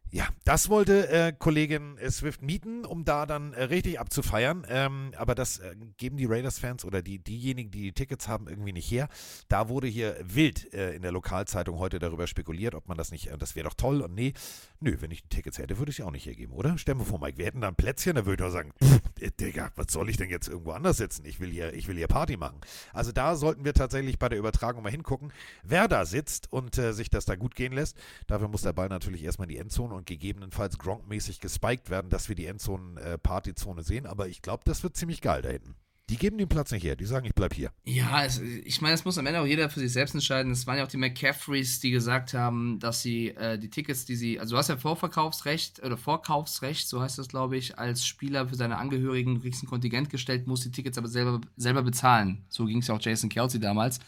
ja, 0.09 0.27
das 0.45 0.69
wollte 0.69 1.09
äh, 1.09 1.33
Kollegin 1.37 1.97
äh, 1.97 2.09
Swift 2.09 2.41
mieten, 2.41 2.85
um 2.85 3.03
da 3.03 3.25
dann 3.25 3.53
äh, 3.53 3.63
richtig 3.63 3.99
abzufeiern. 3.99 4.65
Ähm, 4.69 5.11
aber 5.17 5.35
das 5.35 5.59
äh, 5.59 5.75
geben 5.97 6.17
die 6.17 6.25
Raiders-Fans 6.25 6.85
oder 6.85 7.01
die, 7.01 7.19
diejenigen, 7.19 7.71
die 7.71 7.81
die 7.81 7.91
Tickets 7.91 8.27
haben, 8.27 8.47
irgendwie 8.47 8.71
nicht 8.71 8.89
her. 8.89 9.09
Da 9.49 9.67
wurde 9.67 9.87
hier 9.87 10.15
wild 10.23 10.73
äh, 10.73 10.93
in 10.93 11.01
der 11.01 11.11
Lokalzeitung 11.11 11.77
heute 11.77 11.99
darüber 11.99 12.25
spekuliert, 12.27 12.73
ob 12.73 12.87
man 12.87 12.97
das 12.97 13.11
nicht, 13.11 13.29
das 13.37 13.55
wäre 13.55 13.67
doch 13.67 13.73
toll. 13.73 14.01
Und 14.01 14.15
nee, 14.15 14.33
nö, 14.79 14.95
wenn 15.01 15.11
ich 15.11 15.23
die 15.23 15.29
Tickets 15.29 15.57
hätte, 15.57 15.77
würde 15.77 15.89
ich 15.89 15.97
sie 15.97 16.03
auch 16.03 16.11
nicht 16.11 16.25
hergeben, 16.25 16.53
oder? 16.53 16.77
Stell 16.77 16.95
mir 16.95 17.03
vor, 17.03 17.19
Mike, 17.19 17.37
wir 17.37 17.45
hätten 17.45 17.61
da 17.61 17.67
ein 17.67 17.75
Plätzchen, 17.75 18.15
da 18.15 18.25
würde 18.25 18.43
ich 18.43 18.47
doch 18.47 18.53
sagen, 18.53 18.71
pff, 18.81 19.01
Digga, 19.41 19.71
was 19.75 19.87
soll 19.91 20.09
ich 20.09 20.17
denn 20.17 20.29
jetzt 20.29 20.47
irgendwo 20.47 20.71
anders 20.71 20.97
sitzen? 20.97 21.25
Ich 21.25 21.39
will 21.39 21.49
hier, 21.49 21.73
ich 21.73 21.87
will 21.87 21.97
hier 21.97 22.07
Party 22.07 22.37
machen. 22.37 22.61
Also 22.93 23.11
da 23.11 23.35
sollten 23.35 23.65
wir 23.65 23.73
tatsächlich 23.73 24.19
bei 24.19 24.29
der 24.29 24.39
Übertragung 24.39 24.83
mal 24.83 24.91
hingucken, 24.91 25.33
wer 25.63 25.87
da 25.87 26.05
sitzt 26.05 26.51
und 26.51 26.75
sich 26.75 27.09
das 27.09 27.25
da 27.25 27.35
gut 27.35 27.55
gehen 27.55 27.73
lässt. 27.73 27.97
Dafür 28.27 28.47
muss 28.47 28.61
der 28.61 28.73
Ball 28.73 28.89
natürlich 28.89 29.23
erstmal 29.23 29.49
in 29.49 29.55
die 29.55 29.57
Endzone 29.57 29.96
und 29.97 30.05
gegebenenfalls 30.05 30.77
Gronk-mäßig 30.77 31.39
gespiked 31.39 31.89
werden, 31.89 32.09
dass 32.09 32.29
wir 32.29 32.35
die 32.35 32.45
Endzonen-Partyzone 32.45 33.83
sehen. 33.83 34.05
Aber 34.05 34.27
ich 34.27 34.41
glaube, 34.41 34.63
das 34.65 34.83
wird 34.83 34.95
ziemlich 34.95 35.21
geil 35.21 35.41
da 35.41 35.49
hinten. 35.49 35.75
Die 36.09 36.15
geben 36.15 36.37
den 36.37 36.47
Platz 36.47 36.71
nicht 36.71 36.85
her. 36.85 36.95
Die 36.95 37.03
sagen, 37.03 37.25
ich 37.25 37.35
bleib 37.35 37.53
hier. 37.53 37.69
Ja, 37.83 38.23
es, 38.23 38.39
ich 38.39 38.81
meine, 38.81 38.93
das 38.93 39.03
muss 39.03 39.17
am 39.17 39.25
Ende 39.25 39.41
auch 39.41 39.45
jeder 39.45 39.69
für 39.69 39.81
sich 39.81 39.91
selbst 39.91 40.13
entscheiden. 40.13 40.53
Es 40.53 40.65
waren 40.65 40.77
ja 40.77 40.85
auch 40.85 40.87
die 40.87 40.95
McCaffreys, 40.95 41.81
die 41.81 41.91
gesagt 41.91 42.33
haben, 42.33 42.79
dass 42.79 43.01
sie 43.01 43.29
äh, 43.31 43.59
die 43.59 43.69
Tickets, 43.69 44.05
die 44.05 44.15
sie, 44.15 44.39
also 44.39 44.55
du 44.55 44.57
hast 44.57 44.69
ja 44.69 44.77
Vorverkaufsrecht 44.77 45.83
oder 45.83 45.97
Vorkaufsrecht, 45.97 46.87
so 46.87 47.01
heißt 47.01 47.17
das, 47.17 47.27
glaube 47.27 47.57
ich, 47.57 47.77
als 47.77 48.05
Spieler 48.05 48.47
für 48.47 48.55
seine 48.55 48.77
Angehörigen, 48.77 49.41
kriegst 49.41 49.63
ein 49.63 49.67
Kontingent 49.67 50.09
gestellt, 50.09 50.47
musst 50.47 50.63
die 50.63 50.71
Tickets 50.71 50.97
aber 50.97 51.09
selber, 51.09 51.41
selber 51.57 51.83
bezahlen. 51.83 52.45
So 52.47 52.65
ging 52.65 52.77
es 52.77 52.87
ja 52.87 52.95
auch 52.95 53.01
Jason 53.01 53.29
Kelsey 53.29 53.59
damals. 53.59 53.99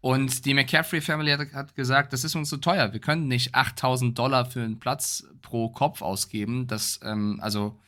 Und 0.00 0.44
die 0.44 0.54
McCaffrey-Family 0.54 1.30
hat, 1.32 1.52
hat 1.52 1.74
gesagt, 1.74 2.12
das 2.12 2.22
ist 2.22 2.36
uns 2.36 2.48
zu 2.48 2.58
teuer. 2.58 2.92
Wir 2.92 3.00
können 3.00 3.26
nicht 3.28 3.54
8000 3.54 4.16
Dollar 4.16 4.46
für 4.46 4.62
einen 4.62 4.78
Platz 4.78 5.24
pro 5.42 5.68
Kopf 5.70 6.02
ausgeben. 6.02 6.66
Das, 6.68 7.00
ähm, 7.02 7.38
also, 7.42 7.80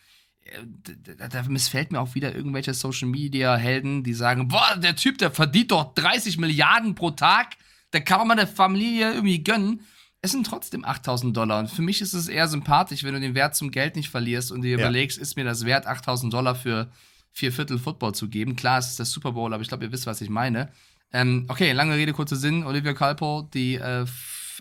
äh, 0.42 1.14
da, 1.16 1.28
da 1.28 1.42
missfällt 1.44 1.92
mir 1.92 2.00
auch 2.00 2.14
wieder 2.14 2.34
irgendwelche 2.34 2.74
Social-Media-Helden, 2.74 4.02
die 4.02 4.14
sagen, 4.14 4.48
boah, 4.48 4.76
der 4.76 4.96
Typ, 4.96 5.18
der 5.18 5.30
verdient 5.30 5.70
doch 5.70 5.94
30 5.94 6.38
Milliarden 6.38 6.94
pro 6.94 7.10
Tag. 7.10 7.56
Da 7.90 8.00
kann 8.00 8.26
man 8.26 8.36
der 8.36 8.46
Familie 8.48 9.12
irgendwie 9.14 9.42
gönnen. 9.44 9.80
Es 10.20 10.32
sind 10.32 10.44
trotzdem 10.46 10.84
8000 10.84 11.36
Dollar. 11.36 11.60
Und 11.60 11.70
für 11.70 11.82
mich 11.82 12.00
ist 12.00 12.12
es 12.14 12.28
eher 12.28 12.48
sympathisch, 12.48 13.04
wenn 13.04 13.14
du 13.14 13.20
den 13.20 13.34
Wert 13.36 13.54
zum 13.54 13.70
Geld 13.70 13.94
nicht 13.94 14.08
verlierst 14.10 14.50
und 14.50 14.62
dir 14.62 14.72
Ja. 14.72 14.78
überlegst, 14.78 15.18
ist 15.18 15.36
mir 15.36 15.44
das 15.44 15.64
wert, 15.64 15.86
8000 15.86 16.32
Dollar 16.32 16.54
für 16.56 16.90
vier 17.30 17.52
Viertel 17.52 17.78
Football 17.78 18.14
zu 18.14 18.28
geben. 18.28 18.56
Klar, 18.56 18.78
es 18.78 18.88
ist 18.88 18.98
der 18.98 19.06
Super 19.06 19.32
Bowl, 19.32 19.52
aber 19.54 19.62
ich 19.62 19.68
glaube, 19.68 19.84
ihr 19.84 19.92
wisst, 19.92 20.06
was 20.06 20.20
ich 20.20 20.28
meine. 20.30 20.72
Ähm, 21.12 21.46
okay, 21.48 21.72
lange 21.72 21.94
Rede, 21.94 22.12
kurzer 22.12 22.36
Sinn. 22.36 22.64
Olivia 22.64 22.92
Calpo, 22.92 23.48
die 23.54 23.76
äh, 23.76 24.04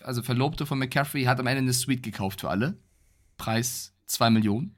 also 0.02 0.22
Verlobte 0.22 0.66
von 0.66 0.78
McCaffrey, 0.78 1.24
hat 1.24 1.40
am 1.40 1.46
Ende 1.46 1.58
eine 1.58 1.72
Suite 1.72 2.02
gekauft 2.02 2.40
für 2.40 2.50
alle. 2.50 2.76
Preis 3.36 3.94
2 4.06 4.30
Millionen. 4.30 4.74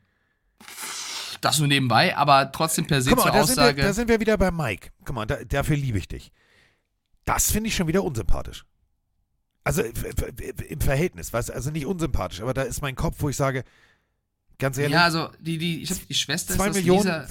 Das 1.40 1.58
nur 1.58 1.68
nebenbei, 1.68 2.16
aber 2.16 2.52
trotzdem 2.52 2.86
per 2.86 3.00
se 3.00 3.10
Guck 3.10 3.18
mal, 3.18 3.24
zur 3.24 3.32
da 3.32 3.46
sind, 3.46 3.56
wir, 3.56 3.62
Aussage. 3.62 3.82
da 3.82 3.92
sind 3.92 4.08
wir 4.08 4.20
wieder 4.20 4.36
bei 4.36 4.50
Mike. 4.50 4.90
Guck 5.04 5.14
mal, 5.14 5.26
da, 5.26 5.42
dafür 5.44 5.76
liebe 5.76 5.96
ich 5.96 6.08
dich. 6.08 6.32
Das 7.24 7.50
finde 7.50 7.68
ich 7.68 7.76
schon 7.76 7.86
wieder 7.86 8.04
unsympathisch. 8.04 8.66
Also 9.62 9.82
im 9.82 10.80
Verhältnis, 10.80 11.32
weißt 11.32 11.50
du, 11.50 11.54
also 11.54 11.70
nicht 11.70 11.86
unsympathisch, 11.86 12.40
aber 12.40 12.54
da 12.54 12.62
ist 12.62 12.82
mein 12.82 12.94
Kopf, 12.94 13.16
wo 13.20 13.28
ich 13.28 13.36
sage, 13.36 13.64
ganz 14.58 14.78
ehrlich, 14.78 14.94
ja, 14.94 15.04
also 15.04 15.30
die, 15.38 15.58
die, 15.58 15.82
ich 15.82 15.90
hab, 15.90 16.06
die 16.06 16.14
Schwester 16.14 16.54
zwei 16.54 16.68
ist 16.68 16.76
Millionen, 16.76 17.04
Lisa, 17.04 17.26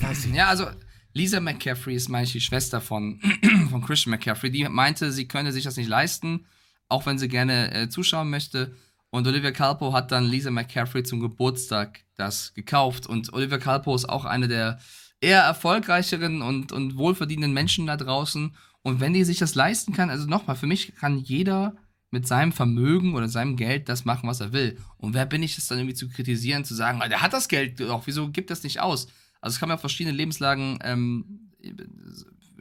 weiß 0.00 0.26
ich 0.26 0.34
Ja, 0.34 0.48
also 0.48 0.66
Lisa 1.14 1.38
McCaffrey 1.38 1.94
ist, 1.94 2.08
meine 2.08 2.24
ich, 2.24 2.32
die 2.32 2.40
Schwester 2.40 2.80
von, 2.80 3.20
von 3.70 3.82
Christian 3.82 4.10
McCaffrey. 4.10 4.50
Die 4.50 4.68
meinte, 4.68 5.12
sie 5.12 5.28
könne 5.28 5.52
sich 5.52 5.64
das 5.64 5.76
nicht 5.76 5.88
leisten, 5.88 6.46
auch 6.88 7.06
wenn 7.06 7.18
sie 7.18 7.28
gerne 7.28 7.72
äh, 7.72 7.88
zuschauen 7.88 8.30
möchte. 8.30 8.74
Und 9.10 9.26
Olivia 9.28 9.52
Calpo 9.52 9.92
hat 9.92 10.10
dann 10.10 10.24
Lisa 10.24 10.50
McCaffrey 10.50 11.04
zum 11.04 11.20
Geburtstag 11.20 12.00
das 12.16 12.52
gekauft. 12.54 13.06
Und 13.06 13.32
Olivia 13.32 13.58
Calpo 13.58 13.94
ist 13.94 14.08
auch 14.08 14.24
eine 14.24 14.48
der 14.48 14.80
eher 15.20 15.42
erfolgreicheren 15.42 16.42
und, 16.42 16.72
und 16.72 16.96
wohlverdienenden 16.96 17.54
Menschen 17.54 17.86
da 17.86 17.96
draußen. 17.96 18.56
Und 18.82 19.00
wenn 19.00 19.14
die 19.14 19.24
sich 19.24 19.38
das 19.38 19.54
leisten 19.54 19.92
kann, 19.92 20.10
also 20.10 20.26
nochmal, 20.26 20.56
für 20.56 20.66
mich 20.66 20.96
kann 20.96 21.18
jeder 21.18 21.76
mit 22.10 22.26
seinem 22.26 22.52
Vermögen 22.52 23.14
oder 23.14 23.28
seinem 23.28 23.56
Geld 23.56 23.88
das 23.88 24.04
machen, 24.04 24.28
was 24.28 24.40
er 24.40 24.52
will. 24.52 24.78
Und 24.98 25.14
wer 25.14 25.26
bin 25.26 25.44
ich, 25.44 25.54
das 25.54 25.68
dann 25.68 25.78
irgendwie 25.78 25.96
zu 25.96 26.08
kritisieren, 26.08 26.64
zu 26.64 26.74
sagen, 26.74 27.00
"Ah, 27.02 27.08
der 27.08 27.22
hat 27.22 27.32
das 27.32 27.48
Geld 27.48 27.80
doch, 27.80 28.06
wieso 28.06 28.30
gibt 28.30 28.50
das 28.50 28.62
nicht 28.62 28.80
aus? 28.80 29.08
Also 29.44 29.54
das 29.54 29.60
kann 29.60 29.68
man 29.68 29.74
auf 29.74 29.80
verschiedene 29.80 30.16
Lebenslagen 30.16 30.78
ähm, 30.82 31.50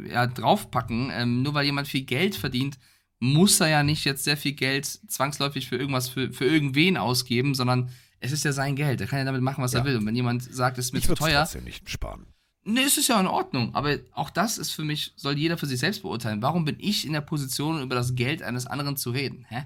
ja, 0.06 0.28
draufpacken. 0.28 1.10
Ähm, 1.14 1.42
nur 1.44 1.54
weil 1.54 1.66
jemand 1.66 1.88
viel 1.88 2.04
Geld 2.04 2.36
verdient, 2.36 2.78
muss 3.20 3.60
er 3.62 3.70
ja 3.70 3.84
nicht 3.84 4.04
jetzt 4.06 4.24
sehr 4.26 4.36
viel 4.38 4.52
Geld 4.54 4.86
zwangsläufig 4.86 5.70
für 5.70 5.78
irgendwas, 5.78 6.10
für, 6.10 6.32
für 6.34 6.46
irgendwen 6.46 6.98
ausgeben, 6.98 7.56
sondern 7.56 7.90
es 8.20 8.32
ist 8.32 8.44
ja 8.44 8.52
sein 8.52 8.76
Geld. 8.76 9.00
Er 9.02 9.08
kann 9.08 9.20
ja 9.20 9.26
damit 9.26 9.42
machen, 9.42 9.64
was 9.64 9.74
Ja. 9.74 9.80
er 9.80 9.86
will. 9.86 9.98
Und 9.98 10.06
wenn 10.06 10.16
jemand 10.16 10.44
sagt, 10.44 10.78
es 10.78 10.86
ist 10.88 10.92
mir 10.94 11.00
ich 11.00 11.06
zu 11.06 11.14
es 11.14 11.20
teuer, 11.20 11.44
trotzdem 11.44 11.64
nicht 11.64 11.90
sparen. 11.90 12.26
Ne, 12.66 12.82
es 12.82 12.98
ist 12.98 13.08
ja 13.10 13.20
in 13.20 13.28
Ordnung, 13.28 13.76
aber 13.76 13.98
auch 14.14 14.30
das 14.30 14.58
ist 14.58 14.72
für 14.72 14.84
mich, 14.84 15.12
soll 15.18 15.38
jeder 15.38 15.58
für 15.58 15.66
sich 15.66 15.80
selbst 15.80 16.02
beurteilen. 16.02 16.42
Warum 16.42 16.64
bin 16.66 16.78
ich 16.80 17.06
in 17.06 17.12
der 17.14 17.20
Position, 17.22 17.82
über 17.82 17.96
das 17.96 18.16
Geld 18.16 18.42
eines 18.42 18.68
anderen 18.68 18.96
zu 18.98 19.12
reden? 19.12 19.46
Hä? 19.50 19.66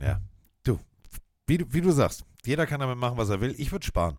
Ja, 0.00 0.20
du, 0.62 0.78
wie, 1.46 1.58
du- 1.58 1.66
wie 1.72 1.80
du 1.80 1.90
sagst, 1.90 2.24
jeder 2.44 2.66
kann 2.66 2.80
damit 2.80 2.98
machen, 2.98 3.16
was 3.16 3.30
er 3.30 3.40
will. 3.40 3.54
Ich 3.56 3.72
würde 3.72 3.86
sparen. 3.86 4.18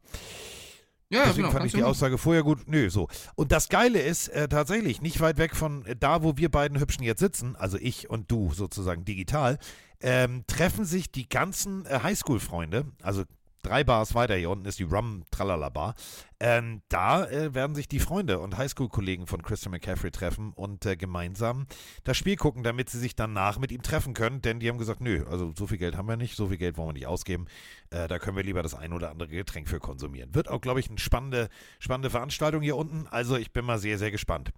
Ja, 1.09 1.25
Deswegen 1.25 1.51
fand 1.51 1.65
ich 1.65 1.73
die 1.73 1.83
Aussage 1.83 2.17
vorher 2.17 2.43
gut. 2.43 2.67
Nö, 2.67 2.89
so. 2.89 3.07
Und 3.35 3.51
das 3.51 3.69
Geile 3.69 3.99
ist 3.99 4.29
äh, 4.29 4.47
tatsächlich, 4.47 5.01
nicht 5.01 5.19
weit 5.21 5.37
weg 5.37 5.55
von 5.55 5.85
äh, 5.85 5.95
da, 5.95 6.23
wo 6.23 6.37
wir 6.37 6.49
beiden 6.49 6.79
Hübschen 6.79 7.03
jetzt 7.03 7.19
sitzen, 7.19 7.55
also 7.55 7.77
ich 7.79 8.09
und 8.09 8.31
du 8.31 8.51
sozusagen 8.53 9.05
digital, 9.05 9.59
ähm, 10.01 10.43
treffen 10.47 10.85
sich 10.85 11.11
die 11.11 11.29
ganzen 11.29 11.85
äh, 11.85 11.99
Highschool-Freunde, 12.01 12.85
also 13.01 13.23
drei 13.63 13.83
Bars 13.83 14.13
weiter, 14.13 14.35
hier 14.35 14.49
unten 14.49 14.65
ist 14.65 14.79
die 14.79 14.83
Rum 14.83 15.23
Tralala 15.31 15.69
Bar. 15.69 15.95
Ähm, 16.39 16.81
da 16.89 17.25
äh, 17.25 17.53
werden 17.53 17.73
sich 17.73 17.87
die 17.87 17.99
Freunde 17.99 18.39
und 18.39 18.57
Highschool-Kollegen 18.57 19.27
von 19.27 19.41
Christian 19.41 19.71
McCaffrey 19.71 20.11
treffen 20.11 20.51
und 20.53 20.85
äh, 20.85 20.97
gemeinsam 20.97 21.67
das 22.03 22.17
Spiel 22.17 22.35
gucken, 22.35 22.63
damit 22.63 22.89
sie 22.89 22.99
sich 22.99 23.15
danach 23.15 23.57
mit 23.59 23.71
ihm 23.71 23.81
treffen 23.81 24.13
können. 24.13 24.41
Denn 24.41 24.59
die 24.59 24.67
haben 24.67 24.77
gesagt, 24.77 24.99
nö, 24.99 25.25
also 25.29 25.53
so 25.57 25.67
viel 25.67 25.77
Geld 25.77 25.95
haben 25.95 26.07
wir 26.09 26.17
nicht, 26.17 26.35
so 26.35 26.49
viel 26.49 26.57
Geld 26.57 26.75
wollen 26.77 26.89
wir 26.89 26.93
nicht 26.93 27.07
ausgeben. 27.07 27.45
Äh, 27.91 28.09
da 28.09 28.19
können 28.19 28.35
wir 28.35 28.43
lieber 28.43 28.61
das 28.61 28.75
ein 28.75 28.91
oder 28.91 29.09
andere 29.09 29.29
Getränk 29.29 29.69
für 29.69 29.79
konsumieren. 29.79 30.35
Wird 30.35 30.49
auch, 30.49 30.59
glaube 30.59 30.81
ich, 30.81 30.89
eine 30.89 30.99
spannende, 30.99 31.47
spannende 31.79 32.09
Veranstaltung 32.09 32.61
hier 32.61 32.75
unten. 32.75 33.07
Also 33.09 33.37
ich 33.37 33.53
bin 33.53 33.63
mal 33.63 33.79
sehr, 33.79 33.97
sehr 33.97 34.11
gespannt. 34.11 34.51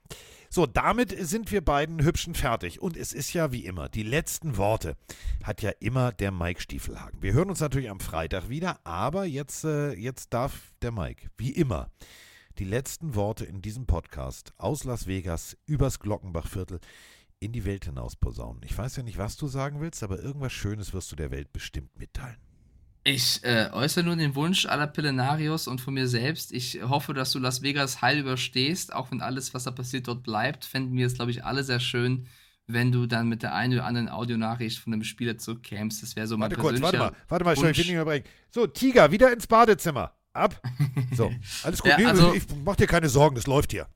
So, 0.55 0.65
damit 0.65 1.13
sind 1.19 1.51
wir 1.51 1.59
beiden 1.59 2.01
Hübschen 2.01 2.33
fertig. 2.33 2.81
Und 2.81 2.95
es 2.95 3.11
ist 3.11 3.33
ja 3.33 3.51
wie 3.51 3.65
immer, 3.65 3.89
die 3.89 4.03
letzten 4.03 4.55
Worte 4.55 4.95
hat 5.43 5.61
ja 5.61 5.71
immer 5.81 6.13
der 6.13 6.31
Mike 6.31 6.61
Stiefelhagen. 6.61 7.21
Wir 7.21 7.33
hören 7.33 7.49
uns 7.49 7.59
natürlich 7.59 7.89
am 7.89 7.99
Freitag 7.99 8.47
wieder, 8.47 8.79
aber 8.85 9.25
jetzt, 9.25 9.65
äh, 9.65 9.91
jetzt 9.95 10.33
darf 10.33 10.71
der 10.81 10.93
Mike, 10.93 11.27
wie 11.35 11.51
immer, 11.51 11.91
die 12.57 12.63
letzten 12.63 13.15
Worte 13.15 13.43
in 13.43 13.61
diesem 13.61 13.85
Podcast 13.85 14.53
aus 14.57 14.85
Las 14.85 15.07
Vegas 15.07 15.57
übers 15.65 15.99
Glockenbachviertel 15.99 16.79
in 17.41 17.51
die 17.51 17.65
Welt 17.65 17.83
hinaus 17.83 18.15
posaunen. 18.15 18.63
Ich 18.63 18.77
weiß 18.77 18.95
ja 18.95 19.03
nicht, 19.03 19.17
was 19.17 19.35
du 19.35 19.47
sagen 19.47 19.81
willst, 19.81 20.03
aber 20.03 20.21
irgendwas 20.21 20.53
Schönes 20.53 20.93
wirst 20.93 21.11
du 21.11 21.17
der 21.17 21.31
Welt 21.31 21.51
bestimmt 21.51 21.99
mitteilen. 21.99 22.44
Ich 23.07 23.43
äh, 23.43 23.69
äußere 23.71 24.03
nur 24.03 24.15
den 24.15 24.33
Wunsch 24.33 24.65
aller 24.65 24.87
Pillenarios 24.87 25.67
und 25.67 25.79
von 25.79 25.93
mir 25.93 26.07
selbst. 26.07 26.51
Ich 26.51 26.79
hoffe, 26.81 27.13
dass 27.13 27.31
du 27.31 27.37
Las 27.37 27.61
Vegas 27.61 28.01
heil 28.01 28.17
überstehst, 28.17 28.93
auch 28.93 29.11
wenn 29.11 29.21
alles, 29.21 29.53
was 29.53 29.65
da 29.65 29.71
passiert, 29.71 30.07
dort 30.07 30.23
bleibt. 30.23 30.65
Fänden 30.65 30.97
wir 30.97 31.05
es, 31.05 31.13
glaube 31.13 31.29
ich, 31.29 31.45
alle 31.45 31.63
sehr 31.63 31.79
schön, 31.79 32.25
wenn 32.65 32.91
du 32.91 33.05
dann 33.05 33.29
mit 33.29 33.43
der 33.43 33.53
einen 33.53 33.73
oder 33.73 33.85
anderen 33.85 34.09
Audionachricht 34.09 34.79
von 34.79 34.91
einem 34.91 35.03
Spieler 35.03 35.37
zurückkämst. 35.37 36.01
Das 36.01 36.15
wäre 36.15 36.25
so 36.25 36.35
mein 36.35 36.49
Warte 36.49 36.55
kurz, 36.59 36.81
warte 36.81 36.97
persönlicher 36.97 37.11
mal, 37.11 37.17
warte 37.29 37.45
mal, 37.45 37.53
ich 37.53 37.59
will 37.59 37.67
Wunsch. 37.67 37.77
nicht 37.77 37.91
unterbrechen. 37.91 38.25
So, 38.49 38.65
Tiger, 38.65 39.11
wieder 39.11 39.31
ins 39.31 39.45
Badezimmer. 39.45 40.13
Ab. 40.33 40.59
So, 41.13 41.31
alles 41.63 41.81
gut. 41.83 41.91
Ja, 41.91 41.97
Nee, 41.99 42.05
also- 42.07 42.33
ich 42.33 42.43
mach 42.65 42.75
dir 42.75 42.87
keine 42.87 43.07
Sorgen, 43.09 43.35
das 43.35 43.45
läuft 43.45 43.71
hier. 43.71 43.87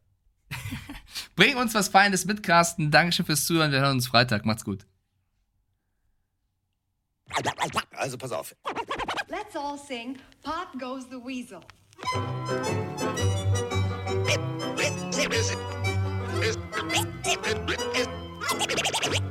Bring 1.36 1.58
uns 1.58 1.74
was 1.74 1.90
Feines 1.90 2.26
mit, 2.26 2.44
Carsten. 2.44 2.92
Dankeschön 2.92 3.26
fürs 3.26 3.46
Zuhören. 3.48 3.72
Wir 3.72 3.80
hören 3.80 3.96
uns 3.96 4.08
Freitag. 4.08 4.46
Macht's 4.46 4.64
gut. 4.64 4.86
Also 7.92 8.18
pass 8.18 8.32
auf. 8.32 8.56
Let's 9.30 9.56
all 9.56 9.78
sing 9.78 10.18
Pop 10.44 10.80
Goes 10.80 11.06
the 11.10 11.18
Weasel. 11.18 11.60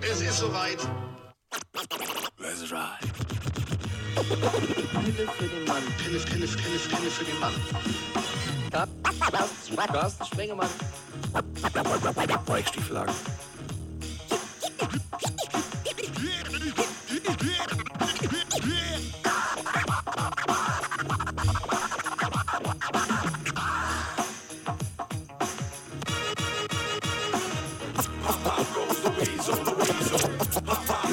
Es, 0.03 0.21
ist 0.21 0.39
soweit. 0.39 0.79
Let's 2.39 2.71
ride. 2.71 3.09
Pille 4.15 5.29
für 5.29 5.49
den 5.49 5.65
Mann. 5.65 5.83
Pille, 5.99 6.19
Pille, 6.21 6.47
Pille, 6.47 6.79
Pille 6.79 7.11
für 7.11 7.25
den 7.25 7.41
Mann. 7.41 7.55
Carsten 9.93 10.25
Spengemann. 10.27 10.69
Weichstieflagen. 12.47 13.15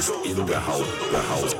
ist 0.05 0.37
in 0.37 0.45
der 0.45 0.67
Haut, 0.67 0.85
der 1.11 1.29
Haut. 1.29 1.55